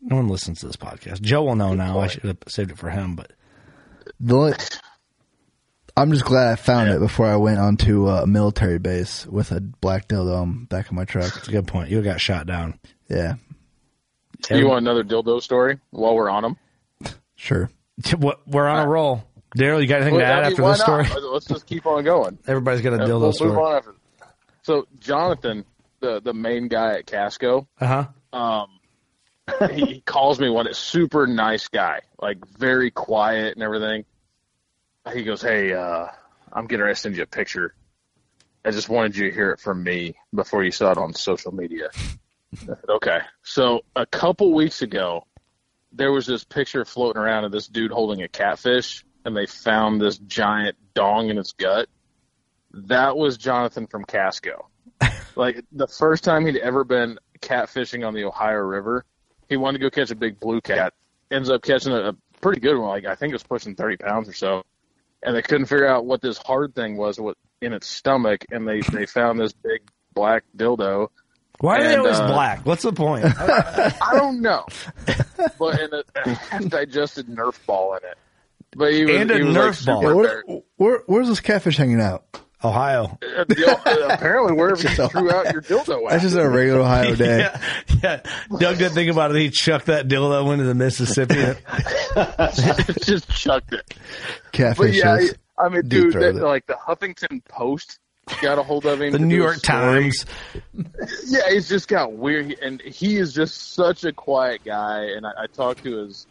No 0.09 0.15
one 0.17 0.27
listens 0.29 0.61
to 0.61 0.67
this 0.67 0.75
podcast. 0.77 1.21
Joe 1.21 1.43
will 1.43 1.55
know 1.55 1.73
now. 1.73 1.99
I 1.99 2.07
should 2.07 2.23
have 2.23 2.37
saved 2.47 2.71
it 2.71 2.77
for 2.77 2.89
him, 2.89 3.15
but 3.15 3.33
The 4.19 4.35
only, 4.35 4.53
I'm 5.97 6.11
just 6.11 6.25
glad 6.25 6.51
I 6.51 6.55
found 6.55 6.89
it 6.89 6.99
before 6.99 7.25
I 7.27 7.35
went 7.35 7.59
onto 7.59 8.07
a 8.07 8.25
military 8.25 8.77
base 8.79 9.25
with 9.25 9.51
a 9.51 9.59
black 9.59 10.07
dildo 10.07 10.35
on 10.41 10.65
back 10.65 10.87
of 10.87 10.93
my 10.93 11.03
truck. 11.05 11.33
that's 11.33 11.47
a 11.47 11.51
good 11.51 11.67
point. 11.67 11.89
You 11.89 12.01
got 12.01 12.21
shot 12.21 12.47
down. 12.47 12.79
Yeah, 13.09 13.35
Do 14.43 14.57
You 14.57 14.67
want 14.67 14.79
another 14.79 15.03
dildo 15.03 15.41
story 15.41 15.79
while 15.91 16.15
we're 16.15 16.29
on 16.29 16.43
them? 16.43 16.57
sure. 17.35 17.69
We're 18.45 18.67
on 18.67 18.85
a 18.85 18.87
roll. 18.87 19.23
Daryl, 19.57 19.81
you 19.81 19.87
got 19.87 20.01
anything 20.01 20.19
to 20.19 20.25
add 20.25 20.43
after 20.43 20.61
why 20.61 20.71
this 20.73 20.81
story? 20.81 21.07
Let's 21.31 21.47
just 21.47 21.65
keep 21.65 21.85
on 21.87 22.03
going. 22.03 22.37
Everybody's 22.47 22.81
got 22.81 22.93
a 22.93 23.03
Uh, 23.03 23.07
dildo 23.07 23.21
we'll 23.21 23.33
story. 23.33 23.49
move 23.51 23.59
on 23.59 23.75
after. 23.77 23.95
So 24.61 24.87
Jonathan, 24.99 25.65
the 25.99 26.21
the 26.21 26.33
main 26.33 26.67
guy 26.67 26.97
at 26.99 27.07
Casco, 27.07 27.67
Uh 27.81 28.05
huh. 28.33 28.37
um, 28.37 28.67
he, 29.73 30.01
calls 30.01 30.39
me 30.39 30.49
one. 30.49 30.67
Super 30.73 31.27
nice 31.27 31.67
guy, 31.67 32.01
like 32.19 32.45
very 32.57 32.91
quiet 32.91 33.53
and 33.55 33.63
everything. 33.63 34.05
He 35.13 35.23
goes, 35.23 35.41
"Hey, 35.41 35.73
uh, 35.73 36.07
I'm 36.51 36.67
getting 36.67 36.83
ready 36.83 36.95
to 36.95 36.99
send 36.99 37.17
you 37.17 37.23
a 37.23 37.27
picture. 37.27 37.73
I 38.65 38.71
just 38.71 38.89
wanted 38.89 39.15
you 39.15 39.29
to 39.29 39.35
hear 39.35 39.51
it 39.51 39.59
from 39.59 39.83
me 39.83 40.15
before 40.33 40.63
you 40.63 40.71
saw 40.71 40.91
it 40.91 40.97
on 40.97 41.13
social 41.13 41.53
media." 41.53 41.89
Said, 42.55 42.77
okay. 42.89 43.19
So 43.43 43.81
a 43.95 44.05
couple 44.05 44.53
weeks 44.53 44.81
ago, 44.81 45.25
there 45.91 46.11
was 46.11 46.25
this 46.25 46.43
picture 46.43 46.85
floating 46.85 47.21
around 47.21 47.45
of 47.45 47.51
this 47.51 47.67
dude 47.67 47.91
holding 47.91 48.23
a 48.23 48.27
catfish, 48.27 49.05
and 49.25 49.35
they 49.35 49.45
found 49.45 50.01
this 50.01 50.17
giant 50.17 50.77
dong 50.93 51.29
in 51.29 51.37
its 51.37 51.53
gut. 51.53 51.87
That 52.71 53.17
was 53.17 53.37
Jonathan 53.37 53.87
from 53.87 54.05
Casco. 54.05 54.69
like 55.35 55.63
the 55.71 55.87
first 55.87 56.23
time 56.23 56.45
he'd 56.45 56.57
ever 56.57 56.83
been 56.83 57.19
catfishing 57.39 58.05
on 58.05 58.13
the 58.13 58.25
Ohio 58.25 58.57
River, 58.57 59.05
he 59.49 59.57
wanted 59.57 59.79
to 59.79 59.83
go 59.83 59.89
catch 59.89 60.11
a 60.11 60.15
big 60.15 60.39
blue 60.39 60.61
cat. 60.61 60.93
Ends 61.31 61.49
up 61.49 61.61
catching 61.61 61.91
a, 61.91 62.09
a 62.09 62.13
pretty 62.41 62.59
good 62.59 62.77
one. 62.77 62.89
Like 62.89 63.05
I 63.05 63.15
think 63.15 63.31
it 63.31 63.35
was 63.35 63.43
pushing 63.43 63.75
thirty 63.75 63.97
pounds 63.97 64.29
or 64.29 64.33
so, 64.33 64.63
and 65.23 65.35
they 65.35 65.41
couldn't 65.41 65.65
figure 65.67 65.87
out 65.87 66.05
what 66.05 66.21
this 66.21 66.37
hard 66.37 66.75
thing 66.75 66.97
was 66.97 67.19
what 67.19 67.37
in 67.61 67.73
its 67.73 67.87
stomach, 67.87 68.45
and 68.51 68.67
they 68.67 68.81
they 68.81 69.05
found 69.05 69.39
this 69.39 69.53
big 69.53 69.81
black 70.13 70.43
dildo. 70.55 71.09
Why 71.59 71.79
are 71.79 71.83
they 71.83 71.95
always 71.95 72.19
uh, 72.19 72.27
black? 72.27 72.65
What's 72.65 72.83
the 72.83 72.93
point? 72.93 73.25
I 73.37 74.11
don't 74.13 74.41
know, 74.41 74.65
but 75.57 75.79
and 75.79 75.93
a 75.93 76.33
half 76.35 76.65
digested 76.69 77.27
Nerf 77.27 77.65
ball 77.65 77.95
in 77.95 78.09
it. 78.09 78.17
But 78.75 78.93
he 78.93 79.05
was, 79.05 79.15
And 79.15 79.31
a 79.31 79.37
he 79.37 79.43
was 79.43 79.55
Nerf 79.55 79.87
like 79.87 80.03
ball. 80.03 80.15
Where, 80.15 80.43
where, 80.75 81.03
where's 81.07 81.27
this 81.27 81.39
catfish 81.39 81.77
hanging 81.77 81.99
out? 82.01 82.41
Ohio. 82.63 83.17
Uh, 83.21 83.45
apparently, 84.09 84.53
wherever 84.53 84.81
you 84.81 84.89
threw 85.07 85.31
out 85.31 85.51
your 85.53 85.61
dildo 85.61 86.03
at. 86.05 86.09
That's 86.11 86.23
just 86.23 86.35
a 86.35 86.49
regular 86.49 86.79
Ohio 86.81 87.15
day. 87.15 87.39
Yeah, 87.39 87.61
yeah. 88.03 88.21
Doug 88.59 88.77
didn't 88.79 88.93
think 88.93 89.11
about 89.11 89.35
it. 89.35 89.39
He 89.39 89.49
chucked 89.51 89.85
that 89.87 90.07
dildo 90.07 90.51
into 90.53 90.65
the 90.65 90.73
Mississippi. 90.73 91.35
just 93.03 93.29
chucked 93.29 93.73
it. 93.73 93.93
But 94.77 94.93
yeah, 94.93 95.17
is- 95.17 95.35
I 95.57 95.69
mean, 95.69 95.81
deep 95.83 96.11
dude, 96.11 96.13
that, 96.13 96.35
like 96.35 96.65
the 96.65 96.73
Huffington 96.75 97.43
Post 97.45 97.99
got 98.41 98.57
a 98.59 98.63
hold 98.63 98.85
of 98.85 99.01
him. 99.01 99.11
the 99.11 99.19
New 99.19 99.35
York. 99.37 99.61
Times. 99.61 100.25
Yeah, 101.25 101.49
he's 101.49 101.69
just 101.69 101.87
got 101.87 102.13
weird, 102.13 102.55
and 102.61 102.81
he 102.81 103.17
is 103.17 103.33
just 103.33 103.73
such 103.73 104.03
a 104.03 104.11
quiet 104.13 104.61
guy. 104.65 105.03
And 105.15 105.25
I, 105.25 105.31
I 105.43 105.47
talked 105.47 105.83
to 105.83 105.97
his 106.05 106.27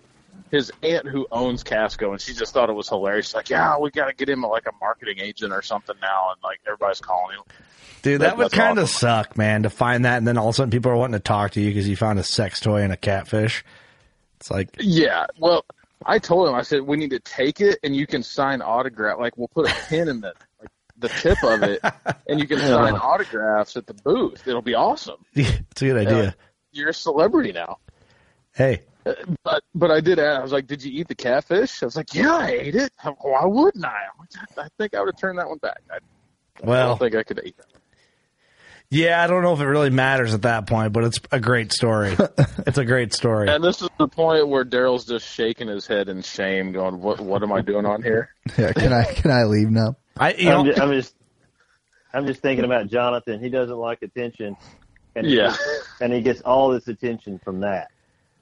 his 0.51 0.72
aunt 0.82 1.07
who 1.09 1.26
owns 1.32 1.62
Casco, 1.62 2.12
and 2.12 2.20
she 2.20 2.32
just 2.34 2.53
thought 2.55 2.70
it 2.70 2.74
was 2.74 2.89
hilarious. 2.89 3.26
She's 3.26 3.34
like, 3.34 3.51
yeah, 3.51 3.78
we 3.78 3.91
got 3.91 4.07
to 4.07 4.14
get 4.14 4.28
him 4.28 4.43
like 4.43 4.66
a 4.66 4.72
marketing 4.80 5.18
agent 5.20 5.53
or 5.53 5.62
something 5.62 5.97
now, 6.01 6.30
and 6.32 6.43
like 6.43 6.61
everybody's 6.66 7.01
calling 7.01 7.37
him. 7.37 7.43
Dude, 8.03 8.20
That- 8.20 8.37
that 8.37 8.39
would 8.39 8.53
kind 8.53 8.78
of 8.78 8.84
awesome. 8.84 8.99
suck, 9.24 9.37
man, 9.37 9.64
to 9.64 9.70
find 9.70 10.05
that 10.05 10.18
and 10.18 10.26
then 10.28 10.39
all 10.39 10.49
of 10.49 10.55
a 10.55 10.57
sudden 10.57 10.70
people 10.70 10.91
are 10.93 10.97
wanting 10.97 11.14
to 11.14 11.20
talk 11.20 11.53
to 11.53 11.61
you 11.61 11.70
because 11.70 11.89
you 11.89 11.97
found 11.97 12.18
a 12.18 12.22
sex 12.22 12.61
toy 12.61 12.82
and 12.82 12.93
a 12.93 12.97
catfish. 12.97 13.64
It's 14.39 14.51
like, 14.51 14.68
Yeah, 14.78 15.26
well, 15.41 15.64
I 16.05 16.18
told 16.18 16.49
him 16.49 16.55
I 16.55 16.62
said 16.62 16.82
we 16.82 16.97
need 16.99 17.11
to 17.11 17.18
take 17.20 17.61
it, 17.61 17.78
and 17.82 17.97
you 17.97 18.07
can 18.07 18.22
sign 18.22 18.62
autograph. 18.62 19.18
Like 19.18 19.37
we'll 19.37 19.49
put 19.49 19.68
a 19.68 19.74
pin 19.89 20.09
in 20.09 20.20
the 20.20 20.34
like, 20.61 20.68
the 20.99 21.09
tip 21.09 21.43
of 21.43 21.62
it, 21.62 21.80
and 22.28 22.39
you 22.39 22.47
can 22.47 22.59
sign 22.61 22.95
autographs 22.95 23.76
at 23.76 23.87
the 23.87 23.95
booth. 23.95 24.47
It'll 24.47 24.62
be 24.62 24.74
awesome. 24.74 25.16
it's 25.34 25.82
a 25.82 25.84
good 25.87 25.97
idea. 26.07 26.22
Yeah. 26.24 26.32
You're 26.72 26.89
a 26.91 26.95
celebrity 26.95 27.53
now. 27.53 27.78
Hey, 28.55 28.82
But 29.45 29.63
but 29.75 29.91
I 29.91 30.01
did 30.01 30.19
ask. 30.19 30.41
I 30.41 30.43
was 30.43 30.53
like, 30.53 30.67
"Did 30.67 30.83
you 30.83 30.93
eat 31.01 31.09
the 31.09 31.15
catfish?" 31.15 31.83
I 31.83 31.87
was 31.87 31.97
like, 31.97 32.15
"Yeah, 32.15 32.35
I 32.35 32.49
ate 32.51 32.75
it. 32.75 32.93
Why 33.21 33.45
wouldn't 33.45 33.85
I?" 33.85 33.89
I'm 33.89 34.19
like, 34.19 34.67
I 34.67 34.69
think 34.79 34.95
I 34.95 35.01
would 35.01 35.09
have 35.15 35.21
turned 35.21 35.39
that 35.39 35.49
one 35.49 35.59
back. 35.59 35.81
I, 35.91 35.97
I 36.63 36.67
don't 36.87 36.99
think 36.99 37.15
I 37.15 37.23
could 37.23 37.41
eat 37.45 37.57
that. 37.59 37.67
yeah, 38.91 39.23
I 39.23 39.27
don't 39.27 39.43
know 39.43 39.53
if 39.53 39.61
it 39.61 39.67
really 39.67 39.91
matters 39.91 40.33
at 40.35 40.43
that 40.43 40.67
point, 40.67 40.93
but 40.93 41.05
it's 41.05 41.21
a 41.31 41.39
great 41.41 41.73
story. 41.73 42.17
it's 42.67 42.79
a 42.79 42.85
great 42.85 43.13
story. 43.13 43.49
And 43.49 43.63
this 43.63 43.83
is 43.83 43.89
the 43.99 44.09
point 44.09 44.49
where 44.49 44.65
Daryl's 44.65 45.05
just 45.05 45.27
shaking 45.29 45.69
his 45.69 45.87
head 45.87 46.09
in 46.09 46.23
shame, 46.23 46.73
going, 46.73 47.01
"What 47.01 47.21
what 47.21 47.43
am 47.43 47.53
I 47.53 47.61
doing 47.61 47.87
on 47.87 48.03
here?" 48.03 48.31
yeah, 48.59 48.73
can 48.73 48.93
I 48.93 49.05
can 49.05 49.31
I 49.31 49.45
leave 49.45 49.71
now? 49.71 49.97
I, 50.19 50.33
you 50.35 50.51
I'm, 50.51 50.65
know, 50.67 50.73
just, 50.73 50.81
I'm 50.81 50.91
just 50.93 51.15
I'm 52.13 52.27
just 52.27 52.41
thinking 52.41 52.65
about 52.65 52.89
Jonathan. 52.89 53.39
He 53.41 53.51
doesn't 53.51 53.77
like 53.77 54.03
attention, 54.03 54.57
and 55.15 55.27
he 55.27 55.37
Yeah. 55.37 55.49
gets- 55.51 55.83
and 56.01 56.13
he 56.13 56.21
gets 56.23 56.41
all 56.43 56.71
this 56.71 56.89
attention 56.89 57.39
from 57.39 57.61
that. 57.61 57.89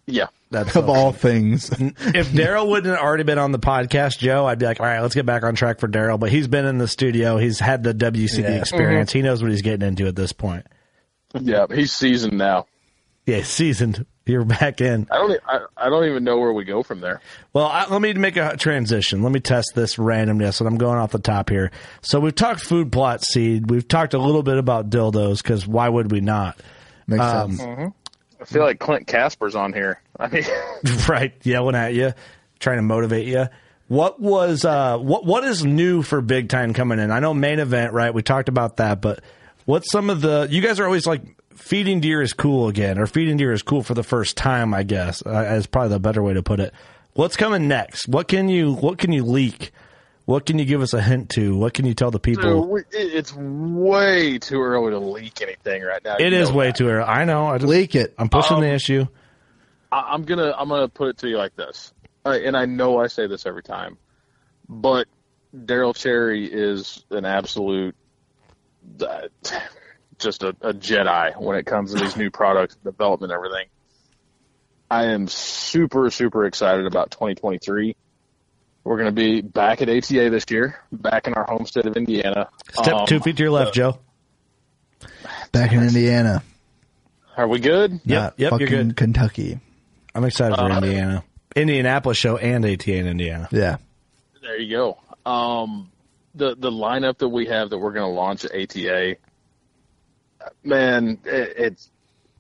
Yeah. 0.07 0.27
That's 0.55 0.77
of 0.77 0.89
all 0.89 1.13
things. 1.13 1.69
if 1.71 2.31
Daryl 2.33 2.69
wouldn't 2.69 2.95
have 2.97 3.05
already 3.05 3.25
been 3.25 3.39
on 3.39 3.53
the 3.53 3.59
podcast, 3.59 4.19
Joe, 4.19 4.47
I'd 4.47 4.59
be 4.59 4.67
like, 4.67 4.81
all 4.81 4.87
right, 4.87 5.01
let's 5.01 5.15
get 5.15 5.27
back 5.27 5.43
on 5.43 5.55
track 5.55 5.81
for 5.81 5.89
Daryl. 5.89 6.19
But 6.19 6.31
he's 6.31 6.49
been 6.49 6.65
in 6.65 6.79
the 6.79 6.89
studio. 6.89 7.37
He's 7.39 7.59
had 7.59 7.83
the 7.83 7.93
WCB 7.93 8.43
Yeah. 8.43 8.51
experience. 8.61 9.13
He 9.13 9.23
knows 9.23 9.43
what 9.43 9.51
he's 9.51 9.63
getting 9.63 9.87
into 9.87 10.07
at 10.07 10.17
this 10.17 10.33
point. 10.33 10.67
Yeah, 11.39 11.67
he's 11.73 11.93
seasoned 11.93 12.39
now. 12.39 12.67
Yeah, 13.27 13.43
seasoned. 13.43 14.07
You're 14.27 14.45
back 14.45 14.81
in. 14.81 15.07
I 15.11 15.17
don't. 15.19 15.41
I, 15.47 15.59
I 15.77 15.89
don't 15.91 16.05
even 16.07 16.25
know 16.25 16.39
where 16.39 16.53
we 16.53 16.65
go 16.65 16.83
from 16.83 17.01
there. 17.01 17.21
Well, 17.53 17.67
I, 17.67 17.87
let 17.91 18.01
me 18.01 18.13
make 18.15 18.37
a 18.37 18.57
transition. 18.57 19.23
Let 19.23 19.33
me 19.33 19.41
test 19.41 19.73
this 19.75 19.97
randomness, 19.97 20.61
and 20.61 20.69
I'm 20.69 20.79
going 20.79 20.99
off 20.99 21.11
the 21.13 21.19
top 21.19 21.51
here. 21.51 21.71
So 22.01 22.21
we've 22.21 22.35
talked 22.35 22.61
food 22.61 22.91
plot 22.93 23.23
seed. 23.25 23.69
We've 23.71 23.87
talked 23.87 24.15
a 24.15 24.19
little 24.19 24.43
bit 24.43 24.57
about 24.57 24.89
dildos 24.89 25.43
because 25.43 25.67
why 25.67 25.89
would 25.89 26.11
we 26.11 26.21
not? 26.21 26.59
Makes 27.07 27.23
Um, 27.25 27.53
sense. 27.57 27.93
I 28.41 28.45
feel 28.47 28.63
like 28.63 28.79
Clint 28.79 29.07
Casper's 29.07 29.55
on 29.55 29.73
here. 29.75 30.01
I 30.19 30.29
mean, 30.29 30.45
right, 31.09 31.33
yelling 31.43 31.75
at 31.77 31.95
you, 31.95 32.13
trying 32.61 32.77
to 32.79 32.83
motivate 32.83 33.27
you. 33.27 33.49
What 33.89 34.21
was 34.21 34.65
uh 34.65 34.97
what 34.99 35.25
what 35.27 35.45
is 35.45 35.65
new 35.65 36.03
for 36.03 36.21
Big 36.23 36.49
Time 36.49 36.73
coming 36.73 36.99
in? 36.99 37.11
I 37.11 37.21
know 37.21 37.35
main 37.35 37.59
event, 37.59 37.93
right? 37.93 38.13
We 38.15 38.23
talked 38.23 38.49
about 38.49 38.79
that, 38.79 39.01
but 39.03 39.21
what's 39.67 39.91
some 39.91 40.09
of 40.11 40.21
the 40.23 40.47
you 40.51 40.63
guys 40.63 40.81
are 40.81 40.87
always 40.87 41.07
like 41.07 41.23
feeding 41.55 42.01
deer 42.01 42.23
is 42.23 42.33
cool 42.33 42.69
again, 42.69 42.99
or 42.99 43.07
feeding 43.07 43.37
deer 43.37 43.53
is 43.53 43.63
cool 43.63 43.83
for 43.83 43.95
the 43.95 44.03
first 44.03 44.37
time, 44.37 44.73
I 44.75 44.83
guess, 44.85 45.23
uh, 45.27 45.55
is 45.57 45.67
probably 45.67 45.91
the 45.91 46.01
better 46.01 46.23
way 46.23 46.33
to 46.35 46.43
put 46.43 46.61
it. 46.61 46.73
What's 47.13 47.37
coming 47.37 47.69
next? 47.69 48.09
What 48.09 48.27
can 48.27 48.49
you 48.49 48.73
what 48.73 48.99
can 48.99 49.13
you 49.13 49.23
leak? 49.25 49.71
What 50.25 50.47
can 50.47 50.59
you 50.59 50.65
give 50.65 50.81
us 50.81 50.95
a 50.95 51.03
hint 51.03 51.29
to? 51.31 51.55
What 51.55 51.75
can 51.75 51.85
you 51.85 51.93
tell 51.93 52.11
the 52.11 52.19
people? 52.19 52.67
dude, 52.77 52.87
it's 52.93 53.35
way 53.35 54.39
too 54.39 54.63
early 54.63 54.93
to 54.93 54.99
leak 54.99 55.43
anything 55.43 55.83
right 55.83 56.03
now. 56.03 56.17
It 56.19 56.33
You 56.33 56.39
is 56.41 56.51
way 56.51 56.69
that. 56.69 56.77
too 56.77 56.89
early. 56.89 57.05
I 57.05 57.27
know. 57.27 57.49
I 57.49 57.59
just, 57.59 57.69
Leak 57.69 57.95
it. 57.95 58.15
I'm 58.17 58.31
pushing 58.31 58.57
Um, 58.57 58.63
the 58.63 58.73
issue. 58.73 59.07
I, 59.95 60.13
I'm 60.13 60.25
gonna 60.25 60.53
I'm 60.59 60.69
gonna 60.69 60.89
put 60.89 61.09
it 61.11 61.19
to 61.19 61.29
you 61.29 61.37
like 61.37 61.55
this, 61.55 61.93
uh, 62.25 62.31
and 62.31 62.57
I 62.57 62.67
know 62.67 62.99
I 62.99 63.07
say 63.07 63.29
this 63.29 63.47
every 63.47 63.63
time, 63.63 63.97
but 64.69 65.07
Daryl 65.57 65.95
Cherry 65.95 66.47
is 66.53 67.05
an 67.11 67.25
absolute 67.25 67.95
uh, 69.01 69.29
just 70.19 70.43
a, 70.43 70.49
a 70.61 70.75
Jedi 70.75 71.41
when 71.41 71.57
it 71.57 71.67
comes 71.67 71.95
to 71.95 72.01
these 72.01 72.17
new 72.17 72.31
products 72.31 72.75
development 72.77 73.33
and 73.33 73.39
everything. 73.39 73.69
I 74.91 75.05
am 75.07 75.29
super 75.29 76.11
super 76.11 76.45
excited 76.45 76.87
about 76.87 77.13
2023. 77.13 77.95
We're 78.83 78.99
going 78.99 79.07
to 79.07 79.13
be 79.13 79.41
back 79.41 79.81
at 79.81 79.89
ATA 79.89 80.29
this 80.29 80.45
year, 80.51 80.79
back 80.93 81.27
in 81.27 81.33
our 81.33 81.45
home 81.45 81.65
state 81.65 81.87
of 81.87 81.97
Indiana. 81.97 82.51
Step 82.71 82.93
Um, 82.93 83.07
two 83.07 83.19
feet 83.19 83.39
to 83.39 83.43
your 83.45 83.51
left, 83.53 83.73
Joe. 83.73 83.99
Back 85.53 85.73
in 85.73 85.83
Indiana. 85.83 86.43
Are 87.35 87.49
we 87.49 87.61
good? 87.61 87.93
Yep, 88.05 88.05
Not 88.05 88.35
yep, 88.37 88.61
you're 88.61 88.69
good. 88.69 88.95
Kentucky. 88.95 89.59
I'm 90.15 90.25
excited 90.25 90.57
for 90.57 90.63
Uh, 90.65 90.77
Indiana. 90.77 91.25
Indianapolis 91.57 92.19
show 92.19 92.37
and 92.37 92.65
ATA 92.65 92.95
in 92.95 93.07
Indiana. 93.07 93.49
Yeah. 93.53 93.77
There 94.43 94.59
you 94.59 94.77
go. 94.77 94.99
Um, 95.31 95.91
the 96.35 96.55
the 96.57 96.71
lineup 96.71 97.19
that 97.19 97.29
we 97.29 97.47
have 97.47 97.71
that 97.71 97.79
we're 97.79 97.93
going 97.93 98.09
to 98.11 98.15
launch 98.15 98.45
at 98.45 98.51
ATA, 98.53 99.17
man, 100.63 101.19
it, 101.25 101.55
it's 101.57 101.91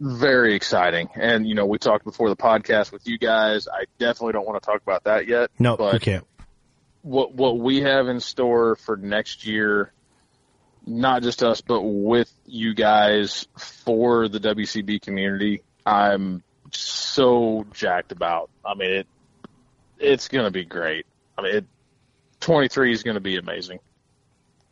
very 0.01 0.55
exciting. 0.55 1.09
And 1.14 1.47
you 1.47 1.55
know, 1.55 1.66
we 1.66 1.79
talked 1.79 2.05
before 2.05 2.29
the 2.29 2.37
podcast 2.37 2.93
with 2.93 3.07
you 3.07 3.18
guys. 3.18 3.68
I 3.68 3.85
definitely 3.99 4.33
don't 4.33 4.47
want 4.47 4.62
to 4.62 4.66
talk 4.66 4.83
about 4.83 5.05
that 5.05 5.27
yet. 5.29 5.51
No, 5.59 5.77
but 5.77 5.95
you 5.95 6.01
can't. 6.01 6.27
what 7.03 7.35
what 7.35 7.59
we 7.59 7.83
have 7.83 8.09
in 8.09 8.20
store 8.20 8.77
for 8.77 8.97
next 8.97 9.47
year, 9.47 9.93
not 10.87 11.22
just 11.22 11.43
us, 11.43 11.61
but 11.61 11.83
with 11.83 12.33
you 12.47 12.75
guys 12.75 13.47
for 13.57 14.29
the 14.29 14.41
WCB 14.41 15.01
community, 15.01 15.62
I'm 15.87 16.43
so 16.77 17.66
jacked 17.72 18.12
about. 18.12 18.51
I 18.64 18.75
mean, 18.75 18.91
it 18.91 19.07
it's 19.99 20.29
going 20.29 20.45
to 20.45 20.51
be 20.51 20.64
great. 20.64 21.07
I 21.39 21.43
mean, 21.43 21.55
it, 21.57 21.64
23 22.41 22.93
is 22.93 23.03
going 23.03 23.14
to 23.14 23.20
be 23.20 23.37
amazing. 23.37 23.79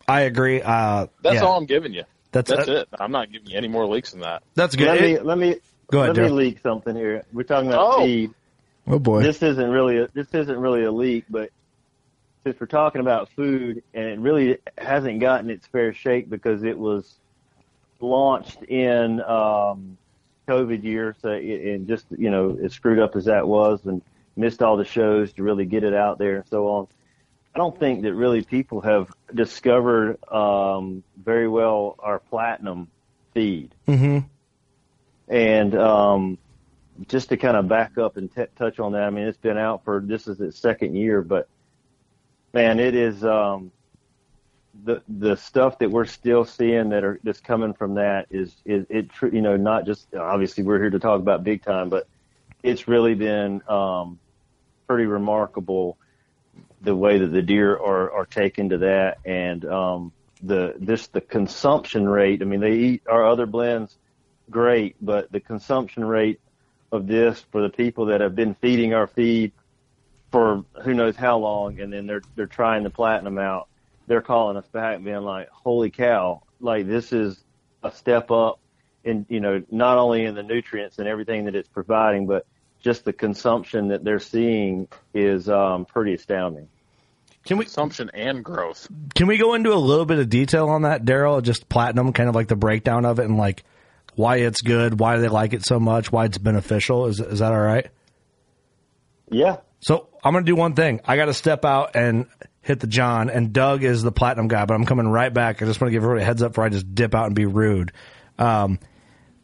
I 0.07 0.23
agree. 0.23 0.61
Uh, 0.61 1.07
That's 1.23 1.37
yeah. 1.37 1.41
all 1.43 1.57
I'm 1.57 1.67
giving 1.67 1.95
you. 1.95 2.05
That's- 2.33 2.57
That's, 2.57 2.69
uh, 2.69 2.81
it. 2.83 2.89
I'm 2.99 3.13
not 3.13 3.31
giving 3.31 3.49
you 3.49 3.57
any 3.57 3.69
more 3.69 3.87
leaks 3.87 4.11
than 4.13 4.21
that. 4.21 4.43
That's 4.55 4.75
good. 4.77 4.87
Let 4.89 5.01
me 5.01 5.19
let 5.19 5.39
me 5.39 5.57
Go 5.91 6.03
ahead, 6.03 6.17
let 6.17 6.25
me 6.25 6.31
leak 6.31 6.61
something 6.63 6.97
here. 6.97 7.25
We're 7.33 7.43
talking 7.43 7.69
about 7.69 7.95
Oh. 7.97 8.05
feed. 8.05 8.31
Oh 8.87 8.99
boy. 8.99 9.23
This 9.23 9.43
isn't 9.43 9.71
really 9.71 9.99
a, 9.99 10.09
this 10.09 10.29
isn't 10.33 10.59
really 10.59 10.83
a 10.85 10.91
leak, 10.91 11.27
but 11.31 11.51
since 12.45 12.59
we're 12.59 12.67
talking 12.67 13.01
about 13.01 13.29
food, 13.31 13.83
and 13.95 14.05
it 14.05 14.19
really 14.19 14.59
hasn't 14.77 15.21
gotten 15.21 15.51
its 15.51 15.67
fair 15.67 15.93
shake 15.95 16.29
because 16.29 16.65
it 16.65 16.77
was 16.77 17.15
launched 18.01 18.63
in 18.65 19.21
um, 19.21 19.97
COVID 20.49 20.83
year, 20.83 21.15
so 21.21 21.31
it, 21.31 21.75
and 21.75 21.89
just 21.89 22.07
you 22.11 22.31
know 22.31 22.59
as 22.63 22.73
screwed 22.73 22.99
up 22.99 23.17
as 23.17 23.27
that 23.27 23.47
was, 23.47 23.85
and 23.85 24.03
missed 24.37 24.63
all 24.63 24.77
the 24.77 24.85
shows 24.85 25.33
to 25.35 25.43
really 25.43 25.65
get 25.65 25.85
it 25.85 25.95
out 25.95 26.19
there 26.19 26.37
and 26.37 26.49
so 26.49 26.69
on. 26.69 26.89
I 27.55 27.59
don't 27.59 27.79
think 27.79 28.03
that 28.03 28.15
really 28.15 28.43
people 28.43 28.81
have 28.81 29.13
discovered 29.35 30.17
um, 30.33 31.03
very 31.23 31.49
well 31.49 31.97
our 31.99 32.19
platinum 32.19 32.89
feed. 33.35 33.75
Mm-hmm. 33.87 34.21
And 35.29 35.75
um, 35.75 36.39
just 37.09 37.29
to 37.29 37.37
kind 37.37 37.57
of 37.57 37.69
back 37.69 37.99
up 37.99 38.17
and 38.17 38.35
t- 38.35 38.45
touch 38.57 38.79
on 38.79 38.93
that, 38.93 39.03
I 39.03 39.11
mean, 39.11 39.27
it's 39.27 39.39
been 39.39 39.59
out 39.59 39.85
for 39.85 40.01
this 40.01 40.29
is 40.29 40.41
its 40.41 40.59
second 40.59 40.95
year, 40.95 41.21
but 41.21 41.47
man, 42.55 42.81
it 42.81 42.95
is 42.95 43.23
um, 43.23 43.71
the 44.85 45.03
the 45.09 45.37
stuff 45.37 45.79
that 45.79 45.91
we're 45.91 46.07
still 46.07 46.45
seeing 46.45 46.89
that 46.91 47.05
are 47.05 47.21
that's 47.23 47.41
coming 47.41 47.75
from 47.75 47.95
that 47.95 48.27
is 48.31 48.55
is 48.65 48.87
it 48.89 49.11
you 49.33 49.43
know 49.43 49.57
not 49.57 49.85
just 49.85 50.15
obviously 50.15 50.65
we're 50.65 50.79
here 50.79 50.91
to 50.91 50.99
talk 50.99 51.21
about 51.21 51.45
big 51.45 51.63
time, 51.63 51.89
but 51.89 52.09
it's 52.63 52.89
really 52.89 53.15
been 53.15 53.63
um, 53.69 54.19
pretty 54.87 55.05
remarkable 55.05 55.99
the 56.81 56.95
way 56.97 57.19
that 57.19 57.29
the 57.29 57.43
deer 57.43 57.77
are 57.77 58.11
are 58.13 58.27
taken 58.27 58.71
to 58.71 58.79
that 58.79 59.19
and 59.25 59.65
um, 59.67 60.13
the 60.43 60.75
this 60.79 61.07
the 61.09 61.21
consumption 61.21 62.09
rate. 62.09 62.43
I 62.43 62.45
mean, 62.45 62.61
they 62.61 62.73
eat 62.73 63.03
our 63.09 63.27
other 63.27 63.47
blends 63.47 63.97
great, 64.51 64.97
but 65.01 65.31
the 65.31 65.41
consumption 65.41 66.05
rate 66.05 66.41
of 66.91 67.07
this 67.07 67.45
for 67.51 67.63
the 67.63 67.71
people 67.71 68.07
that 68.07 68.21
have 68.21 68.35
been 68.35 68.55
feeding 68.55 68.95
our 68.95 69.07
feed 69.07 69.53
for 70.31 70.65
who 70.83 70.95
knows 70.95 71.15
how 71.15 71.39
long, 71.39 71.81
and 71.81 71.93
then 71.93 72.07
they're 72.07 72.23
they're 72.35 72.47
trying 72.47 72.83
the 72.83 72.91
platinum 72.91 73.39
out. 73.39 73.69
They're 74.07 74.23
calling 74.23 74.57
us 74.57 74.67
back, 74.67 75.03
being 75.03 75.23
like, 75.23 75.49
"Holy 75.51 75.91
cow! 75.91 76.43
Like 76.61 76.87
this 76.87 77.13
is 77.13 77.43
a 77.83 77.91
step 77.91 78.31
up 78.31 78.61
in 79.05 79.27
you 79.29 79.41
know 79.41 79.63
not 79.71 79.99
only 79.99 80.25
in 80.25 80.35
the 80.35 80.43
nutrients 80.43 80.99
and 80.99 81.09
everything 81.09 81.45
that 81.47 81.55
it's 81.55 81.69
providing, 81.69 82.27
but 82.27 82.47
just 82.81 83.05
the 83.05 83.13
consumption 83.13 83.89
that 83.89 84.05
they're 84.05 84.19
seeing 84.19 84.89
is 85.15 85.49
um, 85.49 85.85
pretty 85.85 86.15
astounding." 86.15 86.69
Can 87.45 87.59
we 87.59 87.65
consumption 87.65 88.11
and 88.15 88.45
growth? 88.45 88.87
Can 89.15 89.27
we 89.27 89.37
go 89.37 89.55
into 89.55 89.73
a 89.73 89.75
little 89.75 90.07
bit 90.07 90.19
of 90.19 90.29
detail 90.29 90.69
on 90.69 90.83
that, 90.83 91.05
Daryl? 91.05 91.43
Just 91.43 91.69
platinum, 91.69 92.13
kind 92.13 92.29
of 92.29 92.37
like 92.37 92.47
the 92.47 92.57
breakdown 92.57 93.05
of 93.05 93.19
it, 93.19 93.25
and 93.25 93.37
like 93.37 93.65
why 94.15 94.37
it's 94.37 94.61
good, 94.61 95.01
why 95.01 95.19
they 95.19 95.29
like 95.29 95.53
it 95.53 95.65
so 95.65 95.81
much, 95.81 96.13
why 96.13 96.27
it's 96.27 96.39
beneficial. 96.39 97.07
Is 97.07 97.19
is 97.21 97.41
that 97.41 97.53
all 97.53 97.61
right? 97.61 97.89
Yeah. 99.31 99.59
So 99.81 100.09
I'm 100.23 100.33
gonna 100.33 100.47
do 100.47 100.55
one 100.55 100.75
thing. 100.75 101.01
I 101.05 101.17
got 101.17 101.25
to 101.27 101.35
step 101.35 101.65
out 101.65 101.97
and 101.97 102.27
hit 102.63 102.81
the 102.81 102.87
John, 102.87 103.29
and 103.29 103.53
Doug 103.53 103.85
is 103.85 104.03
the 104.03 104.13
platinum 104.13 104.49
guy, 104.49 104.65
but 104.65 104.75
I'm 104.75 104.87
coming 104.87 105.09
right 105.09 105.33
back. 105.33 105.61
I 105.63 105.67
just 105.67 105.81
want 105.81 105.91
to 105.91 105.93
give 105.93 106.03
everybody 106.05 106.23
a 106.23 106.27
heads 106.27 106.43
up 106.43 106.53
before 106.53 106.65
I 106.65 106.69
just 106.69 106.95
dip 106.95 107.15
out 107.15 107.27
and 107.27 107.35
be 107.35 107.47
rude. 107.47 107.93
Um, 108.39 108.79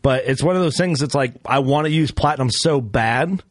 but 0.03 0.25
it's 0.27 0.43
one 0.43 0.57
of 0.57 0.63
those 0.63 0.77
things. 0.77 1.03
It's 1.03 1.15
like 1.15 1.35
I 1.45 1.59
want 1.59 1.87
to 1.87 1.91
use 1.91 2.11
platinum 2.11 2.51
so 2.51 2.81
bad, 2.81 3.43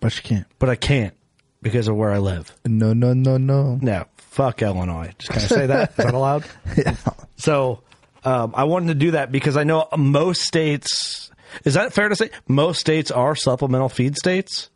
but 0.00 0.16
you 0.16 0.22
can't. 0.22 0.46
But 0.58 0.70
I 0.70 0.76
can't 0.76 1.14
because 1.62 1.88
of 1.88 1.96
where 1.96 2.10
I 2.10 2.18
live. 2.18 2.54
No, 2.64 2.92
no, 2.94 3.12
no, 3.12 3.36
no. 3.36 3.78
No, 3.80 4.06
fuck 4.16 4.62
Illinois. 4.62 5.12
Just 5.18 5.30
can 5.30 5.42
I 5.42 5.44
say 5.44 5.66
that? 5.66 5.90
Is 5.90 5.96
that 5.96 6.14
allowed? 6.14 6.44
yeah. 6.76 6.96
So 7.36 7.82
um, 8.24 8.52
I 8.56 8.64
wanted 8.64 8.88
to 8.88 8.94
do 8.94 9.10
that 9.12 9.30
because 9.30 9.56
I 9.56 9.64
know 9.64 9.86
most 9.96 10.42
states. 10.42 11.30
Is 11.64 11.74
that 11.74 11.92
fair 11.92 12.08
to 12.08 12.16
say? 12.16 12.30
Most 12.46 12.80
states 12.80 13.10
are 13.10 13.34
supplemental 13.34 13.88
feed 13.88 14.16
states. 14.16 14.70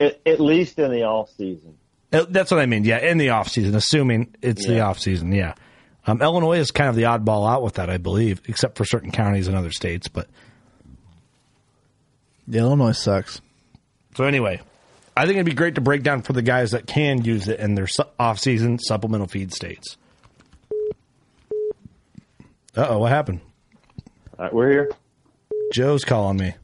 At, 0.00 0.20
at 0.26 0.40
least 0.40 0.78
in 0.78 0.90
the 0.90 1.04
off 1.04 1.30
season. 1.36 1.78
Uh, 2.12 2.26
That's 2.28 2.50
what 2.50 2.60
I 2.60 2.66
mean. 2.66 2.84
Yeah, 2.84 2.98
in 2.98 3.18
the 3.18 3.30
off 3.30 3.48
season, 3.48 3.74
assuming 3.74 4.34
it's 4.42 4.66
the 4.66 4.74
Yeah. 4.74 4.88
off 4.88 4.98
season. 4.98 5.32
Yeah. 5.32 5.54
Um, 6.06 6.20
Illinois 6.20 6.58
is 6.58 6.70
kind 6.70 6.88
of 6.90 6.96
the 6.96 7.02
oddball 7.04 7.48
out 7.50 7.62
with 7.62 7.74
that, 7.74 7.88
I 7.88 7.96
believe, 7.98 8.42
except 8.48 8.76
for 8.76 8.84
certain 8.84 9.10
counties 9.12 9.46
and 9.48 9.56
other 9.56 9.70
states. 9.70 10.08
But 10.08 10.28
Yeah, 12.46 12.62
Illinois 12.62 12.92
sucks. 12.92 13.40
so 14.16 14.24
anyway, 14.24 14.60
I 15.16 15.22
think 15.26 15.36
it'd 15.36 15.46
be 15.46 15.52
great 15.54 15.76
to 15.76 15.80
break 15.80 16.02
down 16.02 16.22
for 16.22 16.32
the 16.32 16.42
guys 16.42 16.72
that 16.72 16.86
can 16.86 17.24
use 17.24 17.46
it 17.48 17.60
in 17.60 17.74
their 17.76 17.86
su- 17.86 18.02
off 18.18 18.38
season 18.40 18.78
supplemental 18.78 19.28
feed 19.28 19.52
states. 19.54 19.96
Uh 22.76 22.86
oh, 22.90 22.98
what 22.98 23.12
happened? 23.12 23.40
All 24.38 24.46
right, 24.46 24.52
we're 24.54 24.70
here. 24.70 24.90
Joe's 25.72 26.04
calling 26.04 26.38
me. 26.38 26.54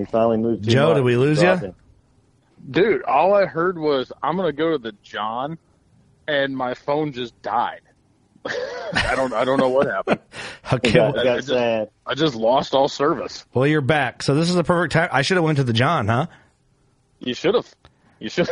He 0.00 0.04
finally 0.10 0.36
moved. 0.38 0.64
too 0.64 0.70
Joe, 0.70 0.88
much. 0.88 0.96
did 0.96 1.04
we 1.04 1.16
lose 1.16 1.42
ya? 1.42 1.54
Dropping. 1.56 1.74
Dude, 2.70 3.02
all 3.04 3.34
I 3.34 3.46
heard 3.46 3.78
was 3.78 4.12
I'm 4.22 4.36
gonna 4.36 4.52
go 4.52 4.70
to 4.72 4.78
the 4.78 4.92
John 5.02 5.58
and 6.28 6.56
my 6.56 6.74
phone 6.74 7.12
just 7.12 7.40
died. 7.42 7.80
I 8.46 9.14
don't 9.16 9.32
I 9.32 9.44
don't 9.44 9.58
know 9.58 9.68
what 9.68 9.86
happened. 9.86 10.20
Okay. 10.72 10.92
Got- 10.92 11.18
I, 11.18 11.24
got 11.24 11.32
I 11.32 11.36
just, 11.38 11.48
sad. 11.48 11.90
I 12.06 12.14
just 12.14 12.34
lost 12.36 12.74
all 12.74 12.86
service. 12.88 13.44
Well, 13.52 13.66
you're 13.66 13.80
back. 13.80 14.22
So 14.22 14.36
this 14.36 14.48
is 14.48 14.54
the 14.54 14.62
perfect 14.62 14.92
time. 14.92 15.08
I 15.10 15.22
should 15.22 15.36
have 15.36 15.42
went 15.42 15.58
to 15.58 15.64
the 15.64 15.72
John, 15.72 16.06
huh? 16.06 16.26
You 17.18 17.34
should 17.34 17.56
have. 17.56 17.66
You 18.20 18.28
should. 18.28 18.48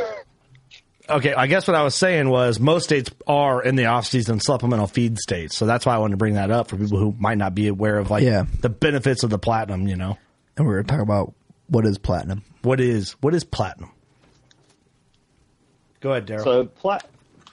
Okay, 1.09 1.33
I 1.33 1.47
guess 1.47 1.69
what 1.69 1.77
I 1.77 1.85
was 1.85 1.95
saying 1.95 2.29
was 2.29 2.59
most 2.59 2.85
states 2.85 3.11
are 3.29 3.63
in 3.63 3.77
the 3.77 3.87
off-season 3.87 4.41
supplemental 4.41 4.89
feed 4.89 5.17
states, 5.19 5.57
so 5.57 5.65
that's 5.65 5.87
why 5.87 5.95
I 5.95 5.99
wanted 5.99 6.15
to 6.15 6.17
bring 6.19 6.35
that 6.35 6.51
up 6.51 6.67
for 6.69 6.77
people 6.77 6.99
who 6.99 7.15
might 7.19 7.39
not 7.39 7.55
be 7.55 7.69
aware 7.69 7.99
of 7.99 8.11
like 8.11 8.25
Yeah. 8.25 8.47
the 8.63 8.69
benefits 8.69 9.23
of 9.23 9.31
the 9.31 9.39
platinum. 9.39 9.87
You 9.87 9.95
know, 9.97 10.19
And 10.57 10.67
we're 10.67 10.83
talking 10.83 11.03
about 11.03 11.35
what 11.69 11.85
is 11.87 11.99
platinum. 11.99 12.43
what 12.63 12.81
is 12.81 13.13
what 13.21 13.35
is 13.35 13.45
platinum? 13.45 13.91
Go 16.01 16.11
ahead, 16.13 16.27
Daryl. 16.27 16.45
So 16.45 16.65
plat- 16.65 17.07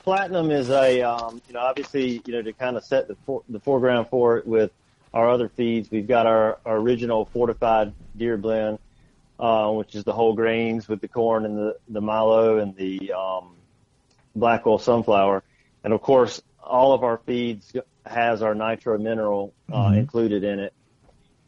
platinum 0.04 0.52
is 0.52 0.70
a, 0.70 1.02
um, 1.02 1.42
you 1.48 1.54
know, 1.54 1.62
obviously, 1.62 2.22
you 2.26 2.34
know, 2.34 2.42
to 2.42 2.54
kind 2.54 2.78
of 2.78 2.84
set 2.84 3.08
the 3.08 3.16
for- 3.26 3.44
the 3.50 3.60
foreground 3.60 4.08
for 4.10 4.38
it 4.38 4.46
with 4.48 4.72
our 5.14 5.30
other 5.30 5.50
feeds, 5.50 5.90
we've 5.90 6.08
got 6.08 6.26
our, 6.28 6.60
our 6.66 6.78
original 6.78 7.26
fortified 7.26 7.94
deer 8.18 8.38
blend, 8.38 8.80
uh, 9.40 9.72
which 9.72 9.96
is 9.96 10.04
the 10.04 10.14
whole 10.14 10.34
grains 10.34 10.88
with 10.88 11.02
the 11.02 11.08
corn 11.08 11.46
and 11.46 11.58
the 11.58 11.76
the 11.90 12.02
milo 12.02 12.58
and 12.60 12.76
the 12.76 13.14
um, 13.14 13.56
black 14.36 14.68
oil 14.68 14.78
sunflower, 14.78 15.42
and 15.84 15.94
of 15.94 16.02
course, 16.02 16.42
all 16.62 16.94
of 16.94 17.04
our 17.04 17.18
feeds 17.26 17.74
has 18.06 18.42
our 18.44 18.54
nitro 18.54 18.98
mineral 19.00 19.54
uh, 19.72 19.90
Mhm. 19.90 19.98
included 20.00 20.44
in 20.44 20.60
it. 20.60 20.74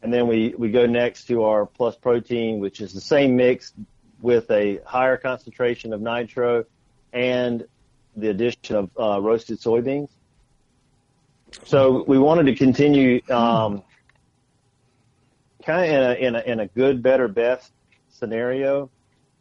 And 0.02 0.12
then 0.12 0.28
we, 0.28 0.54
we 0.56 0.70
go 0.70 0.86
next 0.86 1.24
to 1.24 1.44
our 1.44 1.66
plus 1.66 1.96
protein, 1.96 2.60
which 2.60 2.80
is 2.80 2.92
the 2.92 3.00
same 3.00 3.36
mix 3.36 3.72
with 4.20 4.50
a 4.50 4.80
higher 4.84 5.16
concentration 5.16 5.92
of 5.92 6.00
nitro 6.00 6.64
and 7.12 7.64
the 8.16 8.30
addition 8.30 8.76
of 8.76 8.90
uh, 8.98 9.20
roasted 9.20 9.60
soybeans. 9.60 10.10
So 11.64 12.04
we 12.06 12.18
wanted 12.18 12.46
to 12.46 12.54
continue 12.54 13.20
um, 13.30 13.82
kind 15.64 15.90
of 15.90 15.90
in 15.90 16.02
a, 16.02 16.12
in 16.14 16.34
a 16.34 16.52
in 16.52 16.60
a 16.60 16.66
good, 16.66 17.02
better, 17.02 17.28
best 17.28 17.72
scenario. 18.10 18.90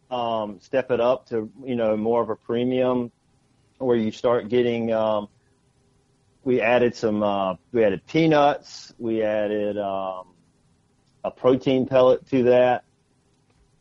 Um, 0.09 0.59
step 0.61 0.89
it 0.91 1.01
up 1.01 1.27
to 1.29 1.51
you 1.65 1.75
know 1.75 1.97
more 1.97 2.21
of 2.21 2.29
a 2.29 2.35
premium, 2.35 3.11
where 3.77 3.97
you 3.97 4.11
start 4.11 4.47
getting. 4.47 4.93
Um, 4.93 5.27
we 6.43 6.61
added 6.61 6.95
some. 6.95 7.23
Uh, 7.23 7.55
we 7.73 7.83
added 7.83 8.05
peanuts. 8.07 8.93
We 8.97 9.21
added 9.21 9.77
um, 9.77 10.27
a 11.27 11.31
protein 11.31 11.85
pellet 11.85 12.25
to 12.29 12.43
that, 12.43 12.83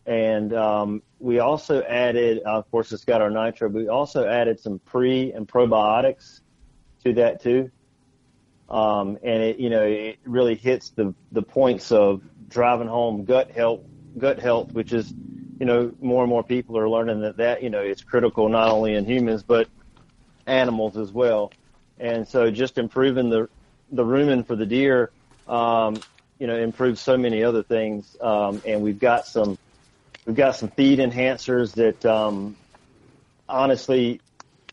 and 0.06 0.52
um, 0.54 1.02
we 1.18 1.38
also 1.38 1.82
added. 1.82 2.42
Uh, 2.44 2.58
of 2.58 2.70
course, 2.70 2.92
it's 2.92 3.04
got 3.04 3.20
our 3.20 3.30
nitro. 3.30 3.68
But 3.68 3.78
we 3.78 3.88
also 3.88 4.26
added 4.26 4.60
some 4.60 4.78
pre 4.80 5.32
and 5.32 5.46
probiotics 5.46 6.40
to 7.04 7.12
that 7.14 7.42
too 7.42 7.70
um, 8.68 9.18
and 9.22 9.42
it 9.42 9.58
you 9.58 9.70
know 9.70 9.82
it 9.82 10.18
really 10.24 10.54
hits 10.54 10.90
the 10.90 11.14
the 11.32 11.42
points 11.42 11.92
of 11.92 12.22
driving 12.48 12.88
home 12.88 13.24
gut 13.24 13.50
health 13.50 13.80
gut 14.18 14.38
health 14.38 14.72
which 14.72 14.92
is 14.92 15.14
you 15.60 15.66
know 15.66 15.92
more 16.00 16.22
and 16.22 16.30
more 16.30 16.42
people 16.42 16.76
are 16.76 16.88
learning 16.88 17.20
that 17.20 17.36
that 17.36 17.62
you 17.62 17.70
know 17.70 17.80
it's 17.80 18.02
critical 18.02 18.48
not 18.48 18.68
only 18.68 18.94
in 18.94 19.04
humans 19.04 19.42
but 19.42 19.68
animals 20.46 20.96
as 20.96 21.12
well 21.12 21.52
and 21.98 22.26
so 22.26 22.50
just 22.50 22.78
improving 22.78 23.30
the 23.30 23.48
the 23.92 24.04
rumen 24.04 24.44
for 24.44 24.56
the 24.56 24.66
deer 24.66 25.12
um, 25.46 25.96
you 26.38 26.46
know 26.46 26.56
improves 26.56 27.00
so 27.00 27.16
many 27.16 27.42
other 27.42 27.62
things 27.62 28.16
um, 28.20 28.60
and 28.66 28.82
we've 28.82 28.98
got 28.98 29.26
some 29.26 29.56
we've 30.26 30.36
got 30.36 30.56
some 30.56 30.68
feed 30.70 30.98
enhancers 30.98 31.72
that 31.74 32.04
um, 32.06 32.56
honestly 33.48 34.20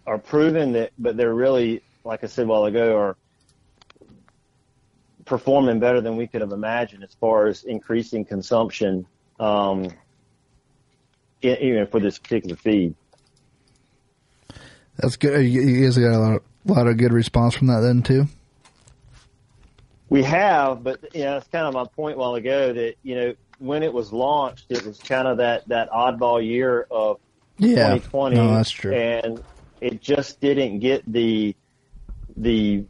are 0.06 0.18
proven 0.18 0.73
that 0.73 0.91
but 0.98 1.15
they're 1.15 1.34
really 1.34 1.81
like 2.03 2.23
I 2.23 2.27
said 2.27 2.45
a 2.45 2.48
while 2.48 2.65
ago 2.65 2.98
are 2.98 3.15
performing 5.26 5.80
better 5.80 6.02
than 6.02 6.18
we 6.18 6.27
could 6.27 6.41
have 6.41 6.52
imagined 6.52 7.03
as 7.03 7.14
far 7.14 7.48
as 7.48 7.64
increasing 7.64 8.26
consumption, 8.26 9.06
um, 9.40 9.88
i- 11.44 11.57
even 11.61 11.88
for 11.88 11.99
this 12.02 12.19
particular 12.19 12.56
feed. 12.56 12.94
That's 14.98 15.15
good. 15.15 15.41
You 15.45 15.85
guys 15.85 15.98
got 15.98 16.14
a 16.14 16.19
lot, 16.19 16.41
a 16.68 16.72
lot 16.73 16.88
of 16.88 16.98
good 16.98 17.14
response 17.14 17.56
from 17.56 17.68
that 17.68 17.80
then 17.80 18.03
too. 18.03 18.27
We 20.14 20.22
have, 20.22 20.84
but 20.84 21.15
you 21.15 21.23
know, 21.23 21.38
it's 21.38 21.48
kind 21.48 21.65
of 21.65 21.73
my 21.73 21.85
point 21.85 22.18
a 22.18 22.19
while 22.19 22.35
ago 22.35 22.72
that 22.72 22.98
you 23.02 23.15
know 23.15 23.34
when 23.57 23.81
it 23.81 23.91
was 23.91 24.14
launched, 24.14 24.65
it 24.69 24.85
was 24.85 24.99
kind 24.99 25.27
of 25.27 25.38
that 25.38 25.68
that 25.69 25.90
oddball 25.90 26.45
year 26.45 26.85
of 26.91 27.18
Yeah. 27.57 27.95
2020, 27.95 28.35
No, 28.35 28.53
that's 28.53 28.69
true. 28.69 28.94
and 28.94 29.44
it 29.81 30.03
just 30.03 30.40
didn't 30.40 30.81
get 30.81 31.02
the 31.11 31.56
the 32.38 32.85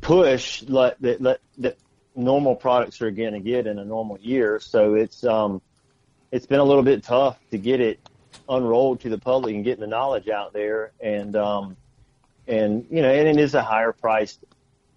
push 0.00 0.62
like, 0.62 0.96
that 1.00 1.20
that, 1.20 1.40
that 1.58 1.76
normal 2.16 2.56
products 2.56 3.02
are 3.02 3.10
going 3.10 3.34
to 3.34 3.40
get 3.40 3.66
in 3.66 3.78
a 3.78 3.84
normal 3.84 4.18
year. 4.18 4.58
So 4.58 4.94
it's 4.94 5.24
um 5.24 5.60
it's 6.30 6.46
been 6.46 6.60
a 6.60 6.64
little 6.64 6.84
bit 6.84 7.04
tough 7.04 7.38
to 7.50 7.58
get 7.58 7.82
it 7.82 8.00
unrolled 8.48 9.00
to 9.00 9.10
the 9.10 9.18
public 9.18 9.54
and 9.54 9.62
getting 9.62 9.82
the 9.82 9.86
knowledge 9.86 10.30
out 10.30 10.54
there 10.54 10.92
and 11.00 11.36
um 11.36 11.76
and 12.48 12.86
you 12.90 13.02
know 13.02 13.10
and 13.12 13.28
it 13.28 13.38
is 13.38 13.54
a 13.54 13.62
higher 13.62 13.92
priced 13.92 14.42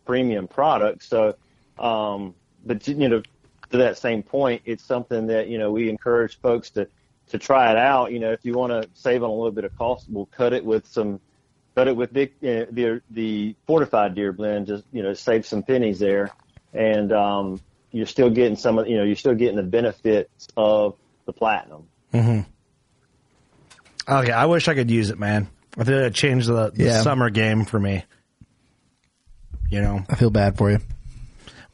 premium 0.06 0.47
product 0.47 1.03
so 1.03 1.35
um 1.80 2.34
but 2.65 2.88
you 2.88 3.10
know 3.10 3.22
to 3.72 3.77
that 3.77 3.97
same 3.97 4.23
point 4.23 4.61
it's 4.65 4.84
something 4.84 5.27
that 5.27 5.47
you 5.47 5.57
know 5.57 5.72
we 5.72 5.89
encourage 5.89 6.39
folks 6.39 6.69
to 6.69 6.88
to 7.30 7.38
try 7.38 7.72
it 7.72 7.77
out 7.77 8.11
you 8.11 8.19
know 8.19 8.31
if 8.31 8.39
you 8.43 8.53
want 8.53 8.72
to 8.72 8.88
save 8.93 9.23
on 9.23 9.30
a 9.30 9.34
little 9.34 9.52
bit 9.52 9.64
of 9.64 9.76
cost 9.77 10.06
we'll 10.10 10.27
cut 10.27 10.53
it 10.53 10.64
with 10.64 10.85
some 10.88 11.19
cut 11.76 11.88
it 11.88 11.95
with 11.95 12.14
big 12.14 12.31
uh, 12.43 12.65
the 12.72 13.02
the 13.11 13.56
fortified 13.68 14.15
deer 14.15 14.31
blend 14.31 14.68
just 14.68 14.84
you 14.91 15.02
know 15.03 15.14
save 15.14 15.45
some 15.45 15.64
pennies 15.64 15.99
there 15.99 16.31
and 16.73 17.11
um 17.11 17.60
you're 17.91 18.06
still 18.06 18.30
getting 18.30 18.56
some 18.56 18.77
of 18.80 18.88
you 18.88 18.95
know 18.97 19.03
you're 19.03 19.15
still 19.15 19.35
getting 19.35 19.56
the 19.57 19.64
benefits 19.64 20.47
of 20.56 20.95
the 21.26 21.34
platinum 21.34 21.88
Mm-hmm. 22.14 22.49
Okay, 24.07 24.31
I 24.31 24.45
wish 24.45 24.68
I 24.68 24.73
could 24.76 24.89
use 24.89 25.10
it, 25.10 25.19
man. 25.19 25.49
I 25.77 25.84
think 25.84 25.97
like 25.97 26.06
it 26.07 26.14
changed 26.14 26.47
the, 26.47 26.72
the 26.72 26.84
Yeah. 26.85 27.02
summer 27.02 27.30
game 27.30 27.65
for 27.65 27.80
me. 27.80 28.06
You 29.69 29.81
know, 29.81 30.06
I 30.07 30.15
feel 30.15 30.30
bad 30.30 30.57
for 30.57 30.72
you. 30.72 30.80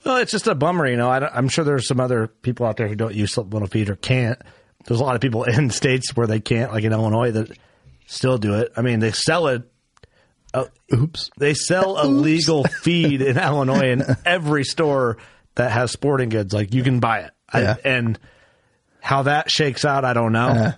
Well, 0.06 0.18
it's 0.18 0.32
just 0.32 0.48
a 0.48 0.56
bummer. 0.56 0.88
You 0.88 0.98
know, 0.98 1.10
I 1.10 1.28
I'm 1.36 1.48
sure 1.50 1.64
there's 1.64 1.88
some 1.88 2.00
other 2.00 2.28
people 2.28 2.66
out 2.66 2.78
there 2.78 2.88
who 2.88 2.96
don't 2.96 3.14
use 3.16 3.34
supplemental 3.34 3.68
feed 3.68 3.90
or 3.90 3.96
can't. 3.96 4.40
There's 4.86 5.00
a 5.00 5.04
lot 5.04 5.16
of 5.16 5.22
people 5.22 5.44
in 5.46 5.70
states 5.70 6.16
where 6.16 6.28
they 6.28 6.40
can't, 6.40 6.72
like 6.72 6.84
in 6.84 6.94
Illinois, 6.94 7.32
that 7.32 7.58
still 8.08 8.38
do 8.38 8.56
it. 8.56 8.72
I 8.76 8.82
mean, 8.82 9.00
they 9.00 9.12
sell 9.12 9.48
it. 9.48 9.64
Uh, 10.54 10.66
Oops. 10.94 11.30
They 11.38 11.54
sell 11.54 12.00
illegal 12.02 12.64
feed 12.82 13.22
in 13.22 13.38
Illinois 13.38 13.92
in 13.92 14.04
every 14.26 14.64
store 14.66 15.18
that 15.56 15.72
has 15.72 15.92
sporting 15.92 16.30
goods. 16.30 16.54
Like 16.54 16.74
you 16.74 16.84
can 16.84 17.00
buy 17.00 17.20
it, 17.20 17.32
I- 17.50 17.62
Yeah. 17.62 17.76
and 17.86 18.20
how 19.00 19.24
that 19.24 19.50
shakes 19.50 19.86
out, 19.86 20.04
I 20.06 20.14
don't 20.14 20.32
know. 20.34 20.74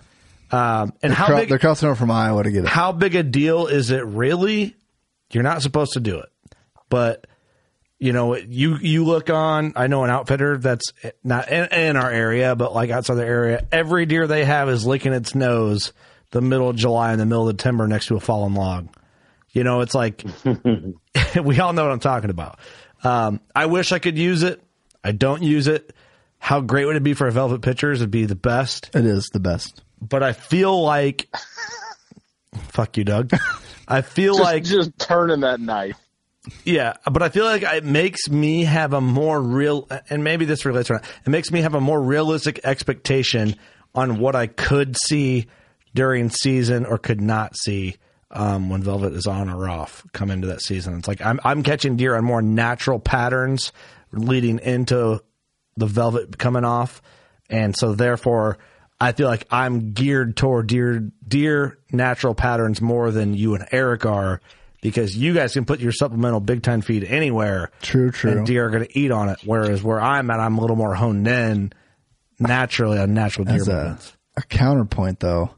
Uh, 0.52 0.56
um, 0.56 0.92
and 1.02 1.10
they're, 1.10 1.16
how 1.16 1.26
cro- 1.26 1.36
big 1.40 1.48
they're 1.48 1.58
crossing 1.58 1.88
over 1.88 1.96
from 1.96 2.10
Iowa 2.12 2.44
to 2.44 2.50
get 2.52 2.64
it. 2.64 2.68
how 2.68 2.92
big 2.92 3.16
a 3.16 3.22
deal 3.24 3.66
is 3.66 3.90
it 3.90 4.04
really? 4.06 4.76
You're 5.32 5.42
not 5.42 5.62
supposed 5.62 5.94
to 5.94 6.00
do 6.00 6.20
it, 6.20 6.28
but 6.88 7.26
you 8.04 8.12
know, 8.12 8.36
you 8.36 8.76
you 8.76 9.02
look 9.02 9.30
on. 9.30 9.72
I 9.76 9.86
know 9.86 10.04
an 10.04 10.10
outfitter 10.10 10.58
that's 10.58 10.92
not 11.22 11.50
in, 11.50 11.72
in 11.72 11.96
our 11.96 12.10
area, 12.10 12.54
but 12.54 12.74
like 12.74 12.90
outside 12.90 13.14
the 13.14 13.24
area. 13.24 13.66
Every 13.72 14.04
deer 14.04 14.26
they 14.26 14.44
have 14.44 14.68
is 14.68 14.84
licking 14.84 15.14
its 15.14 15.34
nose 15.34 15.94
the 16.30 16.42
middle 16.42 16.68
of 16.68 16.76
July 16.76 17.14
in 17.14 17.18
the 17.18 17.24
middle 17.24 17.48
of 17.48 17.56
the 17.56 17.62
timber 17.62 17.88
next 17.88 18.08
to 18.08 18.16
a 18.16 18.20
fallen 18.20 18.52
log. 18.52 18.94
You 19.52 19.64
know, 19.64 19.80
it's 19.80 19.94
like 19.94 20.22
we 21.42 21.60
all 21.60 21.72
know 21.72 21.82
what 21.82 21.92
I'm 21.92 21.98
talking 21.98 22.28
about. 22.28 22.58
Um, 23.02 23.40
I 23.56 23.64
wish 23.64 23.90
I 23.90 23.98
could 23.98 24.18
use 24.18 24.42
it. 24.42 24.62
I 25.02 25.12
don't 25.12 25.42
use 25.42 25.66
it. 25.66 25.94
How 26.38 26.60
great 26.60 26.84
would 26.84 26.96
it 26.96 27.02
be 27.02 27.14
for 27.14 27.26
a 27.26 27.32
velvet 27.32 27.62
pitchers? 27.62 28.02
It'd 28.02 28.10
be 28.10 28.26
the 28.26 28.34
best. 28.34 28.90
It 28.94 29.06
is 29.06 29.30
the 29.32 29.40
best. 29.40 29.82
But 30.02 30.22
I 30.22 30.34
feel 30.34 30.82
like, 30.82 31.34
fuck 32.68 32.98
you, 32.98 33.04
Doug. 33.04 33.32
I 33.88 34.02
feel 34.02 34.34
just, 34.34 34.44
like 34.44 34.64
just 34.64 34.98
turning 34.98 35.40
that 35.40 35.58
knife. 35.58 35.96
Yeah, 36.64 36.94
but 37.10 37.22
I 37.22 37.30
feel 37.30 37.44
like 37.44 37.62
it 37.62 37.84
makes 37.84 38.28
me 38.28 38.64
have 38.64 38.92
a 38.92 39.00
more 39.00 39.40
real, 39.40 39.88
and 40.10 40.22
maybe 40.24 40.44
this 40.44 40.64
relates. 40.64 40.90
It 40.90 41.02
makes 41.26 41.50
me 41.50 41.62
have 41.62 41.74
a 41.74 41.80
more 41.80 42.00
realistic 42.00 42.60
expectation 42.64 43.56
on 43.94 44.18
what 44.18 44.36
I 44.36 44.46
could 44.46 44.96
see 44.96 45.46
during 45.94 46.28
season 46.28 46.84
or 46.84 46.98
could 46.98 47.20
not 47.20 47.56
see 47.56 47.96
um, 48.30 48.68
when 48.68 48.82
velvet 48.82 49.14
is 49.14 49.26
on 49.26 49.48
or 49.48 49.68
off 49.68 50.04
come 50.12 50.30
into 50.30 50.48
that 50.48 50.60
season. 50.60 50.98
It's 50.98 51.08
like 51.08 51.22
I'm 51.22 51.40
I'm 51.44 51.62
catching 51.62 51.96
deer 51.96 52.16
on 52.16 52.24
more 52.24 52.42
natural 52.42 52.98
patterns 52.98 53.72
leading 54.12 54.58
into 54.58 55.22
the 55.76 55.86
velvet 55.86 56.38
coming 56.38 56.64
off, 56.64 57.00
and 57.48 57.74
so 57.76 57.94
therefore. 57.94 58.58
I 59.00 59.10
feel 59.10 59.26
like 59.26 59.44
I'm 59.50 59.92
geared 59.92 60.36
toward 60.36 60.68
deer 60.68 61.10
deer 61.26 61.78
natural 61.90 62.32
patterns 62.32 62.80
more 62.80 63.10
than 63.10 63.34
you 63.34 63.56
and 63.56 63.66
Eric 63.72 64.06
are 64.06 64.40
because 64.84 65.16
you 65.16 65.32
guys 65.32 65.54
can 65.54 65.64
put 65.64 65.80
your 65.80 65.92
supplemental 65.92 66.40
big 66.40 66.62
time 66.62 66.82
feed 66.82 67.04
anywhere. 67.04 67.70
True, 67.80 68.10
true. 68.10 68.32
And 68.32 68.46
deer 68.46 68.66
are 68.66 68.70
going 68.70 68.84
to 68.84 68.98
eat 68.98 69.10
on 69.10 69.30
it. 69.30 69.38
Whereas 69.42 69.82
where 69.82 69.98
I'm 69.98 70.30
at, 70.30 70.38
I'm 70.38 70.58
a 70.58 70.60
little 70.60 70.76
more 70.76 70.94
honed 70.94 71.26
in 71.26 71.72
naturally 72.38 72.98
on 72.98 73.14
natural 73.14 73.46
deer 73.46 73.56
As 73.56 73.68
a, 73.68 73.98
a 74.36 74.42
counterpoint, 74.42 75.20
though, 75.20 75.48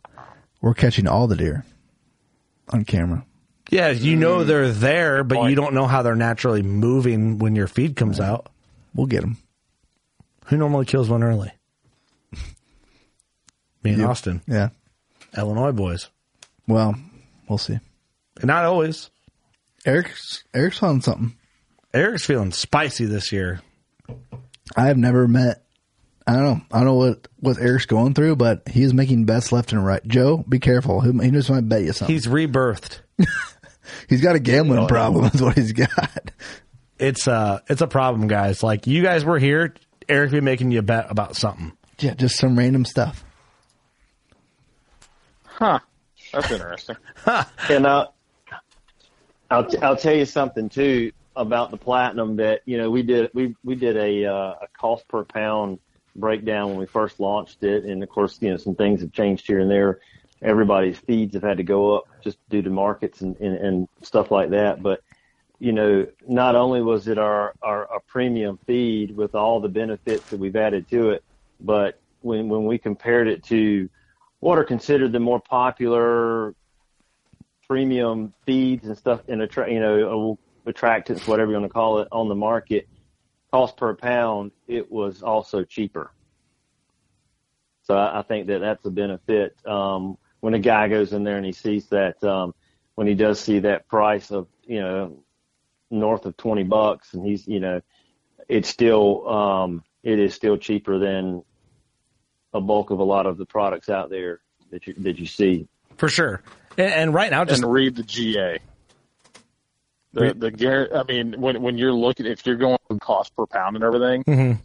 we're 0.60 0.74
catching 0.74 1.08
all 1.08 1.26
the 1.26 1.34
deer 1.34 1.64
on 2.68 2.84
camera. 2.84 3.26
Yeah, 3.68 3.90
you 3.90 4.14
know 4.14 4.38
mm. 4.38 4.46
they're 4.46 4.70
there, 4.70 5.24
but 5.24 5.50
you 5.50 5.56
don't 5.56 5.74
know 5.74 5.88
how 5.88 6.02
they're 6.02 6.14
naturally 6.14 6.62
moving 6.62 7.38
when 7.38 7.56
your 7.56 7.66
feed 7.66 7.96
comes 7.96 8.20
out. 8.20 8.48
We'll 8.94 9.08
get 9.08 9.22
them. 9.22 9.38
Who 10.46 10.56
normally 10.56 10.86
kills 10.86 11.10
one 11.10 11.24
early? 11.24 11.50
Me 13.82 13.90
and 13.90 13.98
You. 13.98 14.06
Austin, 14.06 14.40
Yeah. 14.46 14.68
Illinois 15.36 15.72
boys. 15.72 16.10
Well, 16.68 16.94
we'll 17.48 17.58
see. 17.58 17.80
Not 18.44 18.64
always. 18.64 19.10
Eric's 19.86 20.44
Eric's 20.52 20.82
on 20.82 21.00
something. 21.00 21.36
Eric's 21.94 22.26
feeling 22.26 22.52
spicy 22.52 23.06
this 23.06 23.32
year. 23.32 23.60
I 24.76 24.88
have 24.88 24.98
never 24.98 25.28
met. 25.28 25.62
I 26.26 26.34
don't 26.34 26.42
know. 26.42 26.60
I 26.72 26.78
don't 26.78 26.86
know 26.86 26.94
what 26.94 27.28
what 27.38 27.58
Eric's 27.58 27.86
going 27.86 28.14
through, 28.14 28.36
but 28.36 28.68
he 28.68 28.82
is 28.82 28.92
making 28.92 29.24
bets 29.26 29.52
left 29.52 29.72
and 29.72 29.86
right. 29.86 30.06
Joe, 30.06 30.44
be 30.48 30.58
careful. 30.58 31.00
He, 31.00 31.12
he 31.24 31.30
just 31.30 31.48
might 31.48 31.68
bet 31.68 31.82
you 31.82 31.92
something. 31.92 32.12
He's 32.12 32.26
rebirthed. 32.26 33.00
he's 34.08 34.20
got 34.20 34.34
a 34.34 34.40
gambling 34.40 34.88
problem. 34.88 35.26
Is 35.26 35.40
what 35.40 35.54
he's 35.54 35.72
got. 35.72 36.32
It's 36.98 37.28
uh 37.28 37.60
it's 37.68 37.80
a 37.80 37.86
problem, 37.86 38.26
guys. 38.26 38.64
Like 38.64 38.88
you 38.88 39.02
guys 39.02 39.24
were 39.24 39.38
here, 39.38 39.74
Eric 40.08 40.32
be 40.32 40.40
making 40.40 40.72
you 40.72 40.80
a 40.80 40.82
bet 40.82 41.06
about 41.10 41.36
something. 41.36 41.72
Yeah, 42.00 42.14
just 42.14 42.36
some 42.36 42.58
random 42.58 42.84
stuff. 42.84 43.24
Huh. 45.44 45.78
That's 46.32 46.50
interesting. 46.50 46.96
And 47.68 47.86
uh, 47.86 48.06
I'll 49.50 49.66
I'll 49.82 49.96
tell 49.96 50.14
you 50.14 50.24
something 50.24 50.68
too 50.68 51.12
about 51.36 51.70
the 51.70 51.76
platinum 51.76 52.36
that 52.36 52.62
you 52.64 52.78
know 52.78 52.90
we 52.90 53.02
did 53.02 53.30
we 53.34 53.54
we 53.64 53.74
did 53.74 53.96
a 53.96 54.26
uh, 54.26 54.54
a 54.62 54.68
cost 54.78 55.06
per 55.08 55.24
pound 55.24 55.78
breakdown 56.16 56.70
when 56.70 56.78
we 56.78 56.86
first 56.86 57.20
launched 57.20 57.62
it, 57.62 57.84
and 57.84 58.02
of 58.02 58.08
course 58.08 58.38
you 58.40 58.50
know 58.50 58.56
some 58.56 58.74
things 58.74 59.00
have 59.00 59.12
changed 59.12 59.46
here 59.46 59.60
and 59.60 59.70
there. 59.70 60.00
Everybody's 60.42 60.98
feeds 60.98 61.34
have 61.34 61.42
had 61.42 61.56
to 61.56 61.62
go 61.62 61.96
up 61.96 62.04
just 62.22 62.38
due 62.48 62.62
to 62.62 62.70
markets 62.70 63.20
and 63.20 63.36
and, 63.36 63.56
and 63.56 63.88
stuff 64.02 64.30
like 64.30 64.50
that, 64.50 64.82
but. 64.82 65.02
You 65.58 65.72
know, 65.72 66.06
not 66.28 66.54
only 66.54 66.82
was 66.82 67.08
it 67.08 67.16
our, 67.16 67.54
our, 67.62 67.86
our 67.90 68.00
premium 68.00 68.58
feed 68.66 69.16
with 69.16 69.34
all 69.34 69.58
the 69.58 69.70
benefits 69.70 70.28
that 70.28 70.38
we've 70.38 70.54
added 70.54 70.86
to 70.90 71.12
it, 71.12 71.24
but 71.60 71.98
when, 72.20 72.50
when 72.50 72.66
we 72.66 72.76
compared 72.76 73.26
it 73.26 73.42
to 73.44 73.88
what 74.40 74.58
are 74.58 74.64
considered 74.64 75.12
the 75.12 75.18
more 75.18 75.40
popular 75.40 76.54
premium 77.68 78.32
feeds 78.44 78.86
and 78.86 78.96
stuff 78.96 79.20
and 79.28 79.42
attra- 79.42 79.70
you 79.70 79.80
know 79.80 80.38
attractants 80.66 81.26
whatever 81.26 81.50
you 81.52 81.58
want 81.58 81.68
to 81.68 81.72
call 81.72 82.00
it 82.00 82.08
on 82.10 82.28
the 82.28 82.34
market 82.34 82.88
cost 83.52 83.76
per 83.76 83.94
pound 83.94 84.50
it 84.66 84.90
was 84.90 85.22
also 85.22 85.62
cheaper. 85.64 86.12
So 87.82 87.96
I, 87.96 88.20
I 88.20 88.22
think 88.22 88.48
that 88.48 88.58
that's 88.58 88.84
a 88.84 88.90
benefit. 88.90 89.56
Um, 89.64 90.18
when 90.40 90.54
a 90.54 90.58
guy 90.58 90.88
goes 90.88 91.12
in 91.12 91.24
there 91.24 91.36
and 91.36 91.46
he 91.46 91.52
sees 91.52 91.86
that 91.86 92.22
um, 92.24 92.54
when 92.94 93.06
he 93.06 93.14
does 93.14 93.40
see 93.40 93.60
that 93.60 93.88
price 93.88 94.30
of 94.30 94.48
you 94.64 94.80
know 94.80 95.22
north 95.90 96.26
of 96.26 96.36
20 96.36 96.64
bucks 96.64 97.14
and 97.14 97.24
he's 97.24 97.46
you 97.46 97.60
know 97.60 97.80
it's 98.48 98.68
still 98.68 99.28
um, 99.28 99.84
it 100.02 100.18
is 100.18 100.34
still 100.34 100.56
cheaper 100.56 100.98
than 100.98 101.42
a 102.52 102.60
bulk 102.60 102.90
of 102.90 102.98
a 102.98 103.04
lot 103.04 103.26
of 103.26 103.38
the 103.38 103.46
products 103.46 103.88
out 103.88 104.10
there 104.10 104.40
that 104.70 104.86
you 104.86 104.94
that 104.98 105.18
you 105.18 105.26
see 105.26 105.68
For 105.96 106.08
sure. 106.08 106.42
And, 106.78 106.92
and 106.92 107.14
right 107.14 107.30
now 107.30 107.44
just 107.44 107.62
and 107.62 107.72
read 107.72 107.96
the 107.96 108.02
GA. 108.02 108.58
The 110.12 110.20
Read- 110.20 110.40
the 110.40 110.50
guar- 110.52 110.94
I 110.94 111.02
mean, 111.04 111.40
when 111.40 111.60
when 111.62 111.78
you're 111.78 111.92
looking, 111.92 112.26
if 112.26 112.46
you're 112.46 112.56
going 112.56 112.78
cost 113.00 113.34
per 113.36 113.46
pound 113.46 113.76
and 113.76 113.84
everything, 113.84 114.24
Mhm. 114.24 114.58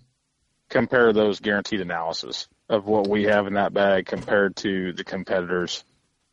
compare 0.70 1.12
those 1.14 1.40
guaranteed 1.40 1.82
analysis 1.82 2.48
of 2.70 2.86
what 2.86 3.08
we 3.08 3.24
have 3.26 3.48
in 3.48 3.54
that 3.56 3.74
bag 3.74 4.06
compared 4.06 4.56
to 4.58 4.94
the 4.94 5.04
competitors, 5.04 5.84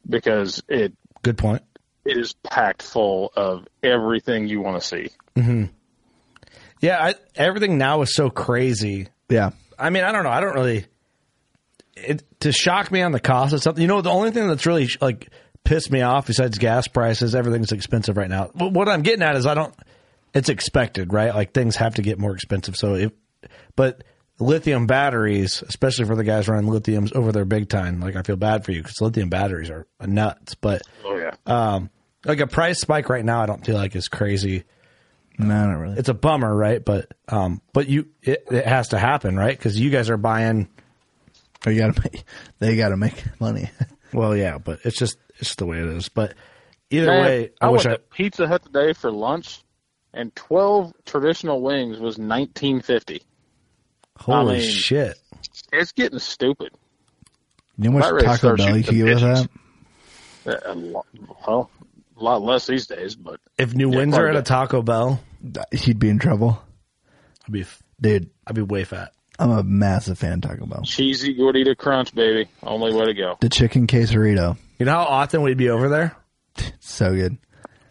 because 0.09 0.63
it 0.69 0.93
good 1.23 1.37
point. 1.39 1.63
it 2.05 2.17
is 2.17 2.35
packed 2.45 2.83
full 2.83 3.33
of 3.35 3.67
everything 3.83 4.47
you 4.49 4.61
want 4.61 4.81
to 4.81 4.87
see. 4.87 5.11
hmm 5.35 5.65
Yeah, 6.81 7.03
I, 7.05 7.15
everything 7.35 7.77
now 7.77 8.03
is 8.03 8.15
so 8.15 8.31
crazy. 8.31 9.09
Yeah. 9.29 9.51
I 9.79 9.91
mean, 9.91 10.05
I 10.05 10.13
don't 10.13 10.23
know. 10.25 10.31
I 10.31 10.41
don't 10.41 10.55
really. 10.55 10.87
It, 12.07 12.41
to 12.41 12.53
shock 12.53 12.91
me 12.93 13.03
on 13.03 13.13
the 13.13 13.21
cost 13.21 13.53
of 13.53 13.63
something, 13.63 13.83
you 13.83 13.89
know, 13.89 14.01
the 14.01 14.11
only 14.11 14.31
thing 14.31 14.47
that's 14.49 14.67
really 14.67 14.89
like 15.01 15.29
pissed 15.65 15.91
me 15.91 16.01
off 16.03 16.27
besides 16.27 16.59
gas 16.59 16.89
prices, 16.89 17.35
everything's 17.35 17.73
expensive 17.73 18.17
right 18.17 18.29
now. 18.31 18.51
But 18.55 18.73
what 18.73 18.89
I'm 18.89 19.03
getting 19.03 19.23
at 19.23 19.37
is 19.37 19.47
I 19.47 19.55
don't. 19.55 19.75
It's 20.35 20.49
expected, 20.49 21.13
right? 21.13 21.35
Like 21.35 21.53
things 21.53 21.77
have 21.77 21.95
to 21.97 22.03
get 22.03 22.19
more 22.19 22.35
expensive. 22.35 22.77
So, 22.77 22.95
if, 22.95 23.13
but 23.77 24.05
lithium 24.39 24.87
batteries, 24.87 25.63
especially 25.67 26.05
for 26.05 26.15
the 26.15 26.23
guys 26.25 26.49
running 26.49 26.71
lithiums 26.71 27.15
over 27.15 27.33
there 27.33 27.45
big 27.45 27.69
time, 27.69 28.01
like 28.01 28.15
I 28.15 28.23
feel 28.23 28.37
bad 28.37 28.65
for 28.65 28.73
you 28.73 28.83
because 28.83 29.01
lithium 29.01 29.31
batteries 29.31 29.71
are 29.71 29.87
nuts. 30.07 30.55
But 30.55 30.83
Oh 31.05 31.17
yeah. 31.17 31.33
um, 31.47 31.91
like 32.25 32.41
a 32.41 32.47
price 32.47 32.81
spike 32.81 33.09
right 33.09 33.25
now, 33.25 33.41
I 33.43 33.47
don't 33.47 33.65
feel 33.65 33.77
like 33.77 33.97
is 33.97 34.09
crazy. 34.09 34.65
No, 35.39 35.47
not 35.67 35.79
really. 35.79 35.97
It's 35.99 36.09
a 36.09 36.15
bummer, 36.15 36.55
right? 36.55 36.85
But 36.85 37.13
um, 37.29 37.63
but 37.73 37.89
you 37.89 38.09
it, 38.23 38.45
it 38.51 38.67
has 38.67 38.89
to 38.89 38.99
happen, 38.99 39.37
right? 39.37 39.57
Because 39.57 39.79
you 39.79 39.91
guys 39.91 40.11
are 40.11 40.17
buying. 40.17 40.69
They 41.63 41.77
got 41.77 41.95
to 41.95 42.03
make. 42.03 42.25
They 42.59 42.77
got 42.77 42.91
to 42.91 42.97
make 42.97 43.25
money. 43.41 43.71
Well, 44.11 44.35
yeah, 44.35 44.57
but 44.57 44.79
it's 44.85 44.97
just 44.97 45.19
it's 45.39 45.55
the 45.57 45.67
way 45.67 45.81
it 45.81 45.85
is. 45.87 46.09
But 46.09 46.33
either 46.89 47.09
Man, 47.09 47.23
way, 47.27 47.51
I, 47.61 47.67
I, 47.67 47.69
wish 47.69 47.85
went 47.85 47.93
I. 47.93 47.97
to 47.97 48.03
Pizza 48.11 48.49
Hut 48.49 48.63
today 48.65 48.95
for 48.95 49.11
lunch, 49.13 49.63
and 50.15 50.35
twelve 50.35 50.95
traditional 51.05 51.61
wings 51.61 51.99
was 51.99 52.17
nineteen 52.19 52.81
fifty. 52.81 53.21
Holy 54.17 54.57
I 54.57 54.59
mean, 54.61 54.71
shit! 54.71 55.19
It's 55.75 55.93
getting 55.93 56.21
stupid. 56.21 56.71
You 57.77 57.91
know 57.91 57.99
how 58.01 58.13
much 58.13 58.21
to 58.21 58.25
Taco 58.25 58.37
start 58.39 58.57
Bell 58.57 58.67
you 58.79 58.83
shooting 58.83 58.99
can 58.99 59.07
get 59.07 59.15
with 59.15 59.49
that? 60.45 60.61
Uh, 60.67 60.73
a 60.73 60.75
lo- 60.75 61.07
Well, 61.47 61.71
a 62.19 62.25
lot 62.25 62.41
less 62.41 62.67
these 62.67 62.87
days, 62.87 63.15
but 63.15 63.41
If 63.59 63.75
New 63.75 63.91
Yeah, 63.93 63.99
Windsor 63.99 64.23
quite 64.23 64.27
a 64.29 64.31
at 64.31 64.37
a. 64.37 64.43
Taco 64.43 64.81
Bell, 64.81 65.21
He'd 65.71 65.99
be 65.99 66.09
in 66.09 66.19
trouble. 66.19 66.63
I'd 67.47 67.53
be 67.53 67.67
Dude, 68.01 68.31
I'd 68.47 68.55
be 68.55 68.63
way 68.63 68.85
fat. 68.85 69.13
I'm 69.39 69.51
a 69.51 69.63
massive 69.63 70.19
fan 70.19 70.33
of 70.35 70.41
Taco 70.43 70.67
Bell. 70.67 70.83
cheesy 70.83 71.35
gordita 71.35 71.77
crunch, 71.77 72.15
baby, 72.15 72.49
only 72.63 72.93
way 72.95 73.07
to 73.07 73.15
go. 73.15 73.37
The 73.41 73.49
chicken 73.49 73.87
quesarito, 73.87 74.57
You 74.79 74.87
know 74.87 74.93
how 74.93 75.05
often 75.05 75.43
we'd 75.43 75.57
be 75.59 75.71
over 75.71 75.89
there? 75.89 76.17
so 76.81 77.15
good. 77.15 77.37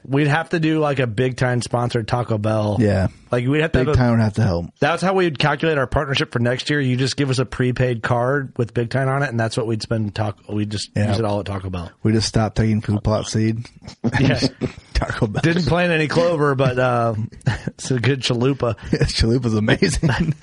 We'd 0.03 0.27
have 0.27 0.49
to 0.49 0.59
do 0.59 0.79
like 0.79 0.99
a 0.99 1.07
big 1.07 1.35
time 1.37 1.61
sponsored 1.61 2.07
Taco 2.07 2.37
Bell. 2.37 2.77
Yeah, 2.79 3.07
Like 3.31 3.47
we'd 3.47 3.61
have 3.61 3.71
to 3.73 3.79
big 3.79 3.87
have 3.87 3.95
a- 3.95 3.97
time 3.97 4.11
would 4.11 4.19
have 4.21 4.33
to 4.35 4.43
help. 4.43 4.65
That's 4.79 5.01
how 5.01 5.13
we'd 5.13 5.37
calculate 5.39 5.77
our 5.77 5.87
partnership 5.87 6.31
for 6.31 6.39
next 6.39 6.69
year. 6.69 6.79
You 6.81 6.95
just 6.97 7.17
give 7.17 7.29
us 7.29 7.39
a 7.39 7.45
prepaid 7.45 8.03
card 8.03 8.53
with 8.57 8.73
Big 8.73 8.89
Time 8.89 9.07
on 9.09 9.23
it, 9.23 9.29
and 9.29 9.39
that's 9.39 9.57
what 9.57 9.67
we'd 9.67 9.81
spend. 9.81 10.13
Talk. 10.15 10.37
We'd 10.49 10.69
just 10.69 10.91
Yeah. 10.95 11.09
use 11.09 11.19
it 11.19 11.25
all 11.25 11.39
at 11.41 11.45
Taco 11.45 11.69
Bell. 11.69 11.91
We 12.03 12.11
just 12.13 12.27
stopped 12.27 12.57
taking 12.57 12.81
food 12.81 13.03
plot 13.03 13.27
seed. 13.27 13.65
Yeah. 14.19 14.39
Taco 14.93 15.27
Bell. 15.27 15.41
Didn't 15.43 15.65
plant 15.67 15.91
any 15.91 16.07
clover, 16.07 16.55
but 16.55 16.79
uh, 16.79 17.13
it's 17.67 17.91
a 17.91 17.99
good 17.99 18.21
chalupa. 18.21 18.75
Chalupa's 19.13 19.53
amazing. 19.53 20.09
I'm, 20.09 20.33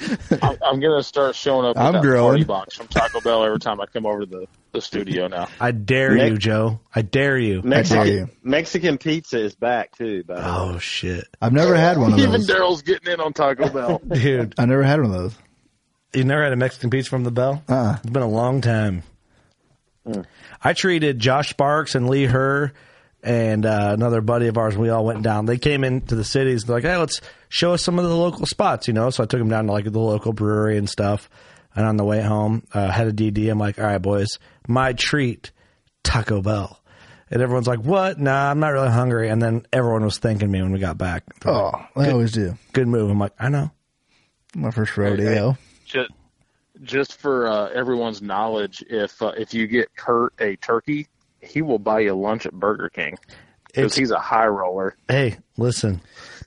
I'm 0.62 0.80
gonna 0.80 1.02
start 1.02 1.34
showing 1.34 1.66
up 1.66 1.76
with 1.76 1.84
I'm 1.84 1.94
that 1.94 2.02
growing. 2.02 2.28
party 2.30 2.44
box 2.44 2.76
from 2.76 2.86
Taco 2.86 3.20
Bell 3.20 3.42
every 3.44 3.58
time 3.58 3.80
I 3.80 3.86
come 3.86 4.06
over 4.06 4.20
to 4.20 4.26
the, 4.26 4.46
the 4.72 4.80
studio 4.80 5.26
now. 5.26 5.48
I 5.60 5.72
dare 5.72 6.14
Nick- 6.14 6.32
you, 6.32 6.38
Joe. 6.38 6.80
I 6.94 7.02
dare 7.02 7.36
you. 7.36 7.62
Mexican, 7.62 8.06
you. 8.06 8.30
Mexican 8.44 8.96
pizza 8.98 9.40
is 9.40 9.56
back 9.56 9.96
too. 9.96 10.22
By 10.22 10.34
way. 10.34 10.40
Oh 10.44 10.78
shit, 10.78 11.24
I've 11.42 11.52
never 11.52 11.74
had 11.74 11.98
one 11.98 12.12
of 12.12 12.18
Even 12.20 12.32
those. 12.42 12.46
Daryl's 12.74 12.82
getting 12.82 13.12
in 13.12 13.20
on 13.20 13.32
Taco 13.32 13.68
Bell. 13.68 13.98
dude! 14.08 14.54
I 14.58 14.66
never 14.66 14.82
had 14.82 15.00
one 15.00 15.10
of 15.10 15.16
those. 15.16 15.34
You 16.12 16.24
never 16.24 16.42
had 16.42 16.52
a 16.52 16.56
Mexican 16.56 16.90
pizza 16.90 17.10
from 17.10 17.24
the 17.24 17.30
Bell? 17.30 17.62
Uh-uh. 17.68 17.96
It's 18.02 18.10
been 18.10 18.22
a 18.22 18.28
long 18.28 18.60
time. 18.60 19.02
I 20.62 20.74
treated 20.74 21.18
Josh 21.18 21.50
Sparks 21.50 21.94
and 21.94 22.08
Lee 22.08 22.24
Herr 22.24 22.72
and 23.22 23.64
uh, 23.64 23.90
another 23.94 24.20
buddy 24.20 24.48
of 24.48 24.58
ours. 24.58 24.76
We 24.76 24.90
all 24.90 25.04
went 25.04 25.22
down. 25.22 25.46
They 25.46 25.56
came 25.56 25.82
into 25.82 26.14
the 26.14 26.24
cities. 26.24 26.64
They're 26.64 26.76
like, 26.76 26.84
"Hey, 26.84 26.96
let's 26.96 27.20
show 27.48 27.72
us 27.72 27.82
some 27.82 27.98
of 27.98 28.04
the 28.04 28.14
local 28.14 28.46
spots," 28.46 28.86
you 28.86 28.94
know. 28.94 29.10
So 29.10 29.22
I 29.22 29.26
took 29.26 29.38
them 29.38 29.48
down 29.48 29.66
to 29.66 29.72
like 29.72 29.90
the 29.90 29.98
local 29.98 30.32
brewery 30.32 30.76
and 30.76 30.88
stuff. 30.88 31.30
And 31.74 31.86
on 31.86 31.96
the 31.96 32.04
way 32.04 32.20
home, 32.20 32.64
uh, 32.72 32.90
had 32.90 33.08
a 33.08 33.12
DD. 33.12 33.50
I'm 33.50 33.58
like, 33.58 33.78
"All 33.78 33.86
right, 33.86 33.98
boys, 33.98 34.38
my 34.68 34.92
treat, 34.92 35.50
Taco 36.04 36.42
Bell." 36.42 36.78
And 37.34 37.42
everyone's 37.42 37.66
like, 37.66 37.80
"What? 37.80 38.18
Nah, 38.18 38.50
I'm 38.50 38.60
not 38.60 38.68
really 38.72 38.90
hungry." 38.90 39.28
And 39.28 39.42
then 39.42 39.66
everyone 39.72 40.04
was 40.04 40.18
thanking 40.18 40.50
me 40.50 40.62
when 40.62 40.72
we 40.72 40.78
got 40.78 40.96
back. 40.96 41.24
They're 41.40 41.52
like, 41.52 41.74
Oh, 41.96 42.00
they 42.02 42.10
always 42.10 42.30
do. 42.32 42.56
good 42.72 42.86
move. 42.88 43.10
I'm 43.10 43.18
like, 43.18 43.32
I 43.38 43.48
know. 43.50 43.70
My 44.54 44.70
first 44.70 44.96
rodeo. 44.96 45.58
just 45.84 46.10
just 46.82 47.20
for 47.20 47.46
uh, 47.48 47.68
everyone's 47.70 48.22
knowledge, 48.22 48.82
if 48.88 49.20
uh, 49.20 49.32
if 49.36 49.52
you 49.52 49.66
get 49.66 49.94
Kurt 49.96 50.32
a 50.40 50.56
turkey, 50.56 51.08
he 51.40 51.60
will 51.60 51.78
buy 51.80 52.00
you 52.00 52.14
lunch 52.14 52.46
at 52.46 52.52
Burger 52.52 52.88
King 52.88 53.16
because 53.66 53.84
It's- 53.92 53.96
he's 53.96 54.10
a 54.12 54.18
high 54.20 54.46
roller. 54.46 54.96
Hey, 55.08 55.36
listen. 55.56 56.00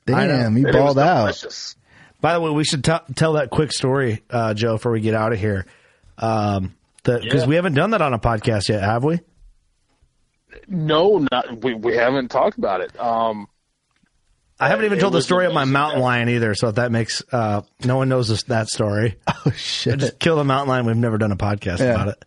I 0.07 0.26
know. 0.26 0.38
Damn, 0.38 0.57
you 0.57 0.68
And 0.68 0.76
it 0.76 0.80
was 0.80 0.85
balled 0.95 0.99
out. 0.99 1.22
delicious. 1.23 1.76
By 2.22 2.34
the 2.34 2.39
way, 2.41 2.49
we 2.51 2.64
should 2.64 2.84
t- 2.85 2.93
tell 3.15 3.34
that 3.34 3.49
quick 3.49 3.72
story, 3.73 4.23
uh, 4.30 4.53
Joe, 4.53 4.73
before 4.76 4.93
we 4.93 5.01
get 5.01 5.14
out 5.14 5.34
of 5.34 5.39
here. 5.39 5.65
Um, 6.18 6.76
because 7.03 7.26
Yeah. 7.26 7.45
we 7.45 7.55
haven't 7.55 7.73
done 7.73 7.89
that 7.91 8.01
on 8.01 8.14
a 8.14 8.19
podcast 8.19 8.69
yet, 8.69 8.81
have 8.81 9.03
we? 9.03 9.19
No, 10.67 11.25
not 11.31 11.63
we, 11.63 11.73
we 11.73 11.95
haven't 11.95 12.29
talked 12.29 12.57
about 12.57 12.81
it. 12.81 12.97
Um, 12.99 13.47
I 14.59 14.69
haven't 14.69 14.85
even 14.85 14.99
told 14.99 15.13
the 15.13 15.21
story 15.21 15.45
of 15.45 15.53
my 15.53 15.61
amazing. 15.63 15.73
mountain 15.73 16.01
lion 16.01 16.29
either. 16.29 16.55
So 16.55 16.69
if 16.69 16.75
that 16.75 16.91
makes 16.91 17.21
uh, 17.31 17.61
no 17.85 17.97
one 17.97 18.09
knows 18.09 18.27
this, 18.29 18.43
that 18.43 18.67
story. 18.69 19.15
Oh 19.45 19.51
shit! 19.51 19.99
Just 19.99 20.19
kill 20.19 20.35
the 20.35 20.43
mountain 20.43 20.67
lion. 20.69 20.85
We've 20.85 20.95
never 20.97 21.17
done 21.17 21.31
a 21.31 21.38
podcast 21.38 21.79
Yeah. 21.79 21.91
about 21.93 22.07
it. 22.09 22.25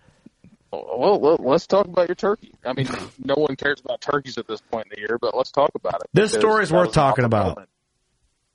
Well, 0.72 1.18
let- 1.20 1.40
let's 1.40 1.66
talk 1.66 1.86
about 1.86 2.08
your 2.08 2.14
turkey. 2.14 2.52
I 2.64 2.72
mean, 2.72 2.88
no 3.18 3.34
one 3.34 3.56
cares 3.56 3.80
about 3.84 4.00
turkeys 4.00 4.38
at 4.38 4.46
this 4.46 4.60
point 4.60 4.86
in 4.86 4.92
the 4.94 5.00
year, 5.00 5.18
but 5.20 5.36
let's 5.36 5.50
talk 5.50 5.70
about 5.74 5.96
it. 5.96 6.06
This 6.14 6.32
story 6.32 6.62
is 6.62 6.72
worth 6.72 6.92
talking 6.92 7.24
awesome 7.24 7.26
about. 7.26 7.46
moment. 7.56 7.68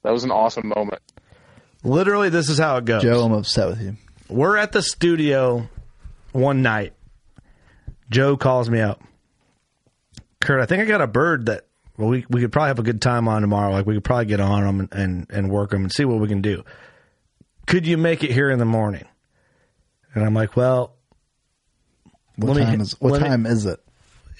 That 0.04 0.12
was 0.14 0.24
an 0.24 0.32
awesome 0.32 0.72
moment. 0.76 1.02
Literally, 1.84 2.30
this 2.30 2.50
is 2.50 2.58
how 2.58 2.78
it 2.78 2.86
goes. 2.86 3.04
Joe, 3.04 3.24
I'm 3.26 3.34
upset 3.34 3.68
with 3.68 3.82
you. 3.82 3.98
We're 4.30 4.56
at 4.58 4.72
the 4.72 4.82
studio 4.82 5.68
one 6.32 6.62
night. 6.62 6.94
Joe 8.10 8.38
calls 8.38 8.70
me 8.70 8.80
up. 8.82 9.04
Kurt, 10.46 10.62
I 10.62 10.66
think 10.66 10.82
I 10.82 10.86
got 10.86 11.02
a 11.02 11.08
bird 11.08 11.48
that 11.48 11.66
well, 11.98 12.10
we 12.10 12.26
we 12.30 12.42
could 12.42 12.52
probably 12.52 12.68
have 12.70 12.80
a 12.80 12.84
good 12.84 13.02
time 13.02 13.28
on 13.28 13.42
tomorrow. 13.42 13.72
Like 13.72 13.86
we 13.86 13.94
could 13.96 14.04
probably 14.04 14.26
get 14.26 14.40
on 14.40 14.64
them 14.64 14.80
and, 14.82 14.94
and, 14.94 15.28
and 15.30 15.50
work 15.50 15.72
them 15.72 15.84
and 15.84 15.92
see 15.92 16.06
what 16.06 16.20
we 16.20 16.28
can 16.28 16.42
do. 16.42 16.64
Could 17.68 17.88
you 17.88 17.98
make 17.98 18.24
it 18.24 18.32
here 18.32 18.50
in 18.50 18.60
the 18.60 18.66
morning? 18.66 19.06
And 20.14 20.24
I'm 20.24 20.34
like, 20.34 20.56
well, 20.56 20.94
What 22.36 22.50
let 22.50 22.58
me- 22.58 22.64
time 22.66 22.82
is 22.82 22.96
what 23.00 23.14
let 23.14 23.22
me- 23.22 23.28
time 23.28 23.46
is 23.46 23.66
it? 23.66 23.80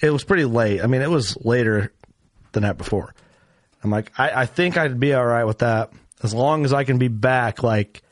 it 0.02 0.10
was 0.10 0.24
pretty 0.24 0.44
late. 0.44 0.82
I 0.82 0.86
mean, 0.86 1.00
it 1.02 1.10
was 1.10 1.36
later 1.44 1.92
the 2.52 2.60
night 2.60 2.76
before. 2.78 3.14
I'm 3.82 3.90
like, 3.90 4.12
I, 4.18 4.42
I 4.42 4.46
think 4.46 4.76
I'd 4.76 5.00
be 5.00 5.14
all 5.14 5.24
right 5.24 5.44
with 5.44 5.58
that 5.58 5.92
as 6.22 6.34
long 6.34 6.64
as 6.64 6.72
I 6.72 6.84
can 6.84 6.98
be 6.98 7.08
back, 7.08 7.62
like 7.62 8.02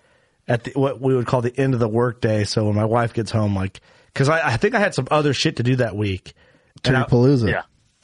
at 0.49 0.65
the, 0.65 0.73
what 0.75 1.01
we 1.01 1.15
would 1.15 1.27
call 1.27 1.43
the 1.43 1.55
end 1.59 1.75
of 1.75 1.81
the 1.81 1.89
workday. 1.89 2.45
So 2.45 2.65
when 2.67 2.75
my 2.75 2.85
wife 2.87 3.13
gets 3.13 3.31
home, 3.31 3.55
like, 3.55 3.81
because 4.13 4.29
I, 4.29 4.53
I 4.53 4.57
think 4.57 4.75
I 4.75 4.79
had 4.79 4.95
some 4.95 5.09
other 5.11 5.33
shit 5.35 5.57
to 5.57 5.63
do 5.63 5.77
that 5.77 5.95
week. 5.97 6.33
And 6.85 6.97
I- 6.97 7.01
Turkey 7.01 7.13
Palooza. 7.17 7.51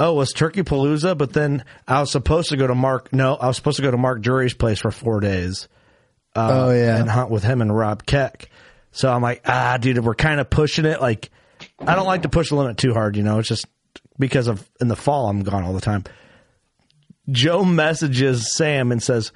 Oh, 0.01 0.15
it 0.15 0.17
was 0.17 0.33
Turkey 0.33 0.63
Palooza, 0.63 1.17
but 1.17 1.33
then 1.35 1.63
I 1.87 2.01
was 2.01 2.11
supposed 2.11 2.49
to 2.49 2.57
go 2.57 2.67
to 2.67 2.75
Mark. 2.75 3.13
No, 3.13 3.35
I 3.37 3.47
was 3.49 3.57
supposed 3.57 3.77
to 3.77 3.83
go 3.83 3.91
to 3.91 3.97
Mark 3.99 4.23
Drury's 4.23 4.55
place 4.55 4.81
for 4.81 4.91
four 4.91 5.21
days. 5.21 5.69
Uh, 6.35 6.49
Oh, 6.53 6.71
yeah. 6.71 6.97
and 6.97 7.09
hunt 7.11 7.31
with 7.31 7.43
him 7.45 7.61
and 7.61 7.75
Rob 7.77 8.07
Keck. 8.07 8.49
So 8.93 9.13
I'm 9.13 9.21
like, 9.23 9.43
ah, 9.47 9.77
dude, 9.77 10.03
we're 10.05 10.15
kind 10.15 10.41
of 10.41 10.49
pushing 10.51 10.85
it. 10.87 11.01
Like, 11.01 11.31
I 11.79 11.95
don't 11.95 12.07
like 12.07 12.23
to 12.23 12.29
push 12.29 12.49
the 12.49 12.57
limit 12.57 12.79
too 12.79 12.95
hard. 12.95 13.15
You 13.17 13.23
know, 13.23 13.39
it's 13.41 13.49
just 13.49 13.67
because 14.19 14.49
of 14.49 14.69
in 14.81 14.89
the 14.89 14.97
fall 14.97 15.29
I'm 15.29 15.43
gone 15.43 15.65
all 15.65 15.75
the 15.75 15.81
time. 15.81 16.05
Joe 17.31 17.65
messages 17.65 18.55
Sam 18.57 18.91
and 18.93 19.03
says, 19.03 19.33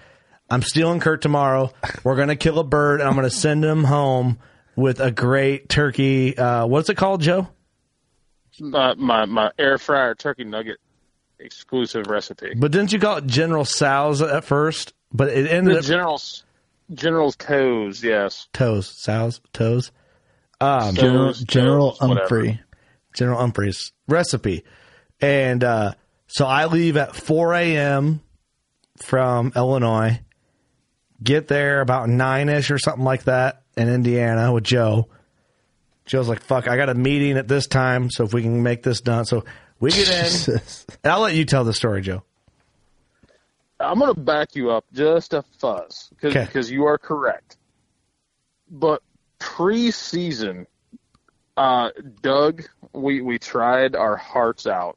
"I'm 0.51 0.63
stealing 0.63 1.01
Kurt 1.01 1.21
tomorrow. 1.23 1.73
We're 2.03 2.17
gonna 2.17 2.37
kill 2.37 2.59
a 2.59 2.65
bird 2.65 3.01
and 3.01 3.09
I'm 3.09 3.15
gonna 3.15 3.31
send 3.31 3.65
him 3.65 3.85
home 3.85 4.39
with 4.77 5.01
a 5.01 5.11
great 5.11 5.69
turkey. 5.69 6.37
Uh, 6.37 6.67
what's 6.67 6.89
it 6.89 6.97
called, 6.97 7.21
Joe? 7.23 7.49
My, 8.61 8.95
my 8.95 9.25
my 9.25 9.51
air 9.59 9.79
fryer 9.79 10.15
turkey 10.15 10.45
nugget 10.45 10.79
exclusive 11.39 12.07
recipe. 12.07 12.53
But 12.57 12.73
didn't 12.73 12.93
you 12.93 12.99
call 12.99 13.17
it 13.19 13.27
General 13.27 13.65
Sal's 13.65 14.23
at 14.23 14.45
first? 14.45 14.93
But 15.13 15.29
it 15.29 15.51
ended 15.51 15.75
The 15.75 15.79
up 15.81 15.85
general's 15.85 16.45
general's 16.93 17.37
toes, 17.37 18.03
yes. 18.03 18.49
toes, 18.53 18.89
Sal's 18.89 19.41
toes. 19.53 19.93
Um, 20.61 20.95
General 20.95 21.27
Toes, 21.27 21.41
General 21.43 21.91
toes, 21.93 22.01
whatever. 22.01 22.21
Humphrey. 22.21 22.61
General 23.15 23.39
Humphrey's 23.39 23.93
recipe. 24.09 24.65
And 25.21 25.63
uh, 25.63 25.95
so 26.27 26.47
I 26.47 26.67
leave 26.67 26.97
at 26.97 27.15
4 27.15 27.55
a.m. 27.55 28.21
from 29.03 29.53
Illinois, 29.55 30.21
get 31.23 31.49
there 31.49 31.81
about 31.81 32.09
9 32.09 32.49
ish 32.49 32.71
or 32.71 32.79
something 32.79 33.05
like 33.05 33.25
that 33.25 33.63
in 33.77 33.89
Indiana 33.89 34.53
with 34.53 34.65
Joe. 34.65 35.09
Joe's 36.07 36.29
like, 36.29 36.43
fuck, 36.43 36.69
I 36.69 36.77
got 36.77 36.89
a 36.91 36.95
meeting 36.95 37.39
at 37.39 37.49
this 37.49 37.67
time, 37.67 38.11
so 38.11 38.25
if 38.25 38.35
we 38.35 38.43
can 38.43 38.63
make 38.63 38.83
this 38.83 39.01
done. 39.01 39.25
So 39.25 39.45
we 39.81 39.91
get 39.91 40.09
in. 40.11 40.25
Jesus. 40.25 40.85
and 41.03 41.13
I'll 41.13 41.21
let 41.21 41.35
you 41.35 41.45
tell 41.45 41.65
the 41.65 41.73
story, 41.73 42.03
Joe. 42.03 42.23
I'm 43.81 43.99
going 43.99 44.15
to 44.15 44.21
back 44.21 44.55
you 44.55 44.71
up 44.71 44.85
just 44.93 45.35
a 45.35 45.43
fuzz 45.59 46.11
because 46.21 46.37
Okay. 46.47 46.73
you 46.75 46.85
are 46.85 46.99
correct. 46.99 47.57
But 48.71 49.03
preseason, 49.41 50.67
uh, 51.57 51.91
Doug, 52.23 52.65
we 52.93 53.21
we 53.21 53.39
tried 53.39 53.95
our 53.97 54.17
hearts 54.17 54.67
out 54.67 54.97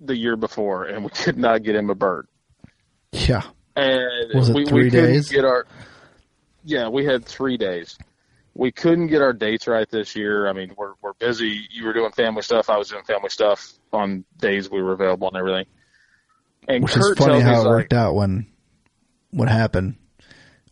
the 0.00 0.16
year 0.16 0.36
before, 0.36 0.84
and 0.84 1.04
we 1.04 1.10
could 1.10 1.38
not 1.38 1.62
get 1.62 1.74
him 1.76 1.88
a 1.90 1.94
bird. 1.94 2.26
Yeah. 3.12 3.42
And 3.76 4.34
Was 4.34 4.48
it 4.50 4.54
we, 4.56 4.66
three 4.66 4.84
we 4.84 4.90
couldn't 4.90 5.12
days? 5.12 5.28
get 5.30 5.44
our 5.44 5.66
yeah, 6.64 6.88
we 6.88 7.04
had 7.04 7.24
three 7.24 7.56
days. 7.56 7.96
We 8.54 8.70
couldn't 8.70 9.06
get 9.06 9.22
our 9.22 9.32
dates 9.32 9.66
right 9.66 9.88
this 9.88 10.14
year. 10.14 10.46
I 10.46 10.52
mean, 10.52 10.74
we're 10.76 10.92
we're 11.00 11.14
busy. 11.14 11.66
You 11.70 11.86
were 11.86 11.92
doing 11.92 12.12
family 12.12 12.42
stuff. 12.42 12.68
I 12.68 12.76
was 12.76 12.88
doing 12.88 13.04
family 13.04 13.30
stuff 13.30 13.72
on 13.92 14.24
days 14.38 14.70
we 14.70 14.82
were 14.82 14.92
available 14.92 15.28
and 15.28 15.36
everything. 15.36 15.66
And 16.68 16.84
Which 16.84 16.92
Kurt 16.92 17.18
is 17.18 17.24
funny 17.24 17.40
tells 17.40 17.44
how 17.44 17.54
it 17.54 17.64
like, 17.64 17.66
worked 17.66 17.92
out 17.92 18.14
when 18.14 18.46
what 19.30 19.48
happened. 19.48 19.96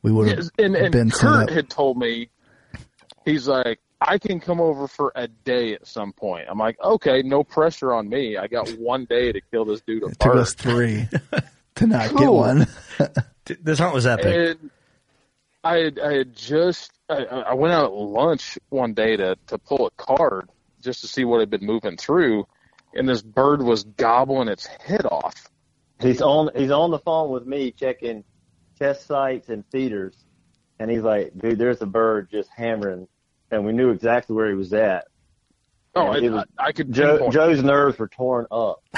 We 0.03 0.13
would 0.13 0.29
have 0.29 0.39
Yes, 0.39 0.51
and, 0.59 0.77
and 0.77 0.93
been 0.93 1.11
Kurt 1.11 1.51
had 1.51 1.69
told 1.69 1.99
me, 1.99 2.31
he's 3.25 3.47
like, 3.47 3.81
I 4.01 4.19
can 4.19 4.41
come 4.41 4.61
over 4.61 4.89
for 4.89 5.13
a 5.15 5.29
day 5.29 5.75
at 5.75 5.87
some 5.87 6.13
point. 6.13 6.47
I'm 6.49 6.59
like, 6.59 6.81
okay, 6.83 7.23
no 7.23 7.45
pressure 7.45 7.93
on 7.93 8.09
me. 8.09 8.39
I 8.39 8.47
got 8.47 8.71
one 8.79 9.05
day 9.05 9.31
to 9.33 9.41
kill 9.51 9.67
this 9.67 9.83
dude 9.83 10.03
a 10.05 10.07
It 10.07 10.19
took 10.19 10.37
us 10.37 10.55
three 10.55 11.07
to 11.77 11.87
not 11.87 12.15
get 12.15 12.33
one. 12.33 12.67
This 13.63 13.81
hunt 13.81 13.93
was 13.93 14.07
epic. 14.07 14.27
And 14.61 14.71
I 15.63 15.77
had, 15.77 15.99
I 15.99 16.13
had 16.19 16.35
just 16.35 16.91
I, 17.09 17.25
I 17.25 17.55
went 17.55 17.73
out 17.75 17.87
at 17.87 17.93
lunch 17.93 18.59
one 18.71 18.95
day 18.95 19.17
to 19.17 19.37
to 19.49 19.59
pull 19.59 19.87
a 19.87 19.91
card 20.03 20.49
just 20.83 21.03
to 21.03 21.07
see 21.09 21.25
what 21.25 21.41
had 21.41 21.51
been 21.51 21.65
moving 21.67 21.97
through, 21.97 22.47
and 22.95 23.09
this 23.09 23.21
bird 23.23 23.63
was 23.63 23.85
gobbling 23.85 24.49
its 24.49 24.67
head 24.67 25.05
off. 25.07 25.49
He's 26.01 26.23
on 26.23 26.51
he's 26.55 26.71
on 26.71 26.91
the 26.91 26.99
phone 26.99 27.31
with 27.31 27.47
me 27.47 27.73
checking 27.73 28.25
test 28.79 29.07
sites 29.07 29.51
and 29.51 29.65
feeders, 29.71 30.17
and 30.79 30.91
he's 30.91 31.03
like, 31.03 31.37
"Dude, 31.37 31.59
there's 31.59 31.83
a 31.83 31.87
bird 31.87 32.29
just 32.31 32.49
hammering," 32.57 33.07
and 33.51 33.67
we 33.67 33.73
knew 33.73 33.91
exactly 33.91 34.35
where 34.35 34.49
he 34.49 34.55
was 34.55 34.73
at. 34.73 35.09
Oh, 35.95 36.07
I, 36.07 36.19
it 36.19 36.31
was- 36.31 36.45
I, 36.59 36.69
I 36.69 36.73
could 36.73 36.91
Joe. 36.93 37.31
Joe's 37.31 37.63
nerves 37.63 37.99
were 37.99 38.09
torn 38.09 38.47
up. 38.51 38.83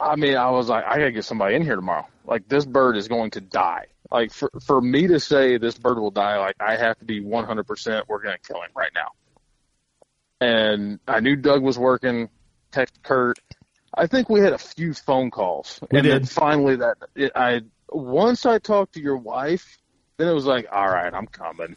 I 0.00 0.16
mean, 0.16 0.36
I 0.36 0.50
was 0.50 0.68
like, 0.68 0.84
I 0.86 0.96
gotta 0.98 1.12
get 1.12 1.24
somebody 1.24 1.54
in 1.54 1.62
here 1.62 1.76
tomorrow. 1.76 2.06
Like 2.24 2.48
this 2.48 2.64
bird 2.64 2.96
is 2.96 3.08
going 3.08 3.32
to 3.32 3.40
die. 3.42 3.86
Like 4.12 4.32
for 4.32 4.50
for 4.66 4.80
me 4.80 5.06
to 5.08 5.18
say 5.18 5.56
this 5.56 5.76
bird 5.78 5.98
will 5.98 6.10
die, 6.10 6.38
like 6.38 6.56
I 6.60 6.76
have 6.76 6.98
to 6.98 7.04
be 7.04 7.22
100%. 7.22 8.02
We're 8.08 8.22
gonna 8.22 8.36
kill 8.46 8.58
him 8.60 8.70
right 8.76 8.90
now. 8.94 9.08
And 10.40 10.98
I 11.06 11.20
knew 11.20 11.36
Doug 11.36 11.62
was 11.62 11.78
working. 11.78 12.28
Text 12.72 13.02
Kurt. 13.02 13.38
I 13.94 14.06
think 14.06 14.28
we 14.30 14.40
had 14.40 14.52
a 14.54 14.58
few 14.58 14.94
phone 14.94 15.30
calls, 15.30 15.78
We 15.90 15.98
and 15.98 16.06
then 16.08 16.20
did. 16.20 16.28
finally 16.30 16.76
that 16.76 16.96
it, 17.14 17.32
I 17.34 17.60
once 17.90 18.46
I 18.46 18.58
talked 18.58 18.94
to 18.94 19.00
your 19.02 19.18
wife, 19.18 19.78
then 20.16 20.28
it 20.28 20.32
was 20.32 20.46
like, 20.46 20.66
all 20.72 20.88
right, 20.88 21.12
I'm 21.12 21.26
coming. 21.26 21.76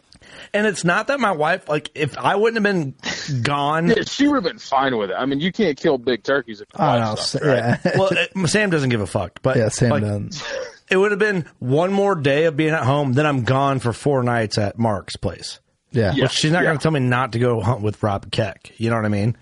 And 0.53 0.65
it's 0.65 0.85
not 0.85 1.07
that 1.07 1.19
my 1.19 1.33
wife, 1.33 1.67
like, 1.67 1.91
if 1.93 2.17
I 2.17 2.35
wouldn't 2.37 2.65
have 2.65 2.73
been 2.73 3.41
gone. 3.43 3.89
Yeah, 3.89 4.03
she 4.07 4.27
would 4.27 4.35
have 4.35 4.43
been 4.45 4.59
fine 4.59 4.97
with 4.97 5.11
it. 5.11 5.15
I 5.17 5.25
mean, 5.25 5.41
you 5.41 5.51
can't 5.51 5.77
kill 5.77 5.97
big 5.97 6.23
turkeys 6.23 6.61
if 6.61 6.67
your 6.77 6.87
Oh, 6.87 6.99
wife's 7.11 7.35
no, 7.35 7.41
not, 7.41 7.47
right? 7.47 7.79
yeah. 7.85 7.91
well, 7.97 8.09
it, 8.11 8.49
Sam 8.49 8.69
doesn't 8.69 8.89
give 8.89 9.01
a 9.01 9.07
fuck. 9.07 9.41
But 9.41 9.57
yeah, 9.57 9.67
Sam 9.69 9.89
like, 9.89 10.01
doesn't. 10.03 10.41
It 10.89 10.97
would 10.97 11.11
have 11.11 11.19
been 11.19 11.45
one 11.59 11.91
more 11.91 12.15
day 12.15 12.45
of 12.45 12.55
being 12.55 12.73
at 12.73 12.83
home, 12.83 13.13
then 13.13 13.25
I'm 13.25 13.43
gone 13.43 13.79
for 13.79 13.91
four 13.91 14.23
nights 14.23 14.57
at 14.57 14.77
Mark's 14.77 15.15
place. 15.15 15.59
Yeah. 15.91 16.13
Which 16.13 16.31
she's 16.31 16.51
not 16.51 16.59
yeah. 16.59 16.65
going 16.65 16.77
to 16.77 16.83
tell 16.83 16.91
me 16.91 16.99
not 16.99 17.31
to 17.31 17.39
go 17.39 17.61
hunt 17.61 17.81
with 17.81 18.03
Rob 18.03 18.31
Keck. 18.31 18.71
You 18.77 18.89
know 18.89 18.97
what 18.97 19.05
I 19.05 19.09
mean? 19.09 19.35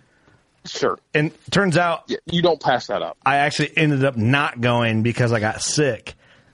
Sure. 0.65 0.97
And 1.13 1.31
turns 1.51 1.75
out 1.75 2.03
Yeah, 2.07 2.17
you 2.25 2.41
don't 2.41 2.61
pass 2.61 2.87
that 2.87 3.01
up. 3.01 3.17
I 3.25 3.37
actually 3.37 3.75
ended 3.75 4.05
up 4.05 4.15
not 4.15 4.61
going 4.61 5.03
because 5.03 5.33
I 5.33 5.39
got 5.39 5.61
sick, 5.61 6.13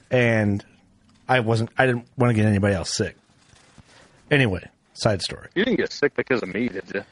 and 0.09 0.65
I 1.27 1.41
wasn't. 1.41 1.69
I 1.77 1.85
didn't 1.85 2.07
want 2.17 2.31
to 2.31 2.33
get 2.33 2.47
anybody 2.47 2.73
else 2.73 2.95
sick. 2.95 3.15
Anyway, 4.31 4.67
side 4.93 5.21
story. 5.21 5.49
You 5.53 5.63
didn't 5.63 5.77
get 5.77 5.91
sick 5.91 6.15
because 6.15 6.41
of 6.41 6.51
me, 6.51 6.69
did 6.69 6.85
you? 6.93 7.03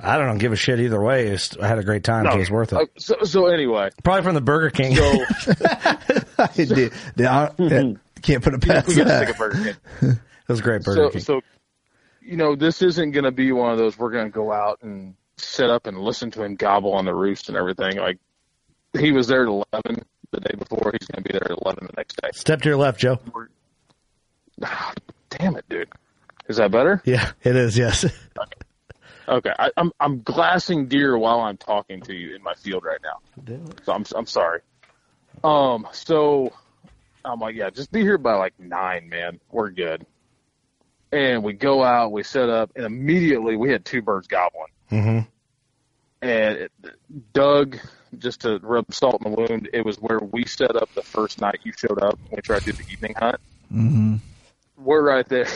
I 0.00 0.16
don't 0.18 0.38
give 0.38 0.52
a 0.52 0.56
shit 0.56 0.78
either 0.80 1.00
way. 1.02 1.26
It's, 1.28 1.56
I 1.56 1.66
had 1.66 1.78
a 1.78 1.82
great 1.84 2.04
time, 2.04 2.24
so 2.26 2.32
it 2.32 2.38
was 2.38 2.50
worth 2.50 2.72
it. 2.72 2.78
Uh, 2.78 2.86
So, 2.98 3.16
so 3.24 3.46
anyway, 3.46 3.90
Probably 4.04 4.22
from 4.22 4.34
the 4.34 4.40
Burger 4.40 4.70
King. 4.70 4.94
so 4.96 5.02
Dude, 6.54 6.92
the- 7.16 7.26
I- 7.28 7.50
yeah, 7.58 7.92
can't 8.22 8.42
put 8.44 8.54
it 8.54 8.64
we 8.64 8.68
past 8.70 8.96
got 8.96 9.04
to 9.04 9.26
take 9.26 9.34
a 9.34 9.38
Burger 9.38 9.74
King. 10.00 10.10
it 10.12 10.48
was 10.48 10.60
a 10.60 10.62
great 10.62 10.82
Burger 10.84 11.04
So, 11.06 11.10
King. 11.10 11.20
so, 11.20 11.40
you 12.22 12.36
know, 12.36 12.54
this 12.56 12.82
isn't 12.82 13.10
going 13.12 13.24
to 13.24 13.30
be 13.32 13.50
one 13.52 13.72
of 13.72 13.78
those 13.78 13.98
we're 13.98 14.10
going 14.10 14.26
to 14.26 14.30
go 14.32 14.52
out 14.52 14.78
and 14.82 15.14
sit 15.36 15.70
up 15.70 15.86
and 15.86 15.98
listen 15.98 16.30
to 16.32 16.42
him 16.42 16.54
gobble 16.56 16.92
on 16.92 17.04
the 17.04 17.14
roost 17.14 17.48
and 17.48 17.56
everything. 17.56 17.96
Like, 17.96 18.18
he 18.98 19.12
was 19.12 19.26
there 19.28 19.42
at 19.42 19.48
11 19.48 20.04
the 20.30 20.40
day 20.40 20.54
before. 20.58 20.92
He's 20.98 21.08
going 21.08 21.22
to 21.24 21.32
be 21.32 21.32
there 21.32 21.52
at 21.52 21.58
11 21.64 21.86
the 21.86 21.92
next 21.96 22.20
day. 22.20 22.28
Step 22.34 22.60
to 22.62 22.68
your 22.68 22.76
left, 22.78 23.00
Joe. 23.00 23.18
Damn 25.30 25.56
it, 25.56 25.64
dude. 25.68 25.88
Is 26.48 26.56
that 26.56 26.70
better? 26.70 27.02
Yeah, 27.04 27.32
it 27.42 27.54
is. 27.56 27.76
Yes. 27.76 28.04
Okay, 28.04 28.12
I, 29.28 29.70
I'm 29.76 29.92
I'm 30.00 30.22
glassing 30.22 30.86
deer 30.86 31.16
while 31.18 31.40
I'm 31.40 31.56
talking 31.56 32.00
to 32.02 32.14
you 32.14 32.34
in 32.34 32.42
my 32.42 32.54
field 32.54 32.84
right 32.84 33.00
now. 33.02 33.18
So 33.84 33.92
I'm 33.92 34.04
I'm 34.14 34.26
sorry. 34.26 34.60
Um, 35.44 35.86
so 35.92 36.52
I'm 37.24 37.40
like, 37.40 37.54
yeah, 37.54 37.70
just 37.70 37.92
be 37.92 38.00
here 38.00 38.18
by 38.18 38.34
like 38.34 38.54
nine, 38.58 39.08
man. 39.08 39.38
We're 39.50 39.70
good. 39.70 40.06
And 41.12 41.42
we 41.42 41.52
go 41.54 41.82
out, 41.82 42.12
we 42.12 42.22
set 42.22 42.48
up, 42.50 42.70
and 42.76 42.84
immediately 42.84 43.56
we 43.56 43.70
had 43.70 43.84
two 43.84 44.02
birds 44.02 44.26
gobbling. 44.26 44.68
hmm 44.88 45.20
And 46.20 46.56
it, 46.58 46.72
Doug, 47.32 47.78
just 48.18 48.40
to 48.42 48.58
rub 48.62 48.92
salt 48.92 49.22
in 49.24 49.32
the 49.32 49.36
wound, 49.36 49.70
it 49.72 49.84
was 49.84 49.96
where 49.96 50.18
we 50.18 50.44
set 50.44 50.76
up 50.76 50.90
the 50.94 51.02
first 51.02 51.40
night 51.40 51.60
you 51.62 51.72
showed 51.76 52.02
up. 52.02 52.18
We 52.30 52.42
tried 52.42 52.64
to 52.64 52.72
do 52.72 52.76
the 52.84 52.92
evening 52.92 53.14
hunt. 53.18 53.36
hmm 53.70 54.16
We're 54.76 55.02
right 55.02 55.28
there. 55.28 55.46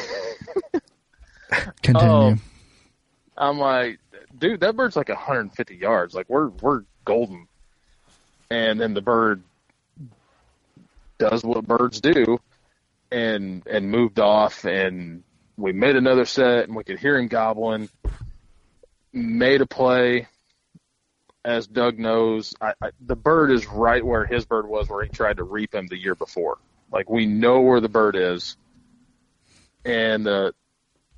Continue. 1.83 2.29
Um, 2.29 2.41
I'm 3.43 3.59
like, 3.59 3.99
dude, 4.39 4.61
that 4.61 4.77
bird's 4.77 4.95
like 4.95 5.09
150 5.09 5.75
yards. 5.75 6.15
Like 6.15 6.31
we're 6.31 6.49
we're 6.49 6.85
golden. 7.05 7.49
And 8.51 8.81
then 8.81 8.95
the 8.95 9.01
bird 9.01 9.43
does 11.19 11.43
what 11.43 11.67
birds 11.67 12.01
do, 12.01 12.39
and 13.11 13.67
and 13.67 13.91
moved 13.91 14.21
off. 14.21 14.65
And 14.65 15.25
we 15.57 15.73
made 15.73 15.97
another 15.97 16.25
set, 16.25 16.69
and 16.69 16.77
we 16.77 16.85
could 16.85 17.01
hear 17.01 17.19
him 17.19 17.27
gobbling. 17.27 17.89
Made 19.13 19.61
a 19.61 19.67
play. 19.67 20.29
As 21.45 21.67
Doug 21.67 21.99
knows, 21.99 22.55
I, 22.61 22.75
I, 22.81 22.91
the 23.01 23.17
bird 23.17 23.51
is 23.51 23.67
right 23.67 24.07
where 24.07 24.25
his 24.25 24.45
bird 24.45 24.69
was, 24.69 24.89
where 24.89 25.03
he 25.03 25.11
tried 25.11 25.39
to 25.39 25.43
reap 25.43 25.75
him 25.75 25.89
the 25.89 25.99
year 25.99 26.15
before. 26.15 26.59
Like 26.93 27.11
we 27.11 27.27
know 27.27 27.63
where 27.63 27.81
the 27.81 27.89
bird 27.89 28.15
is, 28.15 28.57
and 29.85 30.25
the 30.25 30.55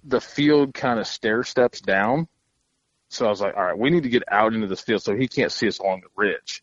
the 0.04 0.20
field 0.20 0.74
kind 0.74 1.00
of 1.00 1.06
stair 1.06 1.42
steps 1.42 1.80
down. 1.80 2.28
So 3.08 3.26
I 3.26 3.30
was 3.30 3.40
like, 3.40 3.56
all 3.56 3.62
right, 3.64 3.78
we 3.78 3.90
need 3.90 4.02
to 4.02 4.08
get 4.08 4.24
out 4.30 4.54
into 4.54 4.66
this 4.66 4.80
field 4.80 5.02
so 5.02 5.14
he 5.14 5.28
can't 5.28 5.52
see 5.52 5.68
us 5.68 5.78
along 5.78 6.00
the 6.02 6.08
ridge. 6.16 6.62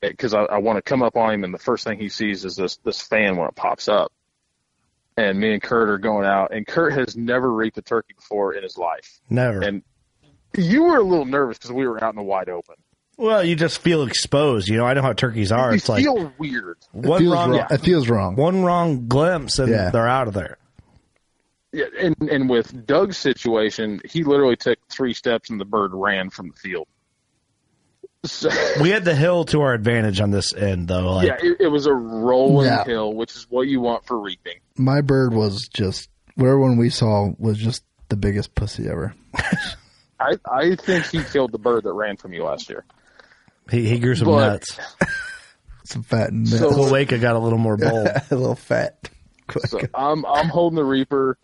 Because 0.00 0.34
I, 0.34 0.42
I 0.42 0.58
want 0.58 0.76
to 0.78 0.82
come 0.82 1.02
up 1.02 1.16
on 1.16 1.32
him, 1.32 1.44
and 1.44 1.54
the 1.54 1.58
first 1.58 1.84
thing 1.84 1.98
he 1.98 2.08
sees 2.08 2.44
is 2.44 2.56
this 2.56 2.76
this 2.78 3.00
fan 3.00 3.36
when 3.36 3.48
it 3.48 3.54
pops 3.54 3.86
up. 3.88 4.12
And 5.16 5.38
me 5.38 5.52
and 5.52 5.62
Kurt 5.62 5.90
are 5.90 5.98
going 5.98 6.26
out, 6.26 6.52
and 6.52 6.66
Kurt 6.66 6.92
has 6.94 7.16
never 7.16 7.50
reaped 7.52 7.78
a 7.78 7.82
turkey 7.82 8.14
before 8.14 8.54
in 8.54 8.62
his 8.62 8.76
life. 8.76 9.20
Never. 9.30 9.60
And 9.60 9.82
you 10.56 10.84
were 10.84 10.96
a 10.96 11.02
little 11.04 11.24
nervous 11.24 11.58
because 11.58 11.70
we 11.72 11.86
were 11.86 12.02
out 12.02 12.12
in 12.12 12.16
the 12.16 12.22
wide 12.22 12.48
open. 12.48 12.74
Well, 13.16 13.44
you 13.44 13.54
just 13.54 13.78
feel 13.80 14.02
exposed. 14.02 14.68
You 14.68 14.78
know, 14.78 14.84
I 14.86 14.94
know 14.94 15.02
how 15.02 15.12
turkeys 15.12 15.52
are. 15.52 15.70
You 15.70 15.76
It's 15.76 15.88
like 15.88 16.02
feel 16.02 16.32
weird. 16.38 16.78
one 16.92 17.20
feels 17.20 17.32
wrong, 17.34 17.50
wrong. 17.52 17.66
It 17.70 17.78
feels 17.82 18.08
wrong. 18.08 18.34
One 18.36 18.64
wrong 18.64 19.06
glimpse, 19.06 19.58
and 19.60 19.70
Yeah. 19.70 19.90
they're 19.90 20.08
out 20.08 20.28
of 20.28 20.34
there. 20.34 20.56
Yeah, 21.72 21.86
and 22.00 22.16
and 22.30 22.50
with 22.50 22.86
Doug's 22.86 23.16
situation, 23.16 24.00
he 24.04 24.24
literally 24.24 24.56
took 24.56 24.78
three 24.88 25.14
steps 25.14 25.48
and 25.50 25.58
the 25.60 25.64
bird 25.64 25.92
ran 25.94 26.28
from 26.30 26.48
the 26.48 26.54
field. 26.56 26.86
So, 28.24 28.50
We 28.80 28.90
had 28.90 29.04
the 29.04 29.16
hill 29.16 29.44
to 29.46 29.62
our 29.62 29.74
advantage 29.74 30.20
on 30.20 30.30
this 30.30 30.54
end, 30.54 30.86
though. 30.86 31.14
Like, 31.14 31.26
yeah, 31.26 31.38
it, 31.42 31.56
it 31.62 31.66
was 31.68 31.86
a 31.86 31.92
rolling 31.94 32.66
Yeah. 32.68 32.84
hill, 32.84 33.12
which 33.12 33.34
is 33.34 33.46
what 33.50 33.62
you 33.66 33.80
want 33.80 34.04
for 34.06 34.16
reaping. 34.20 34.58
My 34.76 35.00
bird 35.00 35.34
was 35.34 35.66
just 35.68 36.08
whatever 36.36 36.60
one 36.60 36.76
we 36.76 36.88
saw 36.88 37.32
was 37.38 37.58
just 37.58 37.82
the 38.10 38.16
biggest 38.16 38.54
pussy 38.54 38.88
ever. 38.88 39.14
I 40.20 40.34
I 40.48 40.76
think 40.76 41.06
he 41.06 41.24
killed 41.24 41.50
the 41.50 41.58
bird 41.58 41.82
that 41.82 41.92
ran 41.94 42.16
from 42.16 42.32
you 42.32 42.44
last 42.44 42.70
year. 42.70 42.84
he, 43.70 43.88
he 43.88 43.98
grew 43.98 44.14
some 44.14 44.28
But- 44.28 44.46
nuts. 44.52 44.78
Some 45.84 46.04
fat 46.04 46.30
and 46.30 46.48
So- 46.48 46.70
Cloaca 46.70 47.18
got 47.18 47.34
a 47.34 47.40
little 47.40 47.58
more 47.58 47.76
bold. 47.76 48.06
a 48.30 48.34
little 48.36 48.54
fat. 48.54 49.10
So 49.66 49.80
I'm 49.94 50.24
I'm 50.24 50.48
holding 50.48 50.76
the 50.76 50.84
reaper. 50.84 51.36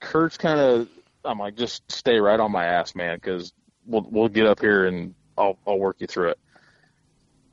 Kurt's 0.00 0.36
kind 0.36 0.60
of 0.60 0.88
I'm 1.24 1.38
like 1.38 1.56
just 1.56 1.90
stay 1.90 2.18
right 2.18 2.38
on 2.38 2.52
my 2.52 2.64
ass, 2.64 2.94
man, 2.94 3.16
because 3.16 3.52
we'll 3.86 4.06
we'll 4.10 4.28
get 4.28 4.46
up 4.46 4.60
here 4.60 4.86
and 4.86 5.14
I'll 5.36 5.58
I'll 5.66 5.78
work 5.78 5.96
you 6.00 6.06
through 6.06 6.30
it. 6.30 6.38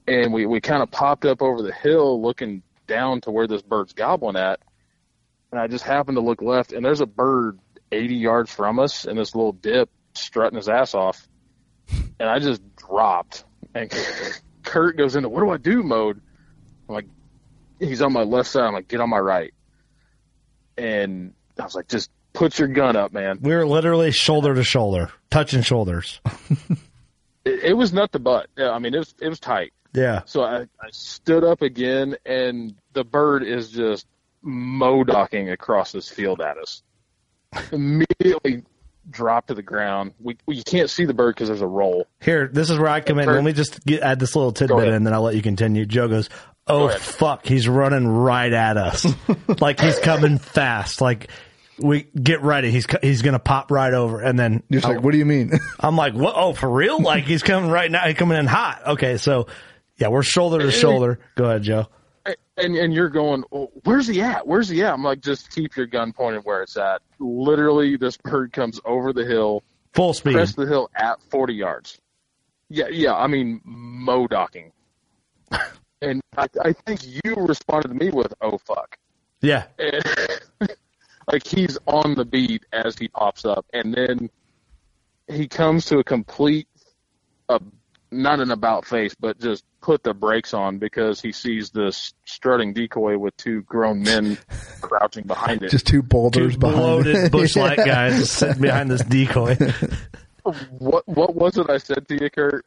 And 0.07 0.33
we 0.33 0.45
we 0.45 0.61
kind 0.61 0.83
of 0.83 0.91
popped 0.91 1.25
up 1.25 1.41
over 1.41 1.61
the 1.61 1.73
hill, 1.73 2.21
looking 2.21 2.61
down 2.87 3.21
to 3.21 3.31
where 3.31 3.47
this 3.47 3.61
bird's 3.61 3.93
gobbling 3.93 4.35
at, 4.35 4.59
and 5.51 5.59
I 5.59 5.67
just 5.67 5.83
happened 5.83 6.17
to 6.17 6.21
look 6.21 6.41
left, 6.41 6.73
and 6.73 6.85
there's 6.85 7.01
a 7.01 7.05
bird 7.05 7.59
80 7.91 8.15
yards 8.15 8.53
from 8.53 8.79
us 8.79 9.05
in 9.05 9.15
this 9.15 9.33
little 9.35 9.53
dip, 9.53 9.89
strutting 10.13 10.57
his 10.57 10.67
ass 10.67 10.93
off, 10.93 11.27
and 12.19 12.29
I 12.29 12.39
just 12.39 12.61
dropped, 12.75 13.45
and 13.73 13.91
Kurt 14.63 14.97
goes 14.97 15.15
into 15.15 15.29
what 15.29 15.41
do 15.41 15.49
I 15.49 15.57
do 15.57 15.83
mode. 15.83 16.21
I'm 16.89 16.95
like, 16.95 17.07
he's 17.79 18.01
on 18.01 18.11
my 18.11 18.23
left 18.23 18.49
side. 18.49 18.65
I'm 18.65 18.73
like, 18.73 18.89
get 18.89 18.99
on 18.99 19.09
my 19.09 19.19
right 19.19 19.53
and 20.77 21.33
I 21.59 21.63
was 21.63 21.75
like, 21.75 21.87
just 21.87 22.09
put 22.33 22.59
your 22.59 22.67
gun 22.67 22.95
up, 22.95 23.13
man. 23.13 23.39
We 23.41 23.53
were 23.53 23.65
literally 23.65 24.11
shoulder 24.11 24.53
to 24.55 24.63
shoulder, 24.63 25.11
touching 25.29 25.61
shoulders. 25.61 26.19
It, 27.45 27.63
it 27.63 27.73
was 27.73 27.91
nut 27.91 28.11
to 28.13 28.19
butt. 28.19 28.47
Yeah, 28.57 28.71
I 28.71 28.79
mean, 28.79 28.93
it 28.93 28.99
was 28.99 29.13
it 29.19 29.27
was 29.27 29.39
tight. 29.39 29.73
Yeah. 29.93 30.21
So 30.25 30.43
I, 30.43 30.61
I 30.61 30.89
stood 30.91 31.43
up 31.43 31.61
again, 31.61 32.15
and 32.25 32.75
the 32.93 33.03
bird 33.03 33.43
is 33.43 33.69
just 33.69 34.07
modocking 34.45 35.51
across 35.51 35.91
this 35.91 36.09
field 36.09 36.41
at 36.41 36.57
us. 36.57 36.83
Immediately 37.71 38.63
dropped 39.09 39.49
to 39.49 39.53
the 39.53 39.61
ground. 39.61 40.13
We, 40.19 40.37
we 40.45 40.55
you 40.55 40.63
can't 40.63 40.89
see 40.89 41.05
the 41.05 41.13
bird 41.13 41.35
because 41.35 41.49
there's 41.49 41.61
a 41.61 41.67
roll. 41.67 42.07
Here, 42.21 42.47
this 42.47 42.69
is 42.69 42.79
where 42.79 42.87
I 42.87 43.01
come 43.01 43.19
in. 43.19 43.27
Let 43.27 43.43
me 43.43 43.53
just 43.53 43.85
get, 43.85 44.01
add 44.01 44.19
this 44.19 44.35
little 44.35 44.51
tidbit 44.51 44.87
in, 44.87 44.93
and 44.93 45.05
then 45.05 45.13
I'll 45.13 45.21
let 45.23 45.35
you 45.35 45.41
continue. 45.41 45.85
Joe 45.85 46.07
goes, 46.07 46.29
"Oh 46.65 46.89
fuck, 46.89 47.45
he's 47.45 47.67
running 47.67 48.07
right 48.07 48.51
at 48.51 48.77
us, 48.77 49.05
like 49.59 49.79
he's 49.79 49.99
coming 49.99 50.39
fast. 50.39 51.01
Like 51.01 51.29
we 51.79 52.03
get 52.21 52.41
ready. 52.41 52.71
He's 52.71 52.85
he's 53.01 53.21
gonna 53.21 53.39
pop 53.39 53.71
right 53.71 53.93
over." 53.93 54.21
And 54.21 54.37
then 54.37 54.63
You're 54.69 54.81
just 54.81 54.93
like, 54.93 55.03
what 55.03 55.11
do 55.11 55.17
you 55.17 55.25
mean? 55.25 55.51
I'm 55.79 55.95
like, 55.95 56.13
"What? 56.13 56.33
Oh, 56.35 56.53
for 56.53 56.69
real? 56.69 57.01
Like 57.01 57.23
he's 57.25 57.43
coming 57.43 57.69
right 57.69 57.89
now? 57.89 58.05
He's 58.05 58.15
coming 58.17 58.37
in 58.37 58.47
hot? 58.47 58.81
Okay, 58.87 59.17
so 59.17 59.47
yeah, 59.97 60.07
we're 60.09 60.23
shoulder 60.23 60.59
to 60.59 60.71
shoulder. 60.71 61.19
Go 61.35 61.45
ahead, 61.45 61.63
Joe. 61.63 61.87
And 62.55 62.75
and 62.75 62.93
you're 62.93 63.09
going, 63.09 63.43
well, 63.51 63.71
where's 63.83 64.07
he 64.07 64.21
at? 64.21 64.45
Where's 64.47 64.69
he 64.69 64.83
at? 64.83 64.93
I'm 64.93 65.03
like, 65.03 65.21
just 65.21 65.49
keep 65.51 65.75
your 65.75 65.87
gun 65.87 66.13
pointed 66.13 66.41
where 66.45 66.61
it's 66.61 66.77
at. 66.77 67.01
Literally, 67.19 67.97
this 67.97 68.15
bird 68.17 68.53
comes 68.53 68.79
over 68.85 69.11
the 69.11 69.25
hill, 69.25 69.63
Full 69.93 70.13
speed. 70.13 70.33
crest 70.35 70.55
the 70.55 70.67
hill 70.67 70.89
at 70.95 71.17
40 71.31 71.53
yards. 71.55 71.99
Yeah, 72.69 72.87
yeah. 72.91 73.15
I 73.15 73.25
mean, 73.27 73.59
modocking. 73.67 74.71
and 76.01 76.21
I, 76.37 76.47
I 76.63 76.73
think 76.73 77.01
you 77.03 77.35
responded 77.35 77.87
to 77.89 77.93
me 77.95 78.09
with, 78.11 78.33
"Oh 78.41 78.57
fuck." 78.59 78.97
Yeah, 79.41 79.65
And, 79.77 80.01
like 81.31 81.45
he's 81.45 81.77
on 81.87 82.15
the 82.15 82.25
beat 82.25 82.65
as 82.71 82.97
he 82.97 83.07
pops 83.07 83.45
up, 83.45 83.65
and 83.73 83.93
then 83.93 84.29
he 85.27 85.47
comes 85.47 85.85
to 85.85 85.99
a 85.99 86.03
complete, 86.03 86.67
uh, 87.49 87.59
not 88.11 88.39
an 88.39 88.51
about 88.51 88.85
face, 88.85 89.15
but 89.19 89.39
just 89.39 89.63
put 89.81 90.03
the 90.03 90.13
brakes 90.13 90.53
on 90.53 90.77
because 90.77 91.21
he 91.21 91.31
sees 91.31 91.69
this 91.71 92.13
strutting 92.25 92.73
decoy 92.73 93.17
with 93.17 93.35
two 93.37 93.61
grown 93.63 94.03
men 94.03 94.37
crouching 94.81 95.23
behind 95.25 95.63
it. 95.63 95.69
Just 95.71 95.87
two 95.87 96.01
boulders 96.03 96.53
two 96.53 96.59
behind 96.59 96.77
bloated 96.77 97.15
it. 97.15 97.31
Busch 97.31 97.55
Light 97.55 97.79
Yeah. 97.79 97.85
guys 97.85 98.29
sitting 98.29 98.61
behind 98.61 98.91
this 98.91 99.03
decoy. 99.03 99.55
what 100.77 101.07
what 101.07 101.35
was 101.35 101.57
it 101.57 101.69
I 101.69 101.77
said 101.77 102.07
to 102.09 102.21
you, 102.21 102.29
Kurt? 102.29 102.65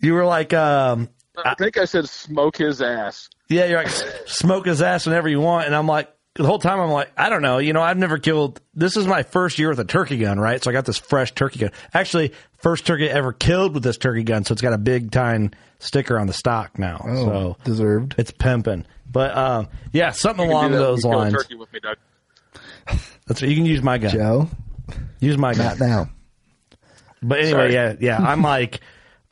You 0.00 0.14
were 0.14 0.24
like, 0.24 0.52
um, 0.54 1.08
I 1.44 1.54
think 1.54 1.78
I 1.78 1.84
said 1.84 2.08
smoke 2.08 2.56
his 2.56 2.82
ass. 2.82 3.28
Yeah, 3.48 3.66
you're 3.66 3.82
like 3.82 3.92
smoke 4.26 4.66
his 4.66 4.82
ass 4.82 5.06
whenever 5.06 5.28
you 5.28 5.40
want, 5.40 5.66
and 5.66 5.74
I'm 5.74 5.86
like 5.86 6.08
the 6.34 6.44
whole 6.46 6.58
time 6.58 6.80
I'm 6.80 6.90
like 6.90 7.10
I 7.16 7.28
don't 7.28 7.42
know, 7.42 7.58
you 7.58 7.72
know 7.72 7.82
I've 7.82 7.98
never 7.98 8.18
killed. 8.18 8.60
This 8.74 8.96
is 8.96 9.06
my 9.06 9.22
first 9.22 9.58
year 9.58 9.68
with 9.70 9.80
a 9.80 9.84
turkey 9.84 10.18
gun, 10.18 10.38
right? 10.38 10.62
So 10.62 10.70
I 10.70 10.72
got 10.72 10.84
this 10.86 10.98
fresh 10.98 11.32
turkey 11.34 11.58
gun. 11.60 11.70
Actually, 11.92 12.32
first 12.58 12.86
turkey 12.86 13.08
ever 13.08 13.32
killed 13.32 13.74
with 13.74 13.82
this 13.82 13.96
turkey 13.96 14.22
gun, 14.22 14.44
so 14.44 14.52
it's 14.52 14.62
got 14.62 14.72
a 14.72 14.78
big 14.78 15.10
time 15.10 15.50
sticker 15.78 16.18
on 16.18 16.26
the 16.26 16.32
stock 16.32 16.78
now. 16.78 17.04
Oh, 17.04 17.24
so 17.24 17.56
deserved. 17.64 18.14
it's 18.18 18.30
pimping. 18.30 18.86
But 19.10 19.36
um, 19.36 19.68
yeah, 19.92 20.10
something 20.12 20.44
You 20.48 20.50
can 20.56 20.56
along 20.56 20.70
do 20.72 20.76
that 20.78 20.80
when 20.82 20.90
those 20.90 21.04
you 21.04 21.10
kill 21.10 21.18
a 21.18 21.22
lines. 21.22 21.32
turkey 21.34 21.54
with 21.56 21.72
me, 21.72 21.80
Doug. 21.80 21.96
That's 23.26 23.42
what 23.42 23.48
you 23.50 23.56
can 23.56 23.66
use 23.66 23.82
my 23.82 23.98
gun. 23.98 24.10
Joe, 24.12 24.48
Use 25.20 25.36
my 25.38 25.54
gun. 25.54 25.66
not 25.66 25.80
now. 25.80 26.10
But 27.22 27.40
anyway, 27.40 27.72
Sorry. 27.72 27.74
yeah, 27.74 27.94
yeah. 28.00 28.18
I'm 28.18 28.42
like, 28.42 28.80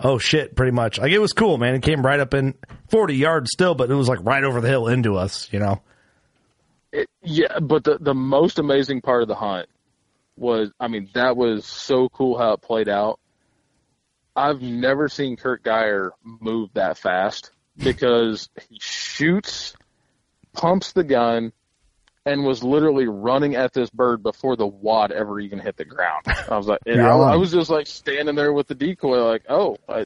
oh 0.00 0.18
shit, 0.18 0.54
pretty 0.54 0.72
much. 0.72 0.98
Like 0.98 1.12
it 1.12 1.18
was 1.20 1.32
cool, 1.32 1.58
man. 1.58 1.74
It 1.74 1.82
came 1.82 2.04
right 2.04 2.20
up 2.20 2.34
in 2.34 2.54
40 2.90 3.14
yards 3.16 3.50
still, 3.52 3.74
but 3.74 3.90
it 3.90 3.94
was 3.94 4.08
like 4.08 4.18
right 4.22 4.44
over 4.44 4.60
the 4.60 4.68
hill 4.68 4.88
into 4.88 5.16
us, 5.16 5.48
you 5.52 5.58
know. 5.58 5.80
It, 6.92 7.08
yeah, 7.22 7.58
but 7.60 7.84
the 7.84 7.98
the 7.98 8.14
most 8.14 8.58
amazing 8.58 9.02
part 9.02 9.22
of 9.22 9.28
the 9.28 9.34
hunt 9.34 9.68
was, 10.36 10.70
I 10.78 10.88
mean, 10.88 11.08
that 11.14 11.36
was 11.36 11.66
so 11.66 12.08
cool 12.08 12.38
how 12.38 12.52
it 12.52 12.62
played 12.62 12.88
out. 12.88 13.18
I've 14.34 14.62
never 14.62 15.08
seen 15.08 15.36
Kurt 15.36 15.64
Geyer 15.64 16.12
move 16.22 16.70
that 16.74 16.96
fast 16.96 17.50
because 17.76 18.48
he 18.68 18.78
shoots, 18.80 19.74
pumps 20.52 20.92
the 20.92 21.04
gun, 21.04 21.52
and 22.24 22.44
was 22.44 22.62
literally 22.62 23.08
running 23.08 23.56
at 23.56 23.72
this 23.72 23.90
bird 23.90 24.22
before 24.22 24.56
the 24.56 24.66
wad 24.66 25.12
ever 25.12 25.40
even 25.40 25.58
hit 25.58 25.76
the 25.76 25.84
ground. 25.84 26.26
I 26.26 26.56
was 26.56 26.66
like, 26.66 26.80
and 26.86 26.96
You're 26.96 27.10
I. 27.10 27.32
I 27.32 27.36
was 27.36 27.52
just 27.52 27.70
like 27.70 27.86
standing 27.86 28.34
there 28.34 28.52
with 28.52 28.68
the 28.68 28.74
decoy, 28.74 29.24
like, 29.24 29.44
oh, 29.48 29.76
I, 29.88 30.04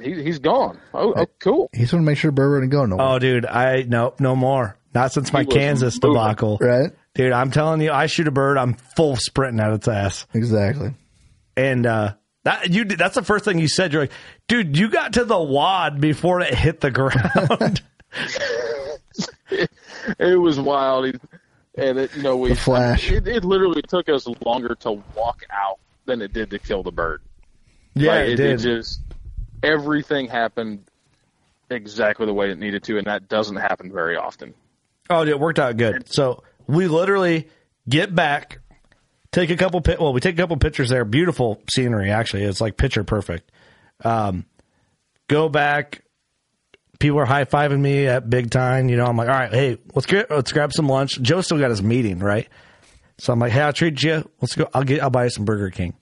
he, 0.00 0.22
he's 0.22 0.38
gone. 0.38 0.78
Oh, 0.92 1.14
oh, 1.16 1.26
cool. 1.38 1.70
He 1.72 1.80
just 1.80 1.92
want 1.92 2.02
to 2.02 2.06
make 2.06 2.18
sure 2.18 2.30
Burr 2.30 2.54
wouldn't 2.54 2.72
go 2.72 2.84
nowhere. 2.84 3.06
Oh, 3.06 3.18
dude, 3.18 3.46
I 3.46 3.82
no, 3.82 4.14
no 4.18 4.36
more. 4.36 4.76
Not 4.94 5.12
since 5.12 5.32
my 5.32 5.44
Kansas 5.44 5.94
moving. 6.02 6.14
debacle, 6.16 6.58
Right? 6.60 6.90
dude. 7.14 7.32
I'm 7.32 7.50
telling 7.50 7.80
you, 7.80 7.92
I 7.92 8.06
shoot 8.06 8.26
a 8.26 8.30
bird, 8.32 8.58
I'm 8.58 8.74
full 8.74 9.16
sprinting 9.16 9.60
at 9.60 9.72
its 9.72 9.86
ass, 9.88 10.26
Exactly. 10.34 10.94
and 11.56 11.86
uh 11.86 12.14
that 12.44 12.70
you. 12.70 12.84
That's 12.86 13.14
the 13.14 13.22
first 13.22 13.44
thing 13.44 13.58
you 13.58 13.68
said. 13.68 13.92
You're 13.92 14.02
like, 14.04 14.12
dude, 14.48 14.76
you 14.78 14.88
got 14.88 15.12
to 15.14 15.24
the 15.26 15.38
wad 15.38 16.00
before 16.00 16.40
it 16.40 16.54
hit 16.54 16.80
the 16.80 16.90
ground. 16.90 17.82
it 20.18 20.40
was 20.40 20.58
wild. 20.58 21.16
And 21.76 21.98
it, 21.98 22.16
you 22.16 22.22
know, 22.22 22.36
we 22.36 22.50
The 22.50 22.56
flash. 22.56 23.10
It, 23.10 23.28
it 23.28 23.44
literally 23.44 23.82
took 23.82 24.08
us 24.08 24.26
longer 24.44 24.74
to 24.80 24.92
walk 25.14 25.42
out 25.52 25.78
than 26.06 26.20
it 26.22 26.32
did 26.32 26.50
to 26.50 26.58
kill 26.58 26.82
the 26.82 26.90
bird. 26.92 27.20
yeah, 27.94 28.10
Like, 28.12 28.20
it, 28.24 28.30
it, 28.32 28.36
did. 28.36 28.50
it 28.52 28.56
just 28.58 29.00
everything 29.62 30.26
happened 30.26 30.82
exactly 31.70 32.26
the 32.26 32.34
way 32.34 32.50
it 32.50 32.58
needed 32.58 32.82
to, 32.84 32.98
and 32.98 33.06
that 33.06 33.28
doesn't 33.28 33.56
happen 33.56 33.92
very 33.92 34.16
often. 34.16 34.54
Oh, 35.10 35.26
it 35.26 35.38
worked 35.38 35.58
out 35.58 35.76
good. 35.76 36.12
So 36.12 36.42
we 36.66 36.86
literally 36.86 37.48
get 37.88 38.14
back, 38.14 38.60
take 39.32 39.50
a 39.50 39.56
couple. 39.56 39.80
pi- 39.80 39.96
Well, 39.98 40.12
we 40.12 40.20
take 40.20 40.34
a 40.36 40.38
couple 40.38 40.56
pictures 40.56 40.88
there. 40.88 41.04
Beautiful 41.04 41.60
scenery, 41.72 42.10
actually. 42.10 42.44
It's 42.44 42.60
like 42.60 42.76
picture 42.76 43.02
perfect. 43.04 43.50
Um, 44.04 44.46
go 45.28 45.48
back. 45.48 46.02
People 47.00 47.18
are 47.18 47.24
high 47.26 47.44
fiving 47.44 47.80
me 47.80 48.06
at 48.06 48.28
big 48.30 48.50
time. 48.50 48.88
You 48.88 48.96
know, 48.96 49.06
I'm 49.06 49.16
like, 49.16 49.28
all 49.28 49.34
right, 49.34 49.52
hey, 49.52 49.78
let's 49.94 50.06
get 50.06 50.30
let's 50.30 50.52
grab 50.52 50.72
some 50.72 50.86
lunch. 50.86 51.20
Joe 51.20 51.40
still 51.40 51.58
got 51.58 51.70
his 51.70 51.82
meeting, 51.82 52.18
right? 52.18 52.46
So 53.18 53.32
I'm 53.32 53.38
like, 53.38 53.52
hey, 53.52 53.62
I'll 53.62 53.72
treat 53.72 54.02
you. 54.02 54.28
Let's 54.40 54.54
go. 54.54 54.68
I'll 54.74 54.84
get. 54.84 55.02
I'll 55.02 55.10
buy 55.10 55.24
you 55.24 55.30
some 55.30 55.44
Burger 55.46 55.70
King 55.70 55.94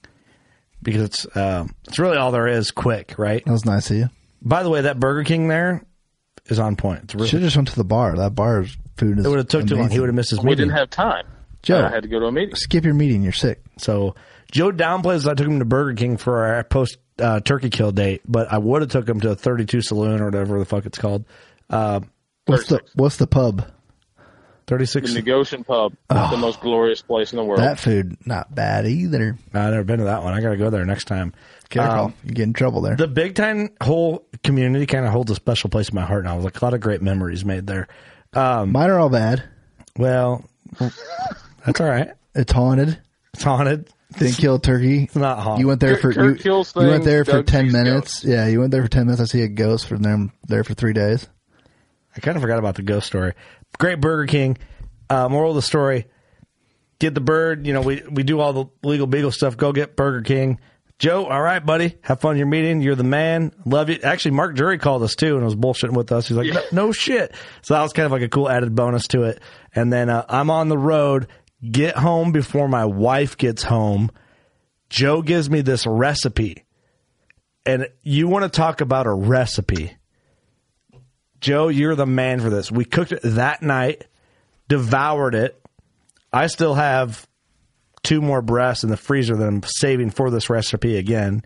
because 0.83 1.01
it's 1.01 1.37
um, 1.37 1.73
it's 1.87 1.99
really 1.99 2.17
all 2.17 2.31
there 2.31 2.47
is. 2.47 2.71
Quick, 2.71 3.15
right? 3.17 3.43
That 3.45 3.51
was 3.51 3.65
nice 3.65 3.89
of 3.91 3.97
you. 3.97 4.09
By 4.41 4.61
the 4.63 4.69
way, 4.69 4.81
that 4.81 4.99
Burger 4.99 5.23
King 5.23 5.47
there 5.47 5.83
is 6.47 6.59
on 6.59 6.75
point. 6.75 7.03
It's 7.05 7.15
really, 7.15 7.27
Should 7.29 7.41
have 7.41 7.47
just 7.47 7.55
went 7.57 7.69
to 7.69 7.75
the 7.75 7.83
bar. 7.85 8.17
That 8.17 8.35
bar's 8.35 8.75
food 8.99 9.17
is. 9.19 9.25
it 9.25 9.29
would 9.29 9.37
have 9.39 9.47
took 9.47 9.65
too 9.67 9.75
long. 9.75 9.89
He 9.89 9.99
would 9.99 10.09
have 10.09 10.15
missed 10.15 10.29
his 10.29 10.39
We 10.39 10.49
meeting. 10.51 10.67
didn't 10.67 10.77
have 10.77 10.89
time. 10.89 11.25
Joe. 11.63 11.83
I 11.85 11.89
had 11.89 12.03
to 12.03 12.09
go 12.09 12.19
to 12.19 12.27
a 12.27 12.31
meeting. 12.31 12.55
Skip 12.55 12.85
your 12.85 12.93
meeting. 12.93 13.23
You're 13.23 13.31
sick. 13.33 13.61
So 13.77 14.15
Joe 14.51 14.71
downplays 14.71 15.23
that 15.23 15.31
I 15.31 15.33
took 15.35 15.47
him 15.47 15.59
to 15.59 15.65
Burger 15.65 15.93
King 15.95 16.17
for 16.17 16.45
our 16.45 16.63
post 16.63 16.97
uh, 17.17 17.39
turkey 17.41 17.69
kill 17.69 17.91
date, 17.91 18.21
but 18.25 18.51
I 18.51 18.57
would 18.59 18.81
have 18.81 18.91
took 18.91 19.09
him 19.09 19.19
to 19.21 19.31
a 19.31 19.35
32 19.35 19.81
Saloon 19.81 20.21
or 20.21 20.25
whatever 20.25 20.57
the 20.59 20.65
fuck 20.65 20.85
it's 20.85 20.97
called. 20.97 21.25
Uh, 21.69 21.99
What's 22.45 22.67
the 22.67 22.81
What's 22.95 23.17
the 23.17 23.27
pub? 23.27 23.65
36. 24.67 25.09
The 25.13 25.19
Negocian 25.19 25.63
Pub, 25.63 25.93
the 26.09 26.37
most 26.37 26.61
glorious 26.61 27.01
place 27.01 27.33
in 27.33 27.37
the 27.37 27.43
world. 27.43 27.59
That 27.59 27.79
food 27.79 28.17
not 28.27 28.53
bad 28.53 28.85
either. 28.85 29.35
I've 29.51 29.71
never 29.71 29.83
been 29.83 29.97
to 29.97 30.05
that 30.05 30.21
one. 30.21 30.33
I 30.35 30.41
got 30.41 30.49
to 30.51 30.57
go 30.57 30.69
there 30.69 30.85
next 30.85 31.05
time. 31.05 31.33
Careful, 31.69 32.05
Um, 32.05 32.13
you 32.23 32.33
get 32.33 32.43
in 32.43 32.53
trouble 32.53 32.81
there. 32.81 32.95
the 32.95 33.07
Big 33.07 33.33
Time 33.33 33.69
whole 33.81 34.27
community 34.43 34.85
kind 34.85 35.05
of 35.07 35.11
holds 35.11 35.31
a 35.31 35.35
special 35.35 35.71
place 35.71 35.89
in 35.89 35.95
my 35.95 36.03
heart 36.05 36.23
now. 36.23 36.33
There's 36.33 36.45
like 36.45 36.61
a 36.61 36.65
lot 36.65 36.75
of 36.75 36.81
great 36.81 37.01
memories 37.01 37.43
made 37.43 37.65
there. 37.65 37.87
Um, 38.33 38.71
Mine 38.71 38.89
are 38.89 38.99
all 38.99 39.09
bad. 39.09 39.43
well, 39.97 40.45
that's 40.79 41.81
all 41.81 41.87
right. 41.87 42.09
It's 42.35 42.51
haunted. 42.51 42.99
It's 43.33 43.43
haunted. 43.43 43.89
Didn't 44.17 44.37
kill 44.37 44.55
a 44.55 44.59
turkey. 44.59 45.03
It's 45.03 45.15
not 45.15 45.39
haunted. 45.39 45.61
You 45.61 45.67
went 45.67 45.79
there 45.81 45.97
for 45.97 46.13
Kurt 46.13 46.37
you, 46.37 46.43
kills 46.43 46.75
you 46.75 46.81
went 46.81 47.03
things, 47.03 47.05
there 47.05 47.25
for 47.25 47.31
Doug 47.33 47.47
ten 47.47 47.65
sees 47.65 47.73
minutes. 47.73 48.23
Yeah, 48.23 48.47
you 48.47 48.59
went 48.59 48.71
there 48.71 48.81
for 48.81 48.89
ten 48.89 49.05
minutes. 49.05 49.21
I 49.21 49.25
see 49.25 49.43
a 49.43 49.47
ghost 49.47 49.87
for 49.87 49.97
them 49.97 50.31
there 50.47 50.63
for 50.63 50.73
three 50.73 50.93
days. 50.93 51.27
I 52.15 52.19
kind 52.19 52.35
of 52.35 52.41
forgot 52.41 52.57
about 52.59 52.75
the 52.75 52.81
ghost 52.81 53.07
story. 53.07 53.33
Great 53.77 54.01
Burger 54.01 54.25
King. 54.25 54.57
Uh, 55.09 55.29
moral 55.29 55.51
of 55.51 55.55
the 55.55 55.61
story: 55.61 56.07
Get 56.99 57.13
the 57.13 57.21
bird. 57.21 57.67
You 57.67 57.73
know, 57.73 57.81
we 57.81 58.01
we 58.09 58.23
do 58.23 58.39
all 58.39 58.53
the 58.53 58.65
legal 58.83 59.05
beagle 59.05 59.31
stuff. 59.31 59.57
Go 59.57 59.73
get 59.73 59.95
Burger 59.95 60.21
King. 60.21 60.59
Joe, 60.99 61.25
all 61.27 61.41
right, 61.41 61.65
buddy. 61.65 61.95
Have 62.01 62.19
fun 62.19 62.37
your 62.37 62.45
meeting. 62.45 62.81
You're 62.81 62.95
the 62.95 63.05
man. 63.05 63.53
Love 63.65 63.89
you. 63.89 63.99
Actually, 64.03 64.31
Mark 64.31 64.53
Drury 64.53 64.77
called 64.77 65.01
us 65.01 65.15
too 65.15 65.37
and 65.37 65.45
was 65.45 65.55
bullshitting 65.55 65.95
with 65.95 66.11
us. 66.11 66.27
He's 66.27 66.35
like, 66.35 66.53
no, 66.53 66.61
no 66.73 66.91
shit. 66.91 67.33
So 67.61 67.73
that 67.73 67.81
was 67.81 67.93
kind 67.93 68.05
of 68.05 68.11
like 68.11 68.21
a 68.21 68.27
cool 68.27 68.49
added 68.49 68.75
bonus 68.75 69.07
to 69.09 69.23
it. 69.23 69.41
And 69.73 69.93
then 69.93 70.09
uh, 70.09 70.25
I'm 70.27 70.49
on 70.49 70.67
the 70.67 70.77
road. 70.77 71.27
Get 71.63 71.95
home 71.95 72.33
before 72.33 72.67
my 72.67 72.83
wife 72.83 73.37
gets 73.37 73.63
home. 73.63 74.11
Joe 74.89 75.21
gives 75.21 75.49
me 75.49 75.61
this 75.61 75.87
recipe. 75.87 76.65
And 77.65 77.87
you 78.01 78.27
want 78.27 78.43
to 78.43 78.49
talk 78.49 78.81
about 78.81 79.07
a 79.07 79.13
recipe. 79.13 79.95
Joe, 81.39 81.69
you're 81.69 81.95
the 81.95 82.05
man 82.05 82.41
for 82.41 82.49
this. 82.49 82.69
We 82.69 82.83
cooked 82.83 83.13
it 83.13 83.21
that 83.23 83.61
night, 83.61 84.05
devoured 84.67 85.35
it. 85.35 85.61
I 86.33 86.47
still 86.47 86.73
have 86.73 87.25
two 88.03 88.21
more 88.21 88.41
breasts 88.41 88.83
in 88.83 88.89
the 88.89 88.97
freezer 88.97 89.35
that 89.35 89.47
I'm 89.47 89.63
saving 89.63 90.11
for 90.11 90.29
this 90.29 90.49
recipe 90.49 90.97
again. 90.97 91.43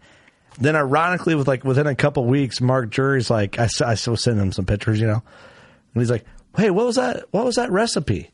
Then, 0.60 0.76
ironically, 0.76 1.36
with 1.36 1.48
like 1.48 1.64
within 1.64 1.88
a 1.88 1.96
couple 1.96 2.26
weeks, 2.26 2.62
Mark 2.62 2.90
Drury's 2.90 3.30
like, 3.30 3.58
I 3.60 3.68
still 3.96 4.18
send 4.18 4.40
him 4.40 4.52
some 4.52 4.66
pictures, 4.66 5.00
you 5.00 5.08
know, 5.08 5.24
and 5.94 6.02
he's 6.02 6.12
like, 6.12 6.26
"Hey, 6.56 6.70
what 6.70 6.86
was 6.86 6.96
that? 6.98 7.26
What 7.32 7.46
was 7.46 7.56
that 7.56 7.72
recipe?" 7.72 8.30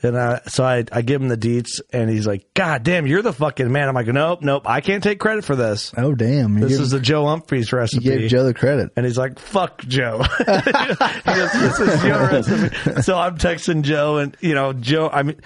And 0.00 0.14
uh, 0.14 0.40
so 0.46 0.62
I, 0.62 0.84
I 0.92 1.02
give 1.02 1.20
him 1.20 1.26
the 1.26 1.36
deets, 1.36 1.80
and 1.92 2.08
he's 2.08 2.24
like, 2.24 2.54
"God 2.54 2.84
damn, 2.84 3.04
you're 3.08 3.20
the 3.22 3.32
fucking 3.32 3.72
man." 3.72 3.88
I'm 3.88 3.96
like, 3.96 4.06
"Nope, 4.06 4.42
nope, 4.42 4.62
I 4.64 4.80
can't 4.80 5.02
take 5.02 5.18
credit 5.18 5.44
for 5.44 5.56
this. 5.56 5.92
Oh 5.96 6.14
damn! 6.14 6.56
You 6.56 6.68
This 6.68 6.78
is 6.78 6.92
the 6.92 7.00
Joe 7.00 7.26
Humphreys 7.26 7.72
you 7.72 7.78
recipe." 7.78 8.04
gave 8.04 8.30
Joe 8.30 8.44
the 8.44 8.54
credit. 8.54 8.92
And 8.94 9.04
he's 9.04 9.18
like, 9.18 9.40
"Fuck 9.40 9.80
Joe." 9.82 10.18
Goes, 10.46 11.52
this 11.52 11.80
is 11.80 12.04
your 12.04 12.18
recipe. 12.28 13.02
So 13.02 13.18
I'm 13.18 13.38
texting 13.38 13.82
Joe, 13.82 14.18
and 14.18 14.36
you 14.40 14.54
know, 14.54 14.72
Joe. 14.72 15.10
I 15.12 15.24
mean, 15.24 15.40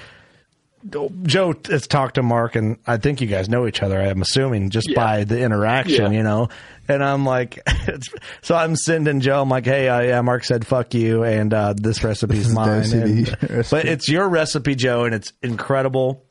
Joe 0.88 1.54
has 1.68 1.86
talked 1.86 2.16
to 2.16 2.22
Mark, 2.22 2.56
and 2.56 2.76
I 2.86 2.96
think 2.96 3.20
you 3.20 3.26
guys 3.28 3.48
know 3.48 3.66
each 3.66 3.82
other. 3.82 4.00
I'm 4.00 4.20
assuming 4.22 4.70
just 4.70 4.92
by 4.94 5.24
the 5.24 5.40
interaction, 5.40 6.12
Yeah. 6.12 6.18
you 6.18 6.22
know. 6.24 6.48
And 6.88 7.02
I'm 7.04 7.24
like, 7.24 7.60
it's, 7.66 8.09
so 8.42 8.56
I'm 8.56 8.74
sending 8.74 9.20
Joe. 9.20 9.40
I'm 9.40 9.48
like, 9.48 9.64
hey, 9.64 9.88
uh, 9.88 10.00
yeah, 10.00 10.20
Mark 10.22 10.42
said 10.44 10.66
fuck 10.66 10.92
you, 10.94 11.22
and 11.22 11.54
uh, 11.54 11.74
this 11.76 12.02
recipe's 12.02 12.38
is 12.48 12.52
mine. 12.52 12.68
And- 12.92 13.28
recipe. 13.50 13.62
but 13.70 13.84
it's 13.86 14.09
your 14.09 14.28
recipe, 14.28 14.74
Joe, 14.74 15.04
and 15.04 15.14
it's 15.14 15.32
incredible. 15.42 16.24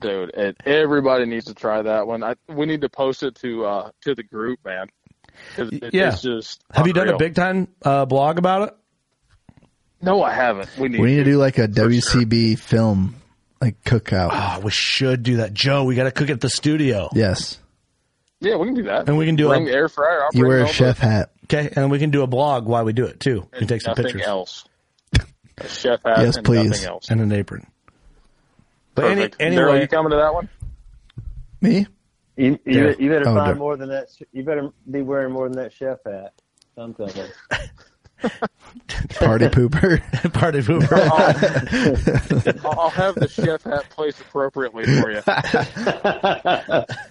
Dude, 0.00 0.30
it, 0.34 0.56
everybody 0.64 1.26
needs 1.26 1.46
to 1.46 1.54
try 1.54 1.82
that 1.82 2.06
one. 2.06 2.22
I, 2.22 2.34
we 2.48 2.66
need 2.66 2.80
to 2.82 2.88
post 2.88 3.22
it 3.22 3.34
to 3.36 3.64
uh, 3.66 3.90
to 4.02 4.14
the 4.14 4.22
group, 4.22 4.60
man. 4.64 4.86
it- 5.58 5.92
Yeah. 5.92 6.12
It's 6.12 6.22
just 6.22 6.62
Have 6.72 6.86
you 6.86 6.92
done 6.92 7.08
a 7.08 7.16
big 7.18 7.34
time 7.34 7.68
uh, 7.84 8.04
blog 8.04 8.38
about 8.38 8.68
it? 8.68 8.76
No, 10.00 10.22
I 10.22 10.32
haven't. 10.34 10.68
We 10.78 10.88
need, 10.88 11.00
We 11.00 11.08
need 11.08 11.16
to 11.16 11.24
do 11.24 11.36
like 11.38 11.58
a 11.58 11.66
WCB 11.66 12.58
film, 12.58 13.14
like 13.60 13.82
cookout. 13.84 14.28
Oh, 14.28 14.32
ah, 14.32 14.60
we 14.62 14.70
should 14.70 15.22
do 15.22 15.36
that, 15.38 15.54
Joe. 15.54 15.84
We 15.84 15.94
got 15.94 16.04
to 16.04 16.10
cook 16.10 16.30
at 16.30 16.40
the 16.40 16.50
studio. 16.50 17.08
Yes, 17.14 17.58
Yeah, 18.40 18.56
we 18.56 18.66
can 18.66 18.74
do 18.74 18.82
that. 18.84 19.08
And 19.08 19.16
we 19.16 19.26
can 19.26 19.36
do 19.36 19.48
bring 19.48 19.68
a- 19.68 19.72
air 19.72 19.88
fryer. 19.88 20.24
I'll 20.24 20.30
you 20.34 20.46
wear 20.46 20.58
a 20.60 20.62
over. 20.64 20.72
chef 20.72 20.98
hat. 20.98 21.30
Okay, 21.44 21.70
and 21.76 21.90
we 21.90 21.98
can 21.98 22.10
do 22.10 22.22
a 22.22 22.26
blog 22.26 22.66
while 22.66 22.84
we 22.84 22.92
do 22.92 23.04
it 23.04 23.20
too. 23.20 23.40
We 23.40 23.48
can 23.50 23.58
and 23.60 23.68
take 23.68 23.82
some 23.82 23.94
pictures 23.94 24.22
else. 24.24 24.64
A 25.58 25.68
chef 25.68 26.00
hat 26.04 26.18
Yes, 26.18 26.36
and 26.36 26.44
please. 26.44 26.84
else. 26.84 27.10
and 27.10 27.20
an 27.20 27.30
apron. 27.30 27.66
But 28.96 29.04
any, 29.04 29.14
Perfect. 29.22 29.36
anyway, 29.40 29.62
Daryl, 29.62 29.80
you 29.82 29.88
coming 29.88 30.10
to 30.10 30.16
that 30.16 30.34
one? 30.34 30.48
Me? 31.60 31.86
You, 32.36 32.58
you, 32.64 32.86
Yeah. 32.88 32.94
you 32.98 33.08
better 33.10 33.28
Oh, 33.28 33.34
find 33.36 33.48
there. 33.50 33.54
more 33.54 33.76
than 33.76 33.88
that. 33.90 34.08
You 34.32 34.42
better 34.42 34.70
be 34.90 35.02
wearing 35.02 35.32
more 35.32 35.48
than 35.48 35.56
that 35.58 35.72
chef 35.72 35.98
hat. 36.04 36.32
I'm 36.76 36.92
thinking. 36.94 37.24
Party 39.18 39.46
pooper. 39.46 40.32
party 40.32 40.60
pooper. 40.60 40.98
I'll, 42.64 42.80
I'll 42.80 42.90
have 42.90 43.14
the 43.16 43.28
chef 43.28 43.62
hat 43.62 43.84
placed 43.90 44.20
appropriately 44.20 44.84
for 44.84 45.10
you. 45.10 45.22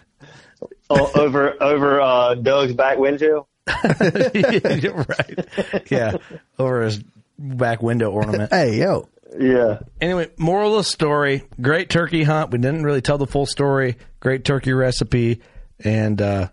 O- 0.90 1.12
over 1.16 1.62
over 1.62 2.00
uh, 2.00 2.36
Doug's 2.36 2.74
back 2.74 2.98
windshield. 2.98 3.48
You're 3.68 4.94
right. 5.10 5.48
Yeah, 5.90 6.18
over 6.60 6.84
his 6.84 7.04
back 7.38 7.82
window 7.82 8.12
ornament. 8.12 8.52
hey 8.54 8.80
yo, 8.80 9.10
Yeah. 9.38 9.80
Anyway, 10.00 10.30
moral 10.38 10.72
of 10.78 10.86
the 10.86 10.90
story: 10.90 11.44
great 11.62 11.90
turkey 11.90 12.24
hunt. 12.24 12.52
We 12.52 12.60
didn't 12.60 12.84
really 12.84 13.02
tell 13.02 13.18
the 13.18 13.28
full 13.28 13.46
story. 13.46 13.98
Great 14.20 14.46
turkey 14.46 14.72
recipe 14.74 15.42
and 15.84 16.22
uh, 16.22 16.50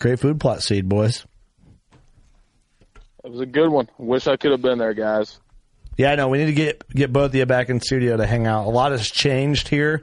great 0.00 0.18
food 0.18 0.40
plot 0.40 0.62
seed, 0.62 0.88
boys. 0.88 1.24
It 3.24 3.30
was 3.30 3.40
a 3.40 3.46
good 3.46 3.68
one. 3.68 3.88
Wish 3.98 4.26
I 4.26 4.36
could 4.36 4.50
have 4.52 4.62
been 4.62 4.78
there, 4.78 4.94
guys. 4.94 5.38
Yeah, 5.96 6.12
I 6.12 6.14
know. 6.16 6.28
We 6.28 6.38
need 6.38 6.46
to 6.46 6.52
get 6.52 6.88
get 6.88 7.12
both 7.12 7.30
of 7.30 7.34
you 7.34 7.44
back 7.46 7.68
in 7.68 7.80
studio 7.80 8.16
to 8.16 8.26
hang 8.26 8.46
out. 8.46 8.66
A 8.66 8.70
lot 8.70 8.92
has 8.92 9.06
changed 9.10 9.68
here. 9.68 10.02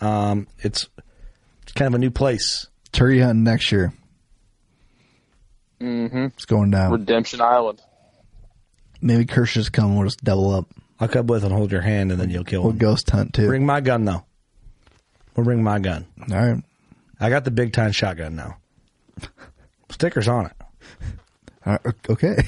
Um, 0.00 0.46
it's 0.60 0.88
it's 1.62 1.72
kind 1.72 1.88
of 1.88 1.94
a 1.94 1.98
new 1.98 2.10
place. 2.10 2.66
turkey 2.92 3.20
hunting 3.20 3.44
next 3.44 3.70
year. 3.70 3.92
Mm-hmm. 5.80 6.26
It's 6.26 6.46
going 6.46 6.70
down. 6.70 6.92
Redemption 6.92 7.40
Island. 7.40 7.82
Maybe 9.02 9.26
Kirsch's 9.26 9.68
coming. 9.68 9.96
We'll 9.96 10.06
just 10.06 10.24
double 10.24 10.54
up. 10.54 10.66
I'll 10.98 11.08
come 11.08 11.26
with 11.26 11.44
and 11.44 11.52
hold 11.52 11.72
your 11.72 11.82
hand, 11.82 12.12
and 12.12 12.20
then 12.20 12.30
you'll 12.30 12.44
kill 12.44 12.62
We'll 12.62 12.70
him. 12.72 12.78
ghost 12.78 13.10
hunt 13.10 13.34
too. 13.34 13.46
Bring 13.48 13.66
my 13.66 13.80
gun 13.82 14.04
though. 14.04 14.24
We'll 15.36 15.44
bring 15.44 15.62
my 15.62 15.78
gun. 15.80 16.06
All 16.30 16.36
right. 16.36 16.62
I 17.20 17.28
got 17.28 17.44
the 17.44 17.50
big 17.50 17.72
time 17.72 17.92
shotgun 17.92 18.36
now. 18.36 18.56
Stickers 19.90 20.28
on 20.28 20.46
it. 20.46 20.52
Right. 21.66 21.80
Okay. 22.08 22.36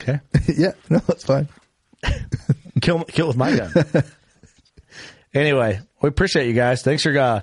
Okay. 0.00 0.18
yeah. 0.56 0.72
No, 0.88 0.96
that's 1.00 1.24
fine. 1.24 1.46
kill 2.80 3.04
kill 3.04 3.26
with 3.28 3.36
my 3.36 3.54
gun. 3.54 3.70
anyway, 5.34 5.80
we 6.00 6.08
appreciate 6.08 6.46
you 6.46 6.54
guys. 6.54 6.80
Thanks 6.80 7.02
for 7.02 7.16
uh, 7.18 7.42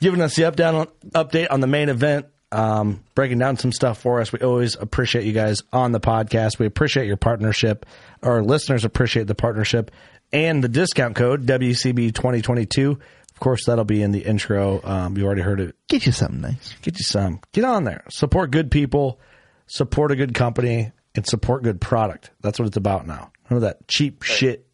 giving 0.00 0.22
us 0.22 0.34
the 0.34 0.46
up 0.46 0.56
down 0.56 0.86
update 1.10 1.48
on 1.50 1.60
the 1.60 1.66
main 1.66 1.90
event. 1.90 2.24
Um, 2.50 3.04
breaking 3.14 3.38
down 3.38 3.58
some 3.58 3.72
stuff 3.72 4.00
for 4.00 4.22
us. 4.22 4.32
We 4.32 4.38
always 4.38 4.74
appreciate 4.74 5.26
you 5.26 5.34
guys 5.34 5.58
on 5.70 5.92
the 5.92 6.00
podcast. 6.00 6.58
We 6.58 6.64
appreciate 6.64 7.06
your 7.06 7.18
partnership. 7.18 7.84
Our 8.22 8.42
listeners 8.42 8.86
appreciate 8.86 9.26
the 9.26 9.34
partnership 9.34 9.90
and 10.32 10.64
the 10.64 10.68
discount 10.68 11.14
code 11.14 11.44
WCB 11.44 12.14
twenty 12.14 12.40
twenty 12.40 12.64
two. 12.64 12.98
Of 13.32 13.40
course, 13.40 13.66
that'll 13.66 13.84
be 13.84 14.02
in 14.02 14.12
the 14.12 14.20
intro. 14.20 14.80
Um, 14.82 15.18
you 15.18 15.26
already 15.26 15.42
heard 15.42 15.60
it. 15.60 15.76
Get 15.88 16.06
you 16.06 16.12
something 16.12 16.40
nice. 16.40 16.74
Get 16.80 16.98
you 16.98 17.04
some. 17.04 17.40
Get 17.52 17.64
on 17.64 17.84
there. 17.84 18.04
Support 18.08 18.50
good 18.50 18.70
people. 18.70 19.20
Support 19.68 20.12
a 20.12 20.16
good 20.16 20.34
company 20.34 20.92
and 21.14 21.26
support 21.26 21.62
good 21.62 21.80
product. 21.80 22.30
That's 22.40 22.58
what 22.58 22.66
it's 22.68 22.76
about 22.76 23.06
now. 23.06 23.32
None 23.50 23.56
of 23.58 23.60
that 23.62 23.86
cheap 23.88 24.22
shit. 24.22 24.66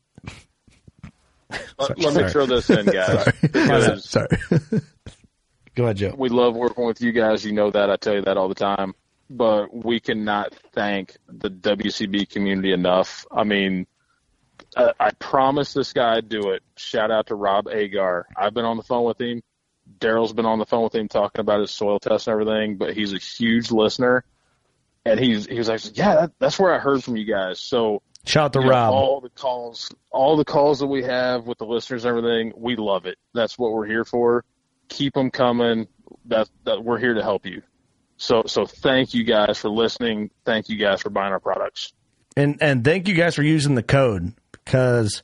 Let, 1.79 1.99
let 1.99 1.99
me 1.99 2.13
Sorry. 2.13 2.31
throw 2.31 2.47
this 2.47 2.71
in, 2.71 2.87
guys. 2.87 3.25
because 3.43 4.05
Sorry. 4.09 4.29
Go 5.75 5.85
ahead, 5.85 5.97
Joe. 5.97 6.15
we 6.17 6.29
love 6.29 6.55
working 6.55 6.85
with 6.85 7.01
you 7.01 7.13
guys. 7.13 7.45
You 7.45 7.53
know 7.53 7.71
that. 7.71 7.91
I 7.91 7.97
tell 7.97 8.15
you 8.15 8.23
that 8.23 8.37
all 8.37 8.49
the 8.49 8.55
time. 8.55 8.95
But 9.31 9.75
we 9.75 10.01
cannot 10.01 10.55
thank 10.73 11.17
the 11.29 11.51
WCB 11.51 12.29
community 12.31 12.73
enough. 12.73 13.27
I 13.33 13.45
mean, 13.45 13.87
I, 14.77 14.93
I 15.01 15.11
promised 15.13 15.75
this 15.75 15.93
guy 15.93 16.17
I'd 16.17 16.29
do 16.29 16.51
it. 16.51 16.63
Shout 16.77 17.11
out 17.11 17.29
to 17.29 17.35
Rob 17.35 17.69
Agar. 17.69 18.27
I've 18.37 18.55
been 18.55 18.65
on 18.65 18.77
the 18.77 18.83
phone 18.83 19.05
with 19.05 19.21
him. 19.21 19.43
Daryl's 19.99 20.33
been 20.33 20.47
on 20.47 20.59
the 20.59 20.67
phone 20.67 20.85
with 20.85 20.95
him 20.95 21.09
talking 21.09 21.41
about 21.41 21.61
his 21.61 21.71
soil 21.71 21.99
test 21.99 22.27
and 22.29 22.33
everything, 22.33 22.77
but 22.77 22.95
he's 22.95 23.13
a 23.13 23.19
huge 23.19 23.71
listener. 23.71 24.25
And 25.05 25.21
he's 25.21 25.47
he 25.47 25.59
was 25.59 25.69
like, 25.69 25.97
yeah, 25.97 26.15
that, 26.15 26.33
that's 26.39 26.59
where 26.59 26.75
I 26.75 26.79
heard 26.79 27.05
from 27.05 27.17
you 27.17 27.25
guys. 27.25 27.61
So 27.61 28.03
Shout 28.27 28.47
out 28.47 28.53
to 28.55 28.59
you 28.61 28.65
know, 28.65 28.71
Rob. 28.71 28.93
all 28.93 29.21
the 29.21 29.29
calls, 29.29 29.95
all 30.11 30.37
the 30.37 30.45
calls 30.47 30.79
that 30.79 30.87
we 30.87 31.03
have 31.03 31.47
with 31.47 31.59
the 31.59 31.67
listeners 31.67 32.05
and 32.05 32.17
everything, 32.17 32.53
we 32.57 32.77
love 32.77 33.05
it. 33.05 33.19
That's 33.35 33.59
what 33.59 33.73
we're 33.73 33.87
here 33.87 34.05
for. 34.05 34.45
Keep 34.89 35.15
them 35.15 35.31
coming. 35.31 35.89
That 36.27 36.49
that 36.65 36.83
we're 36.83 36.99
here 36.99 37.15
to 37.15 37.23
help 37.23 37.45
you. 37.45 37.63
So 38.17 38.45
so 38.47 38.65
thank 38.65 39.13
you 39.13 39.25
guys 39.25 39.59
for 39.59 39.69
listening. 39.69 40.31
Thank 40.45 40.69
you 40.69 40.77
guys 40.79 41.03
for 41.03 41.11
buying 41.11 41.33
our 41.33 41.41
products. 41.41 41.93
And 42.37 42.59
and 42.63 42.83
thank 42.83 43.09
you 43.09 43.15
guys 43.15 43.35
for 43.35 43.43
using 43.43 43.75
the 43.75 43.83
code 43.83 44.33
because 44.53 45.23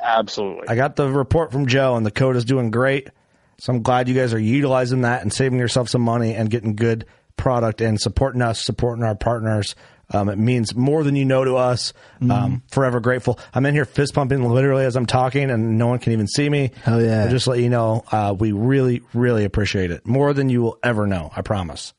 Absolutely. 0.00 0.68
I 0.68 0.74
got 0.74 0.96
the 0.96 1.08
report 1.08 1.52
from 1.52 1.66
Joe 1.66 1.94
and 1.94 2.04
the 2.04 2.10
code 2.10 2.36
is 2.36 2.44
doing 2.44 2.70
great. 2.70 3.10
So 3.58 3.72
I'm 3.72 3.82
glad 3.82 4.08
you 4.08 4.14
guys 4.14 4.32
are 4.32 4.38
utilizing 4.38 5.02
that 5.02 5.22
and 5.22 5.32
saving 5.32 5.58
yourself 5.58 5.88
some 5.88 6.00
money 6.00 6.34
and 6.34 6.50
getting 6.50 6.74
good 6.74 7.04
product 7.40 7.80
and 7.80 8.00
supporting 8.00 8.42
us, 8.42 8.64
supporting 8.64 9.02
our 9.02 9.14
partners. 9.16 9.74
Um, 10.12 10.28
it 10.28 10.38
means 10.38 10.74
more 10.74 11.04
than 11.04 11.14
you 11.16 11.24
know 11.24 11.44
to 11.44 11.56
us. 11.56 11.92
Um, 12.20 12.62
forever 12.70 13.00
grateful. 13.00 13.38
I'm 13.54 13.64
in 13.64 13.74
here 13.74 13.84
fist 13.84 14.12
pumping 14.14 14.42
literally 14.42 14.84
as 14.84 14.96
I'm 14.96 15.06
talking, 15.06 15.50
and 15.50 15.78
no 15.78 15.86
one 15.86 16.00
can 16.00 16.12
even 16.12 16.26
see 16.26 16.48
me. 16.48 16.72
Hell 16.82 17.00
yeah. 17.00 17.24
But 17.24 17.30
just 17.30 17.44
to 17.44 17.50
let 17.50 17.60
you 17.60 17.68
know, 17.70 18.04
uh, 18.10 18.34
we 18.36 18.52
really, 18.52 19.02
really 19.14 19.44
appreciate 19.44 19.90
it 19.90 20.06
more 20.06 20.32
than 20.32 20.48
you 20.50 20.62
will 20.62 20.78
ever 20.82 21.06
know. 21.06 21.30
I 21.34 21.42
promise. 21.42 21.94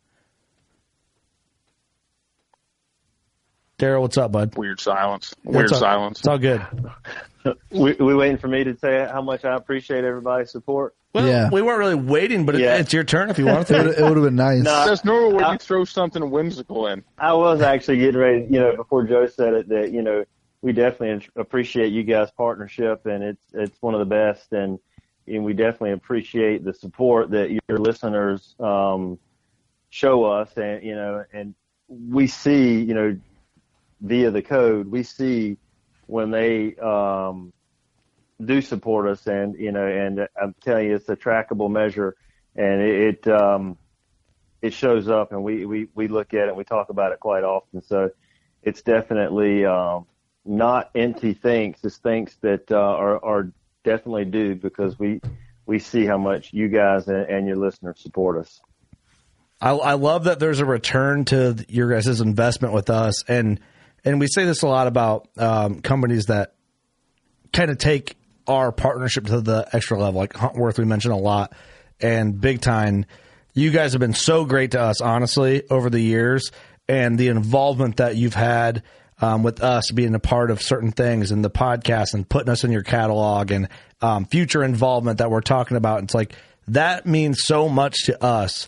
Daryl, 3.79 4.01
what's 4.01 4.17
up, 4.17 4.31
bud? 4.31 4.55
Weird 4.57 4.79
silence. 4.79 5.33
What's 5.43 5.55
Weird 5.55 5.71
up? 5.73 5.79
silence. 5.79 6.19
It's 6.19 6.27
all 6.27 6.37
good. 6.37 6.63
we, 7.71 7.93
we 7.93 8.13
waiting 8.13 8.37
for 8.37 8.47
me 8.47 8.63
to 8.65 8.77
say 8.77 9.07
how 9.11 9.21
much 9.21 9.43
I 9.43 9.55
appreciate 9.55 10.03
everybody's 10.03 10.51
support. 10.51 10.95
Well, 11.13 11.49
we 11.51 11.61
weren't 11.61 11.79
really 11.79 11.95
waiting, 11.95 12.45
but 12.45 12.55
it- 12.55 12.61
it's 12.61 12.93
your 12.93 13.03
turn 13.03 13.29
if 13.29 13.37
you 13.37 13.45
want 13.53 13.67
to. 13.67 13.75
It 13.89 14.01
would 14.01 14.15
have 14.17 14.23
been 14.25 14.35
nice. 14.35 14.63
No, 14.63 14.85
That's 14.85 15.03
normal 15.03 15.33
when 15.33 15.43
I- 15.43 15.53
you 15.53 15.57
throw 15.57 15.83
something 15.85 16.29
whimsical 16.29 16.87
in. 16.87 17.03
I 17.17 17.33
was 17.33 17.61
actually 17.61 17.97
getting 17.97 18.19
ready, 18.19 18.47
you 18.49 18.59
know, 18.59 18.75
before 18.75 19.03
Joe 19.03 19.27
said 19.27 19.53
it, 19.53 19.69
that 19.69 19.91
you 19.91 20.01
know 20.01 20.23
we 20.61 20.71
definitely 20.73 21.27
appreciate 21.35 21.91
you 21.91 22.03
guys' 22.03 22.29
partnership, 22.31 23.05
and 23.05 23.23
it's 23.23 23.43
it's 23.53 23.81
one 23.81 23.93
of 23.93 23.99
the 23.99 24.05
best, 24.05 24.53
and 24.53 24.79
and 25.27 25.43
we 25.43 25.53
definitely 25.53 25.91
appreciate 25.91 26.63
the 26.63 26.73
support 26.73 27.29
that 27.31 27.51
your 27.51 27.77
listeners 27.79 28.55
um, 28.59 29.17
show 29.89 30.23
us, 30.23 30.55
and 30.57 30.83
you 30.83 30.95
know, 30.95 31.23
and 31.33 31.53
we 31.89 32.25
see, 32.27 32.79
you 32.81 32.93
know, 32.93 33.17
via 34.01 34.31
the 34.31 34.41
code, 34.41 34.87
we 34.87 35.03
see 35.03 35.57
when 36.07 36.31
they 36.31 36.75
um, 36.77 37.51
do 38.45 38.61
support 38.61 39.07
us, 39.07 39.27
and 39.27 39.55
you 39.55 39.71
know, 39.71 39.85
and 39.85 40.27
I'm 40.41 40.55
telling 40.61 40.87
you, 40.87 40.95
it's 40.95 41.09
a 41.09 41.15
trackable 41.15 41.69
measure, 41.69 42.15
and 42.55 42.81
it. 42.81 43.25
it 43.25 43.27
um, 43.27 43.77
it 44.61 44.73
shows 44.73 45.09
up 45.09 45.31
and 45.31 45.43
we, 45.43 45.65
we, 45.65 45.87
we 45.95 46.07
look 46.07 46.33
at 46.33 46.41
it 46.41 46.49
and 46.49 46.57
we 46.57 46.63
talk 46.63 46.89
about 46.89 47.11
it 47.11 47.19
quite 47.19 47.43
often. 47.43 47.81
So 47.81 48.11
it's 48.61 48.81
definitely 48.81 49.65
um, 49.65 50.05
not 50.45 50.91
empty 50.95 51.33
thanks. 51.33 51.83
It's 51.83 51.97
thanks 51.97 52.35
that 52.41 52.71
uh, 52.71 52.75
are, 52.75 53.23
are 53.23 53.51
definitely 53.83 54.25
due 54.25 54.55
because 54.55 54.97
we 54.99 55.21
we 55.65 55.79
see 55.79 56.05
how 56.05 56.17
much 56.17 56.53
you 56.53 56.67
guys 56.67 57.07
and, 57.07 57.29
and 57.29 57.47
your 57.47 57.55
listeners 57.55 58.01
support 58.01 58.37
us. 58.37 58.59
I, 59.59 59.71
I 59.71 59.93
love 59.93 60.25
that 60.25 60.39
there's 60.39 60.59
a 60.59 60.65
return 60.65 61.25
to 61.25 61.63
your 61.69 61.89
guys' 61.91 62.19
investment 62.19 62.73
with 62.73 62.89
us, 62.89 63.23
and 63.27 63.59
and 64.03 64.19
we 64.19 64.27
say 64.27 64.43
this 64.45 64.63
a 64.63 64.67
lot 64.67 64.87
about 64.87 65.29
um, 65.37 65.81
companies 65.81 66.25
that 66.25 66.55
kind 67.53 67.69
of 67.69 67.77
take 67.77 68.15
our 68.47 68.71
partnership 68.71 69.25
to 69.27 69.41
the 69.41 69.67
extra 69.73 69.99
level, 69.99 70.19
like 70.19 70.33
Huntworth. 70.33 70.77
We 70.77 70.85
mentioned 70.85 71.13
a 71.13 71.17
lot, 71.17 71.53
and 71.99 72.39
Big 72.39 72.61
Time. 72.61 73.05
You 73.53 73.71
guys 73.71 73.91
have 73.93 73.99
been 73.99 74.13
so 74.13 74.45
great 74.45 74.71
to 74.71 74.81
us, 74.81 75.01
honestly, 75.01 75.63
over 75.69 75.89
the 75.89 75.99
years, 75.99 76.51
and 76.87 77.17
the 77.17 77.27
involvement 77.27 77.97
that 77.97 78.15
you've 78.15 78.33
had 78.33 78.83
um, 79.21 79.43
with 79.43 79.61
us 79.61 79.91
being 79.91 80.15
a 80.15 80.19
part 80.19 80.51
of 80.51 80.61
certain 80.61 80.91
things 80.91 81.31
and 81.31 81.45
the 81.45 81.49
podcast 81.49 82.13
and 82.13 82.27
putting 82.27 82.49
us 82.49 82.63
in 82.63 82.71
your 82.71 82.81
catalog 82.81 83.51
and 83.51 83.69
um, 84.01 84.25
future 84.25 84.63
involvement 84.63 85.19
that 85.19 85.29
we're 85.29 85.41
talking 85.41 85.77
about. 85.77 86.03
It's 86.03 86.15
like 86.15 86.33
that 86.69 87.05
means 87.05 87.43
so 87.43 87.69
much 87.69 88.05
to 88.05 88.23
us 88.23 88.67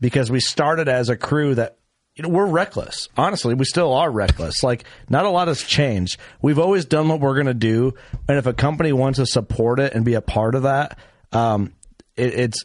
because 0.00 0.30
we 0.30 0.40
started 0.40 0.88
as 0.88 1.08
a 1.08 1.16
crew 1.16 1.54
that 1.54 1.78
you 2.16 2.22
know 2.22 2.28
we're 2.28 2.46
reckless. 2.46 3.08
Honestly, 3.16 3.54
we 3.54 3.64
still 3.64 3.92
are 3.92 4.10
reckless. 4.10 4.62
Like 4.62 4.84
not 5.08 5.24
a 5.24 5.30
lot 5.30 5.48
has 5.48 5.62
changed. 5.62 6.18
We've 6.40 6.58
always 6.58 6.84
done 6.84 7.08
what 7.08 7.20
we're 7.20 7.34
going 7.34 7.46
to 7.46 7.54
do, 7.54 7.94
and 8.28 8.38
if 8.38 8.46
a 8.46 8.52
company 8.52 8.92
wants 8.92 9.18
to 9.18 9.26
support 9.26 9.80
it 9.80 9.94
and 9.94 10.04
be 10.04 10.14
a 10.14 10.20
part 10.20 10.54
of 10.54 10.62
that, 10.62 10.98
um, 11.32 11.72
it, 12.16 12.34
it's 12.34 12.64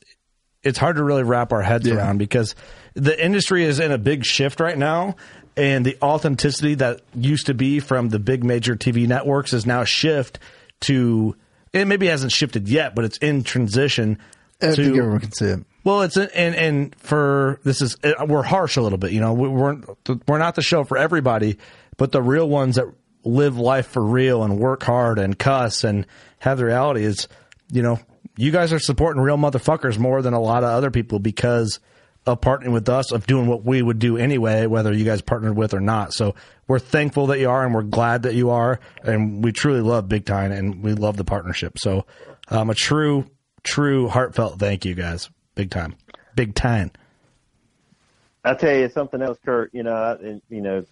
it's 0.61 0.77
hard 0.77 0.97
to 0.97 1.03
really 1.03 1.23
wrap 1.23 1.51
our 1.51 1.61
heads 1.61 1.87
around 1.87 2.17
because 2.17 2.55
the 2.93 3.23
industry 3.23 3.63
is 3.63 3.79
in 3.79 3.91
a 3.91 3.97
big 3.97 4.25
shift 4.25 4.59
right 4.59 4.77
now. 4.77 5.15
And 5.57 5.85
the 5.85 5.97
authenticity 6.01 6.75
that 6.75 7.01
used 7.13 7.47
to 7.47 7.53
be 7.53 7.81
from 7.81 8.09
the 8.09 8.19
big 8.19 8.45
major 8.45 8.77
TV 8.77 9.07
networks 9.07 9.51
is 9.51 9.65
now 9.65 9.83
shift 9.83 10.39
to 10.81 11.35
it 11.73 11.85
maybe 11.85 12.07
hasn't 12.07 12.31
shifted 12.31 12.69
yet, 12.69 12.95
but 12.95 13.03
it's 13.05 13.17
in 13.17 13.43
transition 13.43 14.19
I 14.61 14.67
to 14.67 14.75
think 14.75 14.97
everyone 14.97 15.19
can 15.19 15.31
see 15.31 15.45
it. 15.45 15.59
Well, 15.83 16.01
it's 16.01 16.17
and 16.17 16.55
and 16.55 16.95
for 16.95 17.59
this 17.63 17.81
is 17.81 17.97
uh, 18.03 18.25
we're 18.27 18.43
harsh 18.43 18.77
a 18.77 18.81
little 18.81 18.97
bit, 18.97 19.11
you 19.11 19.21
know. 19.21 19.33
We 19.33 19.47
weren't 19.47 19.85
we're 20.27 20.37
not 20.37 20.55
the 20.55 20.61
show 20.61 20.83
for 20.83 20.97
everybody, 20.97 21.57
but 21.97 22.11
the 22.11 22.21
real 22.21 22.47
ones 22.49 22.75
that 22.75 22.85
live 23.23 23.57
life 23.57 23.87
for 23.87 24.03
real 24.03 24.43
and 24.43 24.59
work 24.59 24.83
hard 24.83 25.19
and 25.19 25.37
cuss 25.37 25.83
and 25.83 26.05
have 26.39 26.57
the 26.57 26.65
reality 26.65 27.03
is, 27.03 27.27
you 27.71 27.81
know, 27.81 27.99
you 28.37 28.51
guys 28.51 28.71
are 28.71 28.79
supporting 28.79 29.21
real 29.21 29.37
motherfuckers 29.37 29.97
more 29.97 30.21
than 30.21 30.33
a 30.33 30.39
lot 30.39 30.63
of 30.63 30.69
other 30.69 30.91
people 30.91 31.19
because 31.19 31.79
of 32.25 32.41
partnering 32.41 32.71
with 32.71 32.87
us, 32.89 33.11
of 33.11 33.25
doing 33.25 33.47
what 33.47 33.63
we 33.63 33.81
would 33.81 33.99
do 33.99 34.17
anyway, 34.17 34.65
whether 34.65 34.93
you 34.93 35.05
guys 35.05 35.21
partnered 35.21 35.55
with 35.55 35.73
or 35.73 35.79
not. 35.79 36.13
So 36.13 36.35
we're 36.67 36.79
thankful 36.79 37.27
that 37.27 37.39
you 37.39 37.49
are, 37.49 37.65
and 37.65 37.73
we're 37.73 37.83
glad 37.83 38.23
that 38.23 38.35
you 38.35 38.51
are, 38.51 38.79
and 39.03 39.43
we 39.43 39.51
truly 39.51 39.81
love 39.81 40.07
Big 40.07 40.25
Time, 40.25 40.51
and 40.51 40.83
we 40.83 40.93
love 40.93 41.17
the 41.17 41.23
partnership. 41.23 41.79
So, 41.79 42.05
um, 42.49 42.69
a 42.69 42.75
true, 42.75 43.29
true, 43.63 44.07
heartfelt 44.07 44.59
thank 44.59 44.85
you, 44.85 44.95
guys. 44.95 45.29
Big 45.59 45.71
time, 45.71 45.93
big 46.35 46.55
time. 46.55 46.89
I'll 48.45 48.55
tell 48.55 48.73
you 48.73 48.87
something 48.87 49.21
else, 49.21 49.37
Kurt. 49.43 49.73
You 49.73 49.83
know, 49.83 49.93
I- 49.93 50.39
you 50.49 50.61
know, 50.61 50.85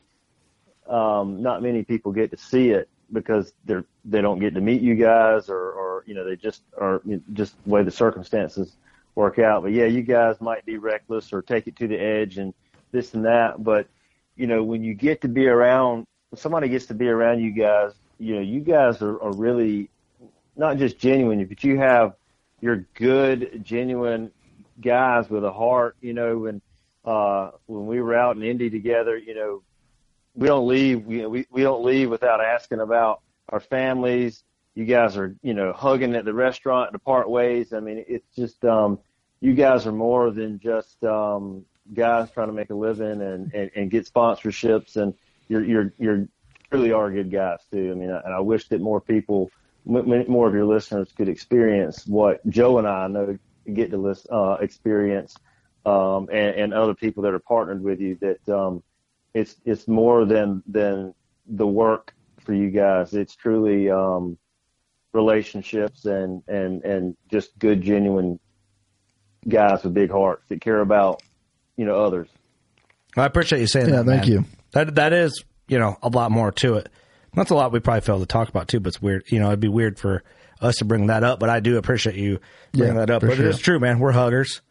um, 0.89 1.41
not 1.41 1.64
many 1.64 1.85
people 1.85 2.11
get 2.11 2.31
to 2.31 2.38
see 2.38 2.72
it 2.72 2.89
because 3.14 3.53
they're 3.64 3.85
they 4.03 4.19
don't 4.19 4.39
get 4.39 4.56
to 4.56 4.60
meet 4.60 4.81
you 4.81 4.95
guys, 4.95 5.49
or, 5.49 5.72
or 5.72 6.03
you 6.06 6.14
know, 6.14 6.26
they 6.26 6.35
just 6.35 6.64
are 6.77 6.99
you 7.06 7.15
know, 7.15 7.22
just 7.31 7.56
the 7.64 7.69
way 7.69 7.81
the 7.81 7.91
circumstances 7.91 8.76
work 9.15 9.39
out. 9.39 9.64
But 9.64 9.72
yeah, 9.72 9.85
you 9.85 10.02
guys 10.02 10.41
might 10.41 10.65
be 10.65 10.77
reckless 10.77 11.31
or 11.31 11.41
take 11.41 11.68
it 11.68 11.77
to 11.77 11.88
the 11.88 11.98
edge 11.98 12.38
and 12.38 12.53
this 12.91 13.14
and 13.14 13.23
that. 13.23 13.64
But 13.64 13.88
you 14.35 14.48
know, 14.48 14.64
when 14.65 14.84
you 14.84 14.94
get 14.94 15.22
to 15.22 15.30
be 15.30 15.48
around, 15.48 16.06
somebody 16.35 16.68
gets 16.68 16.88
to 16.88 16.94
be 16.94 17.07
around 17.07 17.39
you 17.39 17.52
guys, 17.52 17.94
you 18.19 18.35
know, 18.35 18.41
you 18.41 18.60
guys 18.60 19.02
are, 19.02 19.18
are 19.23 19.31
really 19.31 19.89
not 20.57 20.76
just 20.76 20.99
genuine, 20.99 21.45
but 21.45 21.64
you 21.64 21.77
have 21.77 22.15
you're 22.60 22.85
good, 22.95 23.61
genuine 23.64 24.30
guys 24.82 25.30
with 25.30 25.44
a 25.44 25.52
heart, 25.52 25.95
you 26.02 26.14
know, 26.14 26.45
and 26.45 26.62
uh 27.06 27.52
when 27.68 27.88
we 27.88 28.02
were 28.02 28.16
out 28.16 28.36
in 28.36 28.44
Indy 28.44 28.70
together, 28.70 29.18
you 29.18 29.34
know, 29.36 29.64
we 30.36 30.48
don't 30.48 30.68
leave 30.68 31.06
we 31.06 31.26
we, 31.26 31.45
we 31.52 31.64
don't 31.64 31.84
leave 31.84 32.10
without 32.10 32.41
asking 32.41 32.80
about 32.80 33.22
our 33.49 33.60
families. 33.60 34.44
You 34.76 34.86
guys 34.86 35.18
are, 35.18 35.36
you 35.41 35.54
know, 35.54 35.74
hugging 35.74 36.16
at 36.16 36.26
the 36.26 36.34
restaurant 36.34 36.91
to 36.94 36.99
part 36.99 37.30
ways. 37.30 37.74
I 37.74 37.80
mean, 37.80 38.04
it's 38.08 38.28
just 38.36 38.64
um 38.66 38.99
you 39.40 39.54
guys 39.54 39.86
are 39.88 39.91
more 39.91 40.32
than 40.32 40.60
just 40.60 41.04
um 41.04 41.66
guys 41.94 42.30
trying 42.32 42.48
to 42.48 42.54
make 42.54 42.70
a 42.70 42.76
living 42.76 43.22
and, 43.22 43.54
and, 43.54 43.72
and 43.76 43.90
get 43.90 44.12
sponsorships 44.12 44.98
and 44.98 45.14
you're 45.48 45.64
you're 45.64 45.94
you're 45.98 46.28
really 46.72 46.91
are 46.91 47.12
good 47.12 47.32
guys 47.32 47.60
too. 47.72 47.91
I 47.91 47.95
mean, 47.95 48.10
and 48.10 48.34
I 48.34 48.40
wish 48.40 48.68
that 48.70 48.82
more 48.82 48.99
people, 48.99 49.52
more 49.86 50.48
of 50.48 50.54
your 50.54 50.66
listeners 50.66 51.12
could 51.16 51.30
experience 51.30 52.06
what 52.06 52.48
Joe 52.49 52.78
and 52.78 52.88
I 52.88 53.08
know 53.08 53.38
get 53.72 53.91
to 53.91 53.98
list, 53.98 54.27
uh, 54.31 54.57
experience, 54.61 55.35
um, 55.85 56.30
and, 56.31 56.56
and 56.56 56.73
other 56.73 56.94
people 56.94 57.23
that 57.23 57.34
are 57.34 57.39
partnered 57.39 57.81
with 57.84 57.99
you. 57.99 58.18
That 58.22 58.49
um, 58.49 58.84
it's 59.34 59.56
it's 59.65 59.88
more 59.88 60.26
than 60.26 60.64
than 60.68 61.14
the 61.48 61.68
work 61.68 62.14
for 62.39 62.53
you 62.53 62.69
guys. 62.69 63.14
It's 63.14 63.35
truly 63.35 63.89
um, 63.89 64.38
relationships 65.14 66.06
and 66.06 66.44
and 66.48 66.84
and 66.84 67.18
just 67.31 67.57
good, 67.60 67.81
genuine 67.81 68.39
guys 69.48 69.84
with 69.84 69.94
big 69.94 70.11
hearts 70.11 70.44
that 70.49 70.61
care 70.61 70.80
about 70.81 71.22
you 71.76 71.85
know 71.85 72.03
others. 72.03 72.27
I 73.15 73.26
appreciate 73.26 73.60
you 73.61 73.68
saying 73.68 73.89
Yeah, 73.89 74.03
that. 74.03 74.06
thank 74.06 74.22
man. 74.23 74.31
you. 74.31 74.45
That 74.73 74.95
that 74.95 75.14
is, 75.14 75.44
you 75.68 75.80
know, 75.80 75.98
a 76.03 76.10
lot 76.10 76.31
more 76.31 76.52
to 76.53 76.76
it. 76.76 76.89
That's 77.34 77.52
a 77.52 77.56
lot 77.56 77.72
we 77.72 77.80
probably 77.80 78.02
failed 78.02 78.22
to 78.22 78.26
talk 78.26 78.49
about 78.49 78.68
too, 78.68 78.80
but 78.80 78.89
it's 78.89 79.02
weird. 79.02 79.23
You 79.27 79.39
know, 79.39 79.48
it'd 79.48 79.60
be 79.60 79.68
weird 79.68 79.98
for 79.99 80.23
us 80.61 80.77
to 80.77 80.85
bring 80.85 81.07
that 81.07 81.23
up, 81.23 81.39
but 81.39 81.49
I 81.49 81.59
do 81.59 81.77
appreciate 81.77 82.15
you 82.15 82.39
bringing 82.73 82.95
Yeah, 82.95 83.05
that 83.05 83.09
up. 83.11 83.21
But 83.21 83.35
sure. 83.38 83.49
it's 83.49 83.59
true, 83.59 83.79
man. 83.79 83.99
We're 83.99 84.11
huggers. 84.11 84.61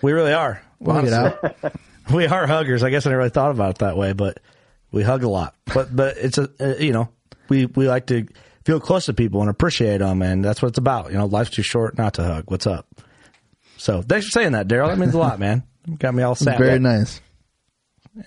We 0.00 0.12
really 0.12 0.32
are. 0.32 0.62
We'll 0.78 1.02
get 1.02 1.12
Honestly. 1.12 1.70
we 2.14 2.26
are 2.26 2.46
huggers. 2.46 2.82
I 2.82 2.90
guess 2.90 3.06
I 3.06 3.10
never 3.10 3.18
really 3.18 3.30
thought 3.30 3.50
about 3.50 3.70
it 3.70 3.78
that 3.78 3.96
way, 3.96 4.12
but 4.12 4.38
we 4.90 5.02
hug 5.02 5.22
a 5.24 5.28
lot. 5.28 5.54
But 5.72 5.94
but 5.94 6.16
it's 6.18 6.38
a 6.38 6.48
uh, 6.60 6.74
you 6.78 6.92
know 6.92 7.08
we 7.48 7.66
we 7.66 7.88
like 7.88 8.06
to 8.06 8.26
feel 8.64 8.80
close 8.80 9.06
to 9.06 9.14
people 9.14 9.40
and 9.40 9.50
appreciate 9.50 9.98
them, 9.98 10.22
and 10.22 10.44
that's 10.44 10.62
what 10.62 10.68
it's 10.68 10.78
about. 10.78 11.10
You 11.10 11.18
know, 11.18 11.26
life's 11.26 11.50
too 11.50 11.62
short 11.62 11.96
not 11.98 12.14
to 12.14 12.24
hug. 12.24 12.44
What's 12.50 12.66
up? 12.66 12.86
So 13.78 14.02
thanks 14.02 14.26
for 14.26 14.30
saying 14.30 14.52
that, 14.52 14.68
Daryl. 14.68 14.88
That 14.88 14.98
means 14.98 15.14
a 15.14 15.18
lot, 15.18 15.38
man. 15.40 15.64
Got 15.98 16.14
me 16.14 16.22
all 16.22 16.34
sad. 16.36 16.58
Very 16.58 16.78
nice. 16.78 17.20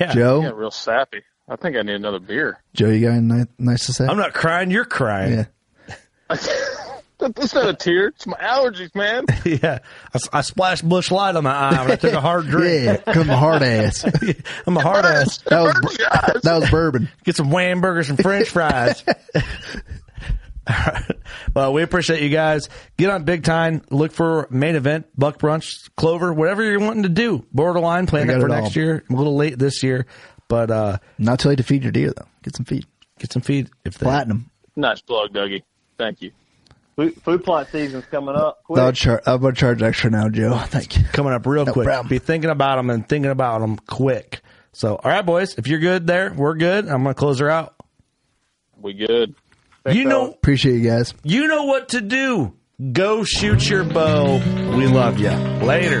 yeah. 0.00 0.14
Joe? 0.14 0.42
Yeah, 0.42 0.50
real 0.54 0.70
sappy. 0.70 1.22
I 1.48 1.56
think 1.56 1.76
I 1.76 1.82
need 1.82 1.96
another 1.96 2.20
beer. 2.20 2.58
Joe, 2.74 2.88
you 2.90 3.04
got 3.06 3.14
anything 3.16 3.48
nice 3.58 3.86
to 3.86 3.92
say? 3.92 4.06
I'm 4.06 4.16
not 4.16 4.32
crying. 4.32 4.70
You're 4.70 4.84
crying. 4.84 5.32
Yeah. 5.32 5.44
That's 7.18 7.52
not 7.54 7.68
a 7.68 7.74
tear. 7.74 8.08
It's 8.08 8.26
my 8.26 8.36
allergies, 8.38 8.94
man. 8.94 9.26
yeah. 9.44 9.80
I 10.32 10.40
splashed 10.40 10.88
Busch 10.88 11.10
Light 11.10 11.36
on 11.36 11.44
my 11.44 11.52
eye 11.52 11.82
when 11.82 11.90
I 11.92 11.96
took 11.96 12.14
a 12.14 12.20
hard 12.20 12.46
drink. 12.46 12.84
Yeah, 12.86 12.96
'cause 12.96 13.16
I'm 13.18 13.28
a 13.30 13.36
hard 13.36 13.62
ass. 13.62 14.04
I'm 14.66 14.76
a 14.78 14.80
hard 14.80 15.04
ass. 15.04 15.38
That 15.42 15.60
was 15.60 15.74
bur- 15.74 16.40
that 16.42 16.60
was 16.60 16.70
bourbon. 16.70 17.10
Get 17.24 17.36
some 17.36 17.50
wham 17.50 17.82
burgers 17.82 18.08
and 18.08 18.18
French 18.18 18.48
fries. 18.48 19.04
All 20.66 20.76
right. 20.86 21.10
Well, 21.54 21.72
we 21.72 21.82
appreciate 21.82 22.22
you 22.22 22.28
guys. 22.28 22.68
Get 22.96 23.10
on 23.10 23.24
big 23.24 23.44
time. 23.44 23.82
Look 23.90 24.12
for 24.12 24.46
main 24.50 24.76
event, 24.76 25.06
Buck 25.18 25.38
Brunch, 25.38 25.90
Clover, 25.96 26.32
whatever 26.32 26.62
you're 26.62 26.80
wanting 26.80 27.02
to 27.02 27.08
do. 27.08 27.44
Borderline, 27.52 28.06
plan 28.06 28.30
I 28.30 28.34
that 28.34 28.40
for 28.40 28.46
it 28.46 28.50
next 28.52 28.76
all. 28.76 28.82
year. 28.82 29.04
A 29.10 29.12
little 29.12 29.36
late 29.36 29.58
this 29.58 29.82
year, 29.82 30.06
but 30.48 30.70
uh, 30.70 30.98
Not 31.18 31.40
too 31.40 31.48
late 31.48 31.56
to 31.58 31.64
feed 31.64 31.82
your 31.82 31.92
deer 31.92 32.12
though. 32.16 32.26
Get 32.42 32.56
some 32.56 32.64
feed. 32.66 32.86
get 33.18 33.32
some 33.32 33.42
feed. 33.42 33.68
If 33.84 33.98
they, 33.98 34.04
Platinum. 34.04 34.50
Nice 34.76 35.00
plug, 35.00 35.32
Dougie. 35.32 35.62
Thank 36.00 36.22
you. 36.22 36.30
Food, 36.96 37.14
food 37.22 37.44
plot 37.44 37.68
season's 37.70 38.04
coming 38.06 38.34
up. 38.34 38.64
Quick. 38.64 38.80
I'll 38.80 38.92
char- 38.92 39.22
I'm 39.26 39.40
gonna 39.40 39.54
charge 39.54 39.82
extra 39.82 40.10
now, 40.10 40.28
Joe. 40.30 40.56
Thank 40.64 40.96
you. 40.98 41.04
coming 41.12 41.32
up 41.34 41.46
real 41.46 41.66
No 41.66 41.72
quick. 41.74 41.84
problem. 41.86 42.08
Be 42.08 42.18
thinking 42.18 42.48
about 42.50 42.76
them 42.76 42.88
and 42.88 43.06
thinking 43.08 43.30
about 43.30 43.60
them 43.60 43.76
quick. 43.76 44.40
So, 44.72 44.96
all 44.96 45.10
right, 45.10 45.24
boys, 45.24 45.56
if 45.58 45.66
you're 45.66 45.78
good 45.78 46.06
there, 46.06 46.32
we're 46.32 46.54
good. 46.54 46.86
I'm 46.88 47.02
going 47.02 47.14
to 47.14 47.18
close 47.18 47.38
her 47.40 47.50
out. 47.50 47.74
We 48.80 48.94
good. 48.94 49.34
you 49.90 50.04
know, 50.04 50.30
Appreciate 50.30 50.76
you 50.76 50.88
guys. 50.88 51.12
you 51.24 51.48
know 51.48 51.64
what 51.64 51.90
to 51.90 52.00
do. 52.00 52.54
Go 52.92 53.24
shoot 53.24 53.68
your 53.68 53.84
bow. 53.84 54.36
We 54.76 54.86
love 54.86 55.18
you. 55.18 55.30
Later. 55.30 56.00